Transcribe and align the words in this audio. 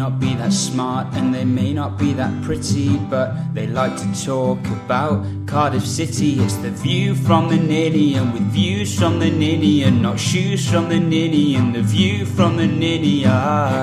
not 0.00 0.18
be 0.18 0.32
that 0.34 0.50
smart 0.50 1.06
and 1.12 1.34
they 1.34 1.44
may 1.44 1.74
not 1.74 1.98
be 1.98 2.14
that 2.14 2.32
pretty, 2.42 2.96
but 3.10 3.34
they 3.52 3.66
like 3.66 3.94
to 3.98 4.24
talk 4.24 4.58
about 4.68 5.22
Cardiff 5.46 5.86
City. 5.86 6.40
It's 6.40 6.56
the 6.56 6.70
view 6.70 7.14
from 7.14 7.50
the 7.50 7.58
Ninian 7.58 8.32
with 8.32 8.50
views 8.50 8.98
from 8.98 9.18
the 9.18 9.30
Ninian, 9.30 10.00
not 10.00 10.18
shoes 10.18 10.66
from 10.66 10.88
the 10.88 10.98
Ninian, 10.98 11.74
the 11.74 11.82
view 11.82 12.24
from 12.24 12.56
the 12.56 12.66
Ninian. 12.66 13.28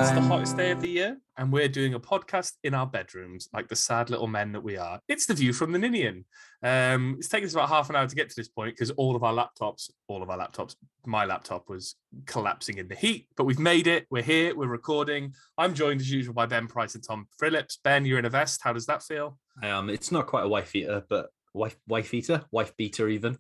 It's 0.02 0.10
the 0.10 0.22
hottest 0.22 0.58
day 0.58 0.72
of 0.72 0.82
the 0.82 0.90
year, 0.90 1.18
and 1.38 1.54
we're 1.54 1.68
doing 1.68 1.94
a 1.94 2.00
podcast 2.00 2.54
in 2.64 2.74
our 2.74 2.88
bedrooms, 2.88 3.48
like 3.54 3.68
the 3.68 3.76
sad 3.76 4.10
little 4.10 4.26
men 4.26 4.54
that 4.54 4.64
we 4.64 4.76
are. 4.76 5.02
It's 5.08 5.28
the 5.28 5.36
view 5.36 5.54
from 5.54 5.72
the 5.72 5.78
Ninian. 5.78 6.26
Um, 6.64 7.18
it's 7.20 7.28
taken 7.28 7.46
us 7.46 7.54
about 7.54 7.70
half 7.70 7.90
an 7.90 7.96
hour 7.96 8.08
to 8.08 8.16
get 8.16 8.30
to 8.30 8.36
this 8.36 8.48
point 8.48 8.76
because 8.76 8.90
all 8.92 9.16
of 9.16 9.24
our 9.24 9.34
laptops, 9.34 9.92
all 10.08 10.24
of 10.24 10.30
our 10.30 10.38
laptops, 10.38 10.76
my 11.06 11.26
laptop 11.26 11.70
was 11.70 11.96
collapsing 12.26 12.80
in 12.80 12.88
the 12.88 12.96
heat, 12.96 13.28
but 13.36 13.44
we've 13.44 13.60
made 13.60 13.88
it. 13.88 14.08
We're 14.10 14.24
here. 14.24 14.56
We're 14.56 14.68
recording. 14.68 15.34
I'm 15.58 15.74
joined 15.74 16.02
as 16.02 16.12
usual 16.12 16.34
by 16.34 16.48
Ben 16.48 16.68
Price 16.68 16.96
and 16.96 17.04
Tom 17.04 17.28
Phillips. 17.40 17.80
Ben, 17.84 18.06
you're 18.06 18.20
in 18.20 18.26
a 18.26 18.30
vest. 18.30 18.62
How 18.64 18.74
does 18.74 18.88
that 18.88 19.04
feel? 19.04 19.38
Um, 19.62 19.90
it's 19.90 20.12
not 20.12 20.26
quite 20.28 20.46
a 20.46 20.48
wife 20.48 20.76
eater, 20.76 21.04
but 21.08 21.30
wife 21.54 21.78
wife 21.88 22.14
eater, 22.14 22.44
wife 22.52 22.76
beater 22.76 23.08
even. 23.08 23.38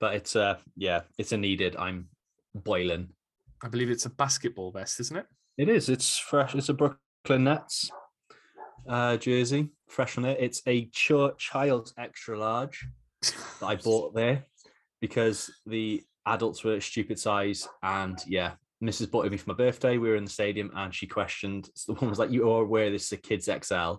But 0.00 0.14
it's 0.14 0.36
uh 0.36 0.58
yeah, 0.76 1.02
it's 1.18 1.32
a 1.32 1.36
needed. 1.36 1.76
I'm 1.76 2.08
boiling. 2.54 3.10
I 3.62 3.68
believe 3.68 3.90
it's 3.90 4.06
a 4.06 4.10
basketball 4.10 4.70
vest, 4.70 5.00
isn't 5.00 5.16
it? 5.16 5.26
It 5.58 5.68
is. 5.68 5.88
It's 5.88 6.18
fresh. 6.18 6.54
It's 6.54 6.68
a 6.68 6.74
Brooklyn 6.74 7.44
Nets 7.44 7.90
uh 8.88 9.16
jersey, 9.16 9.68
fresh 9.92 10.18
on 10.18 10.24
it. 10.24 10.38
It's 10.40 10.62
a 10.66 10.86
ch- 10.86 11.36
child's 11.38 11.92
extra 11.98 12.38
large 12.38 12.86
that 13.22 13.66
I 13.66 13.76
bought 13.76 14.14
there 14.14 14.46
because 15.00 15.50
the 15.66 16.02
adults 16.26 16.64
were 16.64 16.80
stupid 16.80 17.18
size. 17.18 17.68
And 17.82 18.18
yeah, 18.26 18.52
Mrs. 18.82 19.10
bought 19.10 19.26
it 19.26 19.32
me 19.32 19.38
for 19.38 19.50
my 19.50 19.56
birthday. 19.56 19.98
We 19.98 20.08
were 20.08 20.16
in 20.16 20.24
the 20.24 20.30
stadium 20.30 20.70
and 20.74 20.94
she 20.94 21.06
questioned. 21.06 21.68
So 21.74 21.92
the 21.92 22.00
one 22.00 22.10
was 22.10 22.18
like, 22.18 22.30
"You 22.30 22.50
are 22.50 22.62
aware 22.62 22.90
this 22.90 23.06
is 23.06 23.12
a 23.12 23.16
kids 23.18 23.48
XL?" 23.48 23.96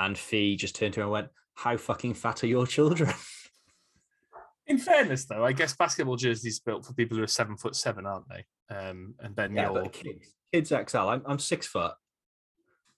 And 0.00 0.16
Fee 0.16 0.56
just 0.56 0.74
turned 0.74 0.94
to 0.94 1.00
her 1.00 1.04
and 1.04 1.12
went, 1.12 1.28
"How 1.54 1.76
fucking 1.76 2.14
fat 2.14 2.42
are 2.42 2.48
your 2.48 2.66
children?" 2.66 3.12
In 4.68 4.78
fairness, 4.78 5.26
though, 5.26 5.44
I 5.44 5.52
guess 5.52 5.76
basketball 5.76 6.16
jerseys 6.16 6.58
built 6.58 6.84
for 6.84 6.92
people 6.92 7.16
who 7.16 7.22
are 7.22 7.28
seven 7.28 7.56
foot 7.56 7.76
seven, 7.76 8.04
aren't 8.04 8.28
they? 8.28 8.44
Um, 8.74 9.14
and 9.20 9.36
then 9.36 9.54
Yeah, 9.54 9.70
you're 9.70 9.82
but 9.84 9.92
kids, 9.92 10.34
kids 10.52 10.72
XL. 10.90 10.98
I'm, 10.98 11.22
I'm 11.24 11.38
six 11.38 11.68
foot 11.68 11.92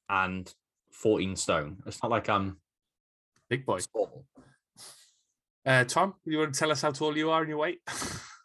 and 0.09 0.53
14 0.99 1.37
stone. 1.37 1.77
It's 1.87 2.03
not 2.03 2.11
like 2.11 2.29
I'm 2.29 2.59
big 3.49 3.65
boy. 3.65 3.79
small. 3.79 4.25
Uh, 5.65 5.85
Tom, 5.85 6.15
you 6.25 6.39
want 6.39 6.55
to 6.55 6.59
tell 6.59 6.71
us 6.71 6.83
how 6.83 6.91
tall 6.91 7.17
you 7.17 7.31
are 7.31 7.41
and 7.41 7.49
your 7.49 7.59
weight? 7.59 7.81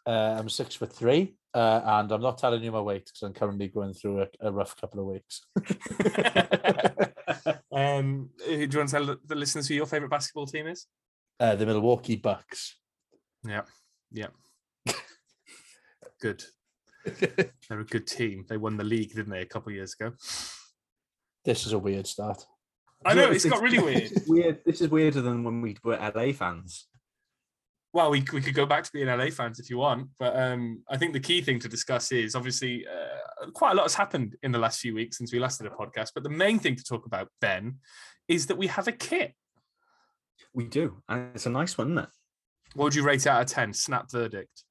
Uh, 0.06 0.36
I'm 0.38 0.50
six 0.50 0.74
foot 0.74 0.92
three, 0.92 1.34
uh, 1.54 1.80
and 1.82 2.12
I'm 2.12 2.20
not 2.20 2.36
telling 2.36 2.62
you 2.62 2.70
my 2.70 2.82
weight 2.82 3.06
because 3.06 3.22
I'm 3.22 3.32
currently 3.32 3.68
going 3.68 3.94
through 3.94 4.20
a, 4.20 4.26
a 4.40 4.52
rough 4.52 4.78
couple 4.78 5.00
of 5.00 5.06
weeks. 5.06 5.40
um, 7.72 8.28
do 8.46 8.52
you 8.52 8.68
want 8.78 8.90
to 8.90 8.96
tell 8.96 9.06
the- 9.06 9.18
the 9.24 9.34
listeners 9.34 9.66
who 9.66 9.72
your 9.72 9.86
favorite 9.86 10.10
basketball 10.10 10.44
team 10.44 10.66
is? 10.66 10.86
Uh, 11.40 11.56
the 11.56 11.64
Milwaukee 11.64 12.16
Bucks. 12.16 12.76
Yeah, 13.48 13.62
yeah. 14.12 14.26
good. 16.20 16.44
They're 17.06 17.80
a 17.80 17.86
good 17.86 18.06
team. 18.06 18.44
They 18.46 18.58
won 18.58 18.76
the 18.76 18.84
league, 18.84 19.14
didn't 19.14 19.30
they, 19.30 19.40
a 19.40 19.46
couple 19.46 19.70
of 19.70 19.76
years 19.76 19.94
ago? 19.98 20.12
This 21.44 21.66
is 21.66 21.72
a 21.72 21.78
weird 21.78 22.06
start. 22.06 22.46
I 23.04 23.14
know 23.14 23.30
it's 23.30 23.44
got 23.44 23.60
really 23.60 23.78
weird. 23.78 24.02
This 24.02 24.12
is 24.22 24.28
weird. 24.28 24.60
This 24.64 24.80
is 24.80 24.88
weirder 24.88 25.20
than 25.20 25.44
when 25.44 25.60
we 25.60 25.76
were 25.84 25.96
LA 25.96 26.32
fans. 26.32 26.86
Well, 27.92 28.10
we, 28.10 28.24
we 28.32 28.40
could 28.40 28.54
go 28.54 28.66
back 28.66 28.82
to 28.84 28.90
being 28.92 29.06
LA 29.06 29.30
fans 29.30 29.60
if 29.60 29.70
you 29.70 29.78
want, 29.78 30.08
but 30.18 30.36
um, 30.36 30.82
I 30.90 30.96
think 30.96 31.12
the 31.12 31.20
key 31.20 31.42
thing 31.42 31.60
to 31.60 31.68
discuss 31.68 32.10
is 32.10 32.34
obviously 32.34 32.84
uh, 32.86 33.50
quite 33.52 33.72
a 33.72 33.74
lot 33.74 33.84
has 33.84 33.94
happened 33.94 34.36
in 34.42 34.50
the 34.50 34.58
last 34.58 34.80
few 34.80 34.94
weeks 34.94 35.18
since 35.18 35.32
we 35.32 35.38
last 35.38 35.60
did 35.60 35.70
a 35.70 35.74
podcast. 35.74 36.10
But 36.12 36.24
the 36.24 36.30
main 36.30 36.58
thing 36.58 36.74
to 36.74 36.82
talk 36.82 37.06
about, 37.06 37.28
Ben, 37.40 37.76
is 38.26 38.46
that 38.46 38.58
we 38.58 38.66
have 38.66 38.88
a 38.88 38.92
kit. 38.92 39.34
We 40.52 40.64
do, 40.64 41.02
and 41.08 41.30
it's 41.34 41.46
a 41.46 41.50
nice 41.50 41.78
one, 41.78 41.92
isn't 41.92 42.04
it? 42.04 42.10
What 42.74 42.84
would 42.84 42.94
you 42.94 43.04
rate 43.04 43.26
out 43.26 43.42
of 43.42 43.48
10? 43.48 43.72
Snap 43.74 44.10
verdict. 44.10 44.64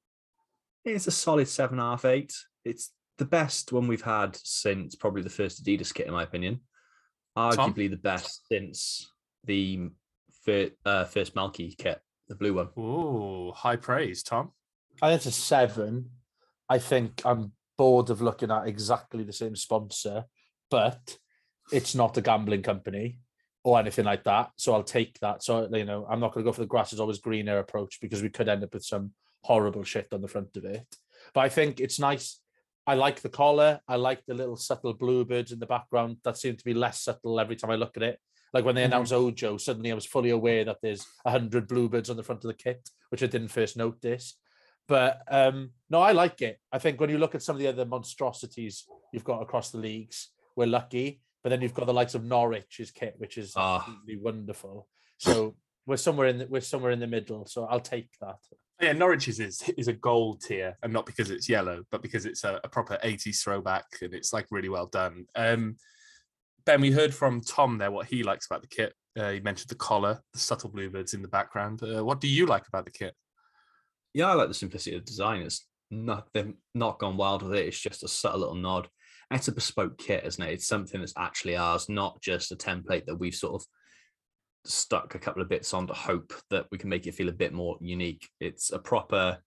It's 0.83 1.07
a 1.07 1.11
solid 1.11 1.47
seven 1.47 1.79
and 1.79 1.87
a 1.87 1.91
half, 1.91 2.03
eight. 2.03 2.33
It's 2.65 2.91
the 3.17 3.25
best 3.25 3.71
one 3.71 3.87
we've 3.87 4.01
had 4.01 4.35
since 4.35 4.95
probably 4.95 5.21
the 5.21 5.29
first 5.29 5.63
Adidas 5.63 5.93
kit, 5.93 6.07
in 6.07 6.13
my 6.13 6.23
opinion. 6.23 6.61
Arguably 7.37 7.89
the 7.89 7.97
best 7.97 8.47
since 8.47 9.11
the 9.43 9.89
fir- 10.45 10.71
uh, 10.85 11.05
first 11.05 11.35
Malky 11.35 11.77
kit, 11.77 11.99
the 12.27 12.35
blue 12.35 12.53
one. 12.53 12.69
Oh, 12.77 13.51
high 13.51 13.75
praise, 13.75 14.23
Tom. 14.23 14.51
I 15.01 15.09
think 15.09 15.17
it's 15.17 15.25
a 15.25 15.31
seven. 15.31 16.09
I 16.69 16.79
think 16.79 17.21
I'm 17.25 17.51
bored 17.77 18.09
of 18.09 18.21
looking 18.21 18.51
at 18.51 18.67
exactly 18.67 19.23
the 19.23 19.33
same 19.33 19.55
sponsor, 19.55 20.25
but 20.69 21.17
it's 21.71 21.95
not 21.95 22.17
a 22.17 22.21
gambling 22.21 22.61
company 22.61 23.19
or 23.63 23.79
anything 23.79 24.05
like 24.05 24.23
that. 24.25 24.51
So 24.57 24.73
I'll 24.73 24.83
take 24.83 25.19
that. 25.19 25.43
So 25.43 25.67
you 25.71 25.85
know, 25.85 26.05
I'm 26.09 26.19
not 26.19 26.33
going 26.33 26.43
to 26.45 26.49
go 26.49 26.53
for 26.53 26.61
the 26.61 26.67
grass 26.67 26.93
is 26.93 26.99
always 26.99 27.19
greener 27.19 27.59
approach 27.59 27.99
because 28.01 28.21
we 28.21 28.29
could 28.29 28.49
end 28.49 28.63
up 28.63 28.73
with 28.73 28.85
some 28.85 29.13
horrible 29.43 29.83
shit 29.83 30.07
on 30.11 30.21
the 30.21 30.27
front 30.27 30.55
of 30.57 30.65
it. 30.65 30.85
But 31.33 31.41
I 31.41 31.49
think 31.49 31.79
it's 31.79 31.99
nice. 31.99 32.39
I 32.85 32.95
like 32.95 33.21
the 33.21 33.29
collar. 33.29 33.79
I 33.87 33.95
like 33.95 34.25
the 34.25 34.33
little 34.33 34.57
subtle 34.57 34.93
bluebirds 34.93 35.51
in 35.51 35.59
the 35.59 35.65
background 35.65 36.17
that 36.23 36.37
seem 36.37 36.57
to 36.57 36.65
be 36.65 36.73
less 36.73 37.01
subtle 37.01 37.39
every 37.39 37.55
time 37.55 37.71
I 37.71 37.75
look 37.75 37.95
at 37.97 38.03
it. 38.03 38.19
Like 38.53 38.65
when 38.65 38.75
they 38.75 38.81
Mhm. 38.83 38.87
announced 38.87 39.13
Ojo, 39.13 39.57
suddenly 39.57 39.91
I 39.91 39.95
was 39.95 40.05
fully 40.05 40.29
aware 40.29 40.63
that 40.65 40.79
there's 40.81 41.05
a 41.25 41.31
hundred 41.31 41.67
bluebirds 41.67 42.09
on 42.09 42.17
the 42.17 42.23
front 42.23 42.43
of 42.43 42.49
the 42.49 42.53
kit, 42.53 42.89
which 43.09 43.23
I 43.23 43.27
didn't 43.27 43.47
first 43.47 43.77
notice. 43.77 44.37
But 44.87 45.21
um, 45.29 45.71
no, 45.89 46.01
I 46.01 46.11
like 46.11 46.41
it. 46.41 46.59
I 46.71 46.77
think 46.77 46.99
when 46.99 47.09
you 47.09 47.17
look 47.17 47.35
at 47.35 47.41
some 47.41 47.55
of 47.55 47.59
the 47.61 47.67
other 47.67 47.85
monstrosities 47.85 48.85
you've 49.13 49.23
got 49.23 49.41
across 49.41 49.71
the 49.71 49.77
leagues, 49.77 50.31
we're 50.55 50.67
lucky. 50.67 51.21
But 51.41 51.49
then 51.49 51.61
you've 51.61 51.73
got 51.73 51.85
the 51.87 51.93
likes 51.93 52.15
of 52.15 52.23
Norwich's 52.23 52.91
kit, 52.91 53.15
which 53.17 53.37
is 53.37 53.53
Ah. 53.55 53.79
absolutely 53.79 54.17
wonderful. 54.17 54.87
So 55.17 55.55
we're 55.85 55.97
somewhere 55.97 56.27
in 56.27 56.37
the, 56.39 56.47
we're 56.47 56.61
somewhere 56.61 56.91
in 56.91 56.99
the 56.99 57.07
middle. 57.07 57.45
So 57.45 57.65
I'll 57.65 57.79
take 57.79 58.09
that. 58.19 58.39
Yeah, 58.81 58.93
Norwich's 58.93 59.39
is 59.39 59.63
is 59.77 59.87
a 59.87 59.93
gold 59.93 60.41
tier, 60.41 60.77
and 60.83 60.91
not 60.91 61.05
because 61.05 61.29
it's 61.29 61.47
yellow, 61.47 61.83
but 61.91 62.01
because 62.01 62.25
it's 62.25 62.43
a, 62.43 62.59
a 62.63 62.69
proper 62.69 62.97
80s 63.03 63.41
throwback 63.41 63.85
and 64.01 64.13
it's 64.13 64.33
like 64.33 64.47
really 64.51 64.69
well 64.69 64.87
done. 64.87 65.25
Um, 65.35 65.77
ben, 66.65 66.81
we 66.81 66.91
heard 66.91 67.13
from 67.13 67.41
Tom 67.41 67.77
there 67.77 67.91
what 67.91 68.07
he 68.07 68.23
likes 68.23 68.45
about 68.45 68.61
the 68.61 68.67
kit. 68.67 68.93
Uh, 69.17 69.31
he 69.31 69.39
mentioned 69.39 69.69
the 69.69 69.75
collar, 69.75 70.19
the 70.33 70.39
subtle 70.39 70.69
bluebirds 70.69 71.13
in 71.13 71.21
the 71.21 71.27
background. 71.27 71.81
Uh, 71.83 72.03
what 72.03 72.19
do 72.19 72.27
you 72.27 72.45
like 72.45 72.67
about 72.67 72.85
the 72.85 72.91
kit? 72.91 73.13
Yeah, 74.13 74.29
I 74.29 74.33
like 74.33 74.47
the 74.47 74.53
simplicity 74.53 74.95
of 74.95 75.03
the 75.03 75.07
design. 75.07 75.41
It's 75.41 75.67
not 75.91 76.27
they've 76.33 76.53
not 76.73 76.99
gone 76.99 77.17
wild 77.17 77.43
with 77.43 77.53
it. 77.53 77.67
It's 77.67 77.79
just 77.79 78.03
a 78.03 78.07
subtle 78.07 78.39
little 78.39 78.55
nod. 78.55 78.89
It's 79.31 79.47
a 79.47 79.51
bespoke 79.51 79.97
kit, 79.97 80.25
isn't 80.25 80.43
it? 80.43 80.51
It's 80.51 80.67
something 80.67 80.99
that's 80.99 81.13
actually 81.17 81.55
ours, 81.55 81.89
not 81.89 82.21
just 82.21 82.51
a 82.51 82.55
template 82.55 83.05
that 83.05 83.15
we've 83.15 83.33
sort 83.33 83.55
of 83.55 83.65
stuck 84.65 85.15
a 85.15 85.19
couple 85.19 85.41
of 85.41 85.49
bits 85.49 85.73
on 85.73 85.87
to 85.87 85.93
hope 85.93 86.33
that 86.49 86.65
we 86.71 86.77
can 86.77 86.89
make 86.89 87.07
it 87.07 87.15
feel 87.15 87.29
a 87.29 87.33
bit 87.33 87.53
more 87.53 87.77
unique. 87.81 88.29
It's 88.39 88.71
a 88.71 88.79
proper 88.79 89.37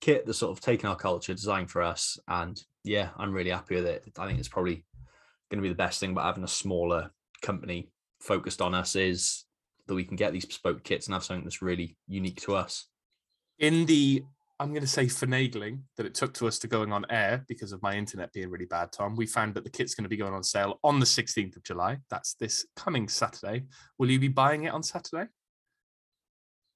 kit 0.00 0.26
that's 0.26 0.38
sort 0.38 0.56
of 0.56 0.62
taken 0.62 0.88
our 0.88 0.96
culture, 0.96 1.34
designed 1.34 1.70
for 1.70 1.82
us, 1.82 2.18
and 2.28 2.60
yeah, 2.84 3.10
I'm 3.18 3.32
really 3.32 3.50
happy 3.50 3.74
with 3.74 3.86
it. 3.86 4.04
I 4.18 4.26
think 4.26 4.38
it's 4.38 4.48
probably 4.48 4.84
going 5.50 5.58
to 5.58 5.62
be 5.62 5.68
the 5.68 5.74
best 5.74 6.00
thing 6.00 6.12
about 6.12 6.24
having 6.24 6.44
a 6.44 6.48
smaller 6.48 7.10
company 7.42 7.90
focused 8.20 8.62
on 8.62 8.74
us 8.74 8.96
is 8.96 9.44
that 9.86 9.94
we 9.94 10.04
can 10.04 10.16
get 10.16 10.32
these 10.32 10.44
bespoke 10.44 10.84
kits 10.84 11.06
and 11.06 11.14
have 11.14 11.24
something 11.24 11.44
that's 11.44 11.62
really 11.62 11.96
unique 12.06 12.40
to 12.42 12.54
us. 12.54 12.86
In 13.58 13.86
the, 13.86 14.24
I'm 14.60 14.74
going 14.74 14.82
to 14.82 14.86
say 14.86 15.06
finagling 15.06 15.80
that 15.96 16.04
it 16.04 16.14
took 16.14 16.34
to 16.34 16.46
us 16.46 16.58
to 16.58 16.68
going 16.68 16.92
on 16.92 17.06
air 17.08 17.46
because 17.48 17.72
of 17.72 17.80
my 17.80 17.96
internet 17.96 18.30
being 18.34 18.50
really 18.50 18.66
bad, 18.66 18.92
Tom, 18.92 19.16
we 19.16 19.24
found 19.24 19.54
that 19.54 19.64
the 19.64 19.70
kit's 19.70 19.94
going 19.94 20.02
to 20.02 20.08
be 20.10 20.18
going 20.18 20.34
on 20.34 20.42
sale 20.42 20.78
on 20.84 21.00
the 21.00 21.06
16th 21.06 21.56
of 21.56 21.64
July. 21.64 21.96
That's 22.10 22.34
this 22.34 22.66
coming 22.76 23.08
Saturday. 23.08 23.64
Will 23.96 24.10
you 24.10 24.18
be 24.18 24.28
buying 24.28 24.64
it 24.64 24.74
on 24.74 24.82
Saturday? 24.82 25.30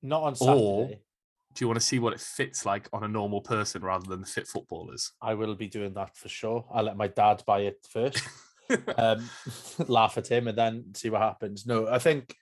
Not 0.03 0.23
on 0.23 0.35
Saturday. 0.35 0.61
Or-. 0.63 0.89
Do 0.89 1.63
you 1.63 1.69
want 1.69 1.79
to 1.79 1.87
see 1.87 1.99
what 1.99 2.15
it 2.15 2.21
fits 2.21 2.65
like 2.65 2.89
on 2.95 3.05
a 3.05 3.09
normal 3.09 3.43
person 3.43 3.83
rather 3.83 4.09
than 4.09 4.23
the 4.23 4.27
fit 4.27 4.49
footballers? 4.49 5.13
I 5.21 5.35
will 5.35 5.55
be 5.55 5.69
doing 5.69 5.93
that 5.93 6.17
for 6.17 6.31
sure. 6.31 6.65
I'll 6.73 6.85
let 6.85 6.97
my 6.97 7.09
dad 7.09 7.43
buy 7.47 7.61
it 7.61 7.87
first. 7.89 8.23
um, 8.97 9.29
laugh 9.89 10.17
at 10.17 10.29
him 10.29 10.49
and 10.49 10.57
then 10.57 10.85
see 10.95 11.11
what 11.11 11.21
happens. 11.21 11.67
No, 11.67 11.87
I 11.87 11.99
think 11.99 12.35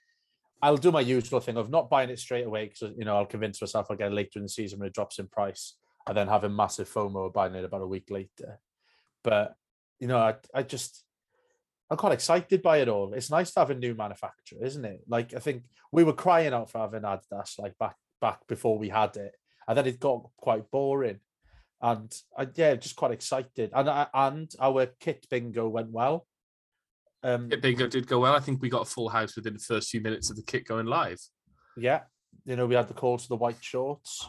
I'll 0.63 0.77
do 0.77 0.93
my 0.93 1.01
usual 1.01 1.41
thing 1.41 1.57
of 1.57 1.69
not 1.69 1.89
buying 1.89 2.09
it 2.09 2.19
straight 2.19 2.45
away 2.45 2.69
because 2.69 2.95
you 2.97 3.03
know 3.03 3.17
I'll 3.17 3.25
convince 3.25 3.59
myself 3.59 3.87
I'll 3.89 3.97
get 3.97 4.11
it 4.11 4.15
later 4.15 4.39
in 4.39 4.43
the 4.43 4.49
season 4.49 4.79
when 4.79 4.87
it 4.87 4.93
drops 4.93 5.19
in 5.19 5.27
price, 5.27 5.75
and 6.07 6.15
then 6.15 6.29
having 6.29 6.55
massive 6.55 6.89
FOMO 6.89 7.27
of 7.27 7.33
buying 7.33 7.53
it 7.53 7.65
about 7.65 7.81
a 7.81 7.87
week 7.87 8.09
later. 8.09 8.59
But 9.25 9.55
you 9.99 10.07
know, 10.07 10.19
I 10.19 10.35
I 10.53 10.63
just 10.63 11.03
I'm 11.89 11.97
quite 11.97 12.13
excited 12.13 12.61
by 12.61 12.77
it 12.77 12.87
all. 12.87 13.13
It's 13.13 13.29
nice 13.29 13.51
to 13.53 13.59
have 13.59 13.71
a 13.71 13.75
new 13.75 13.93
manufacturer, 13.93 14.63
isn't 14.63 14.85
it? 14.85 15.01
Like 15.05 15.33
I 15.33 15.39
think 15.39 15.65
we 15.91 16.05
were 16.05 16.13
crying 16.13 16.53
out 16.53 16.71
for 16.71 16.77
having 16.77 17.01
Adidas 17.01 17.59
like 17.59 17.77
back 17.77 17.97
back 18.21 18.47
before 18.47 18.79
we 18.79 18.87
had 18.87 19.17
it, 19.17 19.35
and 19.67 19.77
then 19.77 19.85
it 19.85 19.99
got 19.99 20.29
quite 20.37 20.71
boring. 20.71 21.19
And 21.81 22.09
I, 22.37 22.47
yeah, 22.55 22.75
just 22.75 22.95
quite 22.95 23.11
excited. 23.11 23.71
And 23.75 23.89
and 24.13 24.49
our 24.61 24.85
kit 24.85 25.27
bingo 25.29 25.67
went 25.67 25.91
well. 25.91 26.25
Um, 27.23 27.49
Kit 27.49 27.61
bingo 27.61 27.87
did 27.87 28.07
go 28.07 28.19
well. 28.19 28.35
I 28.35 28.39
think 28.39 28.61
we 28.61 28.69
got 28.69 28.81
a 28.81 28.89
full 28.89 29.09
house 29.09 29.35
within 29.35 29.53
the 29.53 29.59
first 29.59 29.89
few 29.89 30.01
minutes 30.01 30.29
of 30.29 30.35
the 30.35 30.43
kit 30.43 30.67
going 30.67 30.85
live. 30.85 31.19
yeah, 31.77 32.01
you 32.45 32.55
know, 32.55 32.65
we 32.65 32.75
had 32.75 32.87
the 32.87 32.93
call 32.93 33.17
to 33.17 33.27
the 33.27 33.35
white 33.37 33.57
shorts. 33.61 34.27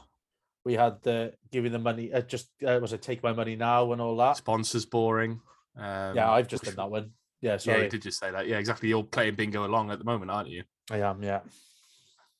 We 0.64 0.74
had 0.74 1.02
the 1.02 1.34
giving 1.50 1.72
the 1.72 1.78
money. 1.78 2.12
Uh, 2.12 2.22
just 2.22 2.48
uh, 2.66 2.78
was 2.80 2.92
it 2.92 3.02
take 3.02 3.22
my 3.22 3.32
money 3.32 3.56
now 3.56 3.92
and 3.92 4.00
all 4.00 4.16
that. 4.16 4.36
Sponsors 4.36 4.86
boring. 4.86 5.40
Um, 5.76 6.16
yeah, 6.16 6.30
I've 6.30 6.48
just 6.48 6.64
done 6.64 6.76
that 6.76 6.90
one. 6.90 7.10
Yeah, 7.40 7.56
sorry. 7.56 7.74
Yeah, 7.74 7.78
sorry. 7.78 7.84
you 7.84 7.90
did 7.90 8.02
just 8.02 8.20
say 8.20 8.30
that. 8.30 8.46
Yeah, 8.46 8.58
exactly. 8.58 8.88
You're 8.88 9.02
playing 9.02 9.34
bingo 9.34 9.66
along 9.66 9.90
at 9.90 9.98
the 9.98 10.04
moment, 10.04 10.30
aren't 10.30 10.48
you? 10.48 10.62
I 10.90 10.98
am, 10.98 11.22
yeah. 11.22 11.40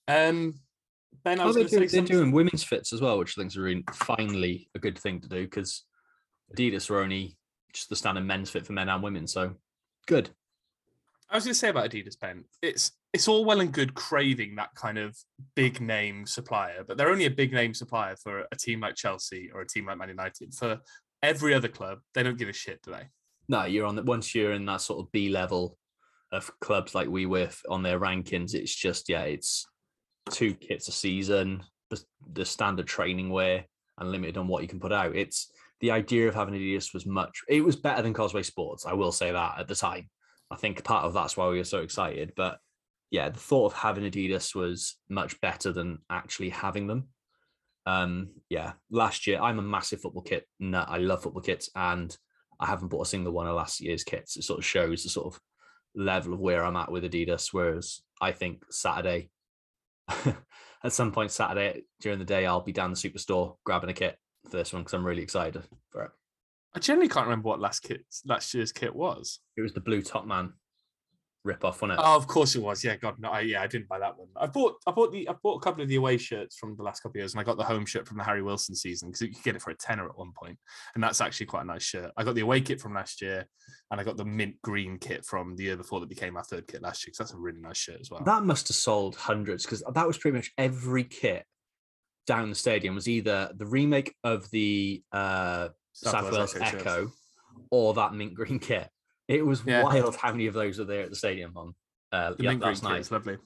Um, 0.09 0.55
Ben, 1.25 1.41
I 1.41 1.45
was 1.45 1.57
they're, 1.57 1.65
going 1.65 1.67
to 1.67 1.71
say 1.71 1.77
doing, 1.77 1.81
they're 1.81 1.99
something. 1.99 2.17
doing 2.17 2.33
women's 2.33 2.65
fits 2.65 2.93
as 2.93 3.01
well, 3.01 3.19
which 3.19 3.37
I 3.37 3.43
think 3.43 3.51
is 3.53 3.57
really 3.57 3.85
finally 3.93 4.69
a 4.75 4.79
good 4.79 4.99
thing 4.99 5.21
to 5.21 5.29
do 5.29 5.43
because 5.45 5.85
Adidas 6.55 6.89
were 6.89 7.03
only 7.03 7.37
just 7.73 7.89
the 7.89 7.97
standard 7.97 8.25
men's 8.25 8.51
fit 8.51 8.67
for 8.67 8.73
men 8.73 8.89
and 8.89 9.03
women. 9.03 9.27
So 9.27 9.55
good. 10.07 10.31
I 11.31 11.37
was 11.37 11.45
going 11.45 11.55
to 11.55 11.59
say 11.59 11.69
about 11.69 11.91
Adidas, 11.91 12.19
Ben. 12.19 12.45
It's 12.63 12.93
it's 13.13 13.29
all 13.29 13.45
well 13.45 13.61
and 13.61 13.73
good 13.73 13.95
craving 13.95 14.57
that 14.57 14.75
kind 14.75 14.99
of 14.99 15.17
big 15.55 15.81
name 15.81 16.27
supplier, 16.27 16.85
but 16.87 16.97
they're 16.97 17.11
only 17.11 17.27
a 17.27 17.31
big 17.31 17.53
name 17.53 17.73
supplier 17.75 18.17
for 18.17 18.41
a 18.51 18.57
team 18.57 18.81
like 18.81 18.97
Chelsea 18.97 19.51
or 19.55 19.61
a 19.61 19.67
team 19.67 19.87
like 19.87 19.99
Man 19.99 20.09
United. 20.09 20.53
For 20.55 20.79
every 21.23 21.55
other 21.55 21.69
club, 21.69 22.01
they 22.15 22.23
don't 22.23 22.39
give 22.39 22.49
a 22.49 22.53
shit, 22.53 22.83
do 22.83 22.93
they? 22.93 23.05
No, 23.49 23.65
you're 23.65 23.87
on 23.87 23.97
the 23.97 24.03
once 24.03 24.35
you're 24.35 24.53
in 24.53 24.67
that 24.67 24.81
sort 24.81 25.01
of 25.01 25.13
B 25.13 25.29
level 25.29 25.79
of 26.33 26.51
clubs 26.61 26.95
like 26.95 27.09
we 27.09 27.27
with 27.27 27.61
on 27.69 27.83
their 27.83 28.01
rankings, 28.01 28.55
it's 28.55 28.75
just 28.75 29.09
yeah, 29.09 29.23
it's 29.23 29.67
two 30.31 30.55
kits 30.55 30.89
a 30.89 30.93
season, 30.93 31.63
the, 31.91 32.03
the 32.33 32.45
standard 32.45 32.87
training 32.87 33.31
wear, 33.31 33.65
and 33.99 34.11
limited 34.11 34.37
on 34.37 34.49
what 34.49 34.63
you 34.63 34.69
can 34.69 34.81
put 34.81 34.93
out. 34.93 35.15
It's 35.15 35.51
the 35.81 35.91
idea 35.91 36.29
of 36.29 36.35
having 36.35 36.55
Adidas 36.55 36.95
was 36.95 37.07
much. 37.07 37.43
It 37.49 37.65
was 37.65 37.77
better 37.77 38.03
than 38.03 38.15
Causeway 38.15 38.43
Sports. 38.43 38.87
I 38.87 38.93
will 38.95 39.13
say 39.13 39.31
that 39.31 39.59
at 39.59 39.69
the 39.69 39.75
time. 39.75 40.09
I 40.51 40.57
think 40.57 40.85
part 40.85 41.05
of 41.05 41.15
that's 41.15 41.37
why 41.37 41.49
we 41.49 41.59
were 41.59 41.65
so 41.65 41.81
excited. 41.81 42.33
But 42.37 42.59
yeah, 43.11 43.29
the 43.29 43.39
thought 43.39 43.67
of 43.67 43.73
having 43.75 44.11
Adidas 44.11 44.55
was 44.55 44.97
much 45.09 45.41
better 45.41 45.73
than 45.73 45.99
actually 46.11 46.51
having 46.51 46.87
them. 46.87 47.09
Um, 47.87 48.31
yeah, 48.49 48.73
last 48.91 49.27
year 49.27 49.41
I'm 49.41 49.59
a 49.59 49.63
massive 49.63 50.01
football 50.01 50.23
kit 50.23 50.47
nut. 50.59 50.87
I 50.89 50.99
love 50.99 51.23
football 51.23 51.43
kits, 51.43 51.71
and 51.75 52.17
I 52.59 52.67
haven't 52.67 52.89
bought 52.89 53.07
a 53.07 53.11
single 53.11 53.33
one 53.33 53.47
of 53.47 53.55
last 53.55 53.81
year's 53.81 54.05
kits. 54.05 54.37
It 54.37 54.45
sort 54.45 54.59
of 54.59 54.65
shows 54.65 55.03
the 55.03 55.11
sort 55.11 55.35
of 55.35 55.41
level 55.95 56.33
of 56.33 56.41
where 56.41 56.65
I'm 56.65 56.77
at 56.77 56.91
with 56.91 57.05
Adidas. 57.05 57.49
Whereas 57.53 58.01
I 58.21 58.33
think 58.33 58.65
Saturday, 58.71 59.31
at 60.09 60.93
some 60.93 61.13
point 61.13 61.31
Saturday 61.31 61.85
during 62.01 62.19
the 62.19 62.25
day, 62.25 62.47
I'll 62.47 62.61
be 62.61 62.73
down 62.73 62.91
the 62.91 62.97
superstore 62.97 63.57
grabbing 63.65 63.91
a 63.91 63.95
kit 63.95 64.19
for 64.51 64.57
this 64.57 64.73
one 64.73 64.83
because 64.83 64.95
I'm 64.95 65.07
really 65.07 65.23
excited 65.23 65.63
for 65.91 66.05
it. 66.05 66.11
I 66.75 66.81
generally 66.81 67.09
can't 67.09 67.27
remember 67.27 67.49
what 67.49 67.61
last 67.61 67.81
kit 67.81 68.05
last 68.25 68.53
year's 68.55 68.73
kit 68.73 68.95
was. 68.95 69.41
It 69.57 69.63
was 69.63 69.73
the 69.73 69.81
blue 69.81 70.03
top 70.03 70.27
man 70.27 70.53
rip 71.45 71.65
off, 71.65 71.83
wasn't 71.83 72.01
it? 72.01 72.03
Oh, 72.05 72.17
of 72.17 72.27
course 72.27 72.57
it 72.57 72.63
was. 72.63 72.83
Yeah, 72.83 72.97
God, 72.97 73.19
no, 73.19 73.29
I, 73.29 73.41
yeah, 73.41 73.63
I 73.63 73.67
didn't 73.67 73.89
buy 73.89 73.99
that 73.99 74.19
one. 74.19 74.29
I 74.37 74.47
bought, 74.47 74.77
I 74.87 74.91
bought 74.91 75.13
the, 75.13 75.29
I 75.29 75.35
bought 75.43 75.57
a 75.57 75.61
couple 75.61 75.83
of 75.83 75.89
the 75.89 75.97
away 75.97 76.17
shirts 76.17 76.57
from 76.57 76.75
the 76.77 76.83
last 76.83 77.03
couple 77.03 77.19
of 77.19 77.23
years, 77.23 77.35
and 77.35 77.41
I 77.41 77.45
got 77.45 77.59
the 77.59 77.65
home 77.65 77.87
shirt 77.87 78.09
from 78.09 78.17
the 78.17 78.25
Harry 78.25 78.43
Wilson 78.43 78.75
season 78.75 79.09
because 79.09 79.23
you 79.23 79.29
could 79.29 79.45
get 79.45 79.57
it 79.57 79.63
for 79.63 79.71
a 79.71 79.77
tenner 79.77 80.09
at 80.09 80.19
one 80.19 80.33
point, 80.33 80.59
and 80.95 81.05
that's 81.05 81.21
actually 81.21 81.47
quite 81.47 81.63
a 81.63 81.67
nice 81.67 81.83
shirt. 81.83 82.11
I 82.17 82.25
got 82.25 82.35
the 82.35 82.41
away 82.41 82.61
kit 82.61 82.81
from 82.81 82.95
last 82.95 83.21
year, 83.21 83.47
and 83.91 84.01
I 84.01 84.05
got 84.05 84.17
the 84.17 84.25
mint 84.25 84.57
green 84.63 84.99
kit 84.99 85.25
from 85.25 85.55
the 85.55 85.65
year 85.65 85.77
before 85.77 86.01
that 86.01 86.09
became 86.09 86.37
our 86.37 86.45
third 86.45 86.67
kit 86.67 86.83
last 86.83 87.05
year. 87.05 87.11
Because 87.11 87.19
that's 87.19 87.39
a 87.39 87.41
really 87.41 87.61
nice 87.61 87.77
shirt 87.79 88.01
as 88.01 88.11
well. 88.11 88.23
That 88.25 88.45
must 88.45 88.69
have 88.69 88.77
sold 88.77 89.15
hundreds 89.17 89.65
because 89.65 89.83
that 89.95 90.07
was 90.07 90.19
pretty 90.19 90.37
much 90.37 90.51
every 90.59 91.05
kit 91.05 91.45
down 92.27 92.49
the 92.49 92.57
stadium 92.57 92.95
was 92.95 93.07
either 93.07 93.53
the 93.55 93.67
remake 93.67 94.15
of 94.25 94.51
the 94.51 95.03
uh, 95.13 95.69
South 95.95 96.31
Wales 96.31 96.55
Echo. 96.57 96.79
Echo 96.79 97.13
or 97.71 97.95
that 97.95 98.15
mint 98.15 98.35
green 98.35 98.59
kit. 98.59 98.89
It 99.29 99.45
was 99.45 99.63
Yeah. 99.65 99.83
wild 99.85 100.17
how 100.17 100.33
many 100.33 100.47
of 100.47 100.55
those 100.55 100.79
were 100.79 100.85
there 100.85 101.03
at 101.05 101.11
the 101.11 101.17
stadium 101.17 101.57
on 101.57 101.75
uh, 102.13 102.35
The 102.35 102.43
yeah, 102.43 102.51
mint 102.51 102.63
green 102.63 102.73
last 102.75 102.87
kit 102.87 103.01
is 103.01 103.11
lovely. 103.11 103.39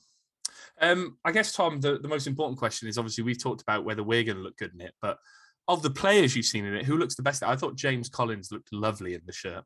Um, 0.81 1.19
I 1.25 1.33
guess 1.33 1.53
Tom, 1.53 1.81
the, 1.81 1.99
the 1.99 2.09
most 2.09 2.27
important 2.27 2.59
question 2.59 2.89
is 2.89 2.99
obviously 2.99 3.25
we've 3.25 3.43
talked 3.43 3.63
about 3.63 3.85
whether 3.85 4.03
we're 4.03 4.25
going 4.25 4.37
to 4.37 4.43
look 4.43 4.57
good 4.57 4.75
in 4.75 4.81
it, 4.81 4.95
but 5.01 5.19
of 5.67 5.83
the 5.83 5.91
players 5.91 6.35
you've 6.35 6.47
seen 6.47 6.65
in 6.65 6.75
it, 6.75 6.87
who 6.87 6.97
looks 6.97 7.15
the 7.15 7.23
best? 7.23 7.43
I 7.43 7.57
thought 7.57 7.77
James 7.77 8.09
Collins 8.09 8.51
looked 8.51 8.73
lovely 8.73 9.15
in 9.15 9.21
the 9.27 9.33
shirt. 9.33 9.65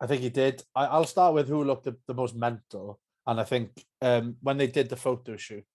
I 0.00 0.06
think 0.06 0.22
he 0.22 0.28
did. 0.28 0.62
I, 0.74 0.86
I'll 0.86 1.04
start 1.04 1.34
with 1.34 1.48
who 1.48 1.64
looked 1.64 1.84
the, 1.84 1.96
the 2.06 2.14
most 2.14 2.36
mental. 2.36 3.00
And 3.26 3.40
I 3.40 3.44
think 3.44 3.70
um, 4.02 4.36
when 4.42 4.56
they 4.56 4.66
did 4.66 4.88
the 4.88 4.96
photo 4.96 5.36
shoot, 5.36 5.66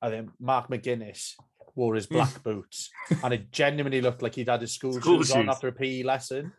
I 0.00 0.10
think 0.10 0.30
Mark 0.38 0.68
McGuinness 0.68 1.32
wore 1.74 1.94
his 1.94 2.06
Hmm. 2.06 2.14
black 2.14 2.42
boots 2.42 2.90
and 3.22 3.34
it 3.34 3.50
genuinely 3.50 4.00
looked 4.00 4.22
like 4.22 4.34
he'd 4.34 4.48
had 4.48 4.60
his 4.60 4.72
school, 4.72 4.92
School 4.92 5.18
shoes, 5.18 5.32
on 5.32 5.48
after 5.48 5.68
a 5.68 5.72
PE 5.72 6.02
lesson 6.02 6.52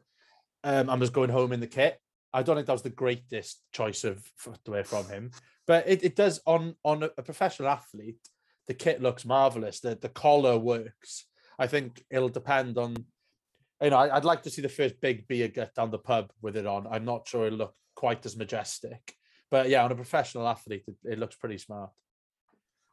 um, 0.63 0.89
and 0.89 1.00
was 1.00 1.09
going 1.09 1.29
home 1.29 1.53
in 1.53 1.59
the 1.59 1.67
kit. 1.67 2.00
I 2.33 2.44
don't 2.44 2.56
think 2.57 2.67
that 2.67 2.73
was 2.73 2.81
the 2.81 2.89
greatest 2.89 3.62
choice 3.71 4.03
of 4.03 4.21
footwear 4.35 4.83
from 4.83 5.07
him, 5.07 5.31
but 5.67 5.88
it, 5.88 6.03
it 6.03 6.15
does 6.15 6.41
on 6.45 6.75
on 6.83 7.03
a, 7.03 7.09
professional 7.21 7.69
athlete. 7.69 8.19
The 8.67 8.73
kit 8.73 9.01
looks 9.01 9.23
marvelous. 9.25 9.79
The 9.79 9.95
the 9.95 10.09
collar 10.09 10.57
works. 10.57 11.27
I 11.57 11.67
think 11.67 12.03
it'll 12.12 12.29
depend 12.29 12.77
on. 12.77 12.97
You 13.81 13.89
know, 13.91 13.97
I'd 13.97 14.25
like 14.25 14.44
to 14.44 14.50
see 14.50 14.62
the 14.62 14.69
first 14.69 15.00
big 15.01 15.27
beer 15.27 15.47
get 15.47 15.75
down 15.75 15.91
the 15.91 15.97
pub 16.00 16.31
with 16.41 16.57
it 16.57 16.65
on. 16.65 16.88
I'm 16.88 17.06
not 17.06 17.27
sure 17.27 17.45
it'll 17.45 17.59
look 17.59 17.75
quite 17.95 18.25
as 18.25 18.35
majestic, 18.35 19.15
but 19.51 19.69
yeah, 19.69 19.83
on 19.85 19.91
a 19.91 19.95
professional 19.95 20.47
athlete, 20.47 20.83
it, 20.88 20.95
it 21.03 21.19
looks 21.19 21.35
pretty 21.35 21.57
smart. 21.57 21.91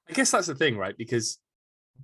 I 0.09 0.13
guess 0.13 0.31
that's 0.31 0.49
the 0.49 0.55
thing, 0.55 0.77
right? 0.77 0.97
Because 0.97 1.39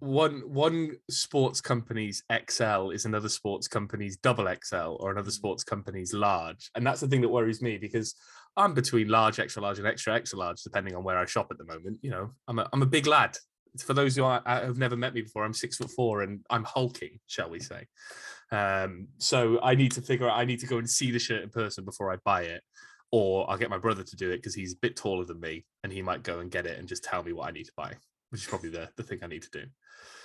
one 0.01 0.43
one 0.47 0.97
sports 1.11 1.61
company's 1.61 2.23
XL 2.49 2.91
is 2.91 3.05
another 3.05 3.29
sports 3.29 3.67
company's 3.67 4.17
double 4.17 4.49
XL 4.63 4.97
or 5.01 5.11
another 5.11 5.31
sports 5.31 5.65
company's 5.65 6.13
large, 6.13 6.71
and 6.75 6.87
that's 6.87 7.01
the 7.01 7.09
thing 7.09 7.21
that 7.23 7.29
worries 7.29 7.63
me 7.63 7.79
because 7.79 8.15
I'm 8.57 8.75
between 8.75 9.09
large, 9.09 9.39
extra 9.39 9.63
large, 9.63 9.79
and 9.79 9.87
extra 9.87 10.15
extra 10.15 10.39
large, 10.39 10.63
depending 10.63 10.95
on 10.95 11.05
where 11.05 11.19
I 11.19 11.27
shop 11.27 11.49
at 11.51 11.59
the 11.59 11.65
moment. 11.65 11.99
You 12.03 12.11
know, 12.11 12.31
I'm 12.47 12.59
a 12.59 12.69
I'm 12.73 12.83
a 12.83 12.87
big 12.87 13.07
lad. 13.07 13.37
For 13.79 13.95
those 13.95 14.17
who 14.17 14.25
are, 14.25 14.43
uh, 14.47 14.63
have 14.63 14.79
never 14.79 14.97
met 14.97 15.15
me 15.15 15.21
before, 15.23 15.45
I'm 15.45 15.53
six 15.53 15.77
foot 15.77 15.91
four 15.91 16.23
and 16.23 16.41
I'm 16.51 16.65
hulking, 16.65 17.21
shall 17.27 17.51
we 17.51 17.61
say? 17.61 17.87
Um, 18.51 19.09
so 19.19 19.61
I 19.63 19.75
need 19.75 19.93
to 19.93 20.03
figure 20.03 20.29
out. 20.29 20.39
I 20.39 20.45
need 20.45 20.61
to 20.61 20.67
go 20.67 20.79
and 20.79 20.89
see 20.89 21.11
the 21.11 21.19
shirt 21.19 21.43
in 21.43 21.51
person 21.51 21.85
before 21.85 22.13
I 22.13 22.17
buy 22.25 22.43
it, 22.43 22.63
or 23.13 23.49
I'll 23.51 23.59
get 23.59 23.71
my 23.71 23.79
brother 23.79 24.03
to 24.03 24.17
do 24.17 24.31
it 24.31 24.39
because 24.39 24.55
he's 24.55 24.75
a 24.75 24.79
bit 24.81 24.97
taller 24.97 25.25
than 25.25 25.41
me, 25.41 25.65
and 25.85 25.93
he 25.93 26.03
might 26.03 26.23
go 26.23 26.41
and 26.41 26.51
get 26.51 26.67
it 26.67 26.79
and 26.79 26.89
just 26.89 27.05
tell 27.05 27.23
me 27.23 27.33
what 27.33 27.49
I 27.49 27.53
need 27.53 27.67
to 27.67 27.73
buy, 27.77 27.95
which 28.31 28.43
is 28.43 28.47
probably 28.47 28.71
the 28.71 28.89
the 28.97 29.03
thing 29.03 29.21
I 29.23 29.27
need 29.27 29.43
to 29.43 29.51
do. 29.51 29.65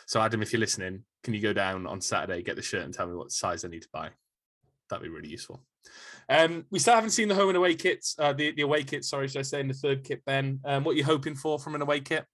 So 0.05 0.19
Adam, 0.21 0.41
if 0.41 0.51
you're 0.51 0.59
listening, 0.59 1.03
can 1.23 1.33
you 1.33 1.41
go 1.41 1.53
down 1.53 1.87
on 1.87 2.01
Saturday, 2.01 2.41
get 2.43 2.55
the 2.55 2.61
shirt, 2.61 2.83
and 2.83 2.93
tell 2.93 3.07
me 3.07 3.15
what 3.15 3.31
size 3.31 3.63
I 3.63 3.69
need 3.69 3.83
to 3.83 3.89
buy? 3.93 4.09
That'd 4.89 5.03
be 5.03 5.09
really 5.09 5.29
useful. 5.29 5.63
Um, 6.29 6.65
we 6.69 6.79
still 6.79 6.95
haven't 6.95 7.11
seen 7.11 7.27
the 7.27 7.35
home 7.35 7.49
and 7.49 7.57
away 7.57 7.75
kits. 7.75 8.15
Uh, 8.19 8.33
the 8.33 8.51
the 8.51 8.61
away 8.63 8.83
kit, 8.83 9.05
sorry, 9.05 9.27
should 9.27 9.39
I 9.39 9.43
say, 9.43 9.59
in 9.61 9.67
the 9.67 9.73
third 9.73 10.03
kit, 10.03 10.23
Ben? 10.25 10.59
Um, 10.65 10.83
what 10.83 10.91
are 10.93 10.97
you 10.97 11.03
hoping 11.05 11.35
for 11.35 11.57
from 11.59 11.75
an 11.75 11.81
away 11.81 12.01
kit? 12.01 12.25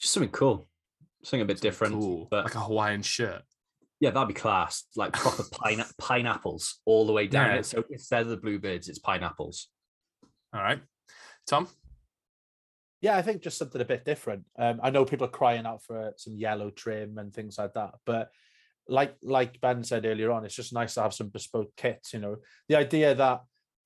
Just 0.00 0.12
something 0.14 0.30
cool, 0.30 0.68
something 1.22 1.42
a 1.42 1.44
bit 1.46 1.60
different. 1.60 1.94
Cool, 1.94 2.28
But 2.30 2.44
like 2.44 2.54
a 2.54 2.60
Hawaiian 2.60 3.02
shirt. 3.02 3.42
yeah, 4.00 4.10
that'd 4.10 4.28
be 4.28 4.34
class. 4.34 4.84
Like 4.96 5.12
proper 5.12 5.44
pine- 5.52 5.84
pineapples 5.98 6.80
all 6.84 7.06
the 7.06 7.12
way 7.12 7.26
down 7.26 7.50
Yeah. 7.50 7.56
it. 7.58 7.66
So 7.66 7.84
instead 7.90 8.22
of 8.22 8.28
the 8.28 8.36
bluebirds, 8.38 8.88
it's 8.88 8.98
pineapples. 8.98 9.68
All 10.54 10.62
right, 10.62 10.80
Tom. 11.46 11.68
Yeah, 13.04 13.18
I 13.18 13.22
think 13.22 13.42
just 13.42 13.58
something 13.58 13.82
a 13.82 13.84
bit 13.84 14.06
different. 14.06 14.44
Um, 14.58 14.80
I 14.82 14.88
know 14.88 15.04
people 15.04 15.26
are 15.26 15.40
crying 15.40 15.66
out 15.66 15.82
for 15.82 16.14
some 16.16 16.38
yellow 16.38 16.70
trim 16.70 17.18
and 17.18 17.34
things 17.34 17.58
like 17.58 17.74
that, 17.74 17.96
but 18.06 18.30
like 18.88 19.14
like 19.22 19.60
Ben 19.60 19.84
said 19.84 20.06
earlier 20.06 20.32
on, 20.32 20.46
it's 20.46 20.54
just 20.54 20.72
nice 20.72 20.94
to 20.94 21.02
have 21.02 21.12
some 21.12 21.28
bespoke 21.28 21.76
kits. 21.76 22.14
You 22.14 22.20
know, 22.20 22.36
the 22.66 22.76
idea 22.76 23.14
that 23.14 23.42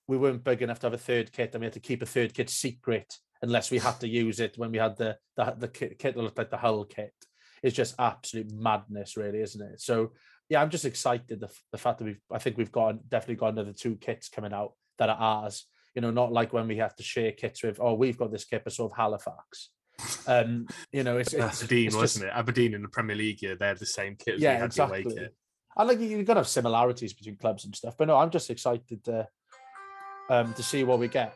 we 0.06 0.16
weren't 0.16 0.44
big 0.44 0.62
enough 0.62 0.78
to 0.78 0.86
have 0.86 0.94
a 0.94 0.98
third 0.98 1.32
kit 1.32 1.50
and 1.52 1.60
we 1.60 1.66
had 1.66 1.72
to 1.72 1.80
keep 1.80 2.00
a 2.00 2.06
third 2.06 2.32
kit 2.32 2.48
secret 2.48 3.12
unless 3.42 3.72
we 3.72 3.78
had 3.78 3.98
to 3.98 4.08
use 4.08 4.38
it 4.38 4.56
when 4.56 4.70
we 4.70 4.78
had 4.78 4.96
the 4.96 5.16
the, 5.36 5.52
the 5.58 5.66
kit, 5.66 5.98
that 6.00 6.16
looked 6.16 6.38
like 6.38 6.50
the 6.50 6.56
Hull 6.56 6.84
kit 6.84 7.12
is 7.64 7.72
just 7.72 7.96
absolute 7.98 8.52
madness, 8.52 9.16
really, 9.16 9.40
isn't 9.40 9.72
it? 9.72 9.80
So 9.80 10.12
yeah, 10.48 10.62
I'm 10.62 10.70
just 10.70 10.84
excited 10.84 11.40
the, 11.40 11.50
the 11.72 11.78
fact 11.78 11.98
that 11.98 12.04
we've 12.04 12.22
I 12.30 12.38
think 12.38 12.56
we've 12.56 12.70
got 12.70 13.08
definitely 13.08 13.34
got 13.34 13.54
another 13.54 13.72
two 13.72 13.96
kits 13.96 14.28
coming 14.28 14.52
out 14.52 14.74
that 14.98 15.08
are 15.10 15.18
ours. 15.18 15.66
You 15.98 16.02
know, 16.02 16.12
not 16.12 16.30
like 16.32 16.52
when 16.52 16.68
we 16.68 16.76
have 16.76 16.94
to 16.94 17.02
share 17.02 17.32
kits 17.32 17.64
with, 17.64 17.80
oh, 17.82 17.94
we've 17.94 18.16
got 18.16 18.30
this 18.30 18.44
kit, 18.44 18.62
but 18.62 18.72
so 18.72 18.84
of 18.84 18.92
Halifax. 18.92 19.70
Um, 20.28 20.68
you 20.92 21.02
know, 21.02 21.16
it's, 21.18 21.34
it's 21.34 21.60
Aberdeen, 21.60 21.86
it's 21.88 21.96
wasn't 21.96 22.26
just- 22.26 22.36
it? 22.36 22.38
Aberdeen 22.38 22.74
in 22.74 22.82
the 22.82 22.88
Premier 22.88 23.16
League 23.16 23.42
yeah, 23.42 23.54
they're 23.58 23.74
the 23.74 23.84
same 23.84 24.14
kit 24.14 24.36
as 24.36 24.40
Yeah, 24.40 24.54
we 24.54 24.60
had 24.60 24.70
the 24.70 24.84
away 24.84 25.00
exactly. 25.00 25.24
kit. 25.24 25.34
I 25.76 25.82
like 25.82 25.98
you've 25.98 26.24
got 26.24 26.34
to 26.34 26.38
have 26.40 26.46
similarities 26.46 27.14
between 27.14 27.34
clubs 27.34 27.64
and 27.64 27.74
stuff, 27.74 27.96
but 27.98 28.06
no, 28.06 28.16
I'm 28.16 28.30
just 28.30 28.48
excited 28.48 29.02
to 29.06 29.26
um 30.30 30.54
to 30.54 30.62
see 30.62 30.84
what 30.84 31.00
we 31.00 31.08
get. 31.08 31.34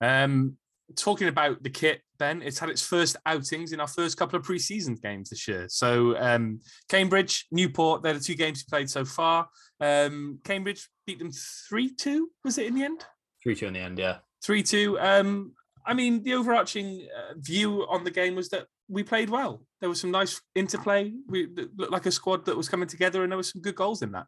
Um, 0.00 0.56
talking 0.96 1.26
about 1.26 1.60
the 1.60 1.70
kit, 1.70 2.02
Ben, 2.18 2.42
it's 2.42 2.58
had 2.58 2.68
its 2.68 2.82
first 2.82 3.16
outings 3.26 3.72
in 3.72 3.80
our 3.80 3.88
first 3.88 4.16
couple 4.16 4.38
of 4.38 4.46
preseason 4.46 5.00
games 5.00 5.30
this 5.30 5.48
year. 5.48 5.66
So 5.68 6.16
um, 6.18 6.60
Cambridge, 6.88 7.46
Newport, 7.50 8.02
they're 8.02 8.14
the 8.14 8.20
two 8.20 8.34
games 8.34 8.64
we 8.64 8.70
played 8.70 8.90
so 8.90 9.04
far. 9.04 9.48
Um, 9.80 10.38
Cambridge 10.44 10.88
beat 11.06 11.18
them 11.18 11.32
three 11.68 11.94
two. 11.94 12.30
Was 12.44 12.58
it 12.58 12.66
in 12.66 12.74
the 12.74 12.84
end? 12.84 13.04
Three 13.42 13.54
two 13.54 13.66
in 13.66 13.74
the 13.74 13.80
end, 13.80 13.98
yeah. 13.98 14.18
Three 14.42 14.62
two. 14.62 14.98
Um, 15.00 15.52
I 15.86 15.94
mean, 15.94 16.22
the 16.22 16.34
overarching 16.34 17.06
uh, 17.16 17.34
view 17.36 17.86
on 17.88 18.04
the 18.04 18.10
game 18.10 18.34
was 18.34 18.48
that 18.50 18.66
we 18.88 19.02
played 19.02 19.30
well. 19.30 19.62
There 19.80 19.88
was 19.88 20.00
some 20.00 20.10
nice 20.10 20.40
interplay. 20.54 21.12
We 21.26 21.48
looked 21.76 21.92
like 21.92 22.06
a 22.06 22.12
squad 22.12 22.46
that 22.46 22.56
was 22.56 22.68
coming 22.68 22.88
together, 22.88 23.22
and 23.22 23.32
there 23.32 23.36
was 23.36 23.50
some 23.50 23.62
good 23.62 23.74
goals 23.74 24.02
in 24.02 24.12
that. 24.12 24.26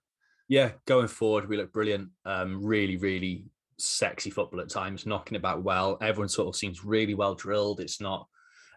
Yeah, 0.49 0.73
going 0.87 1.09
forward, 1.09 1.49
we 1.49 1.57
look 1.57 1.73
brilliant. 1.73 2.11
Um, 2.25 2.65
really, 2.65 2.97
really 2.97 3.47
sexy 3.79 4.31
football 4.31 4.61
at 4.61 4.71
times, 4.71 5.07
knocking 5.07 5.37
about 5.37 5.63
well. 5.63 5.99
Everyone 6.01 6.29
sort 6.29 6.49
of 6.49 6.57
seems 6.57 6.85
really 6.85 7.15
well 7.15 7.35
drilled. 7.35 7.81
It's 7.81 8.01
not 8.01 8.27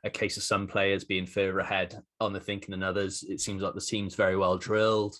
a 0.04 0.10
case 0.10 0.38
of 0.38 0.44
some 0.44 0.68
players 0.68 1.04
being 1.04 1.26
further 1.26 1.60
ahead 1.60 2.02
on 2.20 2.34
the 2.34 2.40
thinking 2.40 2.72
than 2.72 2.84
others. 2.84 3.24
It 3.28 3.42
seems 3.42 3.62
like 3.62 3.74
the 3.74 3.82
team's 3.82 4.16
very 4.16 4.38
well 4.38 4.58
drilled. 4.58 5.18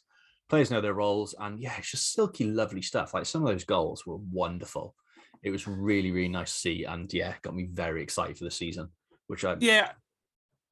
players 0.50 0.72
know 0.72 0.82
their 0.82 0.94
roles, 0.94 1.36
and 1.40 1.60
yeah, 1.60 1.74
it's 1.78 1.92
just 1.92 2.14
silky, 2.14 2.46
lovely 2.46 2.82
stuff. 2.82 3.14
Like 3.14 3.26
some 3.26 3.44
of 3.44 3.50
those 3.50 3.66
goals 3.66 4.06
were 4.06 4.18
wonderful. 4.18 4.96
It 5.44 5.52
was 5.52 5.68
really, 5.68 6.12
really 6.12 6.28
nice 6.28 6.52
to 6.54 6.60
see, 6.60 6.84
and 6.84 7.12
yeah, 7.14 7.36
got 7.42 7.56
me 7.56 7.70
very 7.72 8.02
excited 8.02 8.38
for 8.38 8.44
the 8.44 8.52
season. 8.52 8.90
Which 9.28 9.46
I 9.46 9.56
Yeah, 9.60 9.92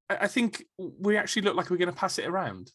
I 0.10 0.28
think 0.28 0.66
we 0.78 1.16
actually 1.18 1.44
look 1.44 1.56
like 1.56 1.70
we're 1.70 1.78
going 1.78 1.92
to 1.92 1.96
pass 1.96 2.18
it 2.18 2.28
around. 2.28 2.72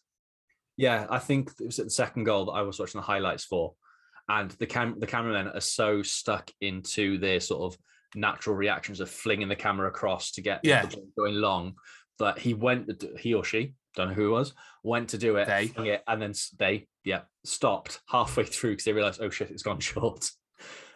Yeah, 0.76 1.06
I 1.10 1.18
think 1.18 1.50
it 1.60 1.66
was 1.66 1.78
at 1.78 1.86
the 1.86 1.90
second 1.90 2.24
goal 2.24 2.46
that 2.46 2.52
I 2.52 2.62
was 2.62 2.78
watching 2.78 3.00
the 3.00 3.06
highlights 3.06 3.44
for, 3.44 3.74
and 4.28 4.50
the 4.52 4.66
cam 4.66 4.98
the 5.00 5.06
cameramen 5.06 5.48
are 5.48 5.60
so 5.60 6.02
stuck 6.02 6.50
into 6.60 7.18
their 7.18 7.40
sort 7.40 7.72
of 7.72 7.78
natural 8.14 8.54
reactions 8.56 9.00
of 9.00 9.10
flinging 9.10 9.48
the 9.48 9.56
camera 9.56 9.88
across 9.88 10.32
to 10.32 10.42
get 10.42 10.60
Yeah. 10.62 10.86
going 11.16 11.34
long 11.34 11.74
that 12.18 12.38
he 12.38 12.54
went 12.54 13.02
he 13.18 13.34
or 13.34 13.44
she 13.44 13.74
don't 13.96 14.08
know 14.08 14.14
who 14.14 14.28
it 14.28 14.38
was 14.38 14.54
went 14.84 15.08
to 15.10 15.18
do 15.18 15.36
it, 15.36 15.46
They. 15.46 15.70
it 15.90 16.02
and 16.06 16.20
then 16.22 16.34
they 16.58 16.86
yeah 17.04 17.22
stopped 17.44 18.00
halfway 18.08 18.44
through 18.44 18.72
because 18.72 18.84
they 18.84 18.92
realized 18.92 19.20
oh 19.22 19.30
shit 19.30 19.50
it's 19.50 19.62
gone 19.62 19.80
short 19.92 20.30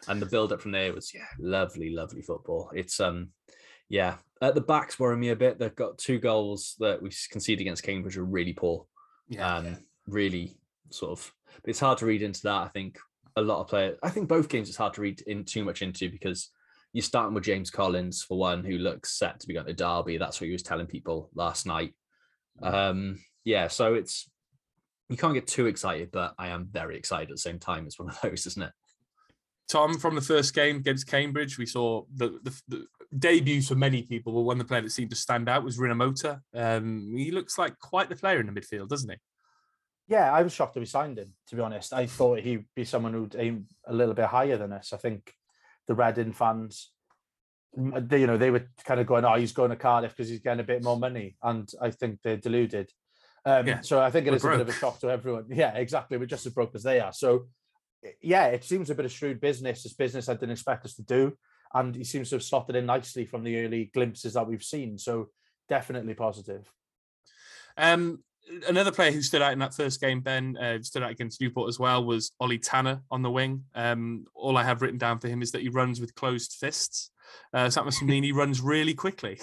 and 0.08 0.20
the 0.22 0.26
build 0.26 0.52
up 0.52 0.60
from 0.60 0.72
there 0.72 0.92
was 0.92 1.12
yeah 1.14 1.26
lovely 1.38 1.90
lovely 1.90 2.22
football 2.22 2.70
it's 2.74 3.00
um 3.00 3.30
yeah 3.88 4.16
at 4.42 4.54
the 4.54 4.60
backs 4.60 4.98
worry 4.98 5.16
me 5.16 5.30
a 5.30 5.36
bit 5.36 5.58
they've 5.58 5.74
got 5.74 5.98
two 5.98 6.18
goals 6.18 6.76
that 6.78 7.00
we 7.02 7.10
conceded 7.30 7.62
against 7.62 7.82
Cambridge 7.82 8.16
are 8.18 8.24
really 8.24 8.52
poor 8.52 8.86
Yeah, 9.28 9.56
um, 9.56 9.78
really 10.06 10.56
sort 10.90 11.12
of. 11.18 11.32
It's 11.64 11.80
hard 11.80 11.98
to 11.98 12.06
read 12.06 12.22
into 12.22 12.42
that. 12.42 12.62
I 12.62 12.68
think 12.68 12.98
a 13.36 13.42
lot 13.42 13.60
of 13.60 13.68
players. 13.68 13.98
I 14.02 14.10
think 14.10 14.28
both 14.28 14.48
games 14.48 14.68
it's 14.68 14.78
hard 14.78 14.94
to 14.94 15.00
read 15.00 15.20
in 15.26 15.44
too 15.44 15.64
much 15.64 15.82
into 15.82 16.10
because 16.10 16.50
you're 16.92 17.02
starting 17.02 17.34
with 17.34 17.44
James 17.44 17.70
Collins 17.70 18.22
for 18.22 18.38
one, 18.38 18.64
who 18.64 18.78
looks 18.78 19.18
set 19.18 19.40
to 19.40 19.46
be 19.46 19.54
going 19.54 19.66
to 19.66 19.74
Derby. 19.74 20.16
That's 20.16 20.40
what 20.40 20.46
he 20.46 20.52
was 20.52 20.62
telling 20.62 20.86
people 20.86 21.30
last 21.34 21.66
night. 21.66 21.92
Um, 22.62 23.18
yeah, 23.44 23.68
so 23.68 23.94
it's 23.94 24.30
you 25.08 25.16
can't 25.16 25.34
get 25.34 25.46
too 25.46 25.66
excited, 25.66 26.10
but 26.10 26.34
I 26.38 26.48
am 26.48 26.68
very 26.70 26.96
excited 26.96 27.28
at 27.28 27.34
the 27.34 27.40
same 27.40 27.58
time. 27.58 27.86
It's 27.86 27.98
one 27.98 28.08
of 28.08 28.20
those, 28.22 28.46
isn't 28.46 28.62
it? 28.62 28.72
Tom, 29.68 29.98
from 29.98 30.14
the 30.14 30.20
first 30.20 30.54
game 30.54 30.76
against 30.76 31.08
Cambridge, 31.08 31.58
we 31.58 31.66
saw 31.66 32.04
the, 32.14 32.38
the, 32.44 32.60
the 32.68 32.86
debuts 33.18 33.68
for 33.68 33.74
many 33.74 34.02
people. 34.02 34.32
But 34.32 34.42
one 34.42 34.60
of 34.60 34.66
the 34.66 34.68
player 34.68 34.82
that 34.82 34.90
seemed 34.90 35.10
to 35.10 35.16
stand 35.16 35.48
out 35.48 35.64
was 35.64 35.78
Rinomhota. 35.78 36.40
Um, 36.54 37.14
he 37.16 37.32
looks 37.32 37.58
like 37.58 37.78
quite 37.80 38.08
the 38.08 38.16
player 38.16 38.40
in 38.40 38.46
the 38.46 38.58
midfield, 38.58 38.88
doesn't 38.88 39.10
he? 39.10 39.16
Yeah, 40.08 40.32
I 40.32 40.42
was 40.42 40.52
shocked 40.52 40.74
that 40.74 40.80
we 40.80 40.86
signed 40.86 41.18
him. 41.18 41.32
To 41.48 41.56
be 41.56 41.62
honest, 41.62 41.92
I 41.92 42.06
thought 42.06 42.40
he'd 42.40 42.66
be 42.74 42.84
someone 42.84 43.12
who'd 43.12 43.36
aim 43.38 43.66
a 43.86 43.92
little 43.92 44.14
bit 44.14 44.26
higher 44.26 44.56
than 44.56 44.72
us. 44.72 44.92
I 44.92 44.98
think 44.98 45.32
the 45.88 45.94
Reading 45.94 46.32
fans, 46.32 46.92
they, 47.76 48.20
you 48.20 48.26
know, 48.26 48.36
they 48.38 48.50
were 48.50 48.68
kind 48.84 49.00
of 49.00 49.06
going, 49.06 49.24
"Oh, 49.24 49.34
he's 49.34 49.52
going 49.52 49.70
to 49.70 49.76
Cardiff 49.76 50.12
because 50.16 50.28
he's 50.28 50.40
getting 50.40 50.60
a 50.60 50.64
bit 50.64 50.84
more 50.84 50.96
money," 50.98 51.36
and 51.42 51.68
I 51.80 51.90
think 51.90 52.20
they're 52.22 52.36
deluded. 52.36 52.90
Um, 53.44 53.66
Yeah, 53.66 53.80
so 53.80 54.00
I 54.00 54.10
think 54.10 54.26
it 54.26 54.34
is 54.34 54.44
a 54.44 54.48
bit 54.48 54.60
of 54.60 54.68
a 54.68 54.72
shock 54.72 55.00
to 55.00 55.10
everyone. 55.10 55.46
Yeah, 55.50 55.74
exactly. 55.74 56.18
We're 56.18 56.26
just 56.26 56.46
as 56.46 56.52
broke 56.52 56.74
as 56.74 56.82
they 56.82 57.00
are. 57.00 57.12
So, 57.12 57.46
yeah, 58.20 58.46
it 58.46 58.64
seems 58.64 58.90
a 58.90 58.94
bit 58.94 59.04
of 59.04 59.12
shrewd 59.12 59.40
business. 59.40 59.84
It's 59.84 59.94
business 59.94 60.28
I 60.28 60.34
didn't 60.34 60.50
expect 60.52 60.84
us 60.84 60.94
to 60.94 61.02
do, 61.02 61.36
and 61.74 61.94
he 61.94 62.04
seems 62.04 62.30
to 62.30 62.36
have 62.36 62.42
slotted 62.44 62.76
in 62.76 62.86
nicely 62.86 63.24
from 63.24 63.42
the 63.42 63.64
early 63.64 63.90
glimpses 63.92 64.34
that 64.34 64.46
we've 64.46 64.62
seen. 64.64 64.98
So, 64.98 65.30
definitely 65.68 66.14
positive. 66.14 66.70
Um, 67.76 68.22
another 68.68 68.92
player 68.92 69.10
who 69.12 69.22
stood 69.22 69.42
out 69.42 69.52
in 69.52 69.58
that 69.60 69.74
first 69.74 70.00
game, 70.00 70.20
Ben, 70.20 70.56
uh, 70.56 70.82
stood 70.82 71.02
out 71.02 71.10
against 71.10 71.40
Newport 71.40 71.68
as 71.68 71.78
well, 71.78 72.04
was 72.04 72.32
Ollie 72.40 72.58
Tanner 72.58 73.02
on 73.10 73.22
the 73.22 73.30
wing. 73.30 73.64
Um, 73.74 74.26
all 74.34 74.56
I 74.56 74.64
have 74.64 74.82
written 74.82 74.98
down 74.98 75.18
for 75.18 75.28
him 75.28 75.42
is 75.42 75.52
that 75.52 75.62
he 75.62 75.68
runs 75.68 76.00
with 76.00 76.14
closed 76.14 76.52
fists. 76.58 77.10
Uh, 77.52 77.68
so 77.70 77.80
that 77.80 77.84
must 77.84 78.02
mean 78.02 78.22
he 78.22 78.32
runs 78.32 78.60
really 78.60 78.94
quickly. 78.94 79.38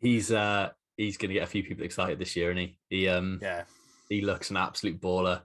He's 0.00 0.32
uh 0.32 0.70
he's 0.96 1.18
going 1.18 1.28
to 1.28 1.34
get 1.34 1.42
a 1.42 1.46
few 1.46 1.62
people 1.62 1.84
excited 1.84 2.18
this 2.18 2.34
year, 2.36 2.50
and 2.50 2.58
he 2.58 2.78
he 2.88 3.08
um 3.08 3.38
Yeah. 3.42 3.64
he 4.08 4.22
looks 4.22 4.50
an 4.50 4.56
absolute 4.56 5.00
baller. 5.00 5.42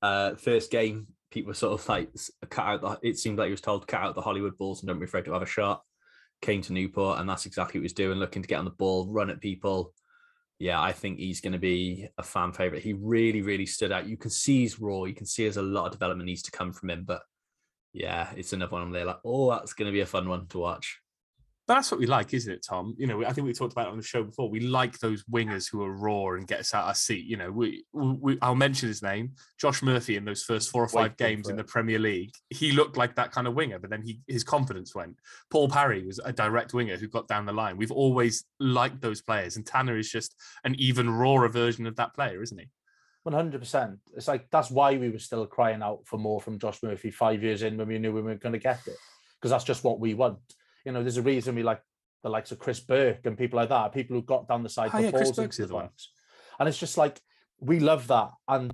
Uh, 0.00 0.34
first 0.36 0.70
game, 0.70 1.08
people 1.32 1.48
were 1.48 1.54
sort 1.54 1.80
of 1.80 1.88
like 1.88 2.10
cut 2.50 2.64
out. 2.66 2.80
The, 3.02 3.08
it 3.08 3.18
seemed 3.18 3.38
like 3.38 3.46
he 3.46 3.50
was 3.52 3.60
told 3.60 3.88
cut 3.88 4.02
out 4.02 4.14
the 4.14 4.20
Hollywood 4.20 4.56
balls 4.56 4.80
and 4.80 4.88
don't 4.88 5.00
be 5.00 5.06
afraid 5.06 5.24
to 5.24 5.32
have 5.32 5.42
a 5.42 5.46
shot. 5.46 5.82
Came 6.42 6.62
to 6.62 6.72
Newport, 6.72 7.18
and 7.18 7.28
that's 7.28 7.46
exactly 7.46 7.78
what 7.78 7.82
he 7.82 7.86
was 7.86 7.92
doing, 7.94 8.18
looking 8.18 8.42
to 8.42 8.48
get 8.48 8.58
on 8.58 8.64
the 8.64 8.70
ball, 8.70 9.08
run 9.10 9.30
at 9.30 9.40
people. 9.40 9.92
Yeah, 10.58 10.80
I 10.80 10.92
think 10.92 11.18
he's 11.18 11.40
going 11.40 11.52
to 11.52 11.58
be 11.58 12.08
a 12.16 12.22
fan 12.22 12.52
favorite. 12.52 12.82
He 12.82 12.92
really, 12.92 13.42
really 13.42 13.66
stood 13.66 13.92
out. 13.92 14.06
You 14.06 14.16
can 14.16 14.30
see 14.30 14.60
he's 14.60 14.80
raw. 14.80 15.04
You 15.04 15.14
can 15.14 15.26
see 15.26 15.42
there's 15.42 15.56
a 15.56 15.62
lot 15.62 15.86
of 15.86 15.92
development 15.92 16.26
needs 16.26 16.42
to 16.42 16.52
come 16.52 16.72
from 16.72 16.90
him. 16.90 17.04
But 17.04 17.22
yeah, 17.92 18.30
it's 18.36 18.52
another 18.52 18.72
one 18.72 18.92
there. 18.92 19.04
Like, 19.04 19.18
oh, 19.24 19.50
that's 19.50 19.72
going 19.72 19.86
to 19.86 19.92
be 19.92 20.00
a 20.00 20.06
fun 20.06 20.28
one 20.28 20.46
to 20.48 20.58
watch. 20.58 21.00
But 21.66 21.76
that's 21.76 21.90
what 21.90 21.98
we 21.98 22.04
like, 22.04 22.34
isn't 22.34 22.52
it, 22.52 22.62
Tom? 22.68 22.94
You 22.98 23.06
know, 23.06 23.24
I 23.24 23.32
think 23.32 23.46
we 23.46 23.54
talked 23.54 23.72
about 23.72 23.86
it 23.86 23.92
on 23.92 23.96
the 23.96 24.02
show 24.02 24.22
before. 24.22 24.50
We 24.50 24.60
like 24.60 24.98
those 24.98 25.24
wingers 25.24 25.66
who 25.70 25.82
are 25.82 25.96
raw 25.96 26.32
and 26.32 26.46
get 26.46 26.60
us 26.60 26.74
out 26.74 26.84
our 26.84 26.94
seat. 26.94 27.24
You 27.24 27.38
know, 27.38 27.50
we, 27.50 27.86
we 27.94 28.36
I'll 28.42 28.54
mention 28.54 28.86
his 28.86 29.02
name, 29.02 29.32
Josh 29.58 29.82
Murphy. 29.82 30.16
In 30.16 30.26
those 30.26 30.42
first 30.42 30.70
four 30.70 30.84
or 30.84 30.88
five 30.88 31.12
Waiting 31.12 31.36
games 31.36 31.48
in 31.48 31.56
the 31.56 31.64
Premier 31.64 31.98
League, 31.98 32.32
he 32.50 32.72
looked 32.72 32.98
like 32.98 33.16
that 33.16 33.32
kind 33.32 33.46
of 33.46 33.54
winger. 33.54 33.78
But 33.78 33.88
then 33.88 34.02
he 34.02 34.20
his 34.26 34.44
confidence 34.44 34.94
went. 34.94 35.18
Paul 35.50 35.70
Parry 35.70 36.04
was 36.04 36.20
a 36.22 36.34
direct 36.34 36.74
winger 36.74 36.98
who 36.98 37.08
got 37.08 37.28
down 37.28 37.46
the 37.46 37.52
line. 37.52 37.78
We've 37.78 37.90
always 37.90 38.44
liked 38.60 39.00
those 39.00 39.22
players, 39.22 39.56
and 39.56 39.64
Tanner 39.64 39.96
is 39.96 40.10
just 40.10 40.34
an 40.64 40.74
even 40.78 41.08
rawer 41.08 41.48
version 41.48 41.86
of 41.86 41.96
that 41.96 42.14
player, 42.14 42.42
isn't 42.42 42.58
he? 42.58 42.68
One 43.22 43.34
hundred 43.34 43.60
percent. 43.60 44.00
It's 44.14 44.28
like 44.28 44.50
that's 44.50 44.70
why 44.70 44.98
we 44.98 45.08
were 45.08 45.18
still 45.18 45.46
crying 45.46 45.80
out 45.80 46.00
for 46.04 46.18
more 46.18 46.42
from 46.42 46.58
Josh 46.58 46.82
Murphy 46.82 47.10
five 47.10 47.42
years 47.42 47.62
in 47.62 47.78
when 47.78 47.88
we 47.88 47.98
knew 47.98 48.12
we 48.12 48.20
weren't 48.20 48.42
going 48.42 48.52
to 48.52 48.58
get 48.58 48.80
it, 48.86 48.98
because 49.40 49.50
that's 49.50 49.64
just 49.64 49.82
what 49.82 49.98
we 49.98 50.12
want. 50.12 50.36
You 50.84 50.92
know, 50.92 51.02
there's 51.02 51.16
a 51.16 51.22
reason 51.22 51.54
we 51.54 51.62
like 51.62 51.80
the 52.22 52.30
likes 52.30 52.52
of 52.52 52.58
Chris 52.58 52.80
Burke 52.80 53.26
and 53.26 53.36
people 53.36 53.58
like 53.58 53.68
that, 53.68 53.92
people 53.92 54.16
who 54.16 54.22
got 54.22 54.48
down 54.48 54.62
the 54.62 54.68
side, 54.68 54.90
Oh, 54.94 54.98
yeah, 54.98 55.10
Chris 55.10 55.28
balls 55.28 55.36
Burke's 55.36 55.58
into 55.58 55.72
the 55.72 55.88
and 56.58 56.68
it's 56.68 56.78
just 56.78 56.96
like 56.96 57.20
we 57.60 57.80
love 57.80 58.06
that. 58.08 58.30
And 58.48 58.72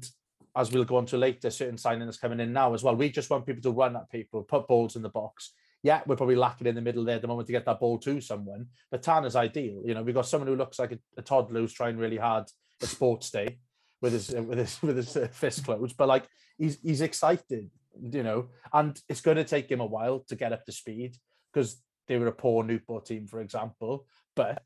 as 0.57 0.73
we'll 0.73 0.85
go 0.85 0.97
on 0.97 1.07
to 1.07 1.17
later, 1.17 1.51
certain 1.51 1.77
signings 1.77 2.21
coming 2.21 2.41
in 2.41 2.53
now 2.53 2.75
as 2.75 2.83
well. 2.83 2.97
We 2.97 3.11
just 3.11 3.31
want 3.31 3.47
people 3.47 3.63
to 3.63 3.71
run 3.71 3.97
at 3.97 4.11
people, 4.11 4.43
put 4.43 4.67
balls 4.67 4.97
in 4.97 5.03
the 5.03 5.09
box. 5.09 5.53
Yeah, 5.83 6.03
we're 6.07 6.17
probably 6.17 6.37
lacking 6.37 6.67
in 6.67 6.75
the 6.75 6.81
middle 6.81 7.05
there 7.05 7.17
at 7.17 7.23
the 7.23 7.29
moment 7.29 7.47
to 7.47 7.53
get 7.53 7.65
that 7.65 7.81
ball 7.81 7.99
to 7.99 8.21
someone. 8.21 8.67
But 8.91 9.03
Tanner's 9.03 9.37
ideal. 9.37 9.83
You 9.85 9.95
know, 9.95 10.03
we've 10.03 10.15
got 10.15 10.27
someone 10.27 10.49
who 10.49 10.57
looks 10.57 10.79
like 10.79 10.93
a, 10.93 10.99
a 11.17 11.23
toddler 11.23 11.61
who's 11.61 11.73
trying 11.73 11.97
really 11.97 12.19
hard 12.19 12.45
at 12.83 12.89
sports 12.89 13.31
day 13.31 13.59
with 14.03 14.13
his 14.13 14.31
with 14.31 14.59
his 14.59 14.83
with 14.83 14.97
his 14.97 15.17
uh, 15.17 15.29
fist 15.33 15.65
closed, 15.65 15.97
but 15.97 16.09
like 16.09 16.27
he's 16.59 16.79
he's 16.83 17.01
excited, 17.01 17.71
you 18.01 18.23
know, 18.23 18.49
and 18.73 19.01
it's 19.09 19.21
going 19.21 19.37
to 19.37 19.45
take 19.45 19.71
him 19.71 19.81
a 19.81 19.87
while 19.87 20.21
to 20.29 20.37
get 20.37 20.53
up 20.53 20.65
to 20.67 20.73
speed 20.73 21.17
because 21.53 21.83
they 22.11 22.19
were 22.19 22.27
a 22.27 22.33
poor 22.33 22.65
Newport 22.65 23.07
team, 23.07 23.29
for 23.29 23.41
example. 23.41 24.05
But 24.35 24.65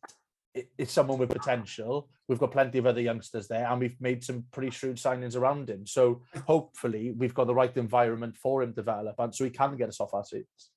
it's 0.78 0.94
someone 0.94 1.18
with 1.18 1.28
potential. 1.28 2.08
We've 2.26 2.38
got 2.38 2.52
plenty 2.52 2.78
of 2.78 2.86
other 2.86 3.02
youngsters 3.02 3.48
there, 3.48 3.66
and 3.66 3.78
we've 3.78 4.00
made 4.00 4.24
some 4.24 4.46
pretty 4.50 4.70
shrewd 4.70 4.96
signings 4.96 5.36
around 5.36 5.68
him. 5.68 5.86
So 5.86 6.22
hopefully, 6.46 7.12
we've 7.12 7.34
got 7.34 7.46
the 7.46 7.54
right 7.54 7.76
environment 7.76 8.34
for 8.38 8.62
him 8.62 8.70
to 8.70 8.76
develop, 8.76 9.16
and 9.18 9.34
so 9.34 9.44
he 9.44 9.50
can 9.50 9.76
get 9.76 9.90
us 9.90 10.00
off 10.00 10.14
our 10.14 10.24
seats. 10.24 10.70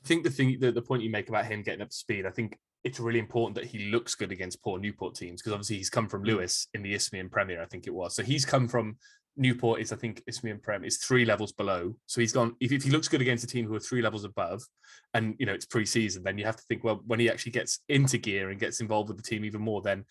I 0.00 0.06
think 0.06 0.22
the 0.22 0.30
thing, 0.30 0.58
the, 0.60 0.70
the 0.70 0.80
point 0.80 1.02
you 1.02 1.10
make 1.10 1.28
about 1.28 1.46
him 1.46 1.62
getting 1.62 1.82
up 1.82 1.90
to 1.90 1.96
speed, 1.96 2.24
I 2.24 2.30
think 2.30 2.56
it's 2.84 3.00
really 3.00 3.18
important 3.18 3.56
that 3.56 3.64
he 3.64 3.90
looks 3.90 4.14
good 4.14 4.30
against 4.30 4.62
poor 4.62 4.78
Newport 4.78 5.16
teams 5.16 5.40
because 5.42 5.54
obviously 5.54 5.78
he's 5.78 5.90
come 5.90 6.08
from 6.08 6.20
hmm. 6.20 6.28
Lewes 6.28 6.68
in 6.72 6.82
the 6.82 6.94
Isthmian 6.94 7.30
Premier, 7.30 7.60
I 7.60 7.66
think 7.66 7.88
it 7.88 7.94
was. 7.94 8.14
So 8.14 8.22
he's 8.22 8.44
come 8.44 8.68
from 8.68 8.96
Newport 9.36 9.80
is 9.80 9.92
I 9.92 9.96
think 9.96 10.22
Isthmian 10.26 10.60
Prem 10.60 10.84
is 10.84 10.98
three 10.98 11.24
levels 11.24 11.52
below. 11.52 11.94
So 12.06 12.20
he's 12.20 12.32
gone. 12.32 12.54
If, 12.60 12.72
if 12.72 12.82
he 12.82 12.90
looks 12.90 13.08
good 13.08 13.22
against 13.22 13.44
a 13.44 13.46
team 13.46 13.66
who 13.66 13.74
are 13.74 13.80
three 13.80 14.02
levels 14.02 14.24
above, 14.24 14.62
and 15.14 15.34
you 15.38 15.46
know 15.46 15.54
it's 15.54 15.66
pre-season, 15.66 16.22
then 16.22 16.38
you 16.38 16.44
have 16.44 16.56
to 16.56 16.62
think 16.68 16.84
well 16.84 17.00
when 17.06 17.20
he 17.20 17.30
actually 17.30 17.52
gets 17.52 17.80
into 17.88 18.18
gear 18.18 18.50
and 18.50 18.60
gets 18.60 18.80
involved 18.80 19.08
with 19.08 19.16
the 19.16 19.22
team 19.22 19.44
even 19.44 19.60
more, 19.60 19.82
then 19.82 20.04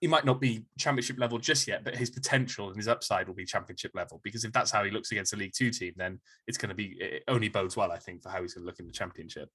he 0.00 0.08
might 0.08 0.24
not 0.24 0.40
be 0.40 0.64
championship 0.78 1.16
level 1.18 1.38
just 1.38 1.68
yet, 1.68 1.84
but 1.84 1.94
his 1.94 2.10
potential 2.10 2.66
and 2.66 2.76
his 2.76 2.88
upside 2.88 3.28
will 3.28 3.36
be 3.36 3.44
championship 3.44 3.92
level. 3.94 4.20
Because 4.24 4.44
if 4.44 4.52
that's 4.52 4.72
how 4.72 4.82
he 4.82 4.90
looks 4.90 5.12
against 5.12 5.32
a 5.32 5.36
League 5.36 5.52
Two 5.54 5.70
team, 5.70 5.92
then 5.96 6.18
it's 6.48 6.58
going 6.58 6.70
to 6.70 6.74
be 6.74 6.96
it 6.98 7.22
only 7.28 7.48
bodes 7.48 7.76
well, 7.76 7.92
I 7.92 7.98
think, 7.98 8.22
for 8.22 8.30
how 8.30 8.42
he's 8.42 8.54
going 8.54 8.64
to 8.64 8.66
look 8.66 8.80
in 8.80 8.86
the 8.86 8.92
championship. 8.92 9.48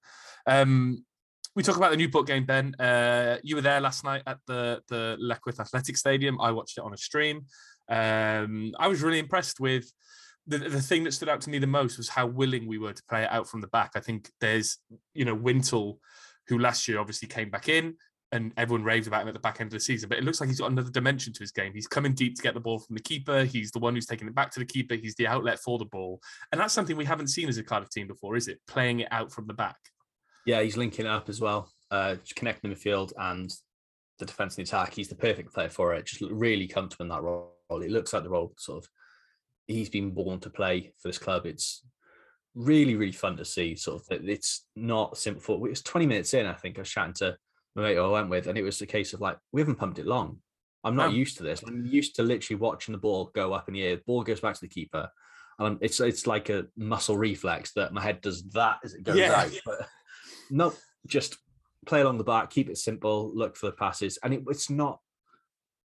Um, 0.46 1.04
we 1.54 1.64
talk 1.64 1.76
about 1.76 1.92
the 1.92 1.98
Newport 1.98 2.28
game, 2.28 2.46
Ben. 2.46 2.76
Uh, 2.76 3.40
you 3.44 3.56
were 3.56 3.62
there 3.62 3.82
last 3.82 4.04
night 4.04 4.22
at 4.26 4.38
the 4.46 4.80
the 4.88 5.18
Leckwith 5.20 5.60
Athletic 5.60 5.98
Stadium. 5.98 6.40
I 6.40 6.52
watched 6.52 6.78
it 6.78 6.84
on 6.84 6.94
a 6.94 6.98
stream. 6.98 7.46
Um, 7.90 8.74
I 8.80 8.88
was 8.88 9.02
really 9.02 9.20
impressed 9.20 9.60
with 9.60 9.92
the, 10.48 10.58
the 10.58 10.82
thing 10.82 11.04
that 11.04 11.14
stood 11.14 11.30
out 11.30 11.42
to 11.42 11.50
me 11.50 11.60
the 11.60 11.68
most 11.68 11.98
was 11.98 12.10
how 12.10 12.26
willing 12.26 12.68
we 12.68 12.78
were 12.78 12.94
to 12.94 13.04
play 13.10 13.24
it 13.24 13.32
out 13.32 13.48
from 13.48 13.62
the 13.62 13.68
back. 13.68 13.92
I 13.96 14.00
think 14.00 14.30
there's, 14.40 14.78
you 15.14 15.26
know, 15.26 15.36
Wintle, 15.36 16.00
who 16.48 16.58
last 16.58 16.88
year 16.88 17.00
obviously 17.00 17.28
came 17.28 17.50
back 17.50 17.68
in 17.68 17.96
and 18.32 18.54
everyone 18.58 18.84
raved 18.84 19.08
about 19.08 19.22
him 19.22 19.28
at 19.30 19.34
the 19.34 19.40
back 19.40 19.62
end 19.62 19.68
of 19.68 19.74
the 19.74 19.80
season, 19.80 20.10
but 20.10 20.18
it 20.18 20.24
looks 20.24 20.40
like 20.40 20.50
he's 20.50 20.60
got 20.60 20.72
another 20.72 20.92
dimension 20.92 21.32
to 21.34 21.40
his 21.40 21.52
game. 21.52 21.72
He's 21.74 21.88
coming 21.88 22.14
deep 22.14 22.36
to 22.36 22.42
get 22.42 22.54
the 22.54 22.60
ball 22.60 22.80
from 22.80 22.96
the 22.96 23.02
keeper. 23.02 23.46
He's 23.46 23.72
the 23.72 23.80
one 23.80 23.94
who's 23.94 24.06
taking 24.06 24.28
it 24.28 24.36
back 24.36 24.52
to 24.52 24.60
the 24.60 24.66
keeper. 24.66 24.96
He's 24.96 25.16
the 25.16 25.28
outlet 25.28 25.60
for 25.60 25.78
the 25.78 25.86
ball. 25.86 26.20
And 26.52 26.60
that's 26.60 26.74
something 26.74 26.98
we 26.98 27.06
haven't 27.06 27.28
seen 27.28 27.48
as 27.48 27.58
a 27.58 27.64
Cardiff 27.64 27.90
team 27.90 28.08
before, 28.08 28.36
is 28.36 28.48
it? 28.48 28.60
Playing 28.68 29.02
it 29.02 29.08
out 29.12 29.32
from 29.32 29.48
the 29.48 29.54
back. 29.54 29.78
Yeah, 30.46 30.62
he's 30.62 30.78
linking 30.78 31.08
up 31.08 31.30
as 31.30 31.42
well, 31.42 31.72
uh, 31.92 32.16
connecting 32.36 32.70
the 32.70 32.76
midfield 32.76 33.12
and 33.18 33.52
the 34.20 34.26
defense 34.26 34.58
and 34.58 34.66
the 34.66 34.70
attack. 34.70 34.94
He's 34.94 35.10
the 35.10 35.16
perfect 35.16 35.54
player 35.54 35.70
for 35.70 35.94
it. 35.94 36.06
Just 36.06 36.22
really 36.32 36.68
comfortable 36.68 37.04
in 37.04 37.10
that 37.10 37.24
role. 37.24 37.57
It 37.70 37.92
looks 37.92 38.14
like 38.14 38.24
the 38.24 38.30
role 38.30 38.54
sort 38.58 38.84
of 38.84 38.90
he's 39.68 39.90
been 39.90 40.12
born 40.12 40.40
to 40.40 40.50
play 40.50 40.94
for 41.02 41.10
this 41.10 41.18
club. 41.18 41.46
It's 41.46 41.84
really, 42.56 42.96
really 42.96 43.12
fun 43.12 43.36
to 43.38 43.46
see. 43.46 43.76
Sort 43.76 44.02
of, 44.02 44.08
that 44.08 44.28
it's 44.28 44.66
not 44.76 45.18
simple. 45.18 45.42
For, 45.42 45.68
It 45.68 45.72
was 45.72 45.82
20 45.82 46.06
minutes 46.08 46.34
in, 46.34 46.46
I 46.46 46.54
think. 46.54 46.78
I 46.78 46.82
was 46.82 46.90
chatting 46.90 47.14
to 47.16 47.38
my 47.76 47.84
mate 47.84 47.96
who 47.96 48.04
I 48.06 48.10
went 48.10 48.30
with, 48.30 48.48
and 48.48 48.58
it 48.58 48.64
was 48.64 48.82
a 48.82 48.86
case 48.86 49.14
of 49.14 49.20
like, 49.22 49.38
we 49.52 49.60
haven't 49.62 49.76
pumped 49.76 50.00
it 50.00 50.08
long. 50.08 50.38
I'm 50.84 50.96
not 50.96 51.08
Um, 51.10 51.16
used 51.16 51.36
to 51.38 51.44
this. 51.44 51.62
I'm 51.68 51.86
used 51.86 52.16
to 52.16 52.24
literally 52.24 52.60
watching 52.60 52.94
the 52.94 52.98
ball 53.00 53.30
go 53.36 53.52
up 53.54 53.68
in 53.68 53.74
the 53.74 53.84
air. 53.84 53.98
The 53.98 54.04
ball 54.08 54.24
goes 54.24 54.40
back 54.40 54.56
to 54.56 54.62
the 54.62 54.68
keeper, 54.70 55.10
and 55.60 55.78
it's 55.82 56.00
it's 56.00 56.26
like 56.26 56.50
a 56.50 56.68
muscle 56.78 57.18
reflex 57.18 57.74
that 57.74 57.92
my 57.92 58.02
head 58.02 58.22
does 58.22 58.44
that 58.52 58.78
as 58.86 58.94
it 58.94 59.04
goes 59.04 59.18
Yeah. 59.18 59.34
out. 59.42 59.52
But 59.66 59.88
no, 60.50 60.74
just 61.06 61.38
play 61.86 62.00
along 62.02 62.20
the 62.20 62.24
back, 62.24 62.50
keep 62.52 62.70
it 62.70 62.78
simple, 62.78 63.32
look 63.36 63.58
for 63.58 63.66
the 63.66 63.74
passes, 63.74 64.18
and 64.24 64.34
it, 64.34 64.44
it's 64.48 64.70
not. 64.70 65.00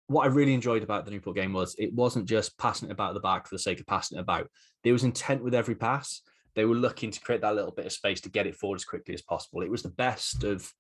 What 0.08 0.24
I 0.24 0.28
really 0.28 0.54
enjoyed 0.54 0.84
about 0.84 1.06
the 1.06 1.12
Newport 1.12 1.36
game 1.36 1.54
was 1.54 1.76
it 1.78 1.94
wasn't 1.94 2.26
just 2.26 2.58
passing 2.58 2.90
it 2.90 2.94
about 2.94 3.14
the 3.14 3.20
back 3.20 3.48
for 3.48 3.56
the 3.56 3.60
sake 3.60 3.80
of 3.80 3.86
passing 3.88 4.18
it 4.18 4.22
about. 4.22 4.50
There 4.84 4.94
was 4.94 5.04
intent 5.04 5.44
with 5.44 5.54
every 5.54 5.76
pass. 5.76 6.22
They 6.56 6.66
were 6.66 6.76
looking 6.76 7.12
to 7.12 7.20
create 7.20 7.42
that 7.42 7.56
little 7.56 7.72
bit 7.72 7.86
of 7.86 7.92
space 7.92 8.22
to 8.22 8.30
get 8.30 8.48
it 8.48 8.56
forward 8.56 8.78
as 8.78 8.86
quickly 8.86 9.14
as 9.14 9.22
possible. 9.22 9.62
It 9.62 9.70
was 9.70 9.84
the 9.84 9.90
best 9.90 10.44
of 10.44 10.72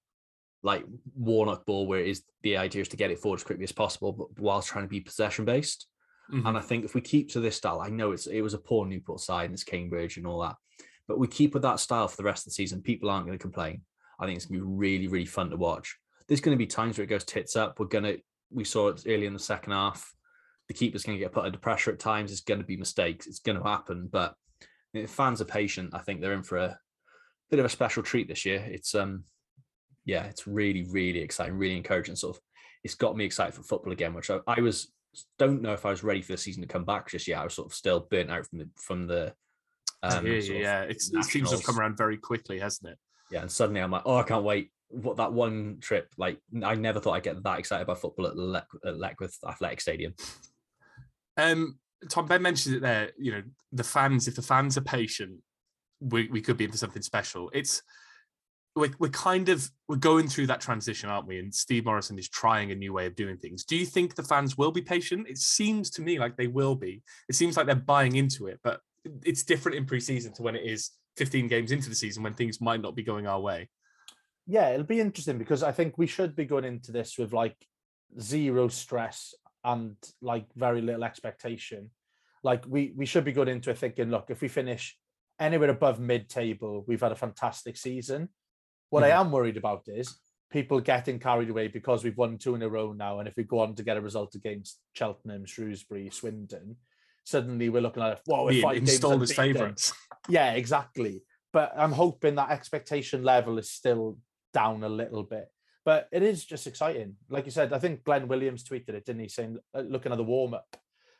like 0.63 0.83
Warnock 1.15 1.65
ball, 1.65 1.85
where 1.87 1.99
it 1.99 2.07
is 2.07 2.23
the 2.41 2.57
idea 2.57 2.81
is 2.81 2.87
to 2.89 2.97
get 2.97 3.11
it 3.11 3.19
forward 3.19 3.39
as 3.39 3.43
quickly 3.43 3.63
as 3.63 3.71
possible, 3.71 4.11
but 4.11 4.39
whilst 4.39 4.69
trying 4.69 4.85
to 4.85 4.89
be 4.89 5.01
possession 5.01 5.45
based. 5.45 5.87
Mhm. 6.31 6.47
And 6.47 6.57
I 6.57 6.61
think 6.61 6.83
if 6.83 6.95
we 6.95 7.01
keep 7.01 7.29
to 7.31 7.39
this 7.39 7.57
style, 7.57 7.79
I 7.79 7.89
know 7.89 8.11
it's 8.11 8.27
it 8.27 8.41
was 8.41 8.53
a 8.53 8.59
poor 8.59 8.85
Newport 8.85 9.19
side 9.19 9.45
and 9.45 9.53
it's 9.53 9.63
Cambridge 9.63 10.17
and 10.17 10.25
all 10.25 10.41
that, 10.41 10.55
but 11.07 11.19
we 11.19 11.27
keep 11.27 11.53
with 11.53 11.63
that 11.63 11.79
style 11.79 12.07
for 12.07 12.17
the 12.17 12.23
rest 12.23 12.41
of 12.41 12.51
the 12.51 12.55
season, 12.55 12.81
people 12.81 13.09
aren't 13.09 13.27
going 13.27 13.37
to 13.37 13.41
complain. 13.41 13.83
I 14.19 14.25
think 14.25 14.37
it's 14.37 14.45
going 14.45 14.59
to 14.59 14.65
be 14.65 14.71
really, 14.71 15.07
really 15.07 15.25
fun 15.25 15.49
to 15.51 15.57
watch. 15.57 15.97
There's 16.27 16.41
going 16.41 16.57
to 16.57 16.61
be 16.61 16.67
times 16.67 16.97
where 16.97 17.03
it 17.03 17.07
goes 17.07 17.23
tits 17.23 17.55
up. 17.55 17.79
We're 17.79 17.85
going 17.85 18.03
to, 18.03 18.19
we 18.51 18.63
saw 18.63 18.89
it 18.89 19.03
early 19.07 19.25
in 19.25 19.33
the 19.33 19.39
second 19.39 19.73
half. 19.73 20.13
The 20.67 20.73
keeper's 20.73 21.03
going 21.03 21.17
to 21.17 21.23
get 21.23 21.31
put 21.31 21.45
under 21.45 21.57
pressure 21.57 21.91
at 21.91 21.99
times. 21.99 22.31
It's 22.31 22.41
going 22.41 22.59
to 22.59 22.65
be 22.65 22.77
mistakes. 22.77 23.27
It's 23.27 23.39
going 23.39 23.57
to 23.57 23.63
happen. 23.63 24.09
But 24.11 24.35
if 24.93 25.09
fans 25.09 25.41
are 25.41 25.45
patient, 25.45 25.91
I 25.93 25.99
think 25.99 26.21
they're 26.21 26.33
in 26.33 26.43
for 26.43 26.57
a 26.57 26.79
bit 27.49 27.59
of 27.59 27.65
a 27.65 27.69
special 27.69 28.03
treat 28.03 28.27
this 28.27 28.45
year. 28.45 28.63
It's 28.67 28.93
um, 28.95 29.23
yeah, 30.05 30.23
it's 30.23 30.47
really, 30.47 30.85
really 30.89 31.19
exciting, 31.19 31.55
really 31.55 31.77
encouraging. 31.77 32.15
Sort 32.15 32.35
of, 32.35 32.41
it's 32.83 32.95
got 32.95 33.15
me 33.15 33.25
excited 33.25 33.53
for 33.53 33.63
football 33.63 33.93
again, 33.93 34.13
which 34.13 34.29
I, 34.29 34.39
I 34.47 34.61
was 34.61 34.91
don't 35.39 35.61
know 35.61 35.73
if 35.73 35.85
I 35.85 35.89
was 35.89 36.03
ready 36.03 36.21
for 36.21 36.33
the 36.33 36.37
season 36.37 36.61
to 36.61 36.67
come 36.67 36.85
back 36.85 37.09
just 37.09 37.27
yet. 37.27 37.39
I 37.39 37.43
was 37.45 37.53
sort 37.53 37.67
of 37.67 37.73
still 37.73 38.07
burnt 38.11 38.29
out 38.29 38.45
from 38.47 38.59
the 38.59 38.69
from 38.75 39.07
the 39.07 39.33
um, 40.03 40.25
yeah, 40.27 40.81
it's, 40.81 41.11
it 41.11 41.23
seems 41.23 41.49
to 41.49 41.55
have 41.55 41.65
come 41.65 41.79
around 41.79 41.97
very 41.97 42.17
quickly, 42.17 42.59
hasn't 42.59 42.91
it? 42.91 42.99
yeah, 43.31 43.41
and 43.41 43.51
suddenly 43.51 43.81
I'm 43.81 43.91
like, 43.91 44.03
oh, 44.05 44.17
I 44.17 44.23
can't 44.23 44.43
wait. 44.43 44.71
What 44.89 45.17
that 45.17 45.33
one 45.33 45.77
trip, 45.81 46.09
like 46.17 46.39
I 46.63 46.75
never 46.75 46.99
thought 46.99 47.13
I'd 47.13 47.23
get 47.23 47.41
that 47.43 47.59
excited 47.59 47.83
about 47.83 47.99
football 47.99 48.27
at, 48.27 48.37
Le- 48.37 48.67
at 48.85 48.95
Leckwith 48.95 49.35
Athletic 49.47 49.81
Stadium. 49.81 50.13
Um, 51.35 51.77
Tom 52.09 52.25
Ben 52.25 52.41
mentioned 52.41 52.75
it 52.75 52.81
there. 52.81 53.11
You 53.17 53.31
know, 53.33 53.43
the 53.71 53.83
fans. 53.83 54.27
If 54.27 54.35
the 54.35 54.41
fans 54.41 54.77
are 54.77 54.81
patient, 54.81 55.39
we, 55.99 56.27
we 56.29 56.41
could 56.41 56.57
be 56.57 56.65
into 56.65 56.77
something 56.77 57.01
special. 57.01 57.49
It's 57.53 57.81
we're, 58.75 58.93
we're 58.99 59.09
kind 59.09 59.49
of 59.49 59.69
we're 59.87 59.95
going 59.97 60.27
through 60.27 60.47
that 60.47 60.61
transition, 60.61 61.09
aren't 61.09 61.27
we? 61.27 61.39
And 61.39 61.53
Steve 61.53 61.85
Morison 61.85 62.17
is 62.19 62.29
trying 62.29 62.71
a 62.71 62.75
new 62.75 62.93
way 62.93 63.07
of 63.07 63.15
doing 63.15 63.37
things. 63.37 63.65
Do 63.65 63.75
you 63.75 63.85
think 63.85 64.15
the 64.15 64.23
fans 64.23 64.57
will 64.57 64.71
be 64.71 64.81
patient? 64.81 65.27
It 65.27 65.37
seems 65.37 65.89
to 65.91 66.01
me 66.01 66.19
like 66.19 66.37
they 66.37 66.47
will 66.47 66.75
be. 66.75 67.01
It 67.27 67.35
seems 67.35 67.57
like 67.57 67.65
they're 67.65 67.75
buying 67.75 68.15
into 68.15 68.47
it, 68.47 68.59
but 68.63 68.81
it's 69.23 69.43
different 69.43 69.77
in 69.77 69.85
preseason 69.85 70.33
to 70.35 70.43
when 70.43 70.55
it 70.55 70.65
is 70.65 70.91
15 71.17 71.47
games 71.47 71.71
into 71.71 71.89
the 71.89 71.95
season 71.95 72.23
when 72.23 72.35
things 72.35 72.61
might 72.61 72.81
not 72.81 72.95
be 72.95 73.03
going 73.03 73.27
our 73.27 73.39
way. 73.39 73.69
Yeah, 74.47 74.69
it'll 74.69 74.85
be 74.85 75.01
interesting 75.01 75.37
because 75.37 75.61
I 75.61 75.73
think 75.73 75.97
we 75.97 76.07
should 76.07 76.35
be 76.35 76.45
going 76.45 76.63
into 76.63 76.91
this 76.91 77.17
with 77.17 77.33
like 77.33 77.57
zero 78.19 78.69
stress 78.69 79.33
and 79.63 79.95
like 80.21 80.45
very 80.55 80.81
little 80.81 81.03
expectation. 81.03 81.91
Like 82.43 82.63
we 82.65 82.93
we 82.95 83.05
should 83.05 83.25
be 83.25 83.33
going 83.33 83.49
into 83.49 83.71
it 83.71 83.77
thinking, 83.77 84.09
look, 84.09 84.27
if 84.29 84.41
we 84.41 84.47
finish 84.47 84.97
anywhere 85.39 85.69
above 85.69 85.99
mid-table, 85.99 86.85
we've 86.87 87.01
had 87.01 87.11
a 87.11 87.15
fantastic 87.15 87.75
season. 87.77 88.29
What 88.89 89.03
I 89.03 89.09
mm-hmm. 89.09 89.27
am 89.27 89.31
worried 89.31 89.57
about 89.57 89.83
is 89.87 90.17
people 90.49 90.79
getting 90.79 91.19
carried 91.19 91.49
away 91.49 91.67
because 91.67 92.05
we've 92.05 92.17
won 92.17 92.37
two 92.37 92.55
in 92.55 92.63
a 92.63 92.69
row 92.69 92.93
now, 92.93 93.19
and 93.19 93.27
if 93.27 93.35
we 93.35 93.43
go 93.43 93.59
on 93.59 93.75
to 93.75 93.83
get 93.83 93.97
a 93.97 94.01
result 94.01 94.33
against 94.35 94.79
Cheltenham, 94.93 95.45
Shrewsbury, 95.45 96.09
Swindon, 96.09 96.77
suddenly 97.25 97.67
we're 97.67 97.81
looking 97.81 98.03
at 98.03 98.21
whoa, 98.25 98.45
we're 98.45 98.61
five 98.61 98.77
installed 98.77 99.23
as 99.23 99.33
favourites. 99.33 99.91
Yeah, 100.29 100.53
exactly. 100.53 101.23
But 101.51 101.73
I'm 101.77 101.91
hoping 101.91 102.35
that 102.35 102.51
expectation 102.51 103.23
level 103.23 103.57
is 103.57 103.69
still 103.69 104.17
down 104.57 104.83
a 104.83 104.89
little 104.89 105.23
bit. 105.23 105.47
But 105.85 106.09
it 106.11 106.23
is 106.23 106.43
just 106.43 106.67
exciting. 106.67 107.15
Like 107.29 107.45
you 107.45 107.51
said, 107.51 107.71
I 107.71 107.79
think 107.79 108.03
Glenn 108.03 108.27
Williams 108.27 108.63
tweeted 108.63 108.89
it, 108.89 109.05
didn't 109.05 109.21
he? 109.21 109.29
Saying, 109.29 109.57
looking 109.73 110.11
at 110.11 110.17
the 110.17 110.23
warm 110.23 110.55
up. 110.55 110.75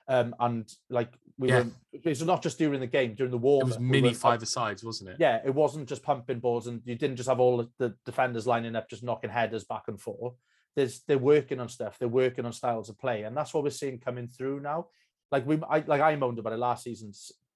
Um, 0.10 0.36
and 0.40 0.70
like 0.90 1.14
we 1.38 1.50
Yeah. 1.50 1.64
were, 1.64 1.72
it's 2.12 2.22
not 2.22 2.42
just 2.42 2.58
during 2.58 2.80
the 2.80 2.88
game, 2.88 3.14
during 3.14 3.32
the 3.32 3.38
warm 3.38 3.68
It 3.68 3.74
was 3.76 3.80
mini 3.80 4.14
five 4.14 4.42
asides, 4.42 4.84
wasn't 4.84 5.12
it? 5.12 5.18
Yeah, 5.20 5.42
it 5.46 5.54
wasn't 5.54 5.88
just 5.88 6.02
pumping 6.04 6.40
balls, 6.40 6.68
and 6.68 6.82
you 6.86 6.96
didn't 6.96 7.18
just 7.18 7.30
have 7.30 7.40
all 7.40 7.70
the 7.78 7.96
defenders 8.06 8.48
lining 8.48 8.76
up, 8.76 8.90
just 8.90 9.04
knocking 9.04 9.30
headers 9.30 9.66
back 9.66 9.84
and 9.88 10.00
forth. 10.02 10.36
There's 10.76 11.02
they're 11.08 11.18
working 11.18 11.60
on 11.60 11.70
stuff. 11.70 11.98
They're 12.00 12.08
working 12.08 12.46
on 12.46 12.54
styles 12.54 12.90
of 12.90 12.98
play, 12.98 13.24
and 13.24 13.36
that's 13.36 13.54
what 13.54 13.64
we're 13.64 13.70
seeing 13.70 14.00
coming 14.00 14.28
through 14.28 14.62
now. 14.62 14.88
Like 15.32 15.46
we, 15.46 15.60
I, 15.70 15.80
like 15.80 16.02
I 16.02 16.16
moaned 16.16 16.40
about 16.40 16.54
it 16.54 16.58
last 16.60 16.84
season. 16.84 17.12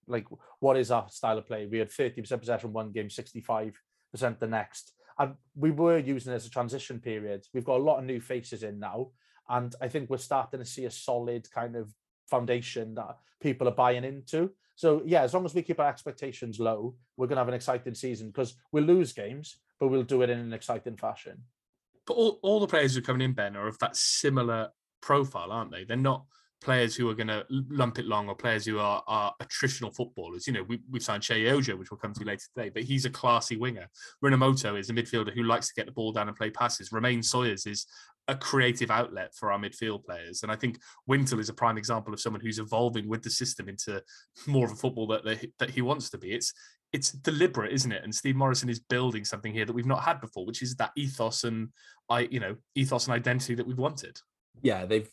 Like, 0.08 0.28
what 0.60 0.78
is 0.78 0.91
our 0.91 1.08
style 1.10 1.38
of 1.38 1.48
play? 1.48 1.67
We 1.67 1.80
had 1.80 1.89
30% 1.89 2.39
possession 2.39 2.74
one 2.74 2.91
game, 2.91 3.08
65% 3.08 3.72
the 4.39 4.48
next, 4.48 4.94
and 5.22 5.36
we 5.56 5.70
were 5.70 6.00
using 6.00 6.34
it 6.34 6.38
as 6.38 6.48
a 6.48 6.50
transition 6.50 7.00
period. 7.00 7.46
We've 7.54 7.64
got 7.66 7.80
a 7.80 7.84
lot 7.84 8.00
of 8.00 8.06
new 8.06 8.20
faces 8.20 8.64
in 8.64 8.80
now, 8.80 9.10
and 9.50 9.76
I 9.80 9.88
think 9.88 10.10
we're 10.10 10.18
starting 10.18 10.60
to 10.60 10.66
see 10.66 10.86
a 10.86 10.92
solid 10.92 11.50
kind 11.52 11.76
of 11.76 11.94
foundation 12.28 12.96
that 12.96 13.18
people 13.40 13.68
are 13.68 13.76
buying 13.76 14.04
into. 14.04 14.52
So 14.76 15.04
yeah, 15.06 15.22
as 15.22 15.34
long 15.34 15.46
as 15.46 15.54
we 15.54 15.62
keep 15.62 15.80
our 15.80 15.90
expectations 15.90 16.60
low, 16.60 16.96
we're 17.18 17.28
going 17.28 17.36
to 17.36 17.42
have 17.42 17.50
an 17.50 17.54
exciting 17.54 17.94
season 17.94 18.28
because 18.28 18.56
we'll 18.72 18.84
lose 18.84 19.14
games, 19.14 19.58
but 19.80 19.90
we'll 19.90 20.02
do 20.02 20.24
it 20.24 20.32
in 20.32 20.40
an 20.40 20.54
exciting 20.54 20.98
fashion. 20.98 21.44
But 22.08 22.14
all, 22.14 22.40
all 22.42 22.60
the 22.60 22.68
players 22.68 22.96
who 22.96 23.00
are 23.00 23.04
coming 23.04 23.22
in, 23.22 23.34
Ben, 23.34 23.56
are 23.56 23.68
of 23.68 23.78
that 23.80 23.96
similar 23.96 24.70
profile, 25.02 25.52
aren't 25.52 25.72
they? 25.72 25.84
They're 25.84 25.98
not 25.98 26.26
players 26.62 26.95
who 26.95 27.10
are 27.10 27.15
going 27.15 27.28
to 27.28 27.43
lump 27.50 27.97
it 27.97 28.06
long 28.06 28.30
or 28.30 28.36
players 28.36 28.65
who 28.65 28.78
are, 28.78 29.04
are 29.08 29.34
attritional 29.41 29.93
footballers. 29.95 30.45
You 30.45 30.54
know, 30.54 30.63
we, 30.63 30.80
we've 30.89 31.04
signed 31.04 31.24
Sheyi 31.24 31.52
Ojo, 31.52 31.76
which 31.76 31.89
we'll 31.89 31.97
come 31.97 32.13
to 32.13 32.24
later 32.24 32.45
today, 32.54 32.69
but 32.69 32.84
he's 32.84 33.06
a 33.06 33.10
classy 33.10 33.58
winger. 33.58 33.88
Rinomhota 34.24 34.78
is 34.80 34.89
a 34.89 34.93
midfielder 34.93 35.34
who 35.34 35.43
likes 35.43 35.67
to 35.67 35.74
get 35.76 35.88
the 35.88 35.91
ball 35.91 36.12
down 36.12 36.28
and 36.28 36.38
play 36.38 36.52
passes. 36.52 36.91
Romaine 36.91 37.24
Sawyers 37.24 37.65
is 37.65 37.88
a 38.28 38.36
creative 38.36 38.91
outlet 38.91 39.34
for 39.36 39.52
our 39.52 39.60
midfield 39.60 40.06
players. 40.06 40.43
And 40.43 40.52
I 40.52 40.56
think 40.56 40.80
Wintle 41.08 41.39
is 41.39 41.50
a 41.50 41.54
prime 41.54 41.78
example 41.78 42.13
of 42.13 42.21
someone 42.21 42.41
who's 42.41 42.60
evolving 42.60 43.10
with 43.10 43.24
the 43.24 43.32
system 43.32 43.67
into 43.67 44.02
more 44.45 44.65
of 44.65 44.71
a 44.71 44.76
football 44.76 45.08
that, 45.08 45.39
he- 45.39 45.52
that 45.58 45.71
he 45.71 45.82
wants 45.82 46.10
to 46.12 46.17
be. 46.17 46.32
It's 46.34 46.54
it's 46.93 47.13
deliberate, 47.13 47.71
isn't 47.71 47.91
it? 47.93 48.04
And 48.04 48.13
Steve 48.13 48.36
Morison 48.36 48.67
is 48.67 48.80
building 48.80 49.24
something 49.24 49.54
here 49.54 49.65
that 49.65 49.71
we've 49.71 49.86
not 49.86 50.04
had 50.04 50.19
before, 50.19 50.45
which 50.45 50.62
is 50.62 50.76
that 50.76 50.91
ethos 50.97 51.45
and 51.45 51.69
I, 52.10 52.28
you 52.30 52.41
know, 52.41 52.58
ethos 52.76 53.08
and 53.08 53.15
identity 53.15 53.56
that 53.56 53.65
we've 53.65 53.78
wanted. 53.78 54.19
Yeah, 54.62 54.86
they've 54.86 55.10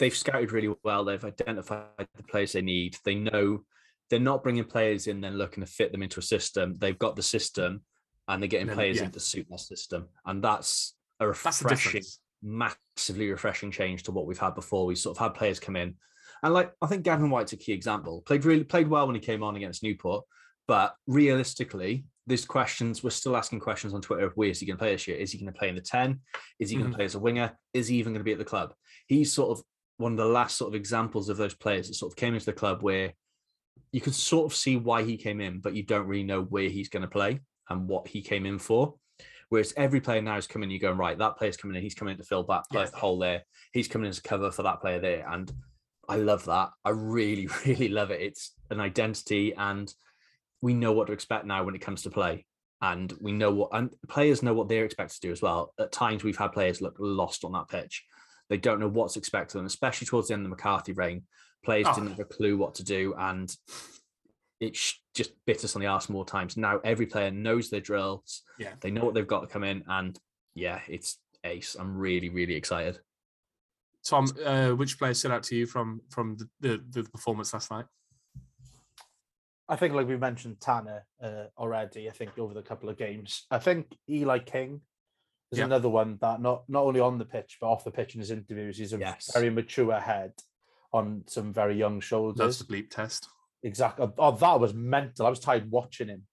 they've 0.00 0.16
scouted 0.16 0.50
really 0.50 0.74
well. 0.82 1.04
They've 1.04 1.24
identified 1.24 2.08
the 2.16 2.22
players 2.24 2.52
they 2.52 2.62
need. 2.62 2.96
They 3.04 3.14
know 3.14 3.64
they're 4.08 4.18
not 4.18 4.42
bringing 4.42 4.64
players 4.64 5.06
in 5.06 5.20
then 5.20 5.38
looking 5.38 5.62
to 5.64 5.70
fit 5.70 5.92
them 5.92 6.02
into 6.02 6.18
a 6.18 6.22
system. 6.22 6.74
They've 6.78 6.98
got 6.98 7.14
the 7.14 7.22
system, 7.22 7.82
and 8.26 8.42
they're 8.42 8.48
getting 8.48 8.66
Then, 8.66 8.76
players 8.76 8.96
yeah. 8.96 9.04
in 9.04 9.10
to 9.12 9.20
suit 9.20 9.46
that 9.50 9.60
system, 9.60 10.08
and 10.26 10.42
that's 10.42 10.96
a 11.20 11.28
refreshing 11.28 11.68
difference. 11.68 12.18
massively 12.42 13.30
refreshing 13.30 13.70
change 13.70 14.02
to 14.04 14.10
what 14.12 14.26
we've 14.26 14.38
had 14.38 14.54
before. 14.56 14.86
We 14.86 14.96
sort 14.96 15.16
of 15.16 15.22
had 15.22 15.34
players 15.34 15.60
come 15.60 15.76
in, 15.76 15.94
and 16.42 16.54
like 16.54 16.72
I 16.82 16.86
think 16.88 17.04
Gavin 17.04 17.30
Whyte's 17.30 17.52
a 17.52 17.56
key 17.56 17.72
example. 17.72 18.22
Played 18.26 18.44
really 18.44 18.64
played 18.64 18.88
well 18.88 19.06
when 19.06 19.14
he 19.14 19.20
came 19.20 19.42
on 19.42 19.54
against 19.56 19.82
Newport, 19.82 20.24
but 20.66 20.94
realistically, 21.06 22.04
these 22.26 22.44
questions. 22.44 23.04
We're 23.04 23.10
still 23.10 23.36
asking 23.36 23.60
questions 23.60 23.92
on 23.94 24.00
Twitter 24.00 24.26
of 24.26 24.32
where 24.36 24.48
is 24.48 24.60
he 24.60 24.66
going 24.66 24.76
to 24.78 24.82
play 24.82 24.92
this 24.92 25.06
year? 25.06 25.16
Is 25.18 25.30
he 25.32 25.38
going 25.38 25.52
to 25.52 25.58
play 25.58 25.68
in 25.68 25.74
the 25.74 25.80
ten? 25.80 26.20
Is 26.58 26.70
he 26.70 26.76
going 26.76 26.88
Mhm. 26.88 26.92
to 26.92 26.96
play 26.96 27.04
as 27.04 27.14
a 27.14 27.18
winger? 27.20 27.56
Is 27.74 27.88
he 27.88 27.96
even 27.96 28.12
going 28.12 28.20
to 28.20 28.24
be 28.24 28.32
at 28.32 28.38
the 28.38 28.44
club? 28.44 28.72
He's 29.06 29.32
sort 29.32 29.50
of 29.58 29.64
one 30.00 30.12
of 30.12 30.18
the 30.18 30.24
last 30.24 30.56
sort 30.56 30.68
of 30.68 30.74
examples 30.74 31.28
of 31.28 31.36
those 31.36 31.54
players 31.54 31.88
that 31.88 31.94
sort 31.94 32.10
of 32.12 32.16
came 32.16 32.32
into 32.34 32.46
the 32.46 32.52
club 32.52 32.82
where 32.82 33.12
you 33.92 34.00
can 34.00 34.12
sort 34.12 34.50
of 34.50 34.56
see 34.56 34.76
why 34.76 35.02
he 35.02 35.16
came 35.16 35.40
in, 35.40 35.60
but 35.60 35.74
you 35.74 35.82
don't 35.82 36.06
really 36.06 36.24
know 36.24 36.42
where 36.42 36.68
he's 36.68 36.88
going 36.88 37.02
to 37.02 37.08
play 37.08 37.40
and 37.68 37.86
what 37.86 38.08
he 38.08 38.22
came 38.22 38.46
in 38.46 38.58
for. 38.58 38.94
Whereas 39.50 39.74
every 39.76 40.00
player 40.00 40.22
now 40.22 40.36
is 40.36 40.46
coming, 40.46 40.70
you're 40.70 40.78
going, 40.78 40.96
right, 40.96 41.18
that 41.18 41.36
player's 41.36 41.56
coming 41.56 41.76
in, 41.76 41.82
he's 41.82 41.94
coming 41.94 42.12
in 42.12 42.18
to 42.18 42.24
fill 42.24 42.44
that 42.44 42.64
Yeah. 42.72 42.86
hole 42.94 43.18
there. 43.18 43.42
He's 43.72 43.88
coming 43.88 44.06
in 44.06 44.10
as 44.10 44.20
cover 44.20 44.50
for 44.50 44.62
that 44.62 44.80
player 44.80 45.00
there. 45.00 45.26
And 45.28 45.52
I 46.08 46.16
love 46.16 46.44
that. 46.46 46.70
I 46.84 46.90
really, 46.90 47.46
really 47.66 47.88
love 47.88 48.10
it. 48.10 48.20
It's 48.22 48.54
an 48.70 48.80
identity 48.80 49.54
and 49.54 49.92
we 50.62 50.72
know 50.72 50.92
what 50.92 51.08
to 51.08 51.12
expect 51.12 51.44
now 51.46 51.64
when 51.64 51.74
it 51.74 51.80
comes 51.80 52.02
to 52.02 52.10
play. 52.10 52.46
And 52.80 53.12
we 53.20 53.32
know 53.32 53.50
what 53.52 53.70
and 53.72 53.94
players 54.08 54.42
know 54.42 54.54
what 54.54 54.68
they're 54.68 54.86
expected 54.86 55.20
to 55.20 55.26
do 55.28 55.32
as 55.32 55.42
well. 55.42 55.74
At 55.78 55.92
times 55.92 56.24
we've 56.24 56.38
had 56.38 56.52
players 56.52 56.80
look 56.80 56.96
lost 56.98 57.44
on 57.44 57.52
that 57.52 57.68
pitch. 57.68 58.04
They 58.50 58.58
don't 58.58 58.80
know 58.80 58.88
what's 58.88 59.16
expected 59.16 59.56
of 59.56 59.60
them, 59.60 59.66
especially 59.66 60.08
towards 60.08 60.28
the 60.28 60.34
end 60.34 60.40
of 60.40 60.44
the 60.44 60.56
McCarthy 60.56 60.92
reign. 60.92 61.22
Players 61.64 61.86
Oh. 61.88 61.94
didn't 61.94 62.10
have 62.10 62.18
a 62.18 62.24
clue 62.24 62.58
what 62.58 62.74
to 62.74 62.84
do, 62.84 63.14
and 63.16 63.56
it 64.58 64.76
just 65.14 65.32
bit 65.46 65.64
us 65.64 65.74
on 65.76 65.80
the 65.80 65.86
arse 65.86 66.08
more 66.10 66.26
times. 66.26 66.56
Now 66.56 66.80
every 66.84 67.06
player 67.06 67.30
knows 67.30 67.70
their 67.70 67.80
drills. 67.80 68.42
Yeah. 68.58 68.74
They 68.80 68.90
know 68.90 69.04
what 69.04 69.14
they've 69.14 69.26
got 69.26 69.40
to 69.40 69.46
come 69.46 69.64
in, 69.64 69.84
and 69.86 70.18
yeah, 70.54 70.80
it's 70.88 71.18
ace. 71.44 71.76
I'm 71.78 71.96
really, 71.96 72.28
really 72.28 72.56
excited. 72.56 72.98
Tom, 74.04 74.26
uh, 74.44 74.70
which 74.70 74.98
player 74.98 75.14
stood 75.14 75.30
out 75.30 75.44
to 75.44 75.56
you 75.56 75.66
from 75.66 76.00
from 76.10 76.36
the, 76.36 76.48
the, 76.60 77.02
the 77.02 77.08
performance 77.08 77.52
last 77.54 77.70
night? 77.70 77.86
I 79.68 79.76
think, 79.76 79.94
like 79.94 80.08
we 80.08 80.16
mentioned, 80.16 80.60
Tanner 80.60 81.06
uh, 81.22 81.44
already. 81.56 82.08
I 82.08 82.12
think 82.12 82.36
over 82.36 82.52
the 82.52 82.62
couple 82.62 82.88
of 82.88 82.96
games, 82.98 83.46
I 83.50 83.58
think 83.60 83.96
Eli 84.08 84.40
King 84.40 84.80
is 85.52 85.58
Yeah. 85.58 85.64
another 85.64 85.88
one 85.88 86.16
that 86.20 86.40
not 86.40 86.64
not 86.68 86.82
only 86.84 87.00
on 87.00 87.18
the 87.18 87.24
pitch 87.24 87.58
but 87.60 87.68
off 87.70 87.84
the 87.84 87.90
pitch 87.90 88.14
in 88.14 88.20
his 88.20 88.30
interviews, 88.30 88.78
he's 88.78 88.92
a 88.92 88.98
Yes. 88.98 89.30
very 89.32 89.50
mature 89.50 89.98
head 89.98 90.32
on 90.92 91.24
some 91.26 91.52
very 91.52 91.76
young 91.76 91.94
Loves 91.94 92.06
shoulders. 92.06 92.58
the 92.58 92.64
bleep 92.64 92.90
test. 92.90 93.28
Exactly. 93.62 94.08
Oh, 94.18 94.32
that 94.32 94.60
was 94.60 94.72
mental. 94.74 95.26
I 95.26 95.30
was 95.30 95.40
tired 95.40 95.70
watching 95.70 96.08
him. 96.08 96.26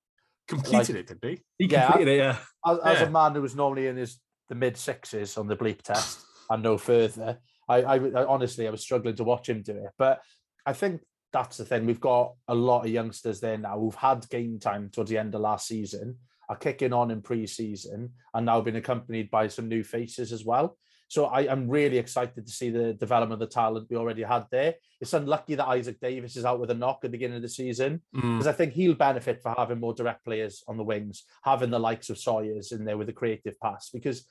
Completed 0.47 0.95
it, 0.95 1.07
didn't 1.07 1.23
he? 1.25 1.41
He 1.59 1.65
Yeah, 1.71 1.87
completed 1.87 2.11
it, 2.13 2.17
yeah. 2.17 2.37
As, 2.65 2.79
as 2.79 3.01
a 3.01 3.09
man 3.09 3.35
who 3.35 3.41
was 3.41 3.55
normally 3.55 3.87
in 3.87 3.97
his 3.97 4.19
the 4.49 4.55
mid 4.55 4.77
sixes 4.77 5.37
on 5.37 5.47
the 5.47 5.57
bleep 5.57 5.81
test 5.81 6.23
and 6.49 6.63
no 6.63 6.77
further, 6.77 7.39
I, 7.67 7.81
I, 7.81 7.95
I 7.95 8.25
honestly 8.25 8.65
I 8.65 8.71
was 8.71 8.81
struggling 8.81 9.15
to 9.17 9.25
watch 9.25 9.49
him 9.49 9.61
do 9.61 9.73
it. 9.73 9.91
But 9.97 10.21
I 10.65 10.71
think 10.73 11.01
that's 11.33 11.57
the 11.57 11.65
thing. 11.65 11.85
We've 11.85 11.99
got 11.99 12.33
a 12.47 12.55
lot 12.55 12.85
of 12.85 12.89
youngsters 12.91 13.41
there 13.41 13.57
now 13.57 13.77
who've 13.77 13.93
had 13.95 14.27
game 14.29 14.57
time 14.59 14.89
towards 14.89 15.09
the 15.09 15.17
end 15.17 15.35
of 15.35 15.41
last 15.41 15.67
season, 15.67 16.17
are 16.49 16.55
kicking 16.55 16.93
on 16.93 17.11
in 17.11 17.21
pre-season, 17.21 18.11
and 18.33 18.45
now 18.45 18.61
being 18.61 18.77
accompanied 18.77 19.29
by 19.31 19.47
some 19.47 19.67
new 19.67 19.83
faces 19.83 20.31
as 20.31 20.45
well. 20.45 20.77
So 21.09 21.25
I, 21.25 21.49
I'm 21.49 21.69
really 21.69 21.97
excited 21.97 22.45
to 22.45 22.51
see 22.51 22.69
the 22.69 22.93
development 22.93 23.41
of 23.41 23.47
the 23.47 23.53
talent 23.53 23.87
we 23.89 23.95
already 23.95 24.23
had 24.23 24.45
there. 24.51 24.73
It's 24.99 25.13
unlucky 25.13 25.55
that 25.55 25.67
Isaak 25.67 26.01
Davies 26.01 26.35
is 26.35 26.43
out 26.43 26.59
with 26.59 26.69
a 26.69 26.73
knock 26.73 26.97
at 26.97 27.01
the 27.03 27.09
beginning 27.09 27.37
of 27.37 27.43
the 27.43 27.49
season 27.49 28.01
Mm. 28.13 28.33
because 28.37 28.47
I 28.47 28.51
think 28.51 28.73
he'll 28.73 28.93
benefit 28.93 29.41
for 29.41 29.55
having 29.57 29.79
more 29.79 29.93
direct 29.93 30.25
players 30.25 30.63
on 30.67 30.75
the 30.75 30.83
wings, 30.83 31.23
having 31.43 31.69
the 31.69 31.79
likes 31.79 32.09
of 32.09 32.17
Sawyers 32.17 32.73
in 32.73 32.83
there 32.83 32.97
with 32.97 33.07
a 33.07 33.13
creative 33.13 33.57
pass. 33.61 33.89
Because, 33.89 34.25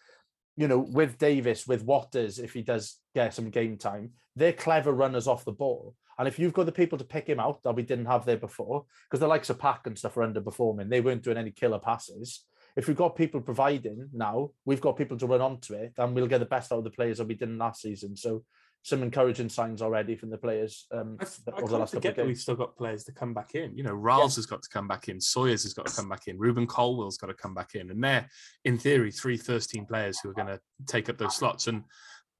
you 0.54 0.68
know, 0.68 0.78
with 0.78 1.16
Davies, 1.16 1.66
with 1.66 1.82
Waters, 1.82 2.38
if 2.38 2.52
he 2.52 2.60
does 2.62 2.96
get 3.14 3.32
some 3.32 3.48
game 3.48 3.78
time, 3.78 4.10
they're 4.34 4.52
clever 4.52 4.92
runners 4.92 5.26
off 5.26 5.46
the 5.46 5.52
ball. 5.52 5.94
And 6.18 6.26
if 6.26 6.38
you've 6.38 6.52
got 6.52 6.66
the 6.66 6.72
people 6.72 6.98
to 6.98 7.04
pick 7.04 7.26
him 7.26 7.40
out 7.40 7.62
that 7.62 7.74
we 7.74 7.82
didn't 7.82 8.06
have 8.06 8.24
there 8.24 8.36
before, 8.36 8.84
because 9.04 9.20
the 9.20 9.28
likes 9.28 9.50
of 9.50 9.58
Pack 9.58 9.86
and 9.86 9.98
stuff 9.98 10.16
are 10.16 10.26
underperforming, 10.26 10.88
they 10.88 11.00
weren't 11.00 11.22
doing 11.22 11.36
any 11.36 11.50
killer 11.50 11.78
passes. 11.78 12.44
If 12.76 12.88
we've 12.88 12.96
got 12.96 13.16
people 13.16 13.40
providing 13.40 14.08
now, 14.12 14.50
we've 14.64 14.80
got 14.80 14.96
people 14.96 15.16
to 15.18 15.26
run 15.26 15.40
onto 15.40 15.74
it, 15.74 15.94
then 15.96 16.14
we'll 16.14 16.26
get 16.26 16.38
the 16.38 16.46
best 16.46 16.72
out 16.72 16.78
of 16.78 16.84
the 16.84 16.90
players 16.90 17.18
that 17.18 17.26
we 17.26 17.34
didn't 17.34 17.58
last 17.58 17.82
season. 17.82 18.16
So 18.16 18.44
some 18.86 19.02
encouraging 19.02 19.48
signs 19.48 19.82
already 19.82 20.14
from 20.14 20.30
the 20.30 20.38
players 20.38 20.86
um, 20.92 21.16
I, 21.20 21.24
I 21.24 21.56
over 21.56 21.66
the 21.66 21.78
last 21.78 21.94
couple 21.94 22.08
of 22.08 22.16
that 22.16 22.24
we've 22.24 22.38
still 22.38 22.54
got 22.54 22.76
players 22.76 23.02
to 23.04 23.12
come 23.12 23.34
back 23.34 23.56
in. 23.56 23.76
You 23.76 23.82
know, 23.82 23.94
Ralls 23.94 24.36
has 24.36 24.46
got 24.46 24.62
to 24.62 24.68
come 24.68 24.86
back 24.86 25.08
in, 25.08 25.20
Sawyers 25.20 25.64
has 25.64 25.74
got 25.74 25.86
to 25.86 25.96
come 25.96 26.08
back 26.08 26.28
in, 26.28 26.38
Rubin 26.38 26.68
Colwill's 26.68 27.16
got 27.18 27.26
to 27.26 27.34
come 27.34 27.52
back 27.52 27.74
in, 27.74 27.90
and 27.90 28.02
they're 28.02 28.28
in 28.64 28.78
theory 28.78 29.10
three 29.10 29.36
first 29.38 29.70
team 29.70 29.86
players 29.86 30.20
who 30.20 30.30
are 30.30 30.34
going 30.34 30.46
to 30.46 30.60
take 30.86 31.08
up 31.08 31.18
those 31.18 31.34
slots. 31.34 31.66
And 31.66 31.82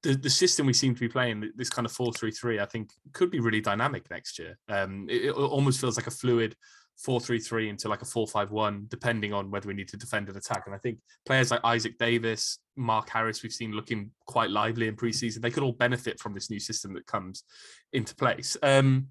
the, 0.03 0.15
the 0.15 0.31
system 0.31 0.67
we 0.67 0.73
seem 0.73 0.95
to 0.95 1.01
be 1.01 1.09
playing, 1.09 1.51
this 1.57 1.71
kind 1.71 1.87
of 1.87 1.93
four 1.93 2.13
three 2.13 2.31
three, 2.31 2.61
I 2.61 2.67
think 2.67 2.91
could 3.13 3.31
be 3.31 3.41
really 3.41 3.61
dynamic 3.61 4.09
next 4.11 4.39
year. 4.39 4.59
Um, 4.69 5.07
it, 5.09 5.27
it 5.27 5.33
almost 5.33 5.81
feels 5.81 5.97
like 5.97 6.07
a 6.07 6.13
fluid 6.13 6.55
four 6.99 7.21
three 7.21 7.39
three 7.39 7.69
into 7.69 7.89
like 7.89 8.03
a 8.03 8.07
four 8.07 8.27
five 8.27 8.51
one, 8.51 8.87
depending 8.89 9.33
on 9.33 9.51
whether 9.51 9.69
we 9.69 9.75
need 9.75 9.89
to 9.89 9.97
defend 9.97 10.29
and 10.29 10.37
attack. 10.37 10.63
And 10.67 10.75
I 10.75 10.79
think 10.79 10.99
players 11.25 11.51
like 11.51 11.61
Isaak 11.65 11.99
Davies, 11.99 12.59
Mark 12.77 13.09
Harris, 13.11 13.43
we've 13.43 13.53
seen 13.53 13.73
looking 13.73 14.11
quite 14.27 14.51
lively 14.51 14.89
in 14.89 14.97
preseason. 14.97 15.41
They 15.41 15.51
could 15.51 15.63
all 15.63 15.73
benefit 15.73 16.21
from 16.21 16.35
this 16.35 16.51
new 16.51 16.61
system 16.61 16.95
that 16.95 17.07
comes 17.07 17.45
into 17.93 18.15
place. 18.15 18.57
Um, 18.63 19.09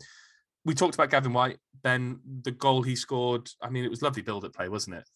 we 0.63 0.73
talked 0.73 0.95
about 0.95 1.11
Gavin 1.11 1.33
Whyte, 1.33 1.57
Ben. 1.83 2.19
The 2.41 2.51
goal 2.51 2.81
he 2.81 2.95
scored. 2.95 3.49
I 3.61 3.69
mean, 3.69 3.85
it 3.85 3.91
was 3.91 4.01
lovely 4.01 4.23
build 4.23 4.45
at 4.45 4.53
play, 4.53 4.67
wasn't 4.67 4.95
it? 4.95 5.09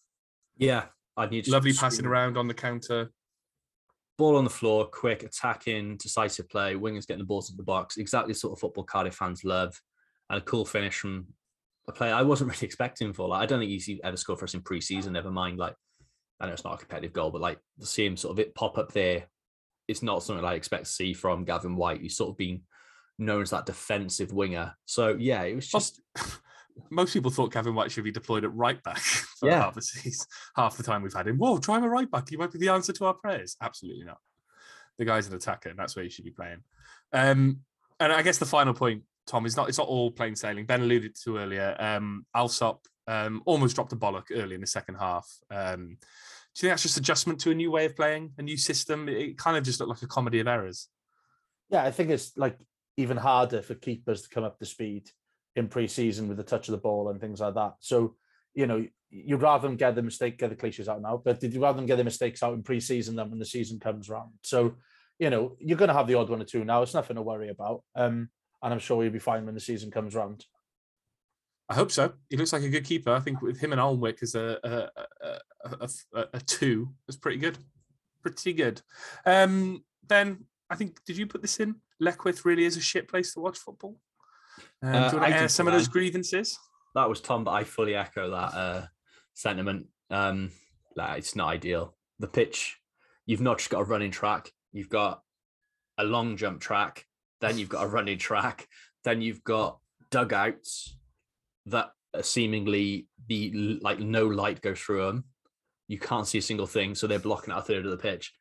Yeah. 0.56 0.84
I 1.16 1.26
need 1.26 1.48
Lovely 1.48 1.72
passing 1.72 2.06
around 2.06 2.36
on 2.38 2.46
the 2.46 2.54
counter. 2.54 3.10
Ball 4.20 4.36
on 4.36 4.44
the 4.44 4.50
floor, 4.50 4.84
quick, 4.84 5.22
attacking, 5.22 5.96
decisive 5.96 6.48
play, 6.50 6.74
wingers 6.74 7.06
getting 7.06 7.20
the 7.20 7.24
balls 7.24 7.48
into 7.48 7.56
the 7.56 7.64
box. 7.64 7.96
Exactly 7.96 8.34
the 8.34 8.38
sort 8.38 8.52
of 8.52 8.60
football 8.60 8.84
Cardiff 8.84 9.14
fans 9.14 9.44
love. 9.44 9.80
And 10.28 10.38
a 10.38 10.44
cool 10.44 10.66
finish 10.66 10.98
from 10.98 11.26
a 11.88 11.92
player 11.92 12.14
I 12.14 12.20
wasn't 12.20 12.50
really 12.52 12.66
expecting 12.66 13.14
for. 13.14 13.28
Like, 13.28 13.42
I 13.42 13.46
don't 13.46 13.60
think 13.60 13.70
he's 13.70 13.88
ever 14.04 14.18
scored 14.18 14.38
for 14.38 14.44
us 14.44 14.52
in 14.52 14.60
pre-season, 14.60 15.14
never 15.14 15.30
mind. 15.30 15.58
Like, 15.58 15.74
I 16.38 16.46
know 16.46 16.52
it's 16.52 16.64
not 16.64 16.74
a 16.74 16.78
competitive 16.78 17.14
goal, 17.14 17.30
but 17.30 17.40
like 17.40 17.60
to 17.80 17.86
see 17.86 18.04
him 18.04 18.16
sort 18.16 18.32
of 18.32 18.38
it 18.38 18.54
pop 18.54 18.76
up 18.76 18.92
there, 18.92 19.24
it's 19.88 20.02
not 20.02 20.22
something 20.22 20.44
I 20.44 20.54
expect 20.54 20.84
to 20.84 20.90
see 20.90 21.14
from 21.14 21.46
Gavin 21.46 21.74
Whyte. 21.74 22.02
He's 22.02 22.16
sort 22.16 22.30
of 22.30 22.36
been 22.36 22.60
known 23.18 23.40
as 23.42 23.50
that 23.50 23.64
defensive 23.64 24.34
winger. 24.34 24.74
So 24.84 25.16
yeah, 25.18 25.42
it 25.44 25.54
was 25.54 25.66
just 25.66 26.00
Most 26.90 27.12
people 27.12 27.30
thought 27.30 27.52
Kevin 27.52 27.74
White 27.74 27.90
should 27.92 28.04
be 28.04 28.10
deployed 28.12 28.44
at 28.44 28.54
right 28.54 28.82
back 28.82 28.98
for 29.38 29.48
Yeah. 29.48 29.60
half 29.62 29.74
the 29.74 29.82
season, 29.82 30.26
half 30.56 30.76
the 30.76 30.82
time 30.82 31.02
we've 31.02 31.12
had 31.12 31.26
him. 31.28 31.38
Whoa, 31.38 31.58
try 31.58 31.78
him 31.78 31.84
a 31.84 31.88
right 31.88 32.10
back. 32.10 32.28
He 32.28 32.36
might 32.36 32.52
be 32.52 32.58
the 32.58 32.68
answer 32.68 32.92
to 32.94 33.06
our 33.06 33.14
prayers. 33.14 33.56
Absolutely 33.60 34.04
not. 34.04 34.18
The 34.98 35.04
guy's 35.04 35.26
an 35.28 35.34
attacker, 35.34 35.70
and 35.70 35.78
that's 35.78 35.96
where 35.96 36.04
he 36.04 36.10
should 36.10 36.24
be 36.24 36.30
playing. 36.30 36.62
Um, 37.12 37.60
and 37.98 38.12
I 38.12 38.22
guess 38.22 38.38
the 38.38 38.46
final 38.46 38.74
point, 38.74 39.02
Tom, 39.26 39.46
is 39.46 39.56
not 39.56 39.68
it's 39.68 39.78
not 39.78 39.88
all 39.88 40.10
plain 40.10 40.34
sailing. 40.36 40.66
Ben 40.66 40.82
alluded 40.82 41.14
to 41.24 41.38
earlier. 41.38 41.76
Um, 41.78 42.26
Allsop 42.34 42.86
um, 43.06 43.42
almost 43.46 43.74
dropped 43.74 43.92
a 43.92 43.96
bollock 43.96 44.26
early 44.32 44.54
in 44.54 44.60
the 44.60 44.66
second 44.66 44.96
half. 44.96 45.28
Um, 45.50 45.96
do 46.54 46.66
you 46.66 46.68
think 46.68 46.72
that's 46.72 46.82
just 46.82 46.96
adjustment 46.98 47.40
to 47.40 47.50
a 47.50 47.54
new 47.54 47.70
way 47.70 47.86
of 47.86 47.94
playing, 47.96 48.32
a 48.38 48.42
new 48.42 48.56
system? 48.56 49.08
It, 49.08 49.16
it 49.18 49.38
kind 49.38 49.56
of 49.56 49.64
just 49.64 49.80
looked 49.80 49.90
like 49.90 50.02
a 50.02 50.06
comedy 50.06 50.40
of 50.40 50.48
errors. 50.48 50.88
Yeah, 51.70 51.84
I 51.84 51.90
think 51.92 52.10
it's 52.10 52.36
like 52.36 52.58
even 52.96 53.16
harder 53.16 53.62
for 53.62 53.74
keepers 53.74 54.22
to 54.22 54.28
come 54.28 54.44
up 54.44 54.58
to 54.58 54.66
speed 54.66 55.10
in 55.60 55.68
pre-season 55.68 56.28
with 56.28 56.36
the 56.36 56.42
touch 56.42 56.68
of 56.68 56.72
the 56.72 56.78
ball 56.78 57.08
and 57.08 57.20
things 57.20 57.40
like 57.40 57.54
that. 57.54 57.74
So, 57.80 58.16
you 58.54 58.66
know, 58.66 58.84
you'd 59.10 59.42
rather 59.42 59.68
them 59.68 59.76
get 59.76 59.94
the 59.94 60.02
mistake, 60.02 60.38
get 60.38 60.50
the 60.50 60.56
cliches 60.56 60.88
out 60.88 61.02
now, 61.02 61.20
but 61.24 61.40
did 61.40 61.54
you 61.54 61.62
rather 61.62 61.76
them 61.76 61.86
get 61.86 61.96
the 61.96 62.04
mistakes 62.04 62.42
out 62.42 62.54
in 62.54 62.62
pre-season 62.62 63.16
than 63.16 63.30
when 63.30 63.38
the 63.38 63.44
season 63.44 63.78
comes 63.78 64.08
around? 64.08 64.32
So, 64.42 64.76
you 65.18 65.30
know, 65.30 65.56
you're 65.60 65.78
going 65.78 65.88
to 65.88 65.94
have 65.94 66.06
the 66.06 66.14
odd 66.14 66.30
one 66.30 66.40
or 66.40 66.44
two 66.44 66.64
now. 66.64 66.82
It's 66.82 66.94
nothing 66.94 67.16
to 67.16 67.22
worry 67.22 67.50
about. 67.50 67.82
Um, 67.94 68.30
and 68.62 68.72
I'm 68.72 68.80
sure 68.80 69.02
you'll 69.02 69.12
be 69.12 69.18
fine 69.18 69.46
when 69.46 69.54
the 69.54 69.60
season 69.60 69.90
comes 69.90 70.14
round. 70.14 70.44
I 71.68 71.74
hope 71.74 71.92
so. 71.92 72.12
He 72.28 72.36
looks 72.36 72.52
like 72.52 72.62
a 72.62 72.68
good 72.68 72.84
keeper. 72.84 73.12
I 73.12 73.20
think 73.20 73.40
with 73.42 73.60
him 73.60 73.72
and 73.72 73.80
Alnwick 73.80 74.22
as 74.22 74.34
a 74.34 74.58
a, 74.64 75.70
a, 75.70 75.88
a, 76.14 76.26
a, 76.34 76.40
two 76.40 76.92
is 77.08 77.16
pretty 77.16 77.38
good. 77.38 77.58
Pretty 78.22 78.52
good. 78.52 78.82
Um, 79.24 79.84
ben, 80.04 80.46
I 80.68 80.74
think 80.74 80.98
did 81.04 81.16
you 81.16 81.28
put 81.28 81.42
this 81.42 81.60
in? 81.60 81.76
Leckwith 82.02 82.44
really 82.44 82.64
is 82.64 82.76
a 82.76 82.80
shit 82.80 83.06
place 83.06 83.34
to 83.34 83.40
watch 83.40 83.56
football. 83.56 83.96
Um, 84.82 84.94
Uh, 84.94 85.10
do 85.10 85.16
you 85.16 85.22
want 85.22 85.32
to 85.32 85.40
air 85.40 85.48
some 85.48 85.66
of 85.66 85.72
those 85.72 85.88
grievances? 85.88 86.58
that 86.94 87.08
was 87.08 87.20
Tom, 87.20 87.44
but 87.44 87.52
I 87.52 87.64
fully 87.64 87.94
echo 87.94 88.30
that 88.30 88.54
uh, 88.54 88.86
sentiment. 89.34 89.86
Um, 90.10 90.50
like, 90.96 91.18
it's 91.18 91.36
not 91.36 91.48
ideal. 91.48 91.94
The 92.18 92.26
pitch, 92.26 92.78
you've 93.26 93.40
not 93.40 93.58
just 93.58 93.70
got 93.70 93.80
a 93.82 93.84
running 93.84 94.10
track, 94.10 94.50
you've 94.72 94.88
got 94.88 95.22
a 95.98 96.04
long 96.04 96.36
jump 96.36 96.60
track, 96.60 97.06
then 97.40 97.58
you've 97.58 97.68
got 97.68 97.84
a 97.84 97.88
running 97.88 98.18
track, 98.18 98.66
then 99.04 99.22
you've 99.22 99.44
got 99.44 99.78
dugouts 100.10 100.96
that 101.66 101.90
are 102.14 102.22
seemingly 102.22 103.06
the 103.28 103.78
like 103.82 104.00
no 104.00 104.26
light 104.26 104.60
goes 104.60 104.80
through 104.80 105.06
them. 105.06 105.24
You 105.86 105.98
can't 105.98 106.26
see 106.26 106.38
a 106.38 106.42
single 106.42 106.66
thing, 106.66 106.94
so 106.94 107.06
they're 107.06 107.18
blocking 107.18 107.52
out 107.52 107.60
a 107.60 107.62
third 107.62 107.84
of 107.84 107.90
the 107.92 107.96
pitch. 107.96 108.32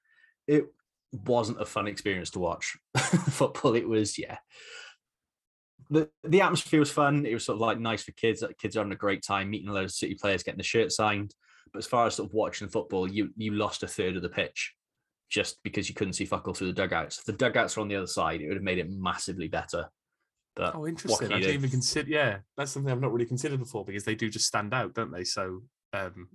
It 0.47 0.65
wasn't 1.11 1.61
a 1.61 1.65
fun 1.65 1.87
experience 1.87 2.31
to 2.31 2.39
watch 2.39 2.77
football. 2.97 3.75
It 3.75 3.87
was, 3.87 4.17
yeah, 4.17 4.37
the 5.89 6.09
the 6.23 6.41
atmosphere 6.41 6.79
was 6.79 6.91
fun. 6.91 7.25
It 7.25 7.33
was 7.33 7.45
sort 7.45 7.57
of 7.57 7.61
like 7.61 7.79
nice 7.79 8.03
for 8.03 8.11
kids. 8.11 8.43
Kids 8.59 8.75
are 8.75 8.79
having 8.81 8.93
a 8.93 8.97
great 8.97 9.23
time, 9.23 9.49
meeting 9.49 9.69
a 9.69 9.73
load 9.73 9.85
of 9.85 9.91
City 9.91 10.15
players, 10.15 10.43
getting 10.43 10.57
the 10.57 10.63
shirt 10.63 10.91
signed. 10.91 11.33
But 11.71 11.79
as 11.79 11.87
far 11.87 12.07
as 12.07 12.15
sort 12.15 12.29
of 12.29 12.33
watching 12.33 12.67
football, 12.67 13.07
you 13.07 13.29
you 13.35 13.53
lost 13.53 13.83
a 13.83 13.87
third 13.87 14.15
of 14.15 14.21
the 14.21 14.29
pitch 14.29 14.73
just 15.29 15.61
because 15.63 15.87
you 15.87 15.95
couldn't 15.95 16.13
see 16.13 16.25
fuck 16.25 16.47
all 16.47 16.53
through 16.53 16.67
the 16.67 16.73
dugouts. 16.73 17.19
If 17.19 17.25
the 17.25 17.33
dugouts 17.33 17.77
were 17.77 17.81
on 17.81 17.87
the 17.87 17.95
other 17.95 18.07
side, 18.07 18.41
it 18.41 18.47
would 18.47 18.57
have 18.57 18.63
made 18.63 18.79
it 18.79 18.89
massively 18.89 19.47
better. 19.47 19.89
But 20.55 20.75
Oh, 20.75 20.87
interesting. 20.87 21.31
I 21.31 21.39
didn't 21.39 21.53
even 21.53 21.69
consider. 21.69 22.09
Yeah, 22.09 22.37
that's 22.57 22.71
something 22.71 22.91
I've 22.91 22.99
not 22.99 23.13
really 23.13 23.27
considered 23.27 23.59
before 23.59 23.85
because 23.85 24.03
they 24.03 24.15
do 24.15 24.29
just 24.29 24.47
stand 24.47 24.73
out, 24.73 24.93
don't 24.95 25.11
they? 25.11 25.23
So, 25.23 25.61
um, 25.93 26.29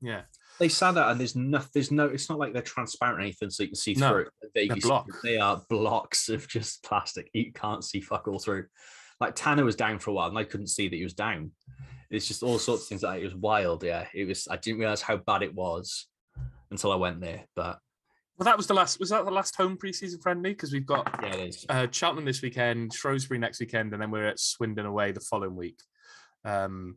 yeah, 0.00 0.22
They 0.58 0.68
stand 0.68 0.96
out, 0.96 1.10
and 1.10 1.20
there's 1.20 1.36
no, 1.36 1.60
there's 1.74 1.90
no. 1.90 2.06
It's 2.06 2.28
not 2.30 2.38
like 2.38 2.52
they're 2.52 2.62
transparent 2.62 3.18
or 3.18 3.22
anything, 3.22 3.50
so 3.50 3.62
you 3.62 3.68
can 3.68 3.76
see 3.76 3.94
No, 3.94 4.10
through. 4.10 4.26
They, 4.54 4.68
they're 4.68 4.76
you 4.76 4.80
see- 4.82 5.00
they 5.22 5.36
are 5.38 5.62
blocks 5.68 6.28
of 6.28 6.48
just 6.48 6.82
plastic. 6.82 7.28
You 7.34 7.52
can't 7.52 7.84
see 7.84 8.00
fuck 8.00 8.26
all 8.26 8.38
through. 8.38 8.66
Like 9.20 9.34
Tanner 9.34 9.64
was 9.64 9.76
down 9.76 9.98
for 9.98 10.10
a 10.10 10.14
while, 10.14 10.28
and 10.28 10.38
I 10.38 10.44
couldn't 10.44 10.68
see 10.68 10.88
that 10.88 10.96
he 10.96 11.04
was 11.04 11.14
down. 11.14 11.50
It's 12.10 12.28
just 12.28 12.42
all 12.42 12.58
sorts 12.58 12.84
of 12.84 12.88
things. 12.88 13.02
Like 13.02 13.20
it 13.20 13.24
was 13.24 13.34
wild. 13.34 13.82
Yeah, 13.84 14.06
it 14.14 14.26
was. 14.26 14.46
I 14.50 14.56
didn't 14.56 14.80
realize 14.80 15.02
how 15.02 15.16
bad 15.18 15.42
it 15.42 15.54
was 15.54 16.06
until 16.70 16.92
I 16.92 16.96
went 16.96 17.20
there. 17.20 17.44
But 17.54 17.78
well, 18.38 18.44
that 18.44 18.56
was 18.56 18.66
the 18.66 18.74
last. 18.74 18.98
Was 19.00 19.10
that 19.10 19.24
the 19.24 19.30
last 19.30 19.56
home 19.56 19.76
preseason 19.76 20.22
friendly? 20.22 20.50
Because 20.50 20.72
we've 20.72 20.86
got 20.86 21.18
yeah, 21.22 21.34
it 21.34 21.48
is. 21.48 21.66
uh, 21.68 21.86
Cheltenham 21.90 22.24
this 22.24 22.42
weekend, 22.42 22.94
Shrewsbury 22.94 23.38
next 23.38 23.60
weekend, 23.60 23.92
and 23.92 24.00
then 24.00 24.10
we're 24.10 24.26
at 24.28 24.38
Swindon 24.40 24.86
away 24.86 25.12
the 25.12 25.20
following 25.20 25.56
week. 25.56 25.80
Um, 26.44 26.96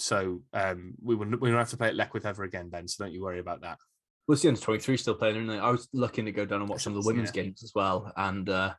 so 0.00 0.42
um, 0.52 0.94
we 1.02 1.14
will 1.14 1.26
we 1.26 1.50
won't 1.50 1.58
have 1.58 1.70
to 1.70 1.76
play 1.76 1.88
at 1.88 1.94
Leckwith 1.94 2.24
ever 2.26 2.44
again, 2.44 2.68
Ben. 2.68 2.88
So 2.88 3.04
don't 3.04 3.12
you 3.12 3.22
worry 3.22 3.38
about 3.38 3.60
that. 3.62 3.78
Well, 4.26 4.34
it's 4.34 4.42
the 4.42 4.48
under 4.48 4.60
23 4.60 4.96
still 4.96 5.14
playing, 5.14 5.36
and 5.36 5.50
I 5.52 5.70
was 5.70 5.88
looking 5.92 6.24
to 6.26 6.32
go 6.32 6.44
down 6.44 6.60
and 6.60 6.68
watch 6.68 6.82
some 6.82 6.96
of 6.96 7.02
the 7.02 7.08
Yeah. 7.08 7.12
women's 7.14 7.30
games 7.30 7.62
as 7.62 7.72
well, 7.74 8.12
and 8.16 8.48
uh, 8.48 8.74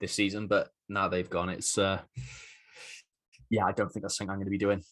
this 0.00 0.12
season, 0.12 0.46
but 0.46 0.68
now 0.88 1.08
they've 1.08 1.28
gone. 1.28 1.48
It's 1.48 1.76
uh, 1.78 2.00
yeah, 3.50 3.64
I 3.66 3.72
don't 3.72 3.88
think 3.90 4.02
that's 4.02 4.16
something 4.16 4.30
I'm 4.30 4.38
going 4.38 4.46
to 4.46 4.50
be 4.50 4.58
doing. 4.58 4.82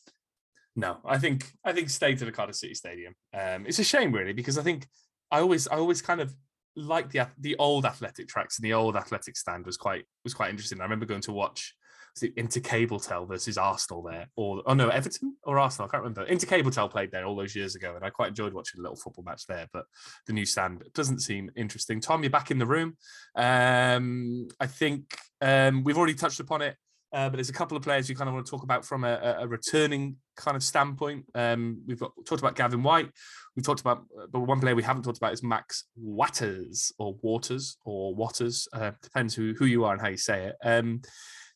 No, 0.77 0.99
I 1.05 1.19
think 1.19 1.45
I 1.65 1.73
think 1.73 1.91
stay 1.91 2.15
to 2.15 2.25
the 2.25 2.33
Cardiff 2.33 2.57
City 2.57 2.75
Stadium. 2.75 3.15
Um, 3.35 3.67
it's 3.67 3.79
a 3.79 3.85
shame 3.85 4.13
really 4.13 4.33
because 4.33 4.57
I 4.59 4.63
think 4.63 4.87
I 5.31 5.41
always 5.41 5.69
I 5.69 5.77
always 5.77 6.01
kind 6.01 6.21
of 6.21 6.35
like 6.77 7.11
the 7.11 7.29
the 7.39 7.57
old 7.57 7.85
athletic 7.85 8.29
tracks 8.29 8.59
and 8.59 8.65
the 8.65 8.73
old 8.73 8.97
athletic 8.97 9.37
stand 9.37 9.67
was 9.67 9.77
quite 9.77 10.05
was 10.25 10.35
quite 10.35 10.51
interesting. 10.51 10.81
I 10.81 10.85
remember 10.85 11.05
going 11.07 11.21
to 11.23 11.33
watch 11.33 11.75
was 12.15 12.23
it 12.23 12.37
Intercabletel 12.37 13.29
versus 13.29 13.57
Arsenal 13.57 14.03
there, 14.03 14.29
or 14.37 14.63
oh 14.67 14.75
no, 14.75 14.89
Everton 14.89 15.37
or 15.45 15.59
Arsenal, 15.59 15.89
I 15.89 15.91
can't 15.91 16.03
remember. 16.03 16.27
Intercabletel 16.27 16.91
played 16.91 17.11
there 17.11 17.25
all 17.25 17.37
those 17.37 17.57
years 17.57 17.75
ago, 17.75 17.95
and 17.95 18.05
I 18.05 18.11
quite 18.11 18.29
enjoyed 18.29 18.53
watching 18.53 18.81
a 18.81 18.83
little 18.83 18.97
football 18.97 19.25
match 19.25 19.47
there. 19.47 19.67
But 19.73 19.85
the 20.27 20.33
new 20.33 20.47
stand 20.47 20.85
doesn't 20.95 21.21
seem 21.21 21.51
interesting. 21.57 22.01
Tom, 22.01 22.23
you're 22.23 22.31
back 22.31 22.51
in 22.51 22.59
the 22.59 22.67
room. 22.67 22.97
Um, 23.35 24.49
I 24.61 24.67
think 24.67 25.17
um, 25.41 25.85
we've 25.85 25.99
already 25.99 26.15
touched 26.15 26.41
upon 26.41 26.63
it. 26.63 26.77
Uh, 27.13 27.29
but 27.29 27.37
there's 27.37 27.51
a 27.51 27.53
couple 27.53 27.77
of 27.77 27.83
players 27.83 28.09
you 28.09 28.17
kind 28.17 28.29
of 28.29 28.35
want 28.35 28.47
to 28.47 28.51
talk 28.51 28.63
about 28.63 28.87
from 28.87 29.05
a, 29.05 29.37
a 29.41 29.47
returning 29.47 30.17
kind 30.35 30.57
of 30.57 30.63
standpoint. 30.63 31.27
Um, 31.35 31.83
we've 31.87 32.01
got, 32.01 32.13
talked 32.25 32.41
about 32.41 32.57
Gavin 32.57 32.83
Whyte. 32.83 33.11
We've 33.55 33.65
talked 33.67 33.83
about, 33.83 34.07
but 34.31 34.41
one 34.41 34.61
player 34.61 34.75
we 34.75 34.83
haven't 34.83 35.03
talked 35.03 35.19
about 35.19 35.35
is 35.35 35.43
Max 35.43 35.85
Watters 35.95 36.91
or 36.99 37.15
Waters 37.21 37.77
or 37.85 38.15
Waters. 38.15 38.67
Uh, 38.73 38.93
depends 39.03 39.35
who, 39.35 39.53
who 39.59 39.67
you 39.67 39.85
are 39.85 39.93
and 39.93 40.01
how 40.01 40.09
you 40.09 40.17
say 40.17 40.47
it. 40.47 40.57
Um, 40.65 41.03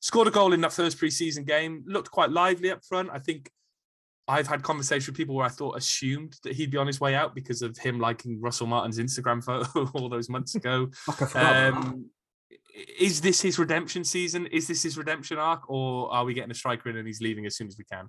scored 0.06 0.28
a 0.28 0.30
goal 0.30 0.52
in 0.52 0.60
that 0.60 0.72
first 0.72 0.98
preseason 0.98 1.44
game. 1.44 1.82
Looked 1.86 2.10
quite 2.10 2.30
lively 2.30 2.70
up 2.70 2.84
front. 2.84 3.10
I 3.12 3.18
think 3.18 3.50
I've 4.28 4.46
had 4.46 4.62
conversations 4.62 5.08
with 5.08 5.16
people 5.16 5.34
where 5.34 5.46
I 5.46 5.50
thought 5.50 5.76
assumed 5.76 6.36
that 6.44 6.54
he'd 6.54 6.70
be 6.70 6.78
on 6.78 6.86
his 6.86 7.00
way 7.00 7.14
out 7.14 7.34
because 7.34 7.62
of 7.62 7.76
him 7.76 7.98
liking 7.98 8.40
Russell 8.40 8.66
Martin's 8.66 8.98
Instagram 8.98 9.42
photo 9.74 9.90
all 9.94 10.08
those 10.08 10.28
months 10.28 10.54
ago. 10.54 10.88
Um, 11.34 12.06
is 12.98 13.20
this 13.20 13.40
his 13.40 13.58
redemption 13.58 14.04
season? 14.04 14.46
Is 14.46 14.68
this 14.68 14.82
his 14.82 14.96
redemption 14.96 15.38
arc, 15.38 15.68
or 15.68 16.12
are 16.12 16.24
we 16.24 16.34
getting 16.34 16.50
a 16.50 16.54
striker 16.54 16.88
in 16.88 16.96
and 16.96 17.06
he's 17.06 17.20
leaving 17.20 17.46
as 17.46 17.56
soon 17.56 17.68
as 17.68 17.76
we 17.78 17.84
can? 17.84 18.08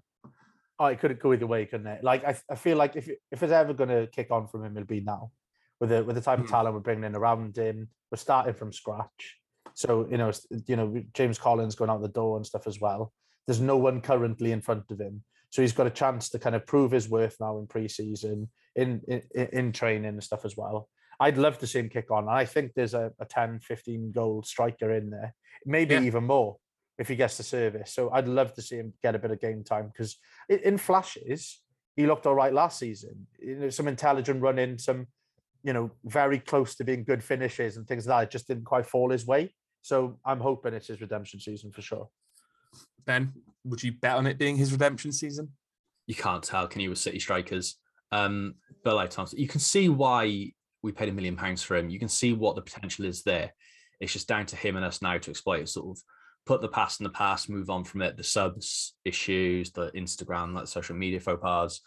Oh, 0.80 0.86
it 0.86 1.00
could 1.00 1.18
go 1.20 1.34
either 1.34 1.48
way, 1.48 1.66
couldn't 1.66 1.88
it? 1.88 2.04
Like 2.04 2.26
I, 2.26 2.38
I 2.52 2.56
feel 2.56 2.78
like 2.78 2.96
if 2.96 3.10
if 3.32 3.42
it's 3.42 3.54
ever 3.54 3.74
going 3.74 3.90
to 3.90 4.08
kick 4.08 4.30
on 4.30 4.48
from 4.48 4.66
him, 4.66 4.76
it'll 4.76 4.86
be 4.86 5.02
now. 5.02 5.32
With 5.80 5.90
the 5.90 6.04
with 6.04 6.16
the 6.16 6.22
type 6.22 6.40
of 6.40 6.46
hmm. 6.46 6.52
talent 6.52 6.76
we're 6.76 6.82
bringing 6.82 7.06
in 7.06 7.16
around 7.16 7.58
him, 7.58 7.90
we're 8.12 8.18
starting 8.18 8.54
from 8.54 8.74
scratch. 8.74 9.38
So 9.78 10.08
you 10.10 10.18
know, 10.18 10.32
you 10.66 10.76
know, 10.76 11.04
James 11.14 11.38
Collins 11.38 11.76
going 11.76 11.92
out 11.92 12.02
the 12.02 12.08
door 12.08 12.36
and 12.36 12.46
stuff 12.46 12.66
as 12.66 12.82
well. 12.82 13.14
There's 13.46 13.62
no 13.62 13.78
one 13.78 14.02
currently 14.02 14.52
in 14.52 14.60
front 14.60 14.90
of 14.90 15.00
him, 15.00 15.24
so 15.52 15.62
he's 15.62 15.72
got 15.72 15.86
a 15.86 15.92
chance 15.92 16.30
to 16.30 16.40
kind 16.40 16.56
of 16.56 16.66
prove 16.66 16.92
his 16.92 17.08
worth 17.08 17.38
now 17.40 17.60
in 17.60 17.68
preseason, 17.68 18.48
in 18.76 19.02
in, 19.08 19.22
in 19.36 19.72
training 19.72 20.06
and 20.06 20.24
stuff 20.24 20.46
as 20.46 20.58
well. 20.58 20.90
I'd 21.20 21.38
love 21.38 21.60
to 21.60 21.68
see 21.68 21.78
him 21.78 21.90
kick 21.90 22.10
on. 22.10 22.28
I 22.28 22.46
think 22.46 22.74
there's 22.74 22.96
a, 22.96 23.12
a 23.20 23.26
10, 23.26 23.60
15 23.60 24.12
goal 24.12 24.42
striker 24.42 24.92
in 24.94 25.12
there, 25.12 25.36
maybe 25.64 25.94
yeah. 25.94 26.02
even 26.02 26.24
more 26.24 26.58
if 26.98 27.08
he 27.08 27.16
gets 27.16 27.38
the 27.38 27.44
service. 27.44 27.94
So 27.94 28.10
I'd 28.12 28.28
love 28.28 28.54
to 28.56 28.62
see 28.64 28.78
him 28.78 28.94
get 29.04 29.14
a 29.14 29.20
bit 29.20 29.32
of 29.32 29.40
game 29.40 29.64
time 29.64 29.92
because 29.94 30.18
in 30.50 30.80
flashes, 30.80 31.62
he 31.96 32.08
looked 32.08 32.26
all 32.26 32.36
right 32.36 32.54
last 32.54 32.80
season. 32.80 33.28
You 33.40 33.56
know, 33.58 33.70
some 33.70 33.88
intelligent 33.88 34.42
running, 34.42 34.80
some, 34.80 35.06
you 35.64 35.74
know, 35.74 35.92
very 36.04 36.40
close 36.40 36.76
to 36.76 36.84
being 36.84 37.04
good 37.04 37.24
finishes 37.24 37.78
and 37.78 37.88
things 37.88 38.08
like 38.08 38.22
that. 38.22 38.28
It 38.28 38.32
just 38.32 38.48
didn't 38.48 38.66
quite 38.66 38.88
fall 38.88 39.12
his 39.12 39.28
way. 39.28 39.54
So 39.88 40.20
I'm 40.26 40.42
hoping 40.42 40.74
it's 40.74 40.88
his 40.88 41.00
redemption 41.00 41.40
season 41.40 41.72
for 41.72 41.82
sure. 41.82 42.10
Ben, 43.06 43.32
would 43.64 43.82
you 43.82 43.94
bet 43.94 44.18
on 44.18 44.28
it 44.28 44.38
being 44.38 44.58
his 44.58 44.74
redemption 44.74 45.14
season? 45.14 45.54
You 46.08 46.16
can't 46.16 46.44
tell, 46.44 46.68
can 46.68 46.82
you, 46.82 46.90
with 46.90 47.00
City 47.00 47.20
strikers? 47.20 47.78
Um, 48.12 48.56
but 48.84 48.96
like 48.96 49.12
Thompson, 49.12 49.40
you 49.40 49.48
can 49.48 49.62
see 49.62 49.88
why 49.88 50.52
we 50.84 50.92
paid 50.92 51.08
a 51.08 51.14
million 51.14 51.38
pounds 51.38 51.64
for 51.64 51.78
him. 51.78 51.90
You 51.90 52.00
can 52.00 52.10
see 52.10 52.34
what 52.34 52.58
the 52.58 52.62
potential 52.62 53.06
is 53.06 53.24
there. 53.24 53.54
It's 54.02 54.12
just 54.12 54.28
down 54.28 54.46
to 54.48 54.58
him 54.58 54.76
and 54.76 54.84
us 54.84 55.02
now 55.02 55.18
to 55.20 55.32
exploit 55.32 55.62
it, 55.62 55.70
sort 55.70 55.98
of 55.98 56.04
put 56.46 56.60
the 56.60 56.68
past 56.68 57.00
in 57.00 57.06
the 57.06 57.10
past, 57.10 57.50
move 57.50 57.70
on 57.70 57.86
from 57.86 58.02
it. 58.02 58.18
The 58.18 58.26
subs 58.26 58.94
issues, 59.06 59.72
the 59.72 59.90
Instagram, 59.92 60.54
like 60.54 60.68
social 60.68 60.98
media 60.98 61.22
faux 61.22 61.42
pas, 61.42 61.80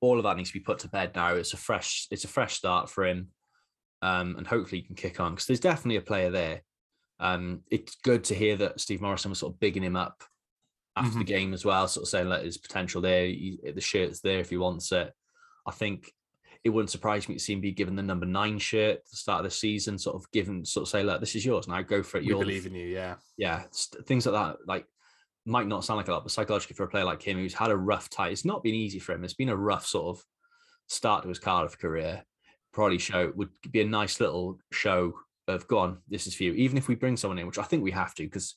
all 0.00 0.18
of 0.18 0.24
that 0.24 0.36
needs 0.36 0.50
to 0.50 0.58
be 0.58 0.64
put 0.64 0.80
to 0.80 0.88
bed 0.88 1.12
now. 1.14 1.34
It's 1.36 1.52
a 1.52 1.56
fresh, 1.56 2.08
it's 2.10 2.24
a 2.24 2.28
fresh 2.28 2.54
start 2.54 2.90
for 2.90 3.06
him. 3.06 3.28
Um, 4.02 4.34
and 4.38 4.44
hopefully 4.44 4.80
he 4.80 4.86
can 4.88 4.96
kick 4.96 5.20
on 5.20 5.36
because 5.36 5.46
there's 5.46 5.60
definitely 5.60 5.98
a 5.98 6.00
player 6.00 6.30
there. 6.30 6.62
Um, 7.24 7.62
it's 7.70 7.96
good 7.96 8.22
to 8.24 8.34
hear 8.34 8.54
that 8.58 8.80
Steve 8.80 9.00
Morison 9.00 9.30
was 9.30 9.38
sort 9.38 9.54
of 9.54 9.60
bigging 9.60 9.82
him 9.82 9.96
up 9.96 10.22
after 10.94 11.10
mm-hmm. 11.10 11.18
the 11.20 11.24
game 11.24 11.54
as 11.54 11.64
well, 11.64 11.88
sort 11.88 12.04
of 12.04 12.08
saying 12.08 12.28
that 12.28 12.44
his 12.44 12.58
potential 12.58 13.00
there, 13.00 13.24
he, 13.24 13.58
the 13.74 13.80
shirt's 13.80 14.20
there 14.20 14.40
if 14.40 14.50
he 14.50 14.58
wants 14.58 14.92
it. 14.92 15.10
I 15.66 15.70
think 15.70 16.12
it 16.62 16.68
wouldn't 16.68 16.90
surprise 16.90 17.26
me 17.26 17.34
to 17.34 17.40
see 17.40 17.54
him 17.54 17.62
be 17.62 17.72
given 17.72 17.96
the 17.96 18.02
number 18.02 18.26
nine 18.26 18.58
shirt 18.58 18.98
at 18.98 19.10
the 19.10 19.16
start 19.16 19.40
of 19.40 19.44
the 19.44 19.50
season, 19.50 19.98
sort 19.98 20.16
of 20.16 20.30
given, 20.32 20.66
sort 20.66 20.82
of 20.82 20.90
say, 20.90 21.02
look, 21.02 21.20
this 21.20 21.34
is 21.34 21.46
yours 21.46 21.66
now, 21.66 21.80
go 21.80 22.02
for 22.02 22.18
it. 22.18 22.24
You 22.24 22.38
believe 22.38 22.66
in 22.66 22.74
you, 22.74 22.88
yeah. 22.88 23.14
Yeah, 23.38 23.62
things 24.06 24.26
like 24.26 24.34
that, 24.34 24.58
like 24.66 24.86
might 25.46 25.66
not 25.66 25.82
sound 25.82 25.96
like 25.96 26.08
a 26.08 26.12
lot, 26.12 26.24
but 26.24 26.32
psychologically 26.32 26.76
for 26.76 26.84
a 26.84 26.88
player 26.88 27.04
like 27.04 27.22
him 27.22 27.38
who's 27.38 27.54
had 27.54 27.70
a 27.70 27.76
rough 27.76 28.10
time, 28.10 28.32
it's 28.32 28.44
not 28.44 28.62
been 28.62 28.74
easy 28.74 28.98
for 28.98 29.12
him. 29.12 29.24
It's 29.24 29.34
been 29.34 29.48
a 29.48 29.56
rough 29.56 29.86
sort 29.86 30.16
of 30.16 30.24
start 30.88 31.22
to 31.22 31.28
his 31.30 31.38
Cardiff 31.38 31.78
career. 31.78 32.22
Probably 32.72 32.98
show 32.98 33.32
would 33.34 33.50
be 33.70 33.80
a 33.80 33.86
nice 33.86 34.20
little 34.20 34.58
show 34.72 35.14
of 35.48 35.66
go 35.68 35.78
on, 35.78 35.98
this 36.08 36.26
is 36.26 36.34
for 36.34 36.44
you. 36.44 36.52
Even 36.54 36.76
if 36.76 36.88
we 36.88 36.94
bring 36.94 37.16
someone 37.16 37.38
in, 37.38 37.46
which 37.46 37.58
I 37.58 37.62
think 37.64 37.82
we 37.82 37.90
have 37.92 38.14
to, 38.14 38.24
because 38.24 38.54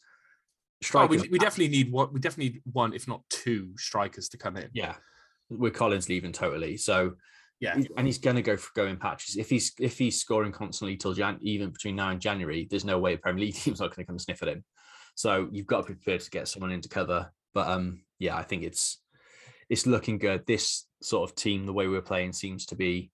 strikers. 0.82 1.22
Oh, 1.22 1.24
we, 1.24 1.30
we 1.30 1.40
definitely 1.40 1.76
need 1.76 1.92
one. 1.92 2.10
We 2.14 2.20
definitely 2.20 2.54
need 2.54 2.62
one, 2.72 2.94
if 2.94 3.08
not 3.08 3.22
two, 3.30 3.72
strikers 3.78 4.30
to 4.30 4.38
come 4.38 4.58
in. 4.58 4.70
Yeah, 4.74 4.96
with 5.50 5.74
Collins 5.74 6.10
leaving 6.10 6.32
totally. 6.32 6.78
So 6.78 7.14
yeah, 7.60 7.80
and 7.98 8.06
he's 8.06 8.20
going 8.20 8.36
to 8.36 8.42
go 8.42 8.56
for 8.56 8.70
going 8.76 8.98
patches. 8.98 9.36
If 9.36 9.50
he's 9.50 9.74
if 9.80 9.98
he's 9.98 10.22
scoring 10.22 10.52
constantly 10.52 10.96
till 10.96 11.14
Jan, 11.14 11.40
even 11.42 11.72
between 11.72 11.96
now 11.96 12.10
and 12.10 12.22
January, 12.22 12.68
there's 12.70 12.86
no 12.86 13.00
way 13.00 13.14
a 13.14 13.18
Premier 13.18 13.46
League 13.46 13.56
team's 13.56 13.80
not 13.80 13.96
going 13.96 14.06
to 14.06 14.08
come 14.08 14.20
sniff 14.20 14.42
at 14.44 14.50
him. 14.50 14.64
So 15.16 15.48
you've 15.52 15.68
got 15.68 15.82
to 15.82 15.94
be 15.94 15.96
prepared 15.96 16.22
to 16.22 16.30
get 16.30 16.48
someone 16.48 16.72
into 16.72 16.90
cover. 16.90 17.32
But 17.54 17.68
um, 17.68 18.04
yeah, 18.20 18.36
I 18.36 18.44
think 18.44 18.64
it's 18.64 19.00
it's 19.70 19.88
looking 19.88 20.20
good. 20.20 20.46
This 20.46 20.86
sort 21.02 21.30
of 21.30 21.36
team, 21.36 21.66
the 21.66 21.74
way 21.74 21.88
we're 21.88 22.02
playing, 22.02 22.34
seems 22.34 22.68
to 22.68 22.76
be 22.76 23.12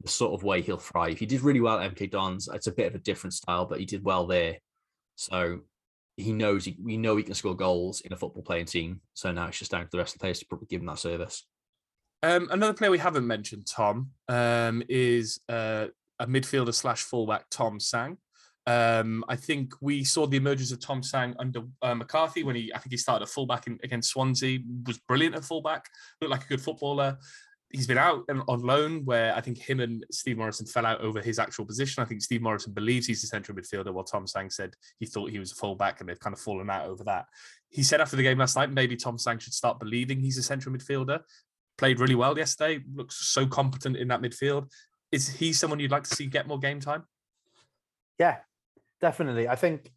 the 0.00 0.08
sort 0.08 0.34
of 0.34 0.42
way 0.42 0.60
he'll 0.60 0.76
thrive. 0.76 1.18
He 1.18 1.26
did 1.26 1.42
really 1.42 1.60
well 1.60 1.78
at 1.78 1.94
MK 1.94 2.10
Dons. 2.10 2.48
It's 2.52 2.66
a 2.66 2.72
bit 2.72 2.86
of 2.86 2.94
a 2.94 2.98
different 2.98 3.34
style, 3.34 3.66
but 3.66 3.80
he 3.80 3.86
did 3.86 4.04
well 4.04 4.26
there. 4.26 4.58
So 5.16 5.60
he 6.16 6.32
knows 6.32 6.64
he, 6.64 6.76
we 6.82 6.96
know 6.96 7.16
he 7.16 7.22
can 7.22 7.34
score 7.34 7.56
goals 7.56 8.00
in 8.00 8.12
a 8.12 8.16
football 8.16 8.42
playing 8.42 8.66
team. 8.66 9.00
So 9.14 9.32
now 9.32 9.48
it's 9.48 9.58
just 9.58 9.70
down 9.70 9.84
to 9.84 9.90
the 9.90 9.98
rest 9.98 10.14
of 10.14 10.18
the 10.18 10.24
players 10.24 10.38
to 10.40 10.46
probably 10.46 10.66
give 10.68 10.80
him 10.80 10.86
that 10.86 10.98
service. 10.98 11.46
Um, 12.22 12.48
another 12.50 12.72
player 12.72 12.90
we 12.90 12.98
haven't 12.98 13.26
mentioned, 13.26 13.66
Tom, 13.66 14.10
um, 14.28 14.82
is 14.88 15.40
uh, 15.48 15.86
a 16.18 16.26
midfielder 16.26 16.72
slash 16.72 17.02
fullback, 17.02 17.46
Tom 17.50 17.78
Sang. 17.78 18.16
Um, 18.66 19.24
I 19.28 19.36
think 19.36 19.74
we 19.82 20.04
saw 20.04 20.26
the 20.26 20.38
emergence 20.38 20.72
of 20.72 20.80
Tom 20.80 21.02
Sang 21.02 21.34
under 21.38 21.64
uh, 21.82 21.94
McCarthy 21.94 22.42
when 22.42 22.56
he, 22.56 22.72
I 22.74 22.78
think 22.78 22.92
he 22.92 22.96
started 22.96 23.24
at 23.24 23.28
fullback 23.28 23.66
in, 23.66 23.78
against 23.82 24.10
Swansea, 24.10 24.60
was 24.86 24.98
brilliant 25.06 25.36
at 25.36 25.44
fullback, 25.44 25.90
looked 26.20 26.30
like 26.30 26.44
a 26.44 26.48
good 26.48 26.62
footballer. 26.62 27.18
He's 27.74 27.86
been 27.86 27.98
out 27.98 28.24
on 28.48 28.60
loan 28.60 29.04
where 29.04 29.34
I 29.34 29.40
think 29.40 29.58
him 29.58 29.80
and 29.80 30.06
Steve 30.10 30.38
Morison 30.38 30.64
fell 30.64 30.86
out 30.86 31.00
over 31.00 31.20
his 31.20 31.38
actual 31.38 31.66
position. 31.66 32.02
I 32.02 32.06
think 32.06 32.22
Steve 32.22 32.40
Morison 32.40 32.72
believes 32.72 33.06
he's 33.06 33.24
a 33.24 33.26
central 33.26 33.58
midfielder, 33.58 33.92
while 33.92 34.04
Tom 34.04 34.26
Sang 34.26 34.48
said 34.48 34.74
he 35.00 35.06
thought 35.06 35.30
he 35.30 35.38
was 35.38 35.52
a 35.52 35.56
fullback, 35.56 36.00
and 36.00 36.08
they've 36.08 36.20
kind 36.20 36.34
of 36.34 36.40
fallen 36.40 36.70
out 36.70 36.86
over 36.86 37.02
that. 37.04 37.26
He 37.68 37.82
said 37.82 38.00
after 38.00 38.16
the 38.16 38.22
game 38.22 38.38
last 38.38 38.56
night, 38.56 38.70
maybe 38.70 38.96
Tom 38.96 39.18
Sang 39.18 39.38
should 39.38 39.54
start 39.54 39.80
believing 39.80 40.20
he's 40.20 40.38
a 40.38 40.42
central 40.42 40.74
midfielder 40.74 41.20
played 41.76 42.00
really 42.00 42.14
well 42.14 42.36
yesterday. 42.36 42.82
Looks 42.94 43.16
so 43.16 43.46
competent 43.46 43.96
in 43.96 44.08
that 44.08 44.22
midfield. 44.22 44.70
Is 45.12 45.28
he 45.28 45.52
someone 45.52 45.80
you'd 45.80 45.90
like 45.90 46.04
to 46.04 46.14
see 46.14 46.26
get 46.26 46.46
more 46.46 46.58
game 46.58 46.80
time? 46.80 47.04
Yeah, 48.18 48.38
definitely. 49.00 49.48
I 49.48 49.56
think 49.56 49.90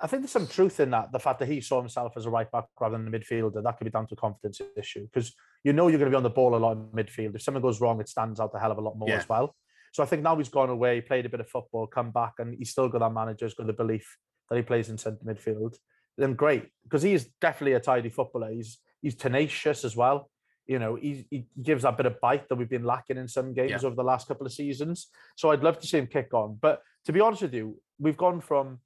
I 0.00 0.06
think 0.06 0.22
there's 0.22 0.32
some 0.32 0.48
truth 0.48 0.80
in 0.80 0.90
that. 0.90 1.12
The 1.12 1.20
fact 1.20 1.38
that 1.38 1.48
he 1.48 1.60
saw 1.60 1.80
himself 1.80 2.14
as 2.16 2.26
a 2.26 2.30
right 2.30 2.50
back 2.50 2.64
rather 2.80 2.98
than 2.98 3.12
a 3.12 3.18
midfielder, 3.18 3.62
that 3.62 3.78
could 3.78 3.84
be 3.84 3.90
down 3.90 4.06
to 4.08 4.14
a 4.14 4.16
confidence 4.16 4.60
issue 4.76 5.06
because 5.12 5.34
you 5.64 5.72
know 5.72 5.88
you're 5.88 5.98
going 5.98 6.10
to 6.10 6.14
be 6.14 6.16
on 6.16 6.22
the 6.22 6.30
ball 6.30 6.54
a 6.54 6.56
lot 6.56 6.76
in 6.76 6.84
midfield. 6.88 7.34
If 7.34 7.42
something 7.42 7.62
goes 7.62 7.80
wrong, 7.80 8.00
it 8.00 8.08
stands 8.08 8.40
out 8.40 8.50
a 8.54 8.58
hell 8.58 8.72
of 8.72 8.78
a 8.78 8.80
lot 8.80 8.96
more 8.96 9.08
yeah. 9.08 9.18
as 9.18 9.28
well. 9.28 9.54
So 9.92 10.02
I 10.02 10.06
think 10.06 10.22
now 10.22 10.36
he's 10.36 10.48
gone 10.48 10.70
away, 10.70 11.00
played 11.00 11.26
a 11.26 11.28
bit 11.28 11.40
of 11.40 11.48
football, 11.48 11.86
come 11.86 12.10
back, 12.10 12.34
and 12.38 12.54
he's 12.58 12.70
still 12.70 12.88
got 12.88 13.00
that 13.00 13.12
manager's 13.12 13.54
got 13.54 13.66
the 13.66 13.72
belief 13.72 14.16
that 14.48 14.56
he 14.56 14.62
plays 14.62 14.88
in 14.88 14.98
centre 14.98 15.24
midfield. 15.24 15.76
Then 16.18 16.34
great 16.34 16.68
because 16.84 17.02
he 17.02 17.14
is 17.14 17.28
definitely 17.40 17.74
a 17.74 17.80
tidy 17.80 18.08
footballer. 18.08 18.50
He's 18.50 18.78
he's 19.00 19.14
tenacious 19.14 19.84
as 19.84 19.96
well. 19.96 20.30
You 20.66 20.78
know, 20.78 20.94
he, 20.94 21.26
he 21.30 21.46
gives 21.60 21.82
that 21.82 21.96
bit 21.96 22.06
of 22.06 22.20
bite 22.20 22.48
that 22.48 22.54
we've 22.54 22.68
been 22.68 22.84
lacking 22.84 23.16
in 23.16 23.28
some 23.28 23.52
games 23.52 23.70
yeah. 23.82 23.86
over 23.86 23.96
the 23.96 24.04
last 24.04 24.28
couple 24.28 24.46
of 24.46 24.52
seasons. 24.52 25.08
So 25.36 25.50
I'd 25.50 25.62
love 25.62 25.78
to 25.80 25.86
see 25.86 25.98
him 25.98 26.06
kick 26.06 26.32
on. 26.32 26.58
But 26.60 26.82
to 27.06 27.12
be 27.12 27.20
honest 27.20 27.42
with 27.42 27.54
you, 27.54 27.78
we've 27.98 28.16
gone 28.16 28.40
from 28.40 28.78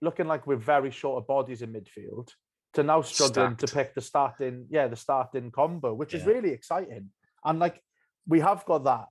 looking 0.00 0.26
like 0.26 0.46
we're 0.46 0.56
very 0.56 0.90
short 0.90 1.22
of 1.22 1.26
bodies 1.26 1.62
in 1.62 1.72
midfield 1.72 2.30
to 2.74 2.82
now 2.82 3.02
struggling 3.02 3.56
Stacked. 3.56 3.60
to 3.60 3.74
pick 3.74 3.94
the 3.94 4.00
starting, 4.00 4.66
yeah, 4.70 4.88
the 4.88 4.96
starting 4.96 5.50
combo, 5.50 5.94
which 5.94 6.14
yeah. 6.14 6.20
is 6.20 6.26
really 6.26 6.50
exciting. 6.50 7.10
And 7.44 7.58
like 7.58 7.82
we 8.26 8.40
have 8.40 8.64
got 8.64 8.84
that 8.84 9.06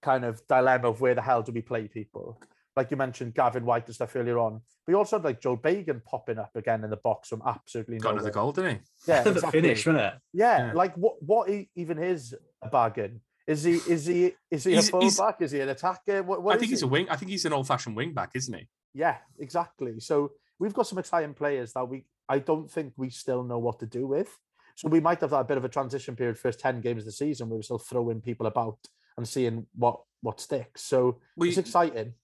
kind 0.00 0.24
of 0.24 0.46
dilemma 0.46 0.88
of 0.88 1.00
where 1.00 1.14
the 1.14 1.22
hell 1.22 1.42
do 1.42 1.52
we 1.52 1.62
play 1.62 1.88
people? 1.88 2.40
Like 2.76 2.90
you 2.90 2.96
mentioned, 2.96 3.34
Gavin 3.34 3.66
Whyte 3.66 3.86
and 3.86 3.94
stuff 3.94 4.16
earlier 4.16 4.38
on. 4.38 4.62
We 4.88 4.94
also 4.94 5.16
had 5.16 5.24
like 5.24 5.40
Joel 5.40 5.58
Bagan 5.58 6.02
popping 6.04 6.38
up 6.38 6.56
again 6.56 6.84
in 6.84 6.90
the 6.90 6.96
box 6.96 7.28
from 7.28 7.42
absolutely 7.46 7.98
got 7.98 8.16
nowhere. 8.16 8.24
the 8.24 8.30
goal, 8.30 8.52
didn't 8.52 8.76
he? 8.76 8.80
Yeah, 9.06 9.22
the 9.24 9.40
finish, 9.42 9.86
wasn't 9.86 10.04
it? 10.04 10.14
Yeah, 10.32 10.66
yeah, 10.66 10.72
like 10.72 10.94
what? 10.96 11.22
What 11.22 11.50
even 11.76 11.98
is 11.98 12.34
a 12.62 12.68
bargain? 12.68 13.20
Is 13.46 13.64
he? 13.64 13.72
Is 13.72 14.06
he? 14.06 14.32
Is 14.50 14.64
he 14.64 14.74
a 14.74 14.82
fullback? 14.82 15.40
Is 15.40 15.50
he 15.50 15.60
an 15.60 15.68
attacker? 15.68 16.22
What, 16.22 16.42
what 16.42 16.56
I 16.56 16.58
think 16.58 16.70
he's 16.70 16.80
he? 16.80 16.86
a 16.86 16.88
wing. 16.88 17.06
I 17.10 17.16
think 17.16 17.30
he's 17.30 17.44
an 17.44 17.52
old-fashioned 17.52 17.94
wing 17.94 18.14
back, 18.14 18.30
isn't 18.34 18.54
he? 18.54 18.68
Yeah, 18.94 19.18
exactly. 19.38 20.00
So 20.00 20.32
we've 20.58 20.74
got 20.74 20.86
some 20.86 20.98
exciting 20.98 21.34
players 21.34 21.72
that 21.74 21.84
we. 21.84 22.04
I 22.28 22.38
don't 22.38 22.70
think 22.70 22.94
we 22.96 23.10
still 23.10 23.42
know 23.42 23.58
what 23.58 23.80
to 23.80 23.86
do 23.86 24.06
with. 24.06 24.36
So 24.76 24.88
we 24.88 25.00
might 25.00 25.20
have 25.20 25.30
that 25.30 25.48
bit 25.48 25.58
of 25.58 25.64
a 25.64 25.68
transition 25.68 26.16
period 26.16 26.38
first 26.38 26.60
ten 26.60 26.80
games 26.80 27.02
of 27.02 27.06
the 27.06 27.12
season 27.12 27.48
where 27.48 27.58
we're 27.58 27.62
still 27.62 27.78
throwing 27.78 28.20
people 28.20 28.46
about 28.46 28.78
and 29.16 29.28
seeing 29.28 29.66
what 29.74 30.00
what 30.22 30.40
sticks. 30.40 30.82
So 30.82 31.18
it's 31.36 31.58
exciting. 31.58 32.14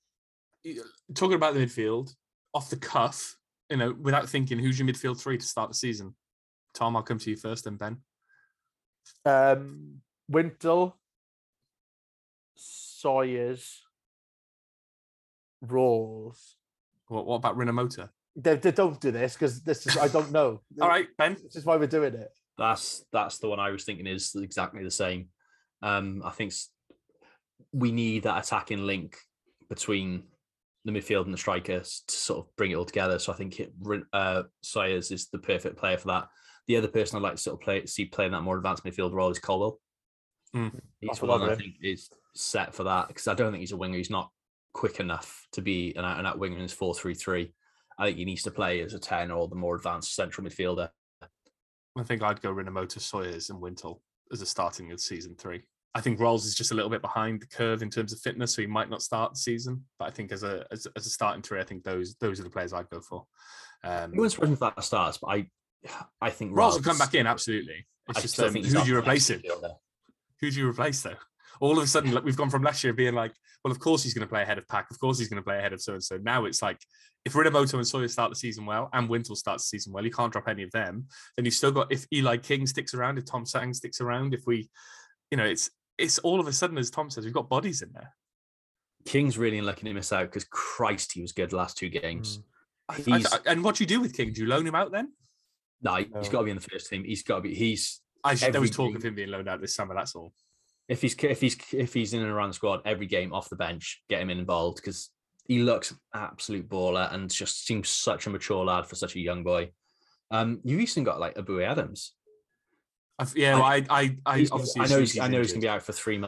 talking 1.14 1.34
about 1.34 1.54
the 1.54 1.60
midfield 1.60 2.14
off 2.54 2.70
the 2.70 2.76
cuff, 2.76 3.36
you 3.68 3.76
know, 3.76 3.94
without 4.00 4.28
thinking, 4.28 4.58
who's 4.58 4.78
your 4.78 4.88
midfield 4.88 5.20
three 5.20 5.36
to 5.36 5.46
start 5.46 5.70
the 5.70 5.74
season? 5.74 6.14
Tom, 6.74 6.96
I'll 6.96 7.02
come 7.02 7.18
to 7.18 7.30
you 7.30 7.36
first, 7.36 7.64
then 7.64 7.76
Ben. 7.76 7.98
Um, 9.24 10.00
Wintle, 10.28 10.96
Sawyers, 12.54 13.82
Ralls. 15.60 16.56
What, 17.08 17.26
what 17.26 17.36
about 17.36 17.56
Rinomhota? 17.56 18.10
They, 18.40 18.56
they 18.56 18.70
don't 18.70 19.00
do 19.00 19.10
this 19.10 19.34
because 19.34 19.62
this 19.62 19.86
is 19.86 19.96
I 19.96 20.08
don't 20.08 20.30
know. 20.30 20.60
All 20.80 20.88
right, 20.88 21.08
Ben. 21.18 21.36
This 21.42 21.56
is 21.56 21.64
why 21.64 21.76
we're 21.76 21.86
doing 21.86 22.14
it. 22.14 22.28
That's 22.56 23.04
that's 23.12 23.38
the 23.38 23.48
one 23.48 23.60
I 23.60 23.70
was 23.70 23.84
thinking 23.84 24.06
is 24.06 24.34
exactly 24.36 24.84
the 24.84 24.90
same. 24.90 25.28
Um, 25.82 26.22
I 26.24 26.30
think 26.30 26.52
we 27.72 27.92
need 27.92 28.24
that 28.24 28.44
attacking 28.44 28.86
link 28.86 29.16
between 29.68 30.24
the 30.84 30.92
midfield 30.92 31.24
and 31.24 31.34
the 31.34 31.38
strikers 31.38 32.02
to 32.06 32.14
sort 32.14 32.38
of 32.40 32.56
bring 32.56 32.70
it 32.70 32.74
all 32.74 32.84
together. 32.84 33.18
So 33.18 33.32
I 33.32 33.36
think 33.36 33.60
it, 33.60 33.72
Rin- 33.80 34.06
uh, 34.12 34.44
Sawyers 34.62 35.10
is 35.10 35.28
the 35.28 35.38
perfect 35.38 35.76
player 35.76 35.98
for 35.98 36.08
that. 36.08 36.28
The 36.66 36.76
other 36.76 36.88
person 36.88 37.16
I'd 37.16 37.22
like 37.22 37.36
to 37.36 37.42
sort 37.42 37.54
of 37.54 37.60
play 37.60 37.84
see 37.86 38.04
playing 38.06 38.32
that 38.32 38.42
more 38.42 38.56
advanced 38.56 38.84
midfield 38.84 39.12
role 39.12 39.30
is 39.30 39.38
Colwill. 39.38 39.80
Mm. 40.54 40.80
He's 41.00 41.10
I 41.10 41.12
the 41.12 41.20
forgot 41.20 41.40
one 41.40 41.50
I 41.50 41.54
think 41.54 41.74
is 41.82 42.10
set 42.34 42.74
for 42.74 42.84
that 42.84 43.08
because 43.08 43.28
I 43.28 43.34
don't 43.34 43.52
think 43.52 43.60
he's 43.60 43.72
a 43.72 43.76
winger. 43.76 43.96
He's 43.96 44.10
not 44.10 44.30
quick 44.72 45.00
enough 45.00 45.46
to 45.52 45.62
be 45.62 45.94
an 45.96 46.04
out 46.04 46.18
and 46.18 46.26
out 46.26 46.38
winger 46.38 46.56
in 46.56 46.62
his 46.62 46.72
four 46.72 46.94
three 46.94 47.14
three. 47.14 47.52
I 47.98 48.06
think 48.06 48.18
he 48.18 48.24
needs 48.24 48.42
to 48.44 48.50
play 48.50 48.80
as 48.80 48.94
a 48.94 48.98
ten 48.98 49.30
or 49.30 49.48
the 49.48 49.56
more 49.56 49.76
advanced 49.76 50.14
central 50.14 50.46
midfielder. 50.46 50.88
I 51.96 52.02
think 52.04 52.22
I'd 52.22 52.40
go 52.40 52.54
Rinomhota, 52.54 53.00
Sawyers, 53.00 53.50
and 53.50 53.60
Wintle 53.60 54.02
as 54.32 54.40
a 54.40 54.46
starting 54.46 54.92
of 54.92 55.00
season 55.00 55.34
three. 55.36 55.62
I 55.94 56.00
think 56.00 56.20
Ralls 56.20 56.44
is 56.44 56.54
just 56.54 56.70
a 56.70 56.74
little 56.74 56.90
bit 56.90 57.02
behind 57.02 57.40
the 57.40 57.46
curve 57.46 57.82
in 57.82 57.90
terms 57.90 58.12
of 58.12 58.20
fitness, 58.20 58.54
so 58.54 58.62
he 58.62 58.68
might 58.68 58.90
not 58.90 59.02
start 59.02 59.32
the 59.32 59.38
season. 59.38 59.84
But 59.98 60.06
I 60.06 60.10
think 60.12 60.30
as 60.30 60.44
a 60.44 60.64
as, 60.70 60.86
as 60.96 61.06
a 61.06 61.10
starting 61.10 61.42
three, 61.42 61.60
I 61.60 61.64
think 61.64 61.82
those 61.82 62.14
those 62.20 62.38
are 62.38 62.44
the 62.44 62.50
players 62.50 62.72
I'd 62.72 62.90
go 62.90 63.00
for. 63.00 63.26
Um, 63.82 64.12
It 64.14 64.20
wouldn't 64.20 64.52
if 64.52 64.60
that 64.60 64.84
starts, 64.84 65.18
but 65.18 65.28
I, 65.28 65.46
I 66.20 66.30
think 66.30 66.52
Ralls 66.54 66.76
will 66.76 66.84
come 66.84 66.98
back 66.98 67.14
in 67.14 67.26
absolutely. 67.26 67.86
It's 68.08 68.18
I 68.18 68.22
just 68.22 68.38
um, 68.38 68.54
who 68.54 68.62
do 68.62 68.84
you 68.84 68.96
replace 68.96 69.28
him? 69.28 69.42
Who 70.40 70.50
do 70.50 70.58
you 70.60 70.68
replace 70.68 71.02
though? 71.02 71.16
All 71.60 71.76
of 71.76 71.82
a 71.82 71.86
sudden, 71.88 72.12
like, 72.12 72.22
we've 72.22 72.36
gone 72.36 72.50
from 72.50 72.62
last 72.62 72.84
year 72.84 72.92
being 72.92 73.14
like, 73.14 73.32
well, 73.64 73.72
of 73.72 73.80
course 73.80 74.04
he's 74.04 74.14
going 74.14 74.26
to 74.26 74.30
play 74.30 74.42
ahead 74.42 74.58
of 74.58 74.68
Pack. 74.68 74.92
Of 74.92 75.00
course 75.00 75.18
he's 75.18 75.28
going 75.28 75.42
to 75.42 75.44
play 75.44 75.58
ahead 75.58 75.72
of 75.72 75.80
so 75.82 75.94
and 75.94 76.04
so. 76.04 76.16
Now 76.18 76.44
it's 76.44 76.62
like, 76.62 76.78
if 77.24 77.32
Rinomhota 77.34 77.74
and 77.74 77.86
Sawyer 77.86 78.08
start 78.08 78.30
the 78.30 78.36
season 78.36 78.64
well, 78.64 78.88
and 78.92 79.08
Wintle 79.08 79.36
starts 79.36 79.64
the 79.64 79.76
season 79.78 79.92
well, 79.92 80.04
you 80.04 80.10
can't 80.10 80.32
drop 80.32 80.48
any 80.48 80.62
of 80.62 80.70
them. 80.70 81.06
Then 81.36 81.44
you've 81.44 81.54
still 81.54 81.72
got 81.72 81.92
if 81.92 82.06
Eli 82.12 82.36
King 82.38 82.66
sticks 82.66 82.94
around, 82.94 83.18
if 83.18 83.24
Tom 83.26 83.44
Sang 83.44 83.74
sticks 83.74 84.00
around, 84.00 84.34
if 84.34 84.42
we, 84.46 84.70
you 85.30 85.36
know, 85.36 85.44
it's 85.44 85.70
it's 85.98 86.18
all 86.20 86.40
of 86.40 86.46
a 86.46 86.52
sudden, 86.52 86.78
as 86.78 86.90
Tom 86.90 87.10
says, 87.10 87.24
we've 87.24 87.34
got 87.34 87.48
bodies 87.48 87.82
in 87.82 87.90
there. 87.92 88.14
King's 89.04 89.38
really 89.38 89.58
unlucky 89.58 89.84
to 89.84 89.92
miss 89.94 90.12
out 90.12 90.26
because 90.26 90.44
Christ, 90.44 91.12
he 91.12 91.20
was 91.22 91.32
good 91.32 91.50
the 91.50 91.56
last 91.56 91.76
two 91.76 91.88
games. 91.88 92.38
Mm. 92.38 92.42
I- 92.88 92.94
I- 93.14 93.18
He's 93.18 93.32
and 93.46 93.64
what 93.64 93.76
do 93.76 93.84
you 93.84 93.88
do 93.88 94.00
with 94.00 94.14
King? 94.16 94.32
Do 94.32 94.40
you 94.42 94.46
loan 94.48 94.66
him 94.66 94.74
out 94.74 94.92
then? 94.92 95.12
no, 95.82 95.94
he's 95.96 96.08
No. 96.10 96.20
got 96.22 96.38
to 96.38 96.44
be 96.44 96.50
in 96.50 96.56
the 96.56 96.62
first 96.68 96.88
team. 96.90 97.04
He's 97.04 97.22
got 97.22 97.36
to 97.36 97.40
be. 97.42 97.54
He's 97.54 98.00
I 98.24 98.34
there 98.34 98.48
was 98.50 98.56
Every 98.56 98.70
talk 98.70 98.88
game- 98.88 98.96
of 98.96 99.04
him 99.04 99.14
being 99.14 99.28
loaned 99.30 99.48
out 99.48 99.60
this 99.60 99.74
summer. 99.74 99.94
That's 99.94 100.14
all. 100.16 100.32
if 100.88 101.02
he's 101.02 101.14
if 101.22 101.40
he's 101.40 101.56
if 101.72 101.94
he's 101.94 102.14
in 102.14 102.20
and 102.22 102.30
around 102.30 102.48
the 102.50 102.54
squad 102.54 102.80
every 102.84 103.06
game 103.06 103.32
off 103.32 103.48
the 103.50 103.56
bench, 103.56 104.02
get 104.08 104.20
him 104.22 104.30
involved 104.30 104.76
because 104.78 105.10
he 105.48 105.60
looks 105.60 105.94
absolute 106.14 106.68
baller 106.68 107.12
and 107.12 107.30
just 107.30 107.66
seems 107.66 107.88
such 107.88 108.26
a 108.26 108.30
mature 108.30 108.64
lad 108.64 108.86
for 108.86 108.94
such 108.94 109.16
a 109.16 109.20
young 109.20 109.42
boy. 109.42 109.70
Um, 110.30 110.60
you've 110.62 110.80
even 110.80 111.04
got 111.04 111.18
like 111.18 111.36
Ebou 111.36 111.66
Adams. 111.66 112.12
I've, 113.18 113.34
yeah, 113.34 113.54
well, 113.54 113.64
I, 113.64 113.84
I, 113.90 114.16
I 114.26 114.46
obviously 114.52 114.82
I 114.82 114.86
know 114.86 115.00
assumed 115.00 115.08
he's, 115.08 115.18
I 115.18 115.28
know 115.28 115.38
he's 115.38 115.52
going 115.52 115.62
to 115.62 115.64
be 115.64 115.70
out 115.70 115.82
for 115.82 115.92
three 115.92 116.22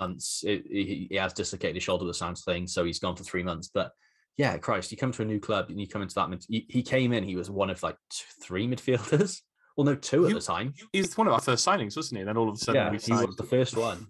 months. 0.00 0.44
It, 0.44 0.64
he, 0.68 1.06
he 1.08 1.16
has 1.16 1.32
dislocated 1.32 1.76
his 1.76 1.84
shoulder, 1.84 2.04
the 2.04 2.12
sounds 2.12 2.44
thing, 2.44 2.66
so 2.66 2.84
he's 2.84 2.98
gone 2.98 3.16
for 3.16 3.22
three 3.24 3.44
months. 3.44 3.70
But 3.72 3.92
yeah, 4.36 4.58
Christ, 4.58 4.90
you 4.90 4.98
come 4.98 5.12
to 5.12 5.22
a 5.22 5.24
new 5.24 5.38
club 5.38 5.70
and 5.70 5.80
you 5.80 5.86
come 5.86 6.02
into 6.02 6.16
that. 6.16 6.28
Mid- 6.28 6.44
he, 6.48 6.66
he 6.68 6.82
came 6.82 7.12
in, 7.12 7.22
he 7.22 7.36
was 7.36 7.48
one 7.48 7.70
of 7.70 7.82
like 7.82 7.96
two, 8.10 8.24
three 8.42 8.66
midfielders. 8.66 9.40
Well, 9.76 9.86
no, 9.86 9.96
two 9.96 10.24
at 10.28 10.32
the 10.32 10.40
time. 10.40 10.72
He's 10.92 11.16
one 11.16 11.26
of 11.26 11.32
our 11.32 11.40
first 11.40 11.66
signings, 11.66 11.96
wasn't 11.96 12.18
he? 12.18 12.20
And 12.20 12.28
then 12.28 12.36
all 12.36 12.48
of 12.48 12.54
a 12.54 12.58
sudden 12.58 12.80
Yeah, 12.80 12.90
we 12.92 12.98
he 12.98 13.12
was 13.12 13.34
the 13.34 13.42
first 13.42 13.76
one. 13.76 14.06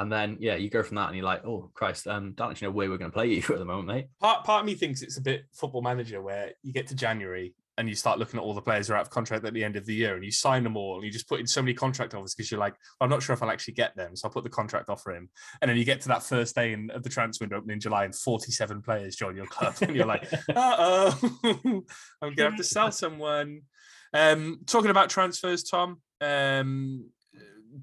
And 0.00 0.10
then 0.10 0.38
yeah, 0.40 0.56
you 0.56 0.70
go 0.70 0.82
from 0.82 0.96
that 0.96 1.08
and 1.08 1.16
you're 1.16 1.26
like, 1.26 1.44
oh 1.44 1.70
Christ, 1.74 2.06
um, 2.06 2.32
don't 2.32 2.50
actually 2.50 2.68
know 2.68 2.72
where 2.72 2.88
we're 2.88 2.96
going 2.96 3.10
to 3.10 3.14
play 3.14 3.26
you 3.26 3.42
at 3.50 3.58
the 3.58 3.66
moment, 3.66 3.86
mate. 3.86 4.06
part 4.18 4.44
part 4.44 4.60
of 4.60 4.66
me 4.66 4.74
thinks 4.74 5.02
it's 5.02 5.18
a 5.18 5.20
bit 5.20 5.44
football 5.52 5.82
manager 5.82 6.22
where 6.22 6.52
you 6.62 6.72
get 6.72 6.86
to 6.86 6.94
January 6.94 7.54
and 7.76 7.86
you 7.86 7.94
start 7.94 8.18
looking 8.18 8.38
at 8.38 8.42
all 8.42 8.54
the 8.54 8.62
players 8.62 8.88
who 8.88 8.94
are 8.94 8.96
out 8.96 9.02
of 9.02 9.10
contract 9.10 9.44
at 9.44 9.52
the 9.52 9.62
end 9.62 9.76
of 9.76 9.84
the 9.84 9.94
year 9.94 10.14
and 10.14 10.24
you 10.24 10.30
sign 10.30 10.64
them 10.64 10.76
all 10.76 10.96
and 10.96 11.04
you 11.04 11.10
just 11.10 11.28
put 11.28 11.38
in 11.38 11.46
so 11.46 11.60
many 11.60 11.74
contract 11.74 12.14
offers 12.14 12.34
because 12.34 12.50
you're 12.50 12.60
like, 12.60 12.72
well, 12.72 13.04
I'm 13.04 13.10
not 13.10 13.22
sure 13.22 13.34
if 13.34 13.42
I'll 13.42 13.50
actually 13.50 13.74
get 13.74 13.94
them. 13.94 14.16
So 14.16 14.26
I'll 14.26 14.32
put 14.32 14.44
the 14.44 14.50
contract 14.50 14.88
offer 14.88 15.12
in. 15.12 15.28
And 15.60 15.68
then 15.68 15.76
you 15.76 15.84
get 15.84 16.00
to 16.02 16.08
that 16.08 16.22
first 16.22 16.54
day 16.54 16.72
in, 16.72 16.90
of 16.90 17.02
the 17.02 17.08
transfer 17.10 17.44
window 17.44 17.56
opening 17.56 17.74
in 17.74 17.80
July 17.80 18.04
and 18.04 18.14
47 18.14 18.82
players 18.82 19.16
join 19.16 19.36
your 19.36 19.46
club. 19.46 19.74
And 19.80 19.94
you're 19.94 20.06
like, 20.06 20.30
uh 20.54 20.76
oh, 20.78 21.18
I'm 21.44 21.82
going 22.20 22.36
to 22.36 22.44
have 22.44 22.56
to 22.56 22.64
sell 22.64 22.90
someone. 22.90 23.62
Um, 24.12 24.60
talking 24.66 24.90
about 24.90 25.08
transfers, 25.08 25.62
Tom, 25.62 26.00
um, 26.20 27.06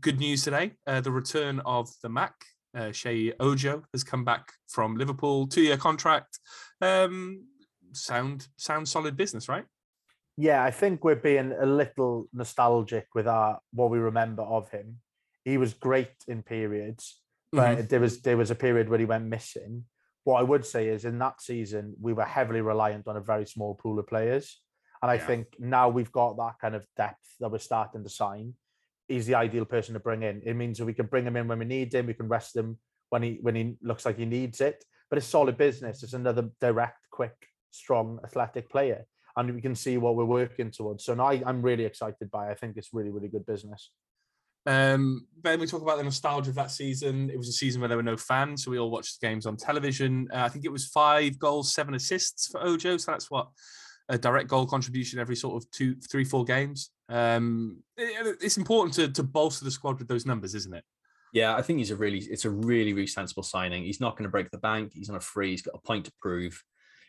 good 0.01 0.19
news 0.19 0.43
today. 0.43 0.73
Uh, 0.85 1.01
the 1.01 1.11
return 1.11 1.59
of 1.65 1.89
the 2.03 2.09
Mac. 2.09 2.33
Uh, 2.75 2.89
Sheyi 2.91 3.33
Ojo 3.39 3.83
has 3.93 4.03
come 4.03 4.23
back 4.23 4.51
from 4.67 4.95
Liverpool, 4.95 5.47
two-year 5.47 5.77
contract. 5.77 6.39
Um, 6.81 7.45
sound 7.93 8.47
sound 8.57 8.87
solid 8.87 9.17
business, 9.17 9.49
right? 9.49 9.65
Yeah, 10.35 10.63
I 10.63 10.69
think 10.69 11.03
we're 11.03 11.15
being 11.15 11.53
a 11.59 11.65
little 11.65 12.27
nostalgic 12.33 13.07
with 13.15 13.27
our 13.27 13.59
what 13.73 13.89
we 13.89 13.97
remember 13.97 14.43
of 14.43 14.69
him. 14.69 14.99
He 15.43 15.57
was 15.57 15.73
great 15.73 16.11
in 16.27 16.43
periods, 16.43 17.21
but 17.51 17.77
Mhm. 17.77 17.89
there 17.89 17.99
was 17.99 18.21
there 18.21 18.37
was 18.37 18.51
a 18.51 18.55
period 18.55 18.89
where 18.89 18.99
he 18.99 19.05
went 19.05 19.25
missing. 19.25 19.85
What 20.25 20.39
I 20.39 20.43
would 20.43 20.65
say 20.65 20.89
is 20.89 21.05
in 21.05 21.17
that 21.19 21.41
season 21.41 21.95
we 21.99 22.13
were 22.13 22.25
heavily 22.25 22.61
reliant 22.61 23.07
on 23.07 23.15
a 23.17 23.21
very 23.21 23.45
small 23.47 23.73
pool 23.75 23.97
of 23.97 24.05
players, 24.07 24.61
and 25.01 25.09
I 25.09 25.15
Yeah. 25.15 25.25
think 25.25 25.55
now 25.57 25.89
we've 25.89 26.11
got 26.11 26.35
that 26.37 26.59
kind 26.59 26.75
of 26.75 26.85
depth 26.95 27.37
that 27.39 27.49
we're 27.49 27.59
starting 27.59 28.03
to 28.03 28.09
sign. 28.09 28.55
He's 29.07 29.25
the 29.25 29.35
ideal 29.35 29.65
person 29.65 29.93
to 29.93 29.99
bring 29.99 30.23
in. 30.23 30.41
It 30.45 30.55
means 30.55 30.77
that 30.77 30.85
we 30.85 30.93
can 30.93 31.05
bring 31.05 31.25
him 31.25 31.37
in 31.37 31.47
when 31.47 31.59
we 31.59 31.65
need 31.65 31.93
him. 31.93 32.07
We 32.07 32.13
can 32.13 32.27
rest 32.27 32.55
him 32.55 32.77
when 33.09 33.23
he 33.23 33.39
when 33.41 33.55
he 33.55 33.75
looks 33.81 34.05
like 34.05 34.17
he 34.17 34.25
needs 34.25 34.61
it. 34.61 34.83
But 35.09 35.17
it's 35.17 35.27
solid 35.27 35.57
business. 35.57 36.03
It's 36.03 36.13
another 36.13 36.49
direct, 36.59 37.09
quick, 37.11 37.35
strong, 37.71 38.19
athletic 38.25 38.69
player 38.69 39.05
and 39.37 39.53
we 39.53 39.61
can 39.61 39.75
see 39.75 39.97
what 39.97 40.15
we're 40.15 40.25
working 40.25 40.71
towards. 40.71 41.05
So 41.05 41.13
now 41.13 41.27
I, 41.27 41.41
I'm 41.45 41.61
really 41.61 41.85
excited 41.85 42.29
by. 42.31 42.47
it. 42.47 42.51
I 42.51 42.55
think 42.55 42.75
it's 42.75 42.89
really, 42.91 43.11
really 43.11 43.27
good 43.27 43.45
business. 43.45 43.91
Um, 44.65 45.27
ben, 45.37 45.59
we 45.59 45.67
talk 45.67 45.83
about 45.83 45.97
the 45.97 46.03
nostalgia 46.03 46.49
of 46.49 46.55
that 46.55 46.71
season. 46.71 47.29
It 47.29 47.37
was 47.37 47.47
a 47.47 47.53
season 47.53 47.79
where 47.79 47.87
there 47.87 47.97
were 47.97 48.03
no 48.03 48.17
fans, 48.17 48.65
so 48.65 48.71
we 48.71 48.79
all 48.79 48.89
watched 48.89 49.21
the 49.21 49.27
games 49.27 49.45
on 49.45 49.55
television. 49.55 50.27
Uh, 50.33 50.39
I 50.39 50.49
think 50.49 50.65
it 50.65 50.71
was 50.71 50.87
five 50.87 51.39
goals, 51.39 51.73
seven 51.73 51.93
assists 51.93 52.47
for 52.47 52.61
Ojo. 52.61 52.97
So 52.97 53.11
that's 53.11 53.31
what 53.31 53.47
a 54.09 54.17
direct 54.17 54.49
goal 54.49 54.65
contribution 54.65 55.19
every 55.19 55.35
sort 55.35 55.63
of 55.63 55.69
two, 55.71 55.95
three, 56.11 56.25
four 56.25 56.43
games. 56.43 56.89
Um, 57.09 57.83
it- 57.95 58.37
it's 58.41 58.57
important 58.57 58.93
to, 58.95 59.07
to 59.09 59.23
bolster 59.23 59.65
the 59.65 59.71
squad 59.71 59.99
with 59.99 60.07
those 60.07 60.25
numbers, 60.25 60.55
isn't 60.55 60.73
it? 60.73 60.83
Yeah, 61.33 61.55
I 61.55 61.61
think 61.61 61.79
he's 61.79 61.91
a 61.91 61.95
really 61.95 62.19
it's 62.19 62.45
a 62.45 62.49
really 62.49 62.93
really 62.93 63.07
sensible 63.07 63.43
signing. 63.43 63.83
He's 63.83 63.99
not 63.99 64.15
going 64.15 64.23
to 64.23 64.29
break 64.29 64.49
the 64.49 64.57
bank. 64.57 64.93
He's 64.93 65.09
on 65.09 65.17
a 65.17 65.19
free. 65.21 65.51
He's 65.51 65.61
got 65.61 65.75
a 65.75 65.79
point 65.87 66.05
to 66.05 66.11
prove. 66.21 66.63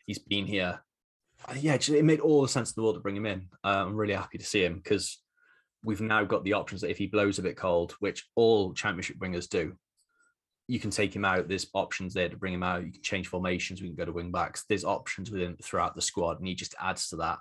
He's 0.06 0.18
been 0.18 0.44
here. 0.46 0.80
Uh, 1.48 1.54
Yeah, 1.58 1.74
it 1.74 2.04
made 2.04 2.20
all 2.20 2.42
the 2.42 2.48
sense 2.48 2.70
in 2.70 2.74
the 2.76 2.82
world 2.82 2.96
to 2.96 3.00
bring 3.00 3.16
him 3.16 3.26
in. 3.26 3.48
Uh, 3.64 3.84
I'm 3.86 3.94
really 3.96 4.14
happy 4.14 4.38
to 4.38 4.44
see 4.44 4.64
him 4.64 4.76
because 4.76 5.22
we've 5.84 6.00
now 6.00 6.24
got 6.24 6.42
the 6.44 6.54
options 6.54 6.80
that 6.80 6.90
if 6.90 6.98
he 6.98 7.06
blows 7.06 7.38
a 7.38 7.42
bit 7.42 7.56
cold, 7.56 7.92
which 8.00 8.26
all 8.34 8.72
championship 8.74 9.18
wingers 9.18 9.48
do, 9.48 9.76
you 10.66 10.80
can 10.80 10.90
take 10.90 11.14
him 11.14 11.24
out. 11.24 11.48
There's 11.48 11.68
options 11.72 12.12
there 12.12 12.28
to 12.28 12.36
bring 12.36 12.52
him 12.52 12.64
out. 12.64 12.84
You 12.84 12.92
can 12.92 13.02
change 13.02 13.28
formations. 13.28 13.80
We 13.80 13.88
can 13.88 13.96
go 13.96 14.04
to 14.04 14.12
wing 14.12 14.32
backs. 14.32 14.64
There's 14.68 14.84
options 14.84 15.30
within 15.30 15.56
throughout 15.62 15.94
the 15.94 16.02
squad, 16.02 16.38
and 16.40 16.48
he 16.48 16.54
just 16.56 16.74
adds 16.80 17.08
to 17.10 17.16
that. 17.16 17.38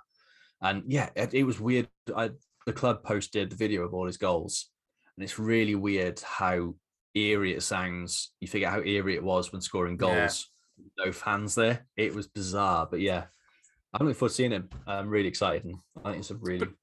And 0.62 0.84
yeah, 0.86 1.10
it, 1.16 1.34
it 1.34 1.42
was 1.42 1.60
weird. 1.60 1.88
I, 2.16 2.30
the 2.68 2.72
club 2.74 3.02
posted 3.02 3.48
the 3.50 3.56
video 3.56 3.82
of 3.82 3.94
all 3.94 4.06
his 4.06 4.18
goals, 4.18 4.70
and 5.16 5.24
it's 5.24 5.38
really 5.38 5.74
weird 5.74 6.20
how 6.20 6.74
eerie 7.14 7.54
it 7.54 7.62
sounds. 7.62 8.32
You 8.40 8.46
figure 8.48 8.68
out 8.68 8.74
how 8.74 8.82
eerie 8.82 9.14
it 9.16 9.24
was 9.24 9.50
when 9.52 9.62
scoring 9.62 9.94
Yeah. 9.94 9.96
goals. 10.26 10.50
No 10.98 11.10
fans 11.10 11.54
there. 11.54 11.86
It 11.96 12.14
was 12.14 12.28
bizarre, 12.28 12.86
but 12.88 13.00
yeah, 13.00 13.24
I'm 13.94 14.06
looking 14.06 14.18
forward 14.18 14.28
to 14.30 14.34
seeing 14.34 14.50
him. 14.52 14.68
I'm 14.86 15.08
really 15.08 15.28
excited, 15.28 15.64
and 15.64 15.76
I 16.04 16.10
think 16.10 16.18
it's 16.20 16.30
a 16.30 16.36
really 16.36 16.58
sens- 16.60 16.76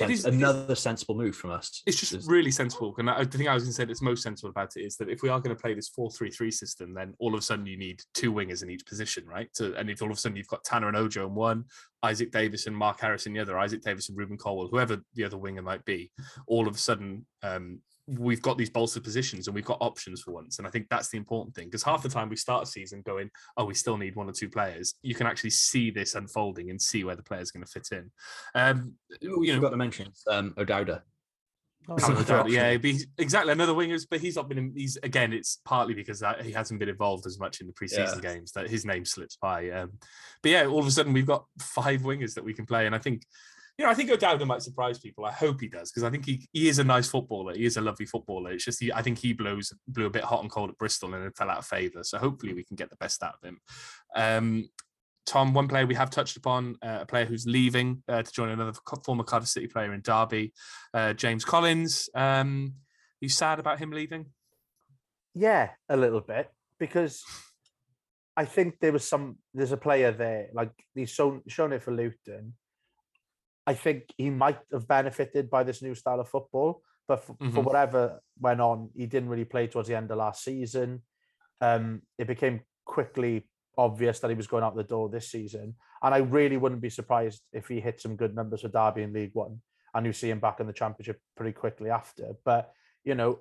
it 0.00 0.10
is- 0.10 0.24
another 0.24 0.74
sensible 0.74 1.14
move 1.14 1.36
from 1.36 1.50
us. 1.50 1.82
It's 1.86 1.98
just 1.98 2.28
really 2.28 2.50
sensible. 2.50 2.94
And 2.98 3.10
I, 3.10 3.24
the 3.24 3.38
thing 3.38 3.48
I 3.48 3.54
was 3.54 3.64
going 3.64 3.70
to 3.72 3.74
say 3.74 3.84
that's 3.84 4.02
most 4.02 4.22
sensible 4.22 4.50
about 4.50 4.76
it 4.76 4.82
is 4.82 4.96
that 4.96 5.08
if 5.08 5.22
we 5.22 5.28
are 5.28 5.40
going 5.40 5.54
to 5.54 5.60
play 5.60 5.74
this 5.74 5.88
4 5.88 6.10
3 6.10 6.30
3 6.30 6.50
system, 6.50 6.94
then 6.94 7.14
all 7.18 7.34
of 7.34 7.38
a 7.38 7.42
sudden 7.42 7.66
you 7.66 7.76
need 7.76 8.02
two 8.14 8.32
wingers 8.32 8.62
in 8.62 8.70
each 8.70 8.86
position, 8.86 9.26
right? 9.26 9.48
So, 9.52 9.74
and 9.74 9.90
if 9.90 10.00
all 10.02 10.10
of 10.10 10.16
a 10.16 10.20
sudden 10.20 10.36
you've 10.36 10.48
got 10.48 10.64
Tanner 10.64 10.88
and 10.88 10.96
Ojo 10.96 11.26
in 11.26 11.34
one, 11.34 11.64
Isaak 12.02 12.30
Davies 12.30 12.66
and 12.66 12.76
Mark 12.76 13.00
Harris 13.00 13.26
in 13.26 13.32
the 13.32 13.40
other, 13.40 13.58
Isaak 13.58 13.82
Davies 13.82 14.08
and 14.08 14.18
Rubin 14.18 14.36
Colwill, 14.38 14.68
whoever 14.68 15.00
the 15.14 15.24
other 15.24 15.38
winger 15.38 15.62
might 15.62 15.84
be, 15.84 16.10
all 16.46 16.66
of 16.66 16.74
a 16.74 16.78
sudden 16.78 17.26
um, 17.42 17.80
we've 18.18 18.42
got 18.42 18.58
these 18.58 18.70
bolstered 18.70 19.04
positions 19.04 19.46
and 19.46 19.54
we've 19.54 19.64
got 19.64 19.78
options 19.80 20.22
for 20.22 20.32
once. 20.32 20.58
And 20.58 20.66
I 20.66 20.70
think 20.70 20.88
that's 20.88 21.08
the 21.08 21.18
important 21.18 21.54
thing 21.54 21.66
because 21.66 21.82
half 21.82 22.02
the 22.02 22.08
time 22.08 22.28
we 22.28 22.36
start 22.36 22.64
a 22.64 22.66
season 22.66 23.02
going, 23.04 23.30
oh, 23.56 23.64
we 23.64 23.74
still 23.74 23.96
need 23.96 24.16
one 24.16 24.28
or 24.28 24.32
two 24.32 24.48
players. 24.48 24.94
You 25.02 25.14
can 25.14 25.26
actually 25.26 25.50
see 25.50 25.90
this 25.90 26.14
unfolding 26.14 26.70
and 26.70 26.80
see 26.80 27.04
where 27.04 27.16
the 27.16 27.22
player's 27.22 27.50
going 27.50 27.64
to 27.64 27.70
fit 27.70 27.88
in. 27.92 28.10
Um, 28.54 28.94
You, 29.20 29.42
you 29.44 29.54
know, 29.54 29.60
got 29.60 29.70
to 29.70 29.76
mention 29.76 30.12
um, 30.28 30.54
O'Dowda. 30.58 31.02
Oh, 31.88 31.96
Callum 31.96 32.16
another 32.16 32.34
O'Dowd, 32.34 32.40
option. 32.42 32.54
yeah, 32.54 32.76
but 32.76 32.90
exactly 33.18 33.52
another 33.52 33.72
wingers, 33.72 34.06
but 34.08 34.20
he's 34.20 34.36
not 34.36 34.48
been. 34.48 34.58
In, 34.58 34.72
he's 34.76 34.96
again, 35.02 35.32
it's 35.32 35.58
partly 35.64 35.94
because 35.94 36.20
that, 36.20 36.42
he 36.42 36.52
hasn't 36.52 36.78
been 36.78 36.88
involved 36.88 37.26
as 37.26 37.40
much 37.40 37.60
in 37.60 37.66
the 37.66 37.72
preseason 37.72 38.22
games 38.22 38.52
that 38.52 38.70
his 38.70 38.84
name 38.84 39.04
slips 39.04 39.36
by. 39.42 39.68
Um, 39.70 39.90
but 40.42 40.52
yeah, 40.52 40.66
all 40.66 40.78
of 40.78 40.86
a 40.86 40.92
sudden 40.92 41.12
we've 41.12 41.26
got 41.26 41.44
five 41.58 42.02
wingers 42.02 42.34
that 42.34 42.44
we 42.44 42.54
can 42.54 42.66
play, 42.66 42.86
and 42.86 42.94
I 42.94 42.98
think, 42.98 43.24
you 43.82 43.88
know, 43.88 43.90
I 43.90 43.94
think 43.94 44.12
O'Dowd 44.12 44.46
might 44.46 44.62
surprise 44.62 45.00
people. 45.00 45.24
I 45.24 45.32
hope 45.32 45.60
he 45.60 45.66
does 45.66 45.90
because 45.90 46.04
I 46.04 46.10
think 46.10 46.24
he, 46.24 46.46
he 46.52 46.68
is 46.68 46.78
a 46.78 46.84
nice 46.84 47.08
footballer. 47.08 47.52
He 47.52 47.64
is 47.64 47.76
a 47.76 47.80
lovely 47.80 48.06
footballer. 48.06 48.52
It's 48.52 48.64
just 48.64 48.78
he, 48.78 48.92
I 48.92 49.02
think 49.02 49.18
he 49.18 49.32
blows 49.32 49.72
blew 49.88 50.06
a 50.06 50.10
bit 50.10 50.22
hot 50.22 50.40
and 50.40 50.48
cold 50.48 50.70
at 50.70 50.78
Bristol 50.78 51.12
and 51.12 51.24
it 51.24 51.36
fell 51.36 51.50
out 51.50 51.58
of 51.58 51.66
favour. 51.66 52.04
So 52.04 52.18
hopefully 52.18 52.54
we 52.54 52.62
can 52.62 52.76
get 52.76 52.90
the 52.90 52.96
best 52.96 53.24
out 53.24 53.34
of 53.34 53.42
him. 53.42 53.58
Um, 54.14 54.68
Tom, 55.26 55.52
one 55.52 55.66
player 55.66 55.84
we 55.84 55.96
have 55.96 56.10
touched 56.10 56.36
upon, 56.36 56.76
uh, 56.80 56.98
a 57.00 57.06
player 57.06 57.24
who's 57.24 57.44
leaving 57.44 58.04
uh, 58.06 58.22
to 58.22 58.32
join 58.32 58.50
another 58.50 58.72
former 59.04 59.24
Cardiff 59.24 59.48
City 59.48 59.66
player 59.66 59.92
in 59.92 60.00
Derby, 60.00 60.52
uh, 60.94 61.12
James 61.14 61.44
Collins. 61.44 62.08
Um, 62.14 62.74
you 63.20 63.28
sad 63.28 63.58
about 63.58 63.80
him 63.80 63.90
leaving? 63.90 64.26
Yeah, 65.34 65.70
a 65.88 65.96
little 65.96 66.20
bit 66.20 66.52
because 66.78 67.24
I 68.36 68.44
think 68.44 68.78
there 68.78 68.92
was 68.92 69.08
some. 69.08 69.38
There's 69.52 69.72
a 69.72 69.76
player 69.76 70.12
there, 70.12 70.50
like 70.52 70.70
he's 70.94 71.10
shown 71.10 71.42
shown 71.48 71.72
it 71.72 71.82
for 71.82 71.90
Luton. 71.90 72.54
I 73.66 73.74
think 73.74 74.12
he 74.16 74.30
might 74.30 74.58
have 74.72 74.88
benefited 74.88 75.48
by 75.48 75.62
this 75.62 75.82
new 75.82 75.94
style 75.94 76.20
of 76.20 76.28
football, 76.28 76.82
but 77.06 77.22
for, 77.24 77.34
for 77.34 77.62
Mhm. 77.62 77.64
whatever 77.64 78.20
went 78.40 78.60
on, 78.60 78.90
he 78.94 79.06
didn't 79.06 79.28
really 79.28 79.44
play 79.44 79.66
towards 79.66 79.88
the 79.88 79.96
end 79.96 80.10
of 80.10 80.18
last 80.18 80.42
season. 80.44 81.02
Um, 81.60 82.02
it 82.18 82.26
became 82.26 82.62
quickly 82.84 83.48
obvious 83.78 84.18
that 84.20 84.28
he 84.30 84.34
was 84.36 84.48
going 84.48 84.64
out 84.64 84.74
the 84.74 84.82
door 84.82 85.08
this 85.08 85.30
season, 85.30 85.76
and 86.02 86.14
I 86.14 86.18
really 86.18 86.56
wouldn't 86.56 86.80
be 86.80 86.90
surprised 86.90 87.42
if 87.52 87.68
he 87.68 87.80
hit 87.80 88.00
some 88.00 88.16
good 88.16 88.34
numbers 88.34 88.62
for 88.62 88.68
Derby 88.68 89.02
in 89.02 89.12
League 89.12 89.34
One, 89.34 89.62
and 89.94 90.04
you 90.06 90.12
see 90.12 90.30
him 90.30 90.40
back 90.40 90.58
in 90.60 90.66
the 90.66 90.72
Championship 90.72 91.20
pretty 91.36 91.52
quickly 91.52 91.90
after. 91.90 92.34
But 92.44 92.72
you 93.04 93.14
know, 93.14 93.40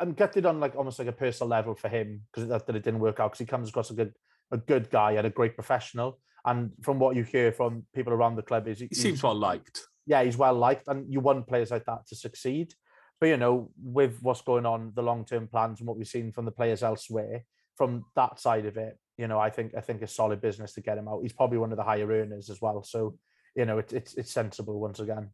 I'm 0.00 0.14
gutted 0.14 0.46
on 0.46 0.58
like 0.60 0.74
almost 0.74 0.98
like 0.98 1.08
a 1.08 1.12
personal 1.12 1.48
level 1.48 1.74
for 1.74 1.88
him 1.88 2.22
because 2.32 2.48
that, 2.48 2.66
that 2.66 2.76
it 2.76 2.82
didn't 2.82 3.00
work 3.00 3.20
out 3.20 3.30
because 3.30 3.38
he 3.40 3.46
comes 3.46 3.68
across 3.68 3.90
a 3.90 3.94
good 3.94 4.14
a 4.50 4.56
good 4.56 4.90
guy 4.90 5.12
and 5.12 5.26
a 5.26 5.30
great 5.30 5.54
professional. 5.54 6.18
And 6.44 6.72
from 6.82 6.98
what 6.98 7.16
you 7.16 7.24
hear 7.24 7.52
from 7.52 7.84
people 7.94 8.12
around 8.12 8.36
the 8.36 8.42
club, 8.42 8.68
is 8.68 8.80
He 8.80 8.88
seems 8.92 9.22
well 9.22 9.34
liked. 9.34 9.82
yeah, 10.06 10.22
he's 10.22 10.36
well 10.36 10.54
liked, 10.54 10.88
and 10.88 11.12
you 11.12 11.20
want 11.20 11.46
players 11.46 11.70
like 11.70 11.84
that 11.86 12.06
to 12.08 12.16
succeed. 12.16 12.74
But 13.20 13.26
you 13.26 13.36
know, 13.36 13.70
with 13.82 14.18
what's 14.22 14.42
going 14.42 14.64
on, 14.66 14.92
the 14.94 15.02
long 15.02 15.24
term 15.24 15.48
plans 15.48 15.80
and 15.80 15.88
what 15.88 15.96
we've 15.98 16.06
seen 16.06 16.32
from 16.32 16.44
the 16.44 16.52
players 16.52 16.82
elsewhere, 16.82 17.44
from 17.76 18.04
that 18.14 18.38
side 18.38 18.66
of 18.66 18.76
it, 18.76 18.96
you 19.16 19.26
know, 19.26 19.38
I 19.40 19.50
think 19.50 19.74
I 19.76 19.80
think 19.80 20.02
it's 20.02 20.14
solid 20.14 20.40
business 20.40 20.72
to 20.74 20.80
get 20.80 20.98
him 20.98 21.08
out. 21.08 21.22
He's 21.22 21.32
probably 21.32 21.58
one 21.58 21.72
of 21.72 21.76
the 21.76 21.84
higher 21.84 22.06
earners 22.10 22.48
as 22.50 22.60
well, 22.60 22.82
so 22.82 23.18
you 23.56 23.64
know, 23.66 23.78
it, 23.78 23.92
it's 23.92 24.14
it's 24.14 24.32
sensible 24.32 24.78
once 24.80 25.00
again. 25.00 25.30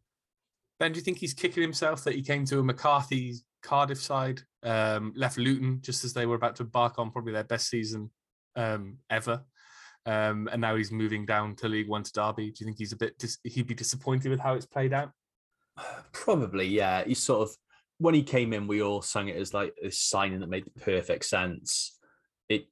Ben, 0.79 0.91
do 0.91 0.97
you 0.97 1.03
think 1.03 1.19
he's 1.19 1.33
kicking 1.33 1.61
himself 1.61 2.03
that 2.03 2.15
he 2.15 2.21
came 2.21 2.43
to 2.45 2.59
a 2.59 2.63
McCarthy 2.63 3.35
Cardiff 3.61 4.01
side, 4.01 4.41
um, 4.63 5.13
left 5.15 5.37
Luton 5.37 5.79
just 5.81 6.03
as 6.03 6.13
they 6.13 6.25
were 6.25 6.35
about 6.35 6.55
to 6.57 6.63
embark 6.63 6.99
on 6.99 7.11
probably 7.11 7.31
their 7.31 7.43
best 7.45 7.69
season 7.69 8.09
um, 8.57 8.97
ever, 9.09 9.43
um, 10.05 10.47
and 10.51 10.61
now 10.61 10.75
he's 10.75 10.91
moving 10.91 11.25
down 11.25 11.55
to 11.57 11.67
League 11.67 11.87
One 11.89 12.03
to 12.03 12.11
Derby? 12.11 12.51
Do 12.51 12.57
you 12.59 12.65
think 12.65 12.77
he's 12.77 12.93
a 12.93 12.97
bit? 12.97 13.17
Dis- 13.17 13.39
he'd 13.43 13.67
be 13.67 13.73
disappointed 13.73 14.29
with 14.29 14.39
how 14.39 14.53
it's 14.53 14.65
played 14.65 14.93
out? 14.93 15.11
Probably, 16.11 16.67
yeah. 16.67 17.03
He 17.03 17.13
sort 17.13 17.49
of 17.49 17.55
when 17.97 18.13
he 18.13 18.23
came 18.23 18.53
in, 18.53 18.67
we 18.67 18.81
all 18.81 19.01
sung 19.01 19.29
it 19.29 19.37
as 19.37 19.53
like 19.53 19.73
this 19.81 19.99
signing 19.99 20.39
that 20.41 20.49
made 20.49 20.65
perfect 20.81 21.25
sense. 21.25 21.97
It 22.49 22.67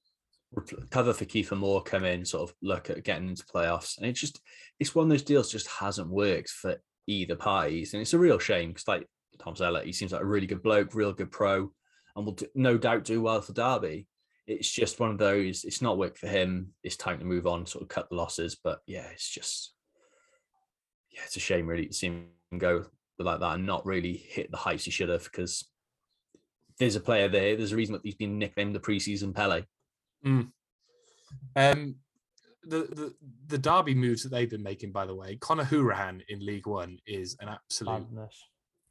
cover 0.89 1.13
for 1.13 1.25
Kiefer 1.25 1.57
Moore 1.57 1.81
come 1.81 2.03
in, 2.03 2.25
sort 2.25 2.49
of 2.49 2.55
look 2.61 2.89
at 2.89 3.03
getting 3.03 3.29
into 3.29 3.45
playoffs, 3.45 3.97
and 3.97 4.05
it 4.05 4.13
just 4.13 4.41
it's 4.79 4.93
one 4.93 5.03
of 5.03 5.09
those 5.09 5.23
deals 5.23 5.51
just 5.51 5.67
hasn't 5.67 6.09
worked 6.09 6.49
for 6.49 6.75
either 7.07 7.35
parties, 7.35 7.93
and 7.93 8.01
it's 8.01 8.13
a 8.13 8.19
real 8.19 8.39
shame 8.39 8.69
because 8.69 8.87
like 8.87 9.07
Tom 9.39 9.55
Zeller, 9.55 9.83
he 9.83 9.93
seems 9.93 10.11
like 10.11 10.21
a 10.21 10.25
really 10.25 10.47
good 10.47 10.63
bloke, 10.63 10.93
real 10.93 11.13
good 11.13 11.31
pro, 11.31 11.71
and 12.15 12.25
will 12.25 12.33
d- 12.33 12.47
no 12.55 12.77
doubt 12.77 13.03
do 13.05 13.21
well 13.21 13.41
for 13.41 13.53
Derby. 13.53 14.07
It's 14.45 14.69
just 14.69 14.99
one 14.99 15.09
of 15.09 15.17
those. 15.17 15.63
It's 15.63 15.81
not 15.81 15.97
worked 15.97 16.17
for 16.17 16.27
him. 16.27 16.73
It's 16.83 16.97
time 16.97 17.19
to 17.19 17.25
move 17.25 17.47
on, 17.47 17.65
sort 17.65 17.83
of 17.83 17.87
cut 17.87 18.09
the 18.09 18.15
losses. 18.15 18.57
But 18.61 18.79
yeah, 18.85 19.07
it's 19.11 19.29
just 19.29 19.73
yeah, 21.11 21.21
it's 21.25 21.37
a 21.37 21.39
shame 21.39 21.67
really 21.67 21.87
to 21.87 21.93
see 21.93 22.07
him 22.07 22.27
go 22.57 22.85
like 23.19 23.39
that 23.39 23.55
and 23.55 23.65
not 23.65 23.85
really 23.85 24.17
hit 24.17 24.51
the 24.51 24.57
heights 24.57 24.85
he 24.85 24.91
should 24.91 25.09
have 25.09 25.23
because 25.23 25.69
there's 26.79 26.95
a 26.95 26.99
player 26.99 27.27
there. 27.27 27.55
There's 27.55 27.71
a 27.71 27.75
reason 27.75 27.93
that 27.93 28.01
he's 28.03 28.15
been 28.15 28.39
nicknamed 28.39 28.75
the 28.75 28.79
preseason 28.79 29.33
Pele. 29.33 29.63
Um, 31.55 31.95
the, 32.63 32.77
the 32.79 33.13
the 33.47 33.57
Derby 33.57 33.93
moves 33.93 34.23
that 34.23 34.29
they've 34.29 34.49
been 34.49 34.63
making, 34.63 34.91
by 34.91 35.05
the 35.05 35.15
way, 35.15 35.35
Conor 35.35 35.65
Hourihane 35.65 36.21
in 36.29 36.45
League 36.45 36.67
One 36.67 36.97
is 37.05 37.35
an 37.39 37.49
absolute 37.49 38.09
Madness. 38.09 38.43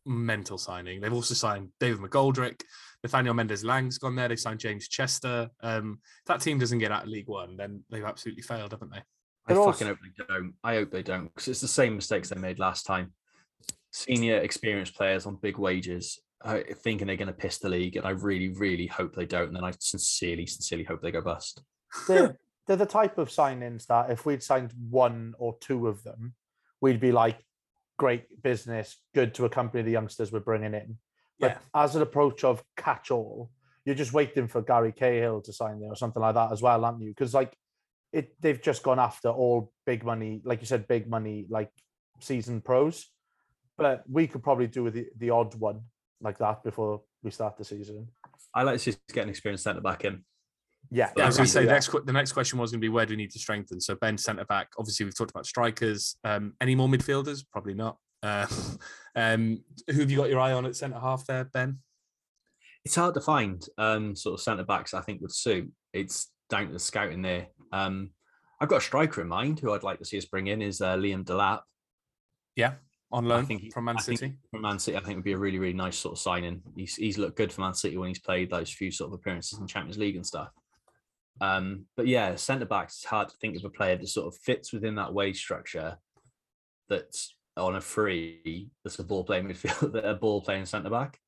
Mental 0.04 0.58
signing. 0.58 1.00
They've 1.00 1.12
also 1.12 1.34
signed 1.34 1.68
David 1.80 2.00
McGoldrick, 2.00 2.62
Nathaniel 3.02 3.34
Mendez-Laing's 3.34 3.98
gone 3.98 4.14
there. 4.16 4.28
They 4.28 4.36
signed 4.36 4.60
James 4.60 4.88
Chester. 4.88 5.48
Um, 5.60 5.98
if 6.04 6.26
that 6.26 6.40
team 6.40 6.58
doesn't 6.58 6.78
get 6.78 6.92
out 6.92 7.02
of 7.04 7.08
League 7.08 7.28
One, 7.28 7.56
then 7.56 7.82
they've 7.90 8.04
absolutely 8.04 8.42
failed, 8.42 8.72
haven't 8.72 8.92
they? 8.92 8.98
I 8.98 9.54
But 9.54 9.54
fucking 9.56 9.66
also- 9.66 9.86
hope 9.86 9.98
they 10.02 10.24
don't. 10.24 10.54
I 10.62 10.74
hope 10.74 10.90
they 10.90 11.02
don't 11.02 11.24
because 11.24 11.48
it's 11.48 11.60
the 11.60 11.68
same 11.68 11.96
mistakes 11.96 12.28
they 12.28 12.40
made 12.40 12.58
last 12.60 12.86
time. 12.86 13.12
Senior 13.90 14.38
experienced 14.38 14.94
players 14.94 15.26
on 15.26 15.36
big 15.36 15.58
wages, 15.58 16.20
uh, 16.44 16.60
thinking 16.82 17.06
they're 17.08 17.16
going 17.16 17.26
to 17.26 17.32
piss 17.34 17.58
the 17.58 17.68
league, 17.68 17.96
and 17.96 18.06
I 18.06 18.10
really, 18.10 18.48
really 18.50 18.86
hope 18.86 19.14
they 19.14 19.26
don't. 19.26 19.48
And 19.48 19.56
then 19.56 19.64
I 19.64 19.72
sincerely, 19.80 20.46
sincerely 20.46 20.84
hope 20.84 21.02
they 21.02 21.10
go 21.10 21.20
bust. 21.20 21.62
they're, 22.08 22.38
they're 22.66 22.76
the 22.76 22.86
type 22.86 23.18
of 23.18 23.28
signings 23.28 23.86
that 23.86 24.10
if 24.10 24.24
we'd 24.24 24.42
signed 24.42 24.72
one 24.88 25.34
or 25.38 25.56
two 25.60 25.88
of 25.88 26.02
them, 26.04 26.34
we'd 26.80 27.00
be 27.00 27.12
like, 27.12 27.38
great 28.02 28.42
business, 28.42 28.96
good 29.14 29.32
to 29.32 29.44
accompany 29.44 29.80
the 29.84 29.92
youngsters 29.92 30.32
we're 30.32 30.40
bringing 30.40 30.74
in. 30.74 30.98
But 31.38 31.52
Yeah. 31.52 31.82
as 31.84 31.94
an 31.94 32.02
approach 32.02 32.42
of 32.42 32.60
catch 32.76 33.12
all, 33.12 33.52
you're 33.84 33.94
just 33.94 34.12
waiting 34.12 34.48
for 34.48 34.60
Gary 34.60 34.90
Cahill 34.90 35.40
to 35.42 35.52
sign 35.52 35.78
there 35.78 35.92
or 35.92 35.94
something 35.94 36.20
like 36.20 36.34
that 36.34 36.50
as 36.50 36.60
well, 36.60 36.84
aren't 36.84 37.00
you? 37.00 37.10
Because 37.10 37.32
like 37.32 37.56
it, 38.12 38.34
they've 38.40 38.60
just 38.60 38.82
gone 38.82 38.98
after 38.98 39.28
all 39.28 39.72
big 39.86 40.02
money, 40.04 40.42
like 40.44 40.60
you 40.60 40.66
said, 40.66 40.88
big 40.88 41.08
money, 41.08 41.46
like 41.48 41.70
season 42.18 42.60
pros. 42.60 43.06
But 43.78 44.02
we 44.10 44.26
could 44.26 44.42
probably 44.42 44.66
do 44.66 44.82
with 44.82 44.94
the, 44.94 45.06
the 45.16 45.30
odd 45.30 45.54
one 45.54 45.82
like 46.20 46.38
that 46.38 46.64
before 46.64 47.02
we 47.22 47.30
start 47.30 47.56
the 47.56 47.64
season. 47.64 48.08
I 48.52 48.64
like 48.64 48.80
to 48.80 48.84
just 48.84 48.98
get 49.12 49.22
an 49.22 49.30
experienced 49.30 49.62
centre 49.62 49.80
back 49.80 50.04
in. 50.04 50.24
Yeah, 50.90 51.10
Yeah, 51.16 51.24
I 51.24 51.26
was 51.26 51.36
going 51.36 51.46
to 51.46 51.52
say 51.52 51.64
the 51.64 51.72
next 51.72 51.90
the 52.04 52.12
next 52.12 52.32
question 52.32 52.58
was 52.58 52.70
going 52.70 52.80
to 52.80 52.84
be 52.84 52.88
where 52.90 53.06
do 53.06 53.12
we 53.12 53.16
need 53.16 53.30
to 53.30 53.38
strengthen? 53.38 53.80
So 53.80 53.94
Ben 53.94 54.18
centre 54.18 54.44
back. 54.44 54.68
Obviously, 54.78 55.04
we've 55.04 55.16
talked 55.16 55.30
about 55.30 55.46
strikers. 55.46 56.16
Um, 56.24 56.54
any 56.60 56.74
more 56.74 56.88
midfielders? 56.88 57.44
Probably 57.50 57.74
not. 57.74 57.96
Uh, 58.22 58.46
um, 59.16 59.62
who 59.88 60.00
have 60.00 60.10
you 60.10 60.16
got 60.16 60.28
your 60.28 60.40
eye 60.40 60.52
on 60.52 60.66
at 60.66 60.76
centre 60.76 60.98
half 61.00 61.26
there, 61.26 61.44
Ben? 61.44 61.78
It's 62.84 62.94
hard 62.96 63.14
to 63.14 63.20
find 63.20 63.64
um, 63.78 64.16
sort 64.16 64.34
of 64.34 64.40
centre 64.40 64.64
backs 64.64 64.92
I 64.92 65.00
think 65.00 65.20
would 65.22 65.32
suit. 65.32 65.70
It's 65.92 66.30
down 66.50 66.66
to 66.66 66.72
the 66.72 66.78
scouting 66.78 67.22
there. 67.22 67.46
Um, 67.72 68.10
I've 68.60 68.68
got 68.68 68.76
a 68.76 68.80
striker 68.80 69.22
in 69.22 69.28
mind 69.28 69.60
who 69.60 69.72
I'd 69.72 69.82
like 69.82 69.98
to 69.98 70.04
see 70.04 70.18
us 70.18 70.24
bring 70.24 70.48
in 70.48 70.60
is 70.62 70.80
uh, 70.80 70.96
Liam 70.96 71.24
Delap. 71.24 71.60
Yeah, 72.54 72.74
on 73.10 73.24
loan 73.26 73.44
I 73.44 73.46
think 73.46 73.62
he- 73.62 73.70
from 73.70 73.84
Man 73.84 73.96
I 73.98 74.02
think 74.02 74.18
City. 74.18 74.34
from 74.50 74.62
Man 74.62 74.78
City, 74.78 74.96
I 74.96 75.00
think 75.00 75.16
would 75.16 75.24
be 75.24 75.32
a 75.32 75.38
really, 75.38 75.58
really 75.58 75.72
nice 75.72 75.96
sort 75.96 76.12
of 76.12 76.18
signing. 76.18 76.60
He's 76.76 76.96
he's 76.96 77.18
looked 77.18 77.36
good 77.36 77.52
for 77.52 77.60
Man 77.62 77.74
City 77.74 77.96
when 77.96 78.08
he's 78.08 78.18
played 78.18 78.50
those 78.50 78.70
few 78.70 78.90
sort 78.90 79.08
of 79.08 79.14
appearances 79.14 79.58
in 79.58 79.66
Champions 79.66 79.98
League 79.98 80.16
and 80.16 80.26
stuff. 80.26 80.50
Um, 81.40 81.86
but 81.96 82.06
yeah, 82.06 82.36
centre 82.36 82.66
backs, 82.66 82.96
it's 82.96 83.04
hard 83.04 83.28
to 83.28 83.36
think 83.40 83.56
of 83.56 83.64
a 83.64 83.70
player 83.70 83.96
that 83.96 84.08
sort 84.08 84.32
of 84.32 84.40
fits 84.40 84.72
within 84.72 84.94
that 84.96 85.12
wage 85.12 85.38
structure 85.38 85.96
that's 86.88 87.34
on 87.56 87.76
a 87.76 87.80
free, 87.80 88.68
that's 88.84 88.98
a 88.98 89.04
ball 89.04 89.24
playing 89.24 89.48
midfield, 89.48 89.92
that 89.92 90.04
a 90.08 90.14
ball 90.14 90.42
playing 90.42 90.66
centre 90.66 90.90
back. 90.90 91.18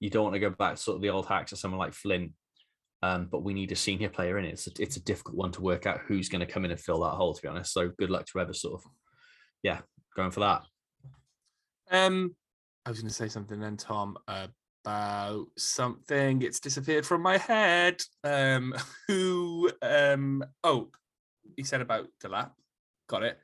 You 0.00 0.10
don't 0.10 0.24
want 0.24 0.34
to 0.34 0.40
go 0.40 0.50
back 0.50 0.76
to 0.76 0.82
sort 0.82 0.96
of 0.96 1.02
the 1.02 1.10
old 1.10 1.26
hacks 1.26 1.52
of 1.52 1.58
someone 1.58 1.78
like 1.78 1.94
Flint. 1.94 2.32
Um, 3.02 3.28
but 3.30 3.42
we 3.42 3.52
need 3.52 3.70
a 3.70 3.76
senior 3.76 4.08
player 4.08 4.38
in 4.38 4.46
it. 4.46 4.54
It's 4.54 4.66
a, 4.66 4.70
it's 4.78 4.96
a 4.96 5.04
difficult 5.04 5.36
one 5.36 5.52
to 5.52 5.60
work 5.60 5.84
out 5.84 6.00
who's 6.06 6.30
going 6.30 6.40
to 6.40 6.50
come 6.50 6.64
in 6.64 6.70
and 6.70 6.80
fill 6.80 7.00
that 7.02 7.10
hole, 7.10 7.34
to 7.34 7.42
be 7.42 7.48
honest. 7.48 7.72
So 7.72 7.90
good 7.98 8.08
luck 8.08 8.24
to 8.24 8.32
whoever 8.34 8.54
sort 8.54 8.80
of, 8.80 8.90
yeah, 9.62 9.80
going 10.16 10.30
for 10.30 10.40
that. 10.40 10.62
Um, 11.90 12.34
I 12.86 12.90
was 12.90 13.00
going 13.00 13.10
to 13.10 13.14
say 13.14 13.28
something 13.28 13.60
then, 13.60 13.76
Tom, 13.76 14.16
about 14.84 15.46
something. 15.56 16.42
It's 16.42 16.60
disappeared 16.60 17.06
from 17.06 17.22
my 17.22 17.38
head. 17.38 18.02
Um, 18.22 18.74
who? 19.08 19.70
Um, 19.80 20.44
oh, 20.62 20.90
he 21.56 21.64
said 21.64 21.80
about 21.80 22.08
Delap. 22.22 22.50
Got 23.08 23.22
it. 23.22 23.38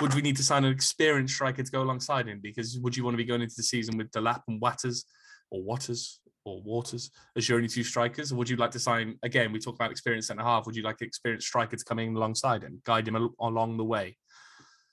Would 0.00 0.14
we 0.14 0.22
need 0.22 0.36
to 0.36 0.42
sign 0.42 0.64
an 0.64 0.72
experienced 0.72 1.34
striker 1.34 1.62
to 1.62 1.70
go 1.70 1.82
alongside 1.82 2.26
him? 2.26 2.40
Because 2.42 2.78
would 2.78 2.96
you 2.96 3.04
want 3.04 3.14
to 3.14 3.18
be 3.18 3.24
going 3.24 3.42
into 3.42 3.54
the 3.56 3.62
season 3.62 3.96
with 3.96 4.10
Delap 4.10 4.42
and 4.48 4.60
Watters, 4.60 5.04
or 5.50 5.62
Waters, 5.62 6.20
or 6.44 6.62
Waters 6.62 7.10
as 7.34 7.48
your 7.48 7.56
only 7.56 7.68
two 7.68 7.82
strikers? 7.82 8.32
Or 8.32 8.36
would 8.36 8.48
you 8.48 8.56
like 8.56 8.72
to 8.72 8.78
sign 8.78 9.18
again? 9.22 9.52
We 9.52 9.58
talk 9.58 9.74
about 9.74 9.90
experienced 9.90 10.28
centre 10.28 10.42
half. 10.42 10.66
Would 10.66 10.76
you 10.76 10.82
like 10.82 11.00
an 11.00 11.06
experienced 11.06 11.46
striker 11.46 11.76
to 11.76 11.84
come 11.84 11.98
in 11.98 12.14
alongside 12.14 12.62
him, 12.62 12.80
guide 12.84 13.08
him 13.08 13.16
al- 13.16 13.34
along 13.40 13.76
the 13.76 13.84
way? 13.84 14.16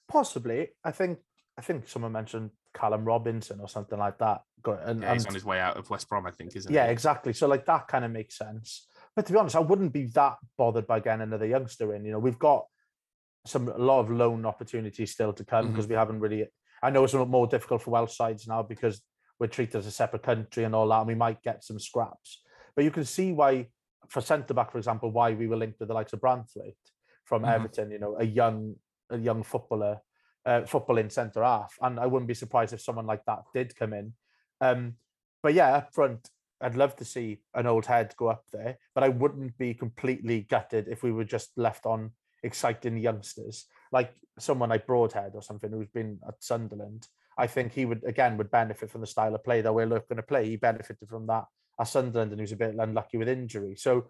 Possibly. 0.07 0.69
I 0.83 0.91
think 0.91 1.19
I 1.57 1.61
think 1.61 1.87
someone 1.87 2.11
mentioned 2.11 2.51
Callum 2.73 3.05
Robinson 3.05 3.59
or 3.59 3.67
something 3.67 3.99
like 3.99 4.17
that. 4.19 4.41
Go- 4.63 4.79
And, 4.81 5.01
Yeah, 5.01 5.13
he's 5.13 5.23
and- 5.23 5.29
on 5.31 5.33
his 5.35 5.45
way 5.45 5.59
out 5.59 5.77
of 5.77 5.89
West 5.89 6.09
Brom, 6.09 6.25
I 6.25 6.31
think, 6.31 6.55
isn't 6.55 6.71
yeah, 6.73 6.85
he? 6.87 6.91
exactly. 6.91 7.33
So 7.33 7.47
like 7.47 7.65
that 7.65 7.87
kind 7.87 8.05
of 8.05 8.11
makes 8.11 8.37
sense. 8.37 8.87
But 9.15 9.25
to 9.27 9.33
be 9.33 9.37
honest, 9.37 9.55
I 9.55 9.59
wouldn't 9.59 9.93
be 9.93 10.05
that 10.07 10.37
bothered 10.57 10.87
by 10.87 10.99
getting 10.99 11.21
another 11.21 11.45
youngster 11.45 11.93
in. 11.93 12.03
You 12.05 12.13
know, 12.13 12.19
we've 12.19 12.39
got 12.39 12.65
some 13.45 13.67
a 13.67 13.77
lot 13.77 13.99
of 13.99 14.09
loan 14.09 14.45
opportunities 14.45 15.11
still 15.11 15.33
to 15.33 15.43
come 15.45 15.69
because 15.69 15.87
we 15.87 15.95
haven't 15.95 16.19
really. 16.21 16.47
I 16.81 16.89
know 16.89 17.03
it's 17.03 17.13
a 17.13 17.19
lot 17.19 17.29
more 17.29 17.45
difficult 17.47 17.81
for 17.81 17.91
Welsh 17.91 18.15
sides 18.15 18.47
now 18.47 18.63
because 18.63 19.01
we're 19.39 19.47
treated 19.47 19.75
as 19.75 19.85
a 19.85 19.91
separate 19.91 20.23
country 20.23 20.63
and 20.63 20.73
all 20.73 20.87
that, 20.87 20.99
and 20.99 21.07
we 21.07 21.15
might 21.15 21.41
get 21.41 21.63
some 21.63 21.79
scraps. 21.79 22.41
But 22.75 22.85
you 22.85 22.91
can 22.91 23.05
see 23.05 23.31
why, 23.33 23.67
for 24.09 24.21
centre 24.21 24.53
back, 24.53 24.71
for 24.71 24.77
example, 24.77 25.11
why 25.11 25.33
we 25.33 25.47
were 25.47 25.57
linked 25.57 25.79
with 25.79 25.89
the 25.89 25.93
likes 25.93 26.13
of 26.13 26.21
Branthwaite 26.21 26.75
from 27.25 27.43
Mhm. 27.43 27.53
Everton. 27.53 27.91
You 27.91 27.99
know, 27.99 28.15
a 28.17 28.23
young 28.23 28.75
a 29.09 29.17
young 29.17 29.43
footballer, 29.43 29.99
uh, 30.45 30.61
footballing 30.61 31.11
centre 31.11 31.43
half, 31.43 31.75
and 31.81 31.99
I 31.99 32.07
wouldn't 32.07 32.27
be 32.27 32.33
surprised 32.33 32.73
if 32.73 32.81
someone 32.81 33.05
like 33.05 33.23
that 33.25 33.43
did 33.53 33.75
come 33.75 33.93
in. 33.93 34.13
Um, 34.63 34.93
but 35.41 35.53
yeah, 35.53 35.73
up 35.75 35.93
front, 35.93 36.29
I'd 36.61 36.77
love 36.77 36.95
to 36.97 37.05
see 37.05 37.39
an 37.53 37.67
old 37.67 37.85
head 37.85 38.13
go 38.17 38.27
up 38.27 38.45
there, 38.53 38.77
but 38.95 39.03
I 39.03 39.09
wouldn't 39.09 39.57
be 39.57 39.73
completely 39.73 40.47
gutted 40.49 40.87
if 40.87 41.03
we 41.03 41.11
were 41.11 41.25
just 41.25 41.51
left 41.57 41.85
on 41.85 42.11
exciting 42.43 42.97
youngsters 42.97 43.65
like 43.91 44.13
someone 44.39 44.69
like 44.69 44.87
Broadhead 44.87 45.31
or 45.35 45.41
something 45.41 45.71
who's 45.71 45.89
been 45.89 46.19
at 46.27 46.35
Sunderland. 46.39 47.07
I 47.37 47.47
think 47.47 47.73
he 47.73 47.85
would 47.85 48.03
again 48.05 48.37
would 48.37 48.51
benefit 48.51 48.89
from 48.89 49.01
the 49.01 49.07
style 49.07 49.35
of 49.35 49.43
play 49.43 49.61
that 49.61 49.73
we're 49.73 49.85
looking 49.85 50.17
to 50.17 50.23
play. 50.23 50.45
He 50.45 50.55
benefited 50.55 51.09
from 51.09 51.27
that 51.27 51.45
at 51.79 51.87
Sunderland, 51.87 52.31
and 52.31 52.39
he 52.39 52.43
was 52.43 52.51
a 52.51 52.57
bit 52.57 52.75
unlucky 52.77 53.17
with 53.17 53.27
injury. 53.27 53.75
So, 53.75 54.05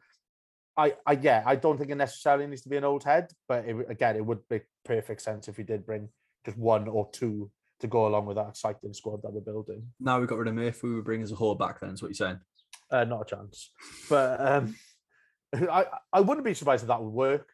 I, 0.77 0.95
I 1.05 1.13
yeah, 1.13 1.43
I 1.45 1.55
don't 1.55 1.77
think 1.77 1.91
it 1.91 1.95
necessarily 1.95 2.47
needs 2.47 2.63
to 2.63 2.69
be 2.69 2.77
an 2.77 2.83
old 2.83 3.03
head, 3.03 3.31
but 3.47 3.65
it, 3.65 3.75
again, 3.89 4.15
it 4.15 4.25
would 4.25 4.39
make 4.49 4.63
perfect 4.83 5.21
sense 5.21 5.47
if 5.47 5.57
we 5.57 5.63
did 5.63 5.85
bring 5.85 6.09
just 6.45 6.57
one 6.57 6.87
or 6.87 7.09
two 7.11 7.49
to 7.84 7.88
go 7.88 8.07
along 8.07 8.25
with 8.25 8.38
that 8.38 8.49
exciting 8.49 8.93
squad 8.93 9.21
that 9.21 9.31
we're 9.34 9.41
building. 9.41 9.84
Now 9.99 10.19
we 10.19 10.25
got 10.25 10.39
rid 10.39 10.47
of 10.47 10.55
Murph, 10.55 10.81
we 10.84 10.95
would 10.95 11.03
bring 11.05 11.21
Zohore 11.21 11.57
back 11.59 11.79
then, 11.79 11.91
is 11.91 12.01
what 12.01 12.07
you're 12.09 12.15
saying. 12.15 12.39
Uh, 12.89 13.03
not 13.03 13.21
a 13.21 13.36
chance. 13.36 13.71
But 14.09 14.39
um, 14.41 14.75
I 15.71 15.86
I 16.11 16.21
wouldn't 16.21 16.45
be 16.45 16.53
surprised 16.53 16.84
if 16.84 16.88
that 16.88 17.01
would 17.03 17.13
work. 17.13 17.49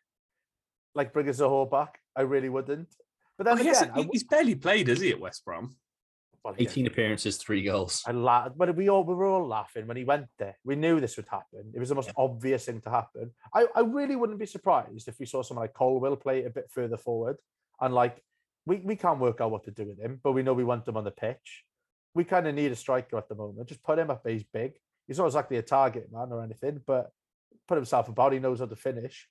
Like 0.95 1.13
bring 1.13 1.27
Zohore 1.27 1.69
back, 1.69 1.99
I 2.15 2.21
really 2.21 2.49
wouldn't. 2.49 2.89
But 3.37 3.47
Oh, 3.47 3.55
then 3.55 3.63
he 3.63 3.69
again, 3.69 3.89
hasn't- 3.89 4.09
he's 4.11 4.23
barely 4.23 4.55
played, 4.55 4.89
is 4.89 4.99
he, 5.01 5.11
at 5.11 5.19
West 5.19 5.43
Brom? 5.45 5.75
well, 6.43 6.55
yeah, 6.57 6.69
18 6.69 6.87
appearances, 6.87 7.35
three 7.37 7.63
goals. 7.63 8.01
I 8.07 8.11
laughed, 8.13 8.57
but 8.57 8.73
we 8.75 8.89
all 8.89 9.03
we 9.03 9.13
were 9.13 9.25
all 9.25 9.45
laughing 9.47 9.87
when 9.87 9.97
he 9.97 10.03
went 10.05 10.27
there. 10.37 10.57
We 10.63 10.75
knew 10.75 10.99
this 10.99 11.17
would 11.17 11.27
happen. 11.27 11.71
It 11.73 11.79
was 11.79 11.89
the 11.89 11.95
most 11.95 12.07
Yeah. 12.09 12.13
obvious 12.25 12.65
thing 12.65 12.81
to 12.81 12.89
happen. 12.89 13.31
I, 13.53 13.65
I 13.75 13.81
really 13.81 14.15
wouldn't 14.15 14.39
be 14.39 14.45
surprised 14.45 15.07
if 15.07 15.19
we 15.19 15.25
saw 15.25 15.41
someone 15.41 15.63
like 15.63 15.73
Colwill 15.73 16.15
play 16.15 16.43
a 16.45 16.49
bit 16.49 16.69
further 16.71 16.97
forward. 16.97 17.37
And 17.81 17.93
like 17.93 18.21
we, 18.69 18.77
we 18.77 18.95
can't 18.95 19.19
work 19.19 19.41
out 19.41 19.49
what 19.49 19.63
to 19.63 19.71
do 19.71 19.85
with 19.85 19.99
him, 19.99 20.19
but 20.23 20.33
we 20.33 20.43
know 20.43 20.53
we 20.53 20.63
want 20.63 20.87
him 20.87 20.95
on 20.95 21.03
the 21.03 21.09
pitch. 21.11 21.63
We 22.13 22.23
kind 22.23 22.47
of 22.47 22.53
need 22.53 22.71
a 22.71 22.75
striker 22.75 23.17
at 23.17 23.27
the 23.27 23.33
moment. 23.33 23.67
Just 23.67 23.81
put 23.81 23.97
him 23.97 24.11
up. 24.11 24.21
He's 24.27 24.43
big. 24.43 24.73
He's 25.07 25.17
not 25.17 25.25
exactly 25.25 25.57
a 25.57 25.63
target 25.63 26.11
man 26.11 26.31
or 26.31 26.43
anything, 26.43 26.79
but 26.85 27.09
put 27.67 27.77
himself 27.77 28.09
about. 28.09 28.31
He 28.33 28.39
knows 28.39 28.59
how 28.59 28.67
to 28.67 28.75
finish. 28.75 29.27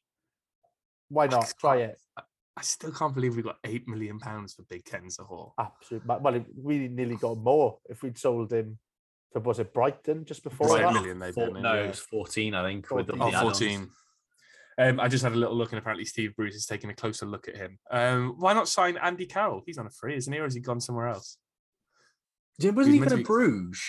Why 1.09 1.29
not 1.29 1.55
try 1.61 1.77
it? 1.77 2.01
I 2.17 2.63
still 2.63 2.91
can't 2.91 3.15
believe 3.15 3.37
we 3.37 3.43
got 3.43 3.59
eight 3.63 3.87
million 3.87 4.19
pounds 4.19 4.55
for 4.55 4.63
Big 4.63 4.85
Ken 4.85 5.05
Zohore. 5.09 5.53
Absolutely. 5.57 6.17
Well, 6.21 6.45
we 6.61 6.89
nearly 6.89 7.15
got 7.15 7.39
more 7.39 7.79
if 7.89 8.03
we'd 8.03 8.19
sold 8.19 8.53
him 8.53 8.77
to 9.35 9.39
was 9.39 9.61
it 9.61 9.73
Brighton 9.73 10.25
just 10.25 10.43
before 10.43 10.67
Brighton 10.67 10.95
that? 10.95 11.01
million 11.01 11.19
they 11.21 11.31
Four, 11.31 11.47
didn't, 11.47 11.63
no, 11.63 11.75
yeah. 11.75 11.83
it 11.83 11.89
was 11.89 12.01
14, 12.01 12.55
I 12.55 12.63
think. 12.65 12.91
With 12.91 13.07
the, 13.07 13.13
Oh, 13.13 13.31
the 13.31 13.37
add-ons. 13.37 13.59
14. 13.59 13.91
Um, 14.79 15.01
I 15.01 15.09
just 15.09 15.25
had 15.25 15.33
a 15.33 15.37
little 15.37 15.57
look, 15.57 15.73
and 15.73 15.79
apparently 15.79 16.05
Steve 16.05 16.37
Bruce 16.37 16.55
is 16.55 16.65
taking 16.67 16.89
a 16.91 16.95
closer 16.95 17.27
look 17.27 17.49
at 17.49 17.57
him. 17.57 17.79
Um, 17.91 18.37
why 18.39 18.53
not 18.53 18.69
sign 18.69 18.97
Andy 18.97 19.27
Carroll? 19.27 19.63
He's 19.67 19.77
on 19.79 19.87
a 19.87 19.91
free, 19.91 20.17
isn't 20.17 20.33
he? 20.33 20.39
Or 20.39 20.45
has 20.45 20.55
he 20.55 20.61
gone 20.61 20.81
somewhere 20.81 21.09
else? 21.09 21.37
Yeah, 22.59 22.71
Wasn't 22.71 22.95
he 22.95 23.01
meant 23.01 23.11
going 23.11 23.19
to 23.19 23.25
to 23.25 23.29
be- 23.29 23.35
Bruges? 23.35 23.83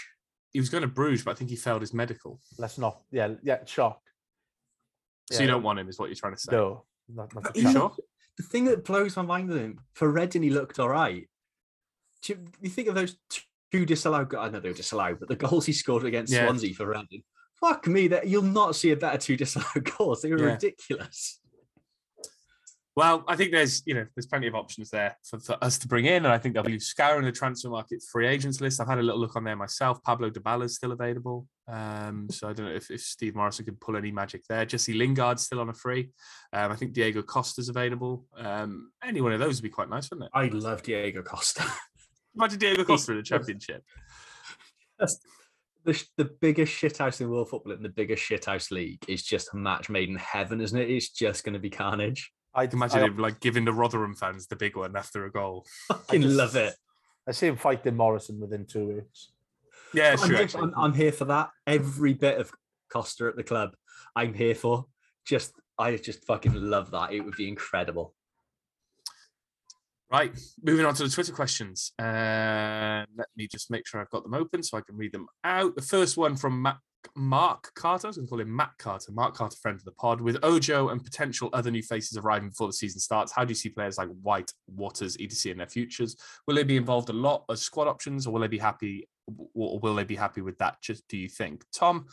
He 0.52 0.60
was 0.60 0.70
going 0.70 0.82
to 0.82 0.88
Bruges, 0.88 1.24
but 1.24 1.32
I 1.32 1.34
think 1.36 1.52
he 1.52 1.56
failed 1.56 1.82
his 1.82 1.94
medical. 1.94 2.40
Let's 2.58 2.80
not. 2.80 3.02
Yeah, 3.12 3.36
yeah. 3.44 3.64
Shock. 3.66 4.02
So 5.32 5.42
you 5.42 5.48
don't 5.48 5.62
want 5.62 5.78
him, 5.78 5.88
is 5.90 6.00
what 6.00 6.10
you're 6.10 6.16
trying 6.16 6.34
to 6.34 6.40
say? 6.40 6.52
No, 6.54 6.86
not, 7.08 7.36
not 7.36 7.44
But 7.44 7.56
You 7.56 7.72
sure? 7.72 7.96
The 8.38 8.44
thing 8.44 8.66
that 8.66 8.84
blows 8.84 9.16
my 9.16 9.22
mind 9.22 9.48
with 9.50 9.60
him, 9.60 9.80
for 9.94 10.10
Reading, 10.12 10.42
he 10.42 10.50
looked 10.50 10.80
all 10.80 10.90
right. 10.90 11.30
Do 12.24 12.34
you, 12.34 12.46
you 12.62 12.70
think 12.72 12.88
of 12.88 12.96
those 12.96 13.16
two 13.72 13.86
disallowed, 13.86 14.30
go- 14.30 14.40
I 14.40 14.50
know 14.50 14.60
they 14.60 14.70
were 14.70 14.74
disallowed, 14.76 15.20
but 15.20 15.30
the 15.30 15.36
goals 15.36 15.68
he 15.68 15.74
scored 15.74 16.04
against 16.06 16.34
Yeah. 16.34 16.46
Swansea 16.46 16.74
for 16.74 16.88
Reading, 16.88 17.22
fuck 17.60 17.88
me, 17.88 18.08
that 18.10 18.28
you'll 18.28 18.42
not 18.44 18.76
see 18.76 18.92
a 18.92 18.96
better 18.98 19.18
two 19.18 19.38
disallowed 19.38 19.90
goals. 19.98 20.22
They 20.22 20.32
were 20.32 20.40
Yeah. 20.40 20.54
ridiculous. 20.54 21.40
Well, 22.96 23.24
I 23.30 23.38
think 23.38 23.52
there's 23.54 23.82
you 23.86 23.94
know 23.94 24.06
there's 24.14 24.26
plenty 24.26 24.48
of 24.48 24.56
options 24.56 24.90
there 24.90 25.16
for, 25.24 25.40
for 25.40 25.64
us 25.64 25.78
to 25.78 25.88
bring 25.88 26.06
in, 26.06 26.26
and 26.26 26.28
I 26.28 26.38
think 26.38 26.54
they'll 26.54 26.64
be 26.64 26.80
scouring 26.80 27.24
the 27.24 27.32
transfer 27.32 27.70
market 27.70 28.04
free 28.12 28.28
agents 28.28 28.60
list. 28.60 28.82
I've 28.82 28.90
had 28.90 28.98
a 29.00 29.04
little 29.04 29.22
look 29.22 29.38
on 29.38 29.46
there 29.46 29.56
myself. 29.56 30.04
Pablo 30.04 30.30
Dybala 30.30 30.66
is 30.66 30.76
still 30.76 30.92
available, 30.92 31.48
um, 31.70 32.28
so 32.30 32.50
I 32.50 32.54
don't 32.54 32.66
know 32.66 32.74
if, 32.74 32.92
if 32.92 33.00
Steve 33.00 33.36
Morison 33.36 33.64
can 33.64 33.76
pull 33.76 33.96
any 33.96 34.12
magic 34.12 34.44
there. 34.50 34.66
Jesse 34.66 34.94
Lingard's 34.94 35.44
still 35.44 35.62
on 35.62 35.70
a 35.70 35.74
free. 35.74 36.10
Um, 36.52 36.74
I 36.74 36.76
think 36.76 36.92
Diego 36.92 37.22
Costa's 37.22 37.70
available. 37.70 38.26
Um, 38.36 38.92
any 39.02 39.22
one 39.22 39.32
of 39.32 39.40
those 39.40 39.58
would 39.58 39.64
be 39.64 39.70
quite 39.70 39.90
nice, 39.90 40.10
wouldn't 40.10 40.26
it? 40.26 40.32
I 40.38 40.48
love 40.48 40.84
Diego 40.84 41.22
Costa. 41.22 41.64
Imagine 42.36 42.60
Diego 42.60 42.84
Costa 42.86 43.12
in 43.14 43.18
the 43.20 43.24
championship. 43.24 43.82
That's 44.98 45.20
the, 45.86 46.04
the 46.18 46.26
biggest 46.42 46.74
shithouse 46.74 47.22
in 47.22 47.30
world 47.30 47.50
football 47.50 47.74
and 47.74 47.84
the 47.84 47.90
biggest 47.90 48.24
shithouse 48.28 48.72
league 48.72 49.04
is 49.08 49.24
just 49.24 49.54
a 49.54 49.58
match 49.58 49.90
made 49.90 50.10
in 50.10 50.16
heaven, 50.18 50.62
isn't 50.62 50.78
it? 50.78 50.90
It's 50.90 51.10
just 51.10 51.44
going 51.44 51.54
to 51.54 51.60
be 51.60 51.70
carnage. 51.70 52.32
I'd 52.54 52.74
Imagine 52.74 53.00
I, 53.00 53.06
him 53.06 53.18
like 53.18 53.40
giving 53.40 53.66
the 53.66 53.74
Rotherham 53.74 54.16
fans 54.16 54.48
the 54.48 54.56
big 54.56 54.76
one 54.76 54.96
after 54.96 55.26
a 55.26 55.32
goal. 55.32 55.66
Fucking 55.88 56.22
just- 56.22 56.36
love 56.36 56.56
it. 56.56 56.74
I 57.28 57.32
see 57.32 57.48
him 57.48 57.58
fighting 57.58 57.96
Morison 57.96 58.40
within 58.40 58.66
two 58.66 58.88
weeks. 58.88 59.32
Yeah, 59.94 60.16
I'm, 60.20 60.28
sure. 60.28 60.38
here- 60.38 60.48
I'm, 60.56 60.74
I'm 60.76 60.94
here 60.94 61.12
for 61.12 61.26
that. 61.26 61.50
Every 61.68 62.14
bit 62.14 62.40
of 62.40 62.52
Costa 62.92 63.28
at 63.28 63.36
the 63.36 63.44
club, 63.44 63.72
I'm 64.16 64.34
here 64.34 64.56
for. 64.56 64.86
Just, 65.26 65.54
I 65.78 65.96
just 65.98 66.26
fucking 66.26 66.54
love 66.56 66.92
that. 66.92 67.14
It 67.14 67.22
would 67.22 67.36
be 67.36 67.48
incredible. 67.48 68.16
Right, 70.12 70.32
moving 70.64 70.88
on 70.88 70.96
to 70.96 71.04
the 71.04 71.10
Twitter 71.10 71.32
questions. 71.32 71.92
Uh, 72.00 73.06
let 73.16 73.28
me 73.38 73.48
just 73.48 73.70
make 73.70 73.86
sure 73.86 74.02
I've 74.02 74.10
got 74.10 74.24
them 74.24 74.34
open 74.34 74.64
so 74.64 74.78
I 74.78 74.82
can 74.82 74.98
read 74.98 75.12
them 75.12 75.28
out. 75.44 75.76
The 75.76 75.84
first 75.84 76.18
one 76.18 76.36
from 76.36 76.68
Mark 77.16 77.72
Carter. 77.76 78.08
I 78.08 78.10
was 78.10 78.18
going 78.18 78.28
to 78.28 78.30
call 78.30 78.40
him 78.40 78.56
Matt 78.56 78.72
Carter. 78.80 79.12
Mark 79.12 79.36
Carter, 79.36 79.58
friend 79.62 79.78
of 79.78 79.86
the 79.86 79.92
pod. 79.92 80.20
With 80.20 80.38
Ojo 80.44 80.90
and 80.90 81.04
potential 81.04 81.50
other 81.54 81.72
new 81.72 81.84
faces 81.84 82.18
arriving 82.18 82.50
before 82.50 82.68
the 82.68 82.74
season 82.74 83.00
starts, 83.00 83.32
how 83.32 83.46
do 83.46 83.50
you 83.50 83.56
see 83.56 83.70
players 83.70 83.98
like 83.98 84.10
Whyte, 84.24 84.52
Waters, 84.68 85.16
EDC 85.18 85.52
in 85.52 85.58
their 85.58 85.68
futures? 85.68 86.16
Will 86.48 86.56
they 86.56 86.64
be 86.64 86.78
involved 86.78 87.10
a 87.10 87.14
lot 87.14 87.46
as 87.50 87.62
squad 87.62 87.88
options, 87.88 88.26
or 88.26 88.34
will 88.34 88.42
they 88.42 88.48
be 88.48 88.58
happy? 88.58 89.08
Or 89.54 89.80
will 89.80 89.96
they 89.96 90.04
be 90.04 90.16
happy 90.16 90.42
with 90.42 90.58
that? 90.58 90.82
Just 90.82 91.08
do 91.08 91.18
you 91.18 91.30
think, 91.30 91.64
Tom? 91.72 92.08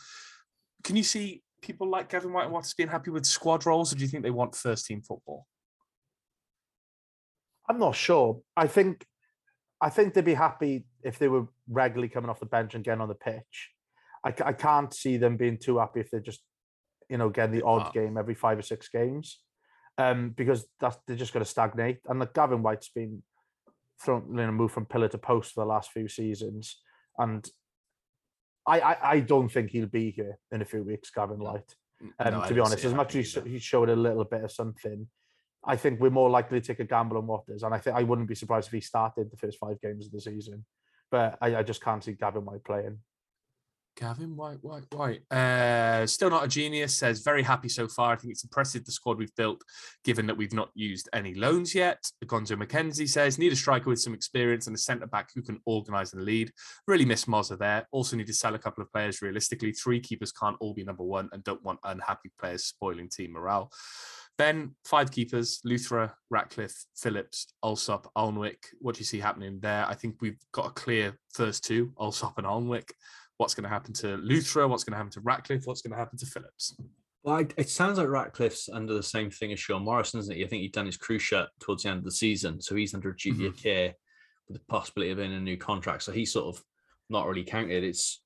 Can 0.84 0.96
you 0.96 1.02
see 1.02 1.42
people 1.62 1.88
like 1.88 2.10
Gavin 2.10 2.32
Whyte 2.32 2.44
and 2.44 2.52
Waters 2.52 2.74
being 2.74 2.88
happy 2.88 3.10
with 3.10 3.26
squad 3.26 3.66
roles, 3.66 3.92
or 3.92 3.96
do 3.96 4.02
you 4.02 4.08
think 4.08 4.22
they 4.22 4.30
want 4.30 4.54
first 4.54 4.86
team 4.86 5.02
football? 5.02 5.46
I'm 7.68 7.78
not 7.78 7.94
sure. 7.96 8.40
I 8.56 8.66
think, 8.66 9.04
I 9.80 9.90
think 9.90 10.14
they'd 10.14 10.24
be 10.24 10.34
happy 10.34 10.86
if 11.02 11.18
they 11.18 11.28
were 11.28 11.46
regularly 11.68 12.08
coming 12.08 12.30
off 12.30 12.40
the 12.40 12.46
bench 12.46 12.74
and 12.74 12.84
getting 12.84 13.00
on 13.00 13.08
the 13.08 13.14
pitch. 13.14 13.70
I, 14.24 14.32
I 14.44 14.52
can't 14.52 14.92
see 14.94 15.16
them 15.16 15.36
being 15.36 15.58
too 15.58 15.78
happy 15.78 16.00
if 16.00 16.10
they're 16.10 16.20
just, 16.20 16.40
you 17.08 17.18
know, 17.18 17.28
getting 17.30 17.56
the 17.58 17.64
odd 17.64 17.86
Ah. 17.88 17.90
game 17.90 18.16
every 18.16 18.34
five 18.34 18.58
or 18.58 18.62
six 18.62 18.88
games, 18.88 19.40
um, 19.98 20.30
because 20.30 20.66
that's 20.80 20.96
they're 21.06 21.16
just 21.16 21.32
going 21.32 21.44
to 21.44 21.50
stagnate. 21.50 21.98
And 22.08 22.18
like 22.20 22.34
Gavin 22.34 22.62
Whyte's 22.62 22.88
been 22.88 23.22
thrown, 24.02 24.26
you 24.30 24.34
know, 24.36 24.52
moved 24.52 24.74
from 24.74 24.86
pillar 24.86 25.08
to 25.08 25.18
post 25.18 25.52
for 25.54 25.60
the 25.64 25.68
last 25.68 25.92
few 25.92 26.08
seasons, 26.08 26.80
and 27.18 27.48
I, 28.66 28.80
I, 28.80 29.10
I 29.12 29.20
don't 29.20 29.48
think 29.48 29.70
he'll 29.70 29.86
be 29.86 30.10
here 30.10 30.38
in 30.50 30.60
a 30.62 30.64
few 30.64 30.82
weeks, 30.82 31.10
Gavin 31.10 31.38
Whyte. 31.38 31.74
Um, 32.18 32.32
No, 32.34 32.44
to 32.46 32.54
be 32.54 32.60
honest, 32.60 32.84
as 32.84 32.92
much 32.94 33.14
as 33.14 33.32
he, 33.32 33.38
either. 33.40 33.48
he 33.48 33.58
showed 33.60 33.88
a 33.88 33.96
little 33.96 34.24
bit 34.24 34.42
of 34.42 34.50
something, 34.50 35.06
I 35.66 35.76
think 35.76 36.00
we're 36.00 36.10
more 36.10 36.30
likely 36.30 36.60
to 36.60 36.66
take 36.66 36.80
a 36.80 36.84
gamble 36.84 37.18
on 37.18 37.26
Waters, 37.26 37.62
and 37.62 37.74
I 37.74 37.78
think 37.78 37.96
I 37.96 38.02
wouldn't 38.02 38.28
be 38.28 38.34
surprised 38.34 38.68
if 38.68 38.72
he 38.72 38.80
started 38.80 39.30
the 39.30 39.36
first 39.36 39.58
five 39.58 39.80
games 39.80 40.06
of 40.06 40.12
the 40.12 40.20
season. 40.20 40.64
But 41.10 41.38
I, 41.40 41.56
I 41.56 41.62
just 41.62 41.82
can't 41.82 42.02
see 42.02 42.12
Gavin 42.12 42.44
Whyte 42.44 42.64
playing. 42.64 42.98
Gavin 43.96 44.36
Whyte, 44.36 44.58
Whyte, 44.60 44.84
Whyte. 44.92 45.22
Uh, 45.32 46.06
still 46.06 46.28
not 46.28 46.44
a 46.44 46.48
genius. 46.48 46.94
Says 46.94 47.20
very 47.20 47.42
happy 47.42 47.68
so 47.68 47.88
far. 47.88 48.12
I 48.12 48.16
think 48.16 48.32
it's 48.32 48.44
impressive 48.44 48.84
the 48.84 48.92
squad 48.92 49.18
we've 49.18 49.34
built, 49.36 49.62
given 50.04 50.26
that 50.26 50.36
we've 50.36 50.52
not 50.52 50.70
used 50.74 51.08
any 51.14 51.34
loans 51.34 51.74
yet. 51.74 52.04
Gonzo 52.26 52.62
McKenzie 52.62 53.08
says 53.08 53.38
need 53.38 53.52
a 53.52 53.56
striker 53.56 53.88
with 53.88 54.00
some 54.00 54.12
experience 54.12 54.66
and 54.66 54.76
a 54.76 54.78
centre 54.78 55.06
back 55.06 55.30
who 55.34 55.40
can 55.40 55.60
organise 55.64 56.12
and 56.12 56.24
lead. 56.24 56.52
Really 56.86 57.06
miss 57.06 57.24
Mozza 57.24 57.58
there. 57.58 57.88
Also 57.90 58.16
need 58.16 58.26
to 58.26 58.34
sell 58.34 58.54
a 58.54 58.58
couple 58.58 58.82
of 58.82 58.92
players 58.92 59.22
realistically. 59.22 59.72
Three 59.72 60.00
keepers 60.00 60.32
can't 60.32 60.56
all 60.60 60.74
be 60.74 60.84
number 60.84 61.04
one 61.04 61.30
and 61.32 61.42
don't 61.42 61.64
want 61.64 61.80
unhappy 61.84 62.30
players 62.38 62.64
spoiling 62.64 63.08
team 63.08 63.32
morale. 63.32 63.72
Then 64.38 64.74
five 64.84 65.10
keepers: 65.10 65.60
Luthra, 65.66 66.12
Ratcliffe, 66.30 66.84
Phillips, 66.96 67.46
Allsop, 67.62 68.10
Alnwick. 68.16 68.58
What 68.80 68.94
do 68.94 68.98
you 68.98 69.04
see 69.04 69.18
happening 69.18 69.60
there? 69.60 69.86
I 69.86 69.94
think 69.94 70.16
we've 70.20 70.38
got 70.52 70.66
a 70.66 70.70
clear 70.70 71.18
first 71.32 71.64
two: 71.64 71.92
Allsop 71.96 72.38
and 72.38 72.46
Alnwick 72.46 72.90
what's 73.38 73.54
going 73.54 73.64
to 73.64 73.68
happen 73.68 73.92
to 73.92 74.18
Luthra, 74.18 74.68
what's 74.68 74.84
going 74.84 74.92
to 74.92 74.96
happen 74.96 75.12
to 75.12 75.20
Ratcliffe, 75.20 75.66
what's 75.66 75.82
going 75.82 75.92
to 75.92 75.98
happen 75.98 76.18
to 76.18 76.26
Phillips. 76.26 76.76
Well, 77.22 77.44
it 77.56 77.68
sounds 77.68 77.98
like 77.98 78.08
Ratcliffe's 78.08 78.68
under 78.72 78.94
the 78.94 79.02
same 79.02 79.30
thing 79.30 79.52
as 79.52 79.58
Sean 79.58 79.84
Morrison, 79.84 80.20
isn't 80.20 80.34
he? 80.34 80.44
I 80.44 80.46
think 80.46 80.62
he'd 80.62 80.72
done 80.72 80.86
his 80.86 80.96
cruciate 80.96 81.48
towards 81.60 81.82
the 81.82 81.90
end 81.90 81.98
of 81.98 82.04
the 82.04 82.12
season, 82.12 82.60
so 82.60 82.74
he's 82.74 82.94
under 82.94 83.12
mm-hmm. 83.12 83.30
a 83.30 83.34
duty 83.34 83.46
of 83.46 83.56
care 83.60 83.94
with 84.48 84.58
the 84.58 84.64
possibility 84.66 85.10
of 85.10 85.18
in 85.18 85.32
a 85.32 85.40
new 85.40 85.56
contract. 85.56 86.04
So 86.04 86.12
he's 86.12 86.32
sort 86.32 86.56
of 86.56 86.62
not 87.10 87.26
really 87.26 87.44
counted. 87.44 87.82
It's 87.82 88.22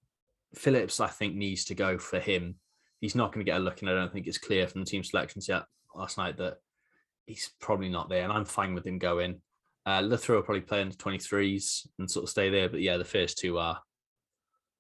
Phillips, 0.55 1.01
I 1.01 1.07
think, 1.07 1.35
needs 1.35 1.65
to 1.67 1.75
go 1.75 1.97
for 1.99 2.21
him. 2.21 2.57
He's 3.01 3.15
not 3.15 3.33
going 3.33 3.45
to 3.45 3.51
get 3.51 3.59
a 3.59 3.65
look, 3.65 3.81
and 3.81 3.89
I 3.89 3.95
don't 3.95 4.13
think 4.13 4.27
it's 4.27 4.39
clear 4.39 4.69
from 4.69 4.83
the 4.83 4.87
team 4.87 5.03
selections 5.03 5.49
yet 5.49 5.63
last 5.95 6.19
night 6.19 6.37
that 6.39 6.59
he's 7.27 7.53
probably 7.61 7.89
not 7.89 8.09
there. 8.09 8.25
And 8.25 8.33
I'm 8.33 8.45
fine 8.45 8.75
with 8.75 8.87
him 8.87 8.99
going. 8.99 9.41
Uh, 9.87 10.07
will 10.09 10.19
probably 10.19 10.61
play 10.61 10.83
in 10.83 10.91
the 10.91 10.95
23s 10.95 11.87
and 11.99 12.11
sort 12.11 12.25
of 12.25 12.31
stay 12.31 12.51
there, 12.51 12.69
but 12.69 12.81
yeah, 12.81 12.97
the 12.97 13.05
first 13.05 13.39
two 13.39 13.59
are 13.59 13.81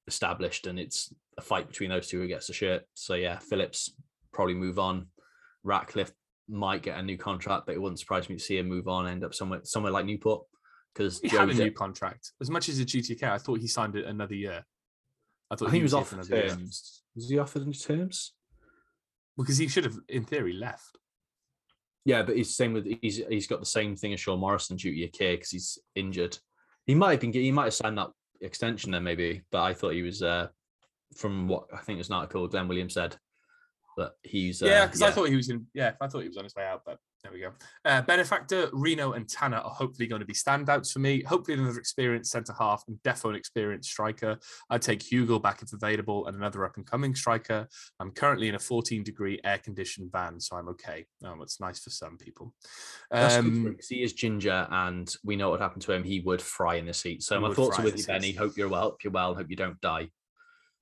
established, 0.06 0.66
and 0.66 0.78
it's 0.78 1.12
a 1.38 1.40
fight 1.40 1.68
between 1.68 1.90
those 1.90 2.08
two 2.08 2.20
who 2.20 2.28
gets 2.28 2.46
the 2.46 2.52
shirt. 2.52 2.82
So 2.94 3.14
yeah, 3.14 3.38
Phillips 3.38 3.94
probably 4.32 4.54
move 4.54 4.78
on. 4.78 5.06
Ratcliffe 5.64 6.12
might 6.48 6.82
get 6.82 6.98
a 6.98 7.02
new 7.02 7.16
contract, 7.16 7.66
but 7.66 7.74
it 7.74 7.80
wouldn't 7.80 8.00
surprise 8.00 8.28
me 8.28 8.36
to 8.36 8.42
see 8.42 8.58
him 8.58 8.68
move 8.68 8.88
on, 8.88 9.06
end 9.06 9.24
up 9.24 9.34
somewhere 9.34 9.60
somewhere 9.64 9.92
like 9.92 10.06
Newport. 10.06 10.44
Because 10.92 11.20
He 11.20 11.28
had 11.28 11.48
a 11.48 11.54
new 11.54 11.70
contract. 11.70 12.32
As 12.40 12.50
much 12.50 12.68
as 12.68 12.80
a 12.80 12.84
GTK, 12.84 13.22
I 13.22 13.38
thought 13.38 13.60
he 13.60 13.68
signed 13.68 13.94
it 13.94 14.06
another 14.06 14.34
year. 14.34 14.64
I 15.48 15.54
thought 15.54 15.68
I 15.68 15.70
think 15.70 15.80
he 15.80 15.84
was 15.84 15.94
offered 15.94 16.18
another 16.18 16.36
year. 16.36 16.48
terms. 16.48 17.02
Was 17.14 17.28
he 17.28 17.38
offered 17.38 17.62
any 17.62 17.72
terms? 17.72 18.32
because 19.36 19.58
he 19.58 19.68
should 19.68 19.84
have, 19.84 19.98
in 20.08 20.24
theory, 20.24 20.52
left. 20.52 20.98
Yeah, 22.04 22.22
but 22.22 22.36
he's 22.36 22.56
same 22.56 22.72
with 22.72 22.86
he's 23.02 23.18
he's 23.28 23.46
got 23.46 23.60
the 23.60 23.66
same 23.66 23.96
thing 23.96 24.12
as 24.12 24.20
Sean 24.20 24.40
Morrison 24.40 24.76
duty 24.76 25.04
of 25.04 25.12
care 25.12 25.36
because 25.36 25.50
he's 25.50 25.78
injured. 25.94 26.38
He 26.86 26.94
might 26.94 27.12
have 27.12 27.20
been 27.20 27.32
he 27.32 27.52
might 27.52 27.64
have 27.64 27.74
signed 27.74 27.98
that 27.98 28.10
extension 28.40 28.92
then 28.92 29.04
maybe, 29.04 29.42
but 29.50 29.62
I 29.62 29.74
thought 29.74 29.92
he 29.92 30.02
was 30.02 30.22
uh 30.22 30.48
from 31.16 31.48
what 31.48 31.64
I 31.72 31.78
think 31.78 31.96
it 31.96 32.00
was 32.00 32.08
an 32.08 32.16
article 32.16 32.48
Glenn 32.48 32.68
Williams 32.68 32.94
said 32.94 33.16
that 33.96 34.12
he's 34.22 34.62
uh, 34.62 34.66
yeah, 34.66 34.86
because 34.86 35.02
I 35.02 35.10
thought 35.10 35.28
he 35.28 35.36
was 35.36 35.50
in. 35.50 35.66
Yeah, 35.74 35.92
I 36.00 36.06
thought 36.06 36.22
he 36.22 36.28
was 36.28 36.36
on 36.36 36.44
his 36.44 36.54
way 36.54 36.64
out, 36.64 36.82
but 36.86 36.98
there 37.22 37.32
we 37.32 37.40
go. 37.40 37.52
Uh, 37.84 38.00
Benefactor, 38.02 38.70
Reno, 38.72 39.12
and 39.12 39.28
Tanner 39.28 39.58
are 39.58 39.70
hopefully 39.70 40.06
going 40.06 40.20
to 40.20 40.26
be 40.26 40.32
standouts 40.32 40.90
for 40.92 41.00
me. 41.00 41.22
Hopefully, 41.22 41.58
another 41.58 41.78
experienced 41.78 42.30
centre 42.30 42.54
half 42.58 42.82
and 42.88 42.96
defo 43.02 43.28
an 43.28 43.34
experienced 43.36 43.90
striker. 43.90 44.38
I'd 44.70 44.80
take 44.80 45.02
Hugo 45.02 45.38
back 45.38 45.60
if 45.62 45.72
available 45.74 46.26
and 46.26 46.36
another 46.36 46.64
up 46.64 46.76
and 46.76 46.86
coming 46.86 47.14
striker. 47.14 47.68
I'm 48.00 48.10
currently 48.12 48.48
in 48.48 48.54
a 48.54 48.58
14 48.58 49.02
degree 49.04 49.38
air 49.44 49.58
conditioned 49.58 50.10
van, 50.10 50.40
so 50.40 50.56
I'm 50.56 50.68
okay. 50.70 51.04
Um, 51.22 51.42
it's 51.42 51.60
nice 51.60 51.80
for 51.80 51.90
some 51.90 52.16
people. 52.16 52.54
That's 53.10 53.36
good 53.36 53.42
for 53.42 53.48
Um, 53.48 53.66
him 53.66 53.74
'cause 53.76 53.88
he 53.88 54.02
is 54.02 54.14
ginger, 54.14 54.66
and 54.70 55.14
we 55.22 55.36
know 55.36 55.50
what 55.50 55.60
happened 55.60 55.82
to 55.82 55.92
him. 55.92 56.04
He 56.04 56.20
would 56.20 56.40
fry 56.40 56.76
in 56.76 56.86
the 56.86 56.94
seat. 56.94 57.22
So 57.22 57.38
my 57.38 57.52
thoughts 57.52 57.78
are 57.78 57.82
with 57.82 57.98
you, 57.98 58.06
Benny. 58.06 58.32
Hope 58.32 58.56
you're 58.56 58.68
well. 58.68 58.82
Hope 58.82 59.04
you're 59.04 59.12
well. 59.12 59.34
Hope 59.34 59.50
you 59.50 59.56
don't 59.56 59.80
die. 59.82 60.10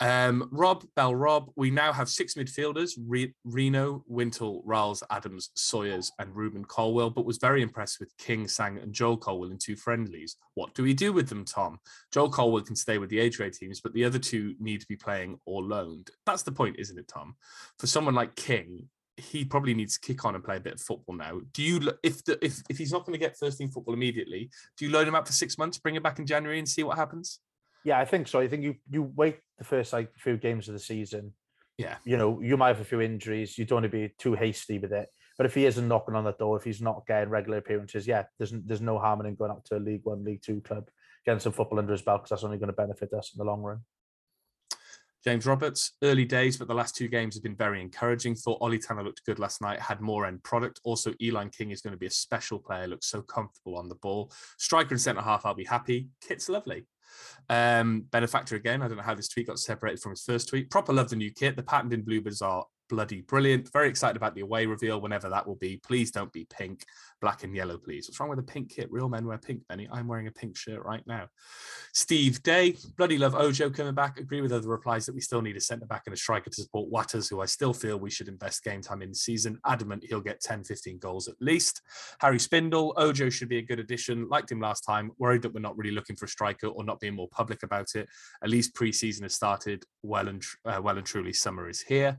Um, 0.01 0.49
Rob, 0.53 0.84
Bell, 0.94 1.14
Rob. 1.14 1.51
We 1.57 1.70
now 1.70 1.92
have 1.92 2.09
six 2.09 2.34
midfielders: 2.34 2.92
Re- 3.05 3.34
Reno, 3.44 4.05
Wintle, 4.07 4.62
Ralls, 4.64 5.03
Adams, 5.11 5.51
Sawyers, 5.55 6.12
and 6.18 6.34
Rubin 6.34 6.64
Colwill. 6.64 7.11
But 7.11 7.24
was 7.24 7.38
very 7.38 7.62
impressed 7.62 7.99
with 7.99 8.16
King, 8.16 8.46
Sang, 8.46 8.78
and 8.78 8.92
Joel 8.92 9.16
Colwill 9.16 9.51
in 9.51 9.59
two 9.59 9.76
friendlies. 9.76 10.36
What 10.55 10.74
do 10.74 10.82
we 10.82 10.94
do 10.94 11.12
with 11.12 11.28
them, 11.28 11.44
Tom? 11.44 11.80
Joel 12.12 12.30
Colwill 12.30 12.62
can 12.62 12.76
stay 12.76 12.99
with 12.99 13.11
the 13.11 13.18
age 13.18 13.38
grade 13.38 13.55
teams, 13.55 13.80
but 13.80 13.92
the 13.92 14.05
other 14.05 14.18
two 14.18 14.55
need 14.61 14.80
to 14.80 14.86
be 14.86 14.96
playing 14.96 15.40
or 15.46 15.62
loaned. 15.62 16.11
That's 16.26 16.42
the 16.42 16.53
point, 16.53 16.76
isn't 16.78 16.99
it, 16.99 17.09
Tom? 17.09 17.34
For 17.78 17.86
someone 17.86 18.14
like 18.14 18.36
King, 18.36 18.88
he 19.16 19.44
probably 19.44 19.74
needs 19.74 19.99
to 19.99 20.07
kick 20.07 20.24
on 20.24 20.36
and 20.36 20.44
play 20.44 20.57
a 20.57 20.61
bit 20.61 20.74
of 20.74 20.80
football 20.80 21.16
now. 21.16 21.40
Do 21.53 21.62
you, 21.62 21.90
if 22.05 22.24
the 22.24 22.38
if 22.44 22.62
if 22.68 22.78
he's 22.78 22.92
not 22.92 23.05
going 23.05 23.18
to 23.18 23.24
get 23.24 23.36
first 23.36 23.59
team 23.59 23.68
football 23.68 23.94
immediately, 23.94 24.51
do 24.76 24.84
you 24.84 24.92
load 24.92 25.09
him 25.09 25.16
out 25.16 25.26
for 25.26 25.32
six 25.32 25.59
months, 25.59 25.78
bring 25.78 25.96
him 25.96 26.03
back 26.05 26.20
in 26.20 26.26
January, 26.26 26.61
and 26.61 26.68
see 26.68 26.84
what 26.84 26.96
happens? 26.96 27.40
Yeah, 27.89 27.99
I 27.99 28.05
think 28.05 28.28
so. 28.28 28.39
I 28.39 28.49
think 28.49 28.62
you 28.62 28.76
you 28.91 29.03
wait 29.03 29.39
the 29.57 29.64
first 29.64 29.95
like 29.95 30.11
few 30.18 30.36
games 30.36 30.68
of 30.68 30.74
the 30.74 30.80
season. 30.80 31.32
Yeah. 31.78 31.97
You 32.05 32.18
know, 32.18 32.41
you 32.43 32.59
might 32.59 32.68
have 32.68 32.80
a 32.80 32.84
few 32.84 33.01
injuries. 33.01 33.57
You 33.57 33.64
don't 33.64 33.76
want 33.76 33.84
to 33.84 33.89
be 33.89 34.12
too 34.18 34.34
hasty 34.34 34.78
with 34.78 34.93
it. 34.93 35.09
But 35.39 35.47
if 35.47 35.55
he 35.55 35.64
isn't 35.64 35.89
knocking 35.89 36.14
on 36.14 36.24
the 36.24 36.32
door, 36.32 36.59
if 36.59 36.64
he's 36.64 36.82
not 36.82 37.07
getting 37.07 37.30
regular 37.30 37.59
appearances, 37.59 38.07
yeah, 38.07 38.24
there's 38.36 38.51
there's 38.51 38.82
no 38.82 38.99
harm 38.99 39.20
in 39.20 39.26
him 39.26 39.36
going 39.36 39.53
up 39.53 39.64
to 39.64 39.76
a 39.76 39.78
League 39.78 40.03
One, 40.05 40.22
League 40.22 40.43
Two 40.43 40.61
club, 40.61 40.91
getting 41.24 41.41
some 41.41 41.53
football 41.53 41.78
under 41.78 41.93
his 41.93 42.03
belt 42.03 42.20
because 42.22 42.30
that's 42.30 42.45
only 42.45 42.59
going 42.59 42.66
to 42.66 42.74
benefit 42.74 43.14
us 43.14 43.32
in 43.32 43.39
the 43.39 43.51
long 43.51 43.62
run. 43.62 43.80
James 45.24 45.47
Roberts, 45.47 45.93
early 46.03 46.26
days, 46.26 46.59
but 46.59 46.68
the 46.68 46.74
last 46.74 46.95
two 46.95 47.09
games 47.09 47.34
have 47.34 47.43
been 47.43 47.57
very 47.57 47.80
encouraging. 47.80 48.34
Thought 48.34 48.59
Ollie 48.61 48.78
Tanner 48.78 49.03
looked 49.03 49.24
good 49.24 49.39
last 49.39 49.62
night, 49.62 49.80
had 49.80 50.01
more 50.01 50.26
end 50.26 50.43
product. 50.43 50.80
Also, 50.84 51.14
Eli 51.22 51.49
King 51.49 51.70
is 51.70 51.80
going 51.80 51.93
to 51.93 51.99
be 51.99 52.07
a 52.07 52.11
special 52.11 52.59
player, 52.59 52.86
looks 52.86 53.07
so 53.07 53.22
comfortable 53.22 53.76
on 53.76 53.89
the 53.89 53.97
ball. 53.97 54.30
Striker 54.59 54.91
and 54.91 55.01
centre 55.01 55.22
half, 55.22 55.47
I'll 55.47 55.55
be 55.55 55.64
happy. 55.64 56.09
Kit's 56.20 56.49
lovely. 56.49 56.86
Um, 57.48 58.04
benefactor 58.11 58.56
again. 58.56 58.82
I 58.82 58.88
don't 58.88 58.96
know 58.96 59.02
how 59.02 59.14
this 59.14 59.28
tweet 59.28 59.46
got 59.46 59.59
separated 59.59 60.00
from 60.00 60.12
his 60.12 60.22
first 60.22 60.48
tweet. 60.48 60.70
Proper 60.70 60.92
love 60.92 61.09
the 61.09 61.16
new 61.16 61.32
kit. 61.32 61.56
The 61.56 61.62
patterned 61.62 61.92
in 61.92 62.02
bluebirds 62.02 62.42
are 62.42 62.64
bloody 62.89 63.20
brilliant. 63.22 63.70
Very 63.72 63.89
excited 63.89 64.16
about 64.16 64.34
the 64.34 64.41
away 64.41 64.66
reveal 64.66 65.01
whenever 65.01 65.28
that 65.28 65.47
will 65.47 65.57
be. 65.57 65.76
Please 65.76 66.11
don't 66.11 66.32
be 66.32 66.47
pink, 66.51 66.84
black 67.20 67.45
and 67.45 67.55
yellow, 67.55 67.78
please. 67.78 68.09
What's 68.09 68.18
wrong 68.18 68.30
with 68.30 68.39
a 68.39 68.43
pink 68.43 68.70
kit? 68.70 68.91
Real 68.91 69.09
men 69.09 69.26
wear 69.26 69.39
pink, 69.39 69.62
Benny. 69.68 69.89
I'm 69.91 70.09
wearing 70.09 70.26
a 70.26 70.32
pink 70.32 70.57
shirt 70.57 70.84
right 70.84 71.07
now. 71.07 71.28
Steve 71.93 72.43
Day, 72.43 72.76
bloody 72.97 73.18
love 73.18 73.34
Ojo 73.34 73.70
coming 73.70 73.95
back. 73.95 74.18
Agree 74.18 74.41
with 74.41 74.53
other 74.53 74.68
replies 74.68 75.07
that 75.07 75.14
we 75.14 75.20
still 75.20 75.43
need 75.43 75.57
a 75.57 75.61
centre 75.61 75.86
back 75.86 76.03
and 76.07 76.14
a 76.14 76.16
striker 76.16 76.51
to 76.51 76.62
support 76.62 76.91
Watters, 76.91 77.28
who 77.28 77.41
I 77.41 77.47
still 77.47 77.72
feel 77.72 77.99
we 77.99 78.11
should 78.11 78.28
invest 78.28 78.64
game 78.64 78.80
time 78.80 79.03
in 79.03 79.11
the 79.11 79.14
season. 79.14 79.59
Adamant 79.66 80.05
he'll 80.09 80.20
get 80.20 80.41
10, 80.41 80.64
15 80.64 80.99
goals 80.99 81.28
at 81.28 81.34
least. 81.41 81.82
Harry 82.20 82.39
Spindle, 82.39 82.95
Ojo 82.97 83.30
should 83.30 83.49
be 83.49 83.59
a 83.59 83.62
good 83.62 83.78
addition. 83.78 84.28
Liked 84.28 84.51
him 84.51 84.61
last 84.61 84.82
time. 84.82 85.11
Worried 85.18 85.43
that 85.43 85.53
we're 85.53 85.61
not 85.61 85.76
really 85.76 85.95
looking 85.95 86.16
for 86.16 86.24
a 86.24 86.28
striker 86.28 86.68
or 86.68 86.84
not 86.84 87.01
being 87.01 87.14
more 87.14 87.28
public 87.28 87.62
about 87.62 87.95
it. 87.95 88.09
At 88.43 88.51
least 88.51 88.74
pre-season 88.74 89.24
has 89.24 89.34
started 89.34 89.84
well 90.03 90.28
and 90.28 90.43
tr- 90.43 90.57
uh, 90.64 90.80
well 90.82 90.99
and 90.99 91.07
truly. 91.07 91.32
Summer 91.32 91.68
is 91.68 91.80
here. 91.80 92.18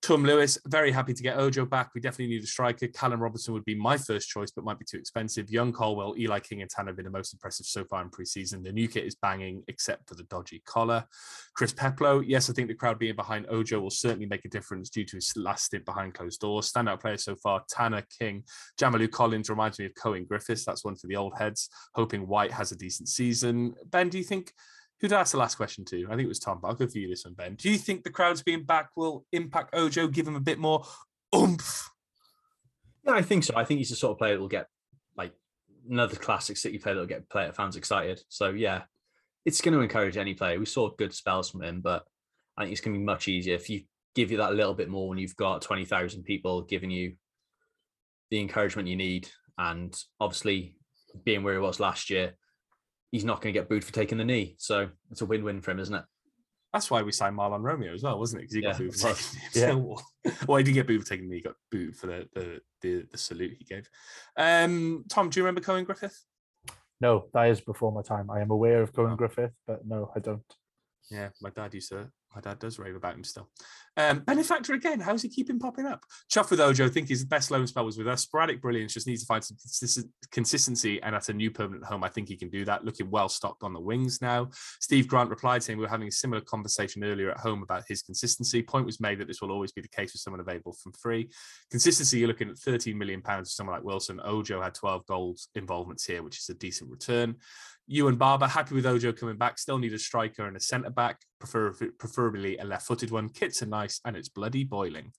Tom 0.00 0.22
Lewis, 0.22 0.56
very 0.66 0.92
happy 0.92 1.12
to 1.12 1.22
get 1.22 1.38
Ojo 1.38 1.66
back. 1.66 1.90
We 1.94 2.00
definitely 2.00 2.34
need 2.34 2.44
a 2.44 2.46
striker. 2.46 2.86
Callum 2.86 3.20
Robertson 3.20 3.52
would 3.52 3.64
be 3.64 3.74
my 3.74 3.98
first 3.98 4.28
choice, 4.28 4.50
but 4.50 4.64
might 4.64 4.78
be 4.78 4.84
too 4.84 4.96
expensive. 4.96 5.50
Young 5.50 5.72
Colwill, 5.72 6.14
Eli 6.16 6.38
King, 6.38 6.62
and 6.62 6.70
Tanner 6.70 6.90
have 6.90 6.96
been 6.96 7.04
the 7.04 7.10
most 7.10 7.32
impressive 7.32 7.66
so 7.66 7.84
far 7.84 8.02
in 8.02 8.08
preseason. 8.08 8.62
The 8.62 8.72
new 8.72 8.86
kit 8.86 9.04
is 9.04 9.16
banging, 9.16 9.64
except 9.66 10.08
for 10.08 10.14
the 10.14 10.22
dodgy 10.24 10.62
collar. 10.64 11.04
Chris 11.54 11.72
Peplow, 11.72 12.20
yes, 12.20 12.48
I 12.48 12.52
think 12.52 12.68
the 12.68 12.74
crowd 12.74 13.00
being 13.00 13.16
behind 13.16 13.46
Ojo 13.50 13.80
will 13.80 13.90
certainly 13.90 14.26
make 14.26 14.44
a 14.44 14.48
difference 14.48 14.88
due 14.88 15.04
to 15.04 15.16
his 15.16 15.32
last 15.36 15.64
stint 15.64 15.84
behind 15.84 16.14
closed 16.14 16.40
doors. 16.40 16.72
Standout 16.72 17.00
player 17.00 17.18
so 17.18 17.34
far 17.34 17.64
Tanner, 17.68 18.04
King, 18.18 18.44
Jamilu 18.80 19.10
Collins 19.10 19.50
reminds 19.50 19.80
me 19.80 19.86
of 19.86 19.94
Cohen 19.94 20.24
Griffiths. 20.24 20.64
That's 20.64 20.84
one 20.84 20.96
for 20.96 21.08
the 21.08 21.16
old 21.16 21.34
heads. 21.36 21.68
Hoping 21.96 22.28
White 22.28 22.52
has 22.52 22.70
a 22.70 22.76
decent 22.76 23.08
season. 23.08 23.74
Ben, 23.90 24.08
do 24.08 24.18
you 24.18 24.24
think 24.24 24.52
who 25.00 25.08
did 25.08 25.14
I 25.14 25.20
ask 25.20 25.32
the 25.32 25.38
last 25.38 25.54
question 25.54 25.84
to? 25.86 26.06
I 26.06 26.10
think 26.10 26.22
it 26.22 26.28
was 26.28 26.40
Tom, 26.40 26.58
but 26.60 26.68
I'll 26.68 26.74
go 26.74 26.88
for 26.88 26.98
you 26.98 27.08
this 27.08 27.24
one, 27.24 27.34
Ben. 27.34 27.54
Do 27.54 27.70
you 27.70 27.78
think 27.78 28.02
the 28.02 28.10
crowds 28.10 28.42
being 28.42 28.64
back 28.64 28.90
will 28.96 29.24
impact 29.32 29.74
Ojo, 29.74 30.08
give 30.08 30.26
him 30.26 30.36
a 30.36 30.40
bit 30.40 30.58
more 30.58 30.84
oomph? 31.34 31.90
Yeah, 33.04 33.12
I 33.12 33.22
think 33.22 33.44
so. 33.44 33.54
I 33.56 33.64
think 33.64 33.78
he's 33.78 33.90
the 33.90 33.96
sort 33.96 34.12
of 34.12 34.18
player 34.18 34.34
that 34.34 34.40
will 34.40 34.48
get 34.48 34.66
like 35.16 35.32
another 35.88 36.16
classic 36.16 36.56
City 36.56 36.78
player 36.78 36.94
that 36.94 37.00
will 37.00 37.06
get 37.06 37.30
player 37.30 37.52
fans 37.52 37.76
excited. 37.76 38.20
So 38.28 38.50
yeah, 38.50 38.82
it's 39.44 39.60
going 39.60 39.74
to 39.74 39.80
encourage 39.80 40.16
any 40.16 40.34
player. 40.34 40.58
We 40.58 40.66
saw 40.66 40.90
good 40.90 41.14
spells 41.14 41.50
from 41.50 41.62
him, 41.62 41.80
but 41.80 42.04
I 42.56 42.62
think 42.62 42.72
it's 42.72 42.80
going 42.80 42.94
to 42.94 42.98
be 42.98 43.04
much 43.04 43.28
easier 43.28 43.54
if 43.54 43.70
you 43.70 43.82
give 44.14 44.32
you 44.32 44.38
that 44.38 44.54
little 44.54 44.74
bit 44.74 44.88
more 44.88 45.08
when 45.08 45.18
you've 45.18 45.36
got 45.36 45.62
twenty 45.62 45.84
thousand 45.84 46.24
people 46.24 46.62
giving 46.62 46.90
you 46.90 47.14
the 48.30 48.40
encouragement 48.40 48.88
you 48.88 48.96
need, 48.96 49.28
and 49.56 49.96
obviously 50.18 50.74
being 51.24 51.42
where 51.42 51.54
he 51.54 51.60
was 51.60 51.78
last 51.80 52.10
year, 52.10 52.34
he's 53.10 53.24
not 53.24 53.40
going 53.40 53.52
to 53.54 53.58
get 53.60 53.68
booed 53.68 53.84
for 53.84 53.92
taking 53.92 54.18
the 54.18 54.24
knee. 54.24 54.56
So 54.58 54.88
it's 55.10 55.20
a 55.22 55.26
win-win 55.26 55.60
for 55.60 55.70
him, 55.70 55.78
isn't 55.80 55.94
it? 55.94 56.04
That's 56.72 56.90
why 56.90 57.02
we 57.02 57.12
signed 57.12 57.36
Mahlon 57.36 57.62
Romeo 57.62 57.94
as 57.94 58.02
well, 58.02 58.18
wasn't 58.18 58.42
it? 58.42 58.44
Because 58.44 58.54
he 58.56 58.60
got 58.62 58.72
Yeah, 58.72 58.78
booed 58.86 58.94
for 58.96 59.08
was. 59.08 59.30
taking 59.30 59.40
Yeah. 60.24 60.32
the 60.34 60.46
Well, 60.46 60.58
he 60.58 60.64
didn't 60.64 60.74
get 60.74 60.86
booed 60.86 61.00
for 61.02 61.08
taking 61.08 61.26
the 61.28 61.30
knee, 61.30 61.36
he 61.38 61.42
got 61.42 61.56
booed 61.70 61.96
for 61.96 62.06
the, 62.08 62.28
the 62.34 62.60
the 62.82 63.06
the 63.10 63.18
salute 63.18 63.56
he 63.58 63.64
gave. 63.64 63.88
Um, 64.36 65.04
Tom, 65.08 65.30
do 65.30 65.40
you 65.40 65.44
remember 65.44 65.62
Cohen 65.62 65.84
Griffith? 65.84 66.22
No, 67.00 67.28
that 67.32 67.48
is 67.48 67.60
before 67.60 67.92
my 67.92 68.02
time. 68.02 68.28
I 68.30 68.40
am 68.40 68.50
aware 68.50 68.82
of 68.82 68.92
Cohen 68.92 69.16
Griffith, 69.16 69.52
but 69.66 69.86
no, 69.86 70.10
I 70.14 70.18
don't. 70.18 70.42
Yeah, 71.10 71.30
my 71.40 71.50
dad 71.50 71.72
used 71.72 71.88
to. 71.90 72.10
My 72.34 72.42
dad 72.42 72.58
does 72.58 72.78
rave 72.78 72.96
about 72.96 73.14
him 73.14 73.24
still. 73.24 73.48
Um, 73.98 74.20
benefactor 74.20 74.74
again. 74.74 75.00
How's 75.00 75.22
he 75.22 75.28
keeping 75.28 75.58
popping 75.58 75.84
up? 75.84 76.04
Chuff 76.30 76.52
with 76.52 76.60
Ojo. 76.60 76.88
Think 76.88 77.08
his 77.08 77.24
best 77.24 77.50
loan 77.50 77.66
spell 77.66 77.84
was 77.84 77.98
with 77.98 78.06
us. 78.06 78.22
Sporadic 78.22 78.62
brilliance. 78.62 78.94
Just 78.94 79.08
needs 79.08 79.22
to 79.22 79.26
find 79.26 79.42
some 79.42 79.56
consistency. 80.30 81.02
And 81.02 81.16
at 81.16 81.28
a 81.28 81.32
new 81.32 81.50
permanent 81.50 81.84
home, 81.84 82.04
I 82.04 82.08
think 82.08 82.28
he 82.28 82.36
can 82.36 82.48
do 82.48 82.64
that. 82.64 82.84
Looking 82.84 83.10
well 83.10 83.28
stocked 83.28 83.64
on 83.64 83.72
the 83.72 83.80
wings 83.80 84.22
now. 84.22 84.50
Steve 84.80 85.08
Grant 85.08 85.30
replied 85.30 85.64
saying 85.64 85.80
we 85.80 85.84
were 85.84 85.90
having 85.90 86.06
a 86.06 86.12
similar 86.12 86.40
conversation 86.40 87.02
earlier 87.02 87.32
at 87.32 87.38
home 87.38 87.64
about 87.64 87.82
his 87.88 88.02
consistency. 88.02 88.62
Point 88.62 88.86
was 88.86 89.00
made 89.00 89.18
that 89.18 89.26
this 89.26 89.42
will 89.42 89.50
always 89.50 89.72
be 89.72 89.80
the 89.80 89.88
case 89.88 90.12
with 90.12 90.20
someone 90.20 90.40
available 90.40 90.74
from 90.80 90.92
free. 90.92 91.28
Consistency. 91.72 92.20
You're 92.20 92.28
looking 92.28 92.50
at 92.50 92.58
13 92.58 92.96
million 92.96 93.20
pounds 93.20 93.50
for 93.50 93.54
someone 93.54 93.74
like 93.74 93.84
Wilson. 93.84 94.20
Ojo 94.22 94.62
had 94.62 94.74
12 94.74 95.06
goals 95.06 95.48
involvements 95.56 96.04
here, 96.04 96.22
which 96.22 96.38
is 96.38 96.48
a 96.48 96.54
decent 96.54 96.88
return. 96.88 97.34
You 97.90 98.08
and 98.08 98.18
Barber 98.18 98.46
happy 98.46 98.74
with 98.74 98.84
Ojo 98.84 99.12
coming 99.12 99.38
back. 99.38 99.58
Still 99.58 99.78
need 99.78 99.94
a 99.94 99.98
striker 99.98 100.46
and 100.46 100.58
a 100.58 100.60
centre 100.60 100.90
back, 100.90 101.22
prefer, 101.40 101.72
preferably 101.98 102.58
a 102.58 102.64
left-footed 102.64 103.10
one. 103.10 103.30
Kits 103.30 103.62
are 103.62 103.66
nice 103.66 103.87
and 104.04 104.16
it's 104.16 104.28
bloody 104.28 104.64
boiling. 104.64 105.12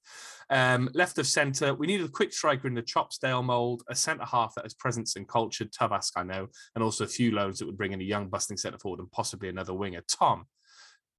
Um, 0.49 0.89
left 0.93 1.17
of 1.17 1.27
centre, 1.27 1.73
we 1.73 1.87
need 1.87 2.01
a 2.01 2.07
quick 2.07 2.33
striker 2.33 2.67
in 2.67 2.73
the 2.73 2.81
Chopsdale 2.81 3.43
mould, 3.43 3.83
a 3.89 3.95
centre 3.95 4.25
half 4.25 4.55
that 4.55 4.65
has 4.65 4.73
presence 4.73 5.15
and 5.15 5.27
culture. 5.27 5.65
Tavask, 5.65 6.11
I 6.15 6.23
know, 6.23 6.47
and 6.75 6.83
also 6.83 7.03
a 7.03 7.07
few 7.07 7.31
loans 7.31 7.59
that 7.59 7.65
would 7.65 7.77
bring 7.77 7.91
in 7.91 8.01
a 8.01 8.05
young 8.05 8.29
busting 8.29 8.57
centre 8.57 8.79
forward 8.79 8.99
and 8.99 9.11
possibly 9.11 9.49
another 9.49 9.73
winger. 9.73 10.01
Tom, 10.07 10.45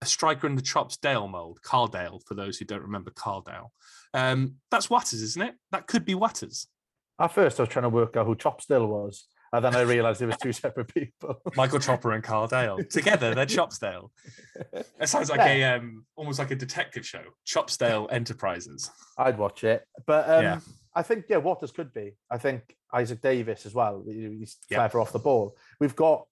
a 0.02 0.06
striker 0.06 0.46
in 0.46 0.56
the 0.56 0.62
Chopsdale 0.62 1.28
mould, 1.28 1.62
Carl 1.62 1.86
Dale, 1.86 2.20
for 2.26 2.34
those 2.34 2.58
who 2.58 2.64
don't 2.64 2.82
remember 2.82 3.10
Carl 3.10 3.42
Dale. 3.42 3.72
Um, 4.14 4.56
that's 4.70 4.90
Watters, 4.90 5.22
isn't 5.22 5.42
it? 5.42 5.54
That 5.72 5.86
could 5.86 6.04
be 6.04 6.14
Watters. 6.14 6.66
At 7.18 7.32
first, 7.32 7.60
I 7.60 7.64
was 7.64 7.70
trying 7.70 7.82
to 7.82 7.90
work 7.90 8.16
out 8.16 8.26
who 8.26 8.34
Chopsdale 8.34 8.88
was, 8.88 9.26
and 9.52 9.64
then 9.64 9.74
I 9.74 9.80
realised 9.82 10.22
it 10.22 10.26
was 10.26 10.36
two 10.36 10.52
separate 10.64 10.92
people. 10.92 11.40
Michael 11.56 11.80
Chopper 11.80 12.12
and 12.12 12.22
Carl 12.22 12.46
Dale 12.46 12.78
together. 12.90 13.34
They're 13.34 13.46
Chopsdale. 13.46 14.10
It 14.72 15.08
sounds 15.08 15.30
like 15.30 15.40
a 15.40 15.64
um, 15.64 16.04
almost 16.16 16.38
like 16.38 16.50
a 16.50 16.56
detective 16.56 17.06
show. 17.06 17.22
Chopsdale 17.46 18.08
Enterprises. 18.10 18.90
I'd 19.18 19.38
watch 19.38 19.64
it, 19.64 19.84
but 20.06 20.28
um, 20.28 20.42
Yeah. 20.42 20.60
I 20.94 21.02
think 21.02 21.26
yeah, 21.28 21.36
Waters 21.36 21.70
could 21.70 21.92
be. 21.92 22.16
I 22.30 22.38
think 22.38 22.74
Isaak 22.92 23.20
Davies 23.20 23.64
as 23.64 23.74
well. 23.74 24.02
He's 24.06 24.56
clever 24.72 25.00
off 25.00 25.12
the 25.12 25.20
ball. 25.20 25.56
We've 25.78 25.94
got 25.94 26.26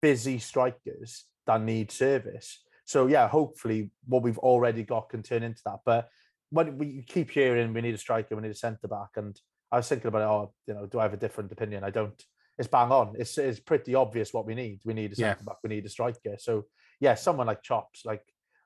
busy 0.00 0.38
strikers 0.38 1.26
that 1.46 1.60
need 1.60 1.90
service. 1.90 2.60
So 2.86 3.06
yeah, 3.06 3.28
hopefully 3.28 3.90
what 4.06 4.22
we've 4.22 4.38
already 4.38 4.82
got 4.82 5.10
can 5.10 5.22
turn 5.22 5.42
into 5.42 5.60
that. 5.66 5.80
But 5.84 6.08
when 6.50 6.78
we 6.78 7.02
keep 7.06 7.30
hearing 7.30 7.74
we 7.74 7.82
need 7.82 7.94
a 7.94 7.98
striker, 7.98 8.34
we 8.34 8.42
need 8.42 8.50
a 8.50 8.54
centre 8.54 8.88
back, 8.88 9.10
and 9.16 9.38
I 9.70 9.76
was 9.76 9.88
thinking 9.88 10.08
about 10.08 10.22
it. 10.22 10.24
Oh, 10.24 10.52
you 10.66 10.74
know, 10.74 10.86
do 10.86 10.98
I 10.98 11.02
have 11.02 11.12
a 11.12 11.18
different 11.18 11.52
opinion? 11.52 11.84
I 11.84 11.90
don't. 11.90 12.22
It's 12.58 12.68
bang 12.68 12.90
on. 12.90 13.14
It's 13.18 13.38
it's 13.38 13.60
pretty 13.60 13.94
obvious 13.94 14.32
what 14.32 14.46
we 14.46 14.54
need. 14.54 14.80
We 14.84 14.94
need 14.94 15.12
a 15.12 15.16
centre 15.16 15.44
back. 15.44 15.58
We 15.62 15.70
need 15.70 15.86
a 15.86 15.88
striker. 15.88 16.36
So 16.38 16.64
yeah, 17.00 17.14
someone 17.14 17.46
like 17.46 17.62
Chops, 17.62 18.04
like 18.04 18.22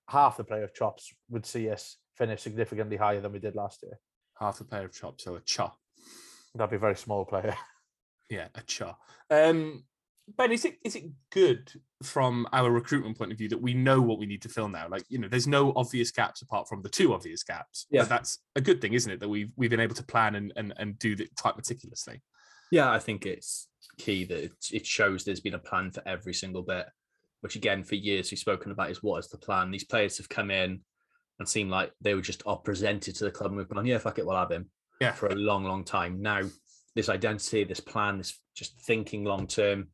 half 0.09 0.39
the 0.39 0.45
player 0.45 0.65
of 0.65 0.75
Chops, 0.75 1.13
would 1.29 1.45
see 1.45 1.69
us 1.71 1.99
finish 2.17 2.43
significantly 2.43 2.97
higher 2.97 3.21
than 3.21 3.33
we 3.33 3.39
did 3.39 3.55
last 3.55 3.83
year. 3.83 3.99
Half 4.39 4.61
a 4.61 4.65
pair 4.65 4.85
of 4.85 4.93
chops, 4.93 5.25
so 5.25 5.37
a 5.37 5.41
cha. 5.41 5.73
That'd 6.55 6.71
be 6.71 6.77
a 6.77 6.81
very 6.81 6.97
small 6.97 7.25
player. 7.25 7.57
Yeah, 8.31 8.49
a 8.55 8.63
cha. 8.63 8.97
Um, 9.29 9.85
ben, 10.39 10.53
is 10.53 10.65
it 10.65 10.79
is 10.83 10.97
it 10.97 11.05
good 11.31 11.71
from 12.03 12.47
our 12.55 12.71
recruitment 12.71 13.19
point 13.19 13.31
of 13.31 13.37
view 13.37 13.51
that 13.51 13.61
we 13.61 13.75
know 13.75 14.01
what 14.01 14.19
we 14.19 14.25
need 14.25 14.41
to 14.43 14.49
fill 14.49 14.71
now? 14.71 14.89
Like, 14.89 15.05
you 15.11 15.19
know, 15.19 15.29
there's 15.29 15.47
no 15.47 15.75
obvious 15.77 16.11
gaps 16.11 16.41
apart 16.41 16.67
from 16.67 16.81
the 16.81 16.89
two 16.89 17.13
obvious 17.13 17.43
gaps. 17.43 17.87
Yeah. 17.91 18.05
That's 18.05 18.39
a 18.57 18.63
good 18.63 18.81
thing, 18.81 18.95
isn't 18.95 19.13
it? 19.13 19.21
That 19.21 19.29
we've 19.29 19.51
we've 19.57 19.69
been 19.69 19.81
able 19.81 19.97
to 19.97 20.03
plan 20.03 20.37
and 20.37 20.51
and, 20.57 20.73
and 20.79 20.99
do 20.99 21.15
that 21.17 21.29
quite 21.37 21.59
meticulously. 21.59 22.23
Yeah, 22.73 22.91
I 22.91 22.99
think 23.01 23.27
it's 23.27 23.69
key 23.99 24.25
that 24.25 24.45
it, 24.45 24.53
it 24.73 24.87
shows 24.87 25.25
there's 25.25 25.41
been 25.41 25.53
a 25.53 25.59
plan 25.59 25.91
for 25.91 26.03
every 26.09 26.33
single 26.33 26.63
bit, 26.63 26.87
which 27.43 27.55
again, 27.55 27.85
for 27.85 27.97
years 27.97 28.31
we've 28.31 28.39
spoken 28.39 28.73
about 28.73 28.91
is 28.91 29.03
what 29.03 29.19
is 29.19 29.29
the 29.29 29.37
plan. 29.37 29.71
These 29.71 29.85
players 29.85 30.17
have 30.17 30.31
come 30.31 30.51
in 30.51 30.81
and 31.39 31.47
seemed 31.47 31.71
like 31.71 31.93
they 32.01 32.15
were 32.15 32.23
just 32.23 32.43
are 32.47 32.57
presented 32.57 33.15
to 33.17 33.25
the 33.25 33.31
club 33.31 33.51
and 33.51 33.59
we've 33.59 33.69
gone, 33.69 33.85
yeah, 33.85 33.99
fuck 33.99 34.19
it, 34.19 34.25
we'll 34.27 34.39
have 34.39 34.51
him 34.51 34.71
Yeah. 35.03 35.13
for 35.13 35.27
a 35.27 35.35
long, 35.35 35.65
long 35.65 35.85
time. 35.85 36.23
Now, 36.23 36.41
this 36.97 37.11
identity, 37.11 37.65
this 37.65 37.81
plan, 37.81 38.17
this 38.17 38.41
just 38.57 38.81
thinking 38.81 39.23
long 39.23 39.47
term, 39.47 39.89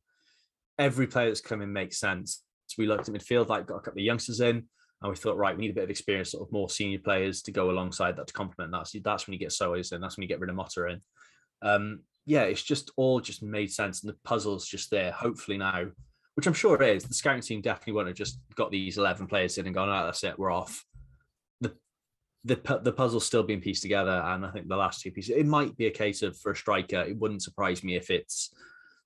every 0.79 1.09
player 1.09 1.27
that's 1.31 1.41
come 1.41 1.63
in 1.63 1.73
makes 1.73 1.99
sense. 1.99 2.45
So 2.69 2.77
we 2.79 2.87
looked 2.87 3.09
at 3.09 3.15
midfield, 3.15 3.49
like 3.49 3.67
got 3.67 3.79
a 3.79 3.81
couple 3.81 3.99
of 3.99 4.05
youngsters 4.05 4.39
in, 4.39 4.69
and 5.03 5.11
we 5.11 5.17
thought, 5.17 5.37
right, 5.37 5.57
we 5.57 5.63
need 5.63 5.73
a 5.73 5.75
bit 5.75 5.85
of 5.85 5.91
experience, 5.91 6.31
sort 6.31 6.47
of 6.47 6.53
more 6.53 6.71
senior 6.71 7.01
players 7.01 7.43
to 7.43 7.51
go 7.51 7.73
alongside 7.73 8.17
that 8.19 8.29
to 8.29 8.33
complement 8.33 8.71
that. 8.71 8.87
So 8.87 9.01
that's 9.03 9.27
when 9.27 9.33
you 9.33 9.41
get 9.41 9.51
Sawyers 9.51 9.91
in, 9.91 10.01
that's 10.01 10.17
when 10.17 10.23
you 10.23 10.29
get 10.29 10.41
Rinomhota 10.41 10.93
in. 10.93 11.01
Um, 11.61 12.01
yeah, 12.29 12.43
it's 12.43 12.63
just 12.63 12.91
all 12.97 13.21
just 13.21 13.43
made 13.43 13.73
sense, 13.73 14.03
and 14.03 14.13
the 14.13 14.19
puzzle's 14.23 14.67
just 14.67 14.91
there. 14.91 15.11
Hopefully 15.11 15.57
now, 15.57 15.87
which 16.35 16.47
I'm 16.47 16.53
sure 16.53 16.81
it 16.81 16.97
is, 16.97 17.05
the 17.05 17.15
scouting 17.15 17.41
team 17.41 17.63
definitely 17.63 17.95
won't 17.95 18.09
have 18.09 18.17
just 18.17 18.39
got 18.55 18.71
these 18.71 18.99
eleven 18.99 19.27
players 19.27 19.57
in 19.57 19.67
and 19.67 19.75
gone, 19.75 19.89
"Oh, 19.89 20.05
that's 20.05 20.23
it, 20.25 20.39
we're 20.39 20.53
off." 20.53 20.85
The 21.63 21.75
the 22.45 22.81
the 22.83 22.93
puzzle's 22.93 23.27
still 23.27 23.43
being 23.43 23.63
pieced 23.63 23.83
together, 23.83 24.11
and 24.11 24.45
I 24.45 24.51
think 24.51 24.69
the 24.69 24.77
last 24.77 25.01
two 25.01 25.11
pieces, 25.11 25.35
it 25.37 25.47
might 25.47 25.75
be 25.77 25.87
a 25.87 25.91
case 25.91 26.23
of 26.23 26.39
for 26.39 26.53
a 26.53 26.57
striker. 26.57 27.01
It 27.01 27.19
wouldn't 27.19 27.43
surprise 27.43 27.83
me 27.83 27.97
if 27.97 28.11
it's 28.11 28.55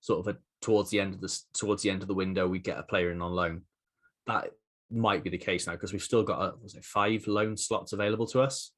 sort 0.00 0.26
of 0.26 0.34
a 0.34 0.38
towards 0.60 0.90
the 0.90 1.00
end 1.00 1.14
of 1.14 1.20
the 1.20 1.38
towards 1.54 1.82
the 1.82 1.90
end 1.90 2.02
of 2.02 2.08
the 2.08 2.14
window, 2.14 2.48
we 2.48 2.58
get 2.58 2.78
a 2.78 2.82
player 2.82 3.12
in 3.12 3.22
on 3.22 3.32
loan. 3.32 3.62
That 4.26 4.50
might 4.90 5.22
be 5.22 5.30
the 5.30 5.38
case 5.38 5.66
now 5.66 5.74
because 5.74 5.92
we've 5.92 6.02
still 6.02 6.22
got 6.22 6.40
a, 6.40 6.54
was 6.62 6.74
it 6.74 6.84
five 6.84 7.26
loan 7.26 7.56
slots 7.56 7.92
available 7.92 8.26
to 8.28 8.40
us. 8.40 8.72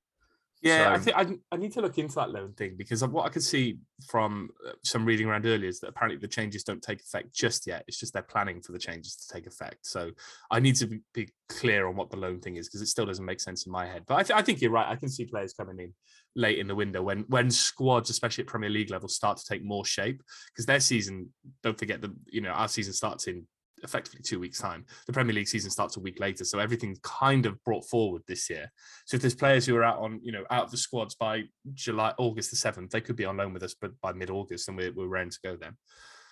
Yeah, 0.65 0.95
I 0.95 0.99
think 0.99 1.15
I, 1.15 1.27
I 1.53 1.59
need 1.59 1.73
to 1.75 1.83
look 1.83 1.99
into 1.99 2.15
that 2.15 2.31
loan 2.31 2.55
thing 2.55 2.75
because 2.79 3.05
what 3.05 3.27
I 3.27 3.29
could 3.29 3.43
see 3.43 3.81
from 4.09 4.49
uh, 4.67 4.73
some 4.83 5.05
reading 5.05 5.27
around 5.27 5.45
earlier 5.45 5.69
is 5.69 5.79
that 5.81 5.89
apparently 5.89 6.19
the 6.19 6.27
changes 6.27 6.65
don't 6.65 6.81
take 6.81 7.03
effect 7.03 7.35
just 7.35 7.67
yet. 7.67 7.85
It's 7.87 7.99
just 7.99 8.15
they're 8.15 8.23
planning 8.23 8.63
for 8.63 8.73
the 8.73 8.79
changes 8.79 9.15
to 9.17 9.35
take 9.35 9.47
effect. 9.47 9.87
So 9.87 10.11
I 10.51 10.61
need 10.61 10.77
to 10.77 10.87
be, 10.87 11.01
be 11.13 11.29
clear 11.51 11.87
on 11.87 11.97
what 11.97 12.09
the 12.09 12.17
loan 12.17 12.41
thing 12.41 12.57
is 12.57 12.67
because 12.67 12.81
it 12.81 12.87
still 12.87 13.05
doesn't 13.05 13.27
make 13.27 13.41
sense 13.41 13.67
in 13.67 13.73
my 13.73 13.85
head. 13.85 14.05
But 14.07 14.15
I, 14.15 14.23
th- 14.23 14.39
I 14.39 14.43
think 14.43 14.63
you're 14.63 14.71
right. 14.71 14.89
I 14.89 14.97
can 14.97 15.11
see 15.11 15.27
players 15.27 15.53
coming 15.53 15.79
in 15.79 15.93
late 16.35 16.59
in 16.59 16.67
the 16.67 16.75
window 16.75 17.03
when 17.03 17.27
when 17.29 17.51
squads, 17.51 18.09
especially 18.09 18.45
at 18.45 18.49
Premier 18.49 18.71
League 18.71 18.91
level, 18.91 19.09
start 19.09 19.37
to 19.37 19.45
take 19.47 19.63
more 19.63 19.85
shape 19.85 20.23
because 20.49 20.65
their 20.65 20.81
season. 20.81 21.29
Don't 21.63 21.79
forget 21.79 22.01
that 22.01 22.11
you 22.27 22.41
know 22.41 22.51
our 22.51 22.69
season 22.69 22.95
starts 22.95 23.27
in 23.27 23.47
effectively 23.85 24.21
two 24.23 24.41
weeks 24.41 24.59
time. 24.59 24.85
The 25.07 25.13
premier 25.13 25.35
league 25.35 25.49
season 25.49 25.71
starts 25.71 25.97
a 25.97 26.01
week 26.01 26.19
later 26.21 26.45
so 26.45 26.59
everything's 26.59 26.99
kind 27.03 27.47
of 27.47 27.63
brought 27.65 27.85
forward 27.89 28.23
this 28.27 28.51
year. 28.51 28.71
So 29.07 29.17
if 29.17 29.21
there's 29.21 29.35
players 29.35 29.67
who 29.67 29.77
are 29.77 29.85
out 29.85 29.99
on 29.99 30.21
you 30.23 30.33
know 30.33 30.45
out 30.51 30.65
of 30.65 30.71
the 30.71 30.77
squads 30.77 31.15
by 31.15 31.43
july 31.73 32.13
august 32.19 32.51
the 32.51 32.57
7th 32.57 32.91
they 32.91 33.01
could 33.01 33.17
be 33.17 33.25
on 33.25 33.37
loan 33.37 33.53
with 33.53 33.63
us 33.63 33.75
but 33.81 33.93
by 34.01 34.13
mid-august 34.13 34.69
and 34.69 34.77
we're, 34.77 34.93
we're 34.93 35.07
ready 35.07 35.31
to 35.31 35.39
go 35.45 35.57
then. 35.57 35.77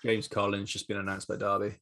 James 0.05 0.27
Collins 0.27 0.71
just 0.71 0.89
been 0.89 0.97
announced 0.97 1.29
by 1.29 1.37
Derby. 1.37 1.77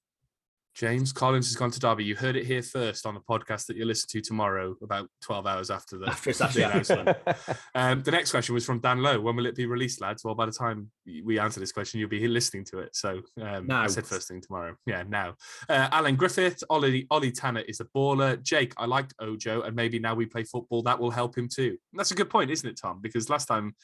James 0.74 1.12
collins 1.12 1.46
has 1.46 1.56
gone 1.56 1.70
to 1.70 1.80
derby 1.80 2.04
you 2.04 2.14
heard 2.14 2.36
it 2.36 2.46
here 2.46 2.62
first 2.62 3.06
on 3.06 3.14
the 3.14 3.20
podcast 3.20 3.66
that 3.66 3.76
you 3.76 3.84
listen 3.84 4.08
to 4.08 4.20
tomorrow 4.20 4.74
about 4.82 5.08
12 5.22 5.46
hours 5.46 5.70
after 5.70 5.98
the, 5.98 6.06
After 6.10 6.32
the 6.32 6.66
announcement 6.66 7.16
um, 7.74 8.02
the 8.02 8.10
next 8.10 8.30
question 8.30 8.54
was 8.54 8.64
from 8.64 8.80
Dan 8.80 9.02
Lowe. 9.02 9.20
When 9.20 9.36
will 9.36 9.46
it 9.46 9.54
be 9.54 9.66
released, 9.66 10.00
lads? 10.00 10.24
Well, 10.24 10.34
by 10.34 10.46
the 10.46 10.52
time 10.52 10.90
we 11.24 11.38
answer 11.38 11.60
this 11.60 11.72
question, 11.72 12.00
you'll 12.00 12.08
be 12.08 12.26
listening 12.26 12.64
to 12.66 12.78
it. 12.78 12.94
So 12.94 13.20
um, 13.40 13.70
I 13.70 13.86
said 13.86 14.06
first 14.06 14.28
thing 14.28 14.40
tomorrow. 14.40 14.74
Yeah, 14.86 15.04
now. 15.08 15.34
Uh, 15.68 15.88
Alan 15.92 16.16
Griffith, 16.16 16.62
Ollie, 16.70 17.06
Ollie 17.10 17.32
Tanner 17.32 17.60
is 17.60 17.80
a 17.80 17.84
baller. 17.96 18.42
Jake, 18.42 18.72
I 18.76 18.86
liked 18.86 19.14
Ojo, 19.20 19.62
and 19.62 19.74
maybe 19.74 19.98
now 19.98 20.14
we 20.14 20.26
play 20.26 20.44
football, 20.44 20.82
that 20.82 20.98
will 20.98 21.10
help 21.10 21.36
him 21.36 21.48
too. 21.48 21.76
And 21.92 21.98
that's 21.98 22.10
a 22.10 22.14
good 22.14 22.30
point, 22.30 22.50
isn't 22.50 22.68
it, 22.68 22.78
Tom? 22.80 23.00
Because 23.00 23.30
last 23.30 23.46
time, 23.46 23.74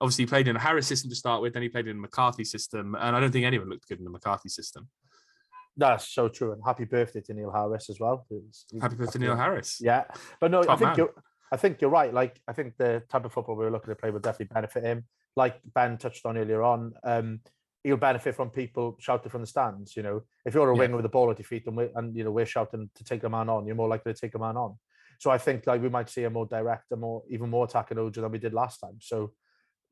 obviously, 0.00 0.24
he 0.24 0.28
played 0.28 0.48
in 0.48 0.56
a 0.56 0.60
Harris 0.60 0.86
system 0.86 1.10
to 1.10 1.16
start 1.16 1.42
with, 1.42 1.54
then 1.54 1.62
he 1.62 1.68
played 1.68 1.86
in 1.86 1.96
a 1.96 2.00
McCarthy 2.00 2.44
system, 2.44 2.94
and 2.94 3.16
I 3.16 3.20
don't 3.20 3.32
think 3.32 3.46
anyone 3.46 3.68
looked 3.68 3.88
good 3.88 3.98
in 3.98 4.04
the 4.04 4.10
McCarthy 4.10 4.48
system. 4.48 4.88
That's 5.76 6.08
so 6.08 6.28
true. 6.28 6.52
And 6.52 6.62
happy 6.64 6.84
birthday 6.84 7.20
to 7.22 7.34
Neil 7.34 7.50
Harris 7.50 7.88
as 7.90 7.98
well. 7.98 8.26
It's- 8.30 8.66
Happy 8.80 8.96
birthday, 8.96 9.12
to 9.12 9.18
Neil 9.18 9.36
Harris. 9.36 9.78
Yeah, 9.80 10.04
but 10.40 10.50
no, 10.50 10.60
I 10.60 10.76
think 10.76 10.80
man. 10.80 10.94
you're. 10.98 11.14
I 11.50 11.56
think 11.56 11.80
you're 11.80 11.90
right. 11.90 12.12
Like 12.12 12.40
I 12.48 12.52
think 12.54 12.76
the 12.78 13.02
type 13.10 13.24
of 13.26 13.32
football 13.32 13.56
we 13.56 13.64
were 13.64 13.70
looking 13.70 13.90
to 13.90 13.94
play 14.00 14.10
would 14.10 14.22
definitely 14.22 14.52
benefit 14.54 14.84
him. 14.84 15.04
Like 15.36 15.60
Ben 15.74 15.98
touched 15.98 16.24
on 16.26 16.36
earlier 16.38 16.62
on, 16.62 16.92
um, 17.04 17.40
he'll 17.84 17.96
benefit 17.98 18.34
from 18.34 18.48
people 18.50 18.96
shouting 19.00 19.30
from 19.30 19.42
the 19.42 19.46
stands. 19.46 19.94
You 19.96 20.02
know, 20.02 20.22
if 20.46 20.54
you're 20.54 20.70
a 20.70 20.74
Yeah. 20.74 20.78
winger 20.80 20.96
with 20.96 21.02
the 21.04 21.08
ball 21.10 21.30
at 21.30 21.38
your 21.38 21.44
feet 21.44 21.66
and 21.66 21.76
we 21.76 21.88
and 21.94 22.16
you 22.16 22.24
know 22.24 22.30
we're 22.30 22.46
shouting 22.46 22.90
to 22.94 23.04
take 23.04 23.22
a 23.24 23.28
man 23.28 23.48
on, 23.50 23.66
you're 23.66 23.76
more 23.76 23.88
likely 23.88 24.12
to 24.14 24.20
take 24.20 24.34
a 24.34 24.38
man 24.38 24.56
on. 24.56 24.78
So 25.18 25.30
I 25.30 25.38
think 25.38 25.66
like 25.66 25.80
we 25.82 25.88
might 25.88 26.08
see 26.10 26.24
a 26.24 26.30
more 26.30 26.46
direct, 26.46 26.90
a 26.92 26.96
more 26.96 27.22
even 27.30 27.48
more 27.50 27.64
attacking 27.66 27.98
Ojo 27.98 28.20
than 28.22 28.32
we 28.32 28.38
did 28.38 28.52
last 28.54 28.78
time. 28.80 28.96
So 29.00 29.32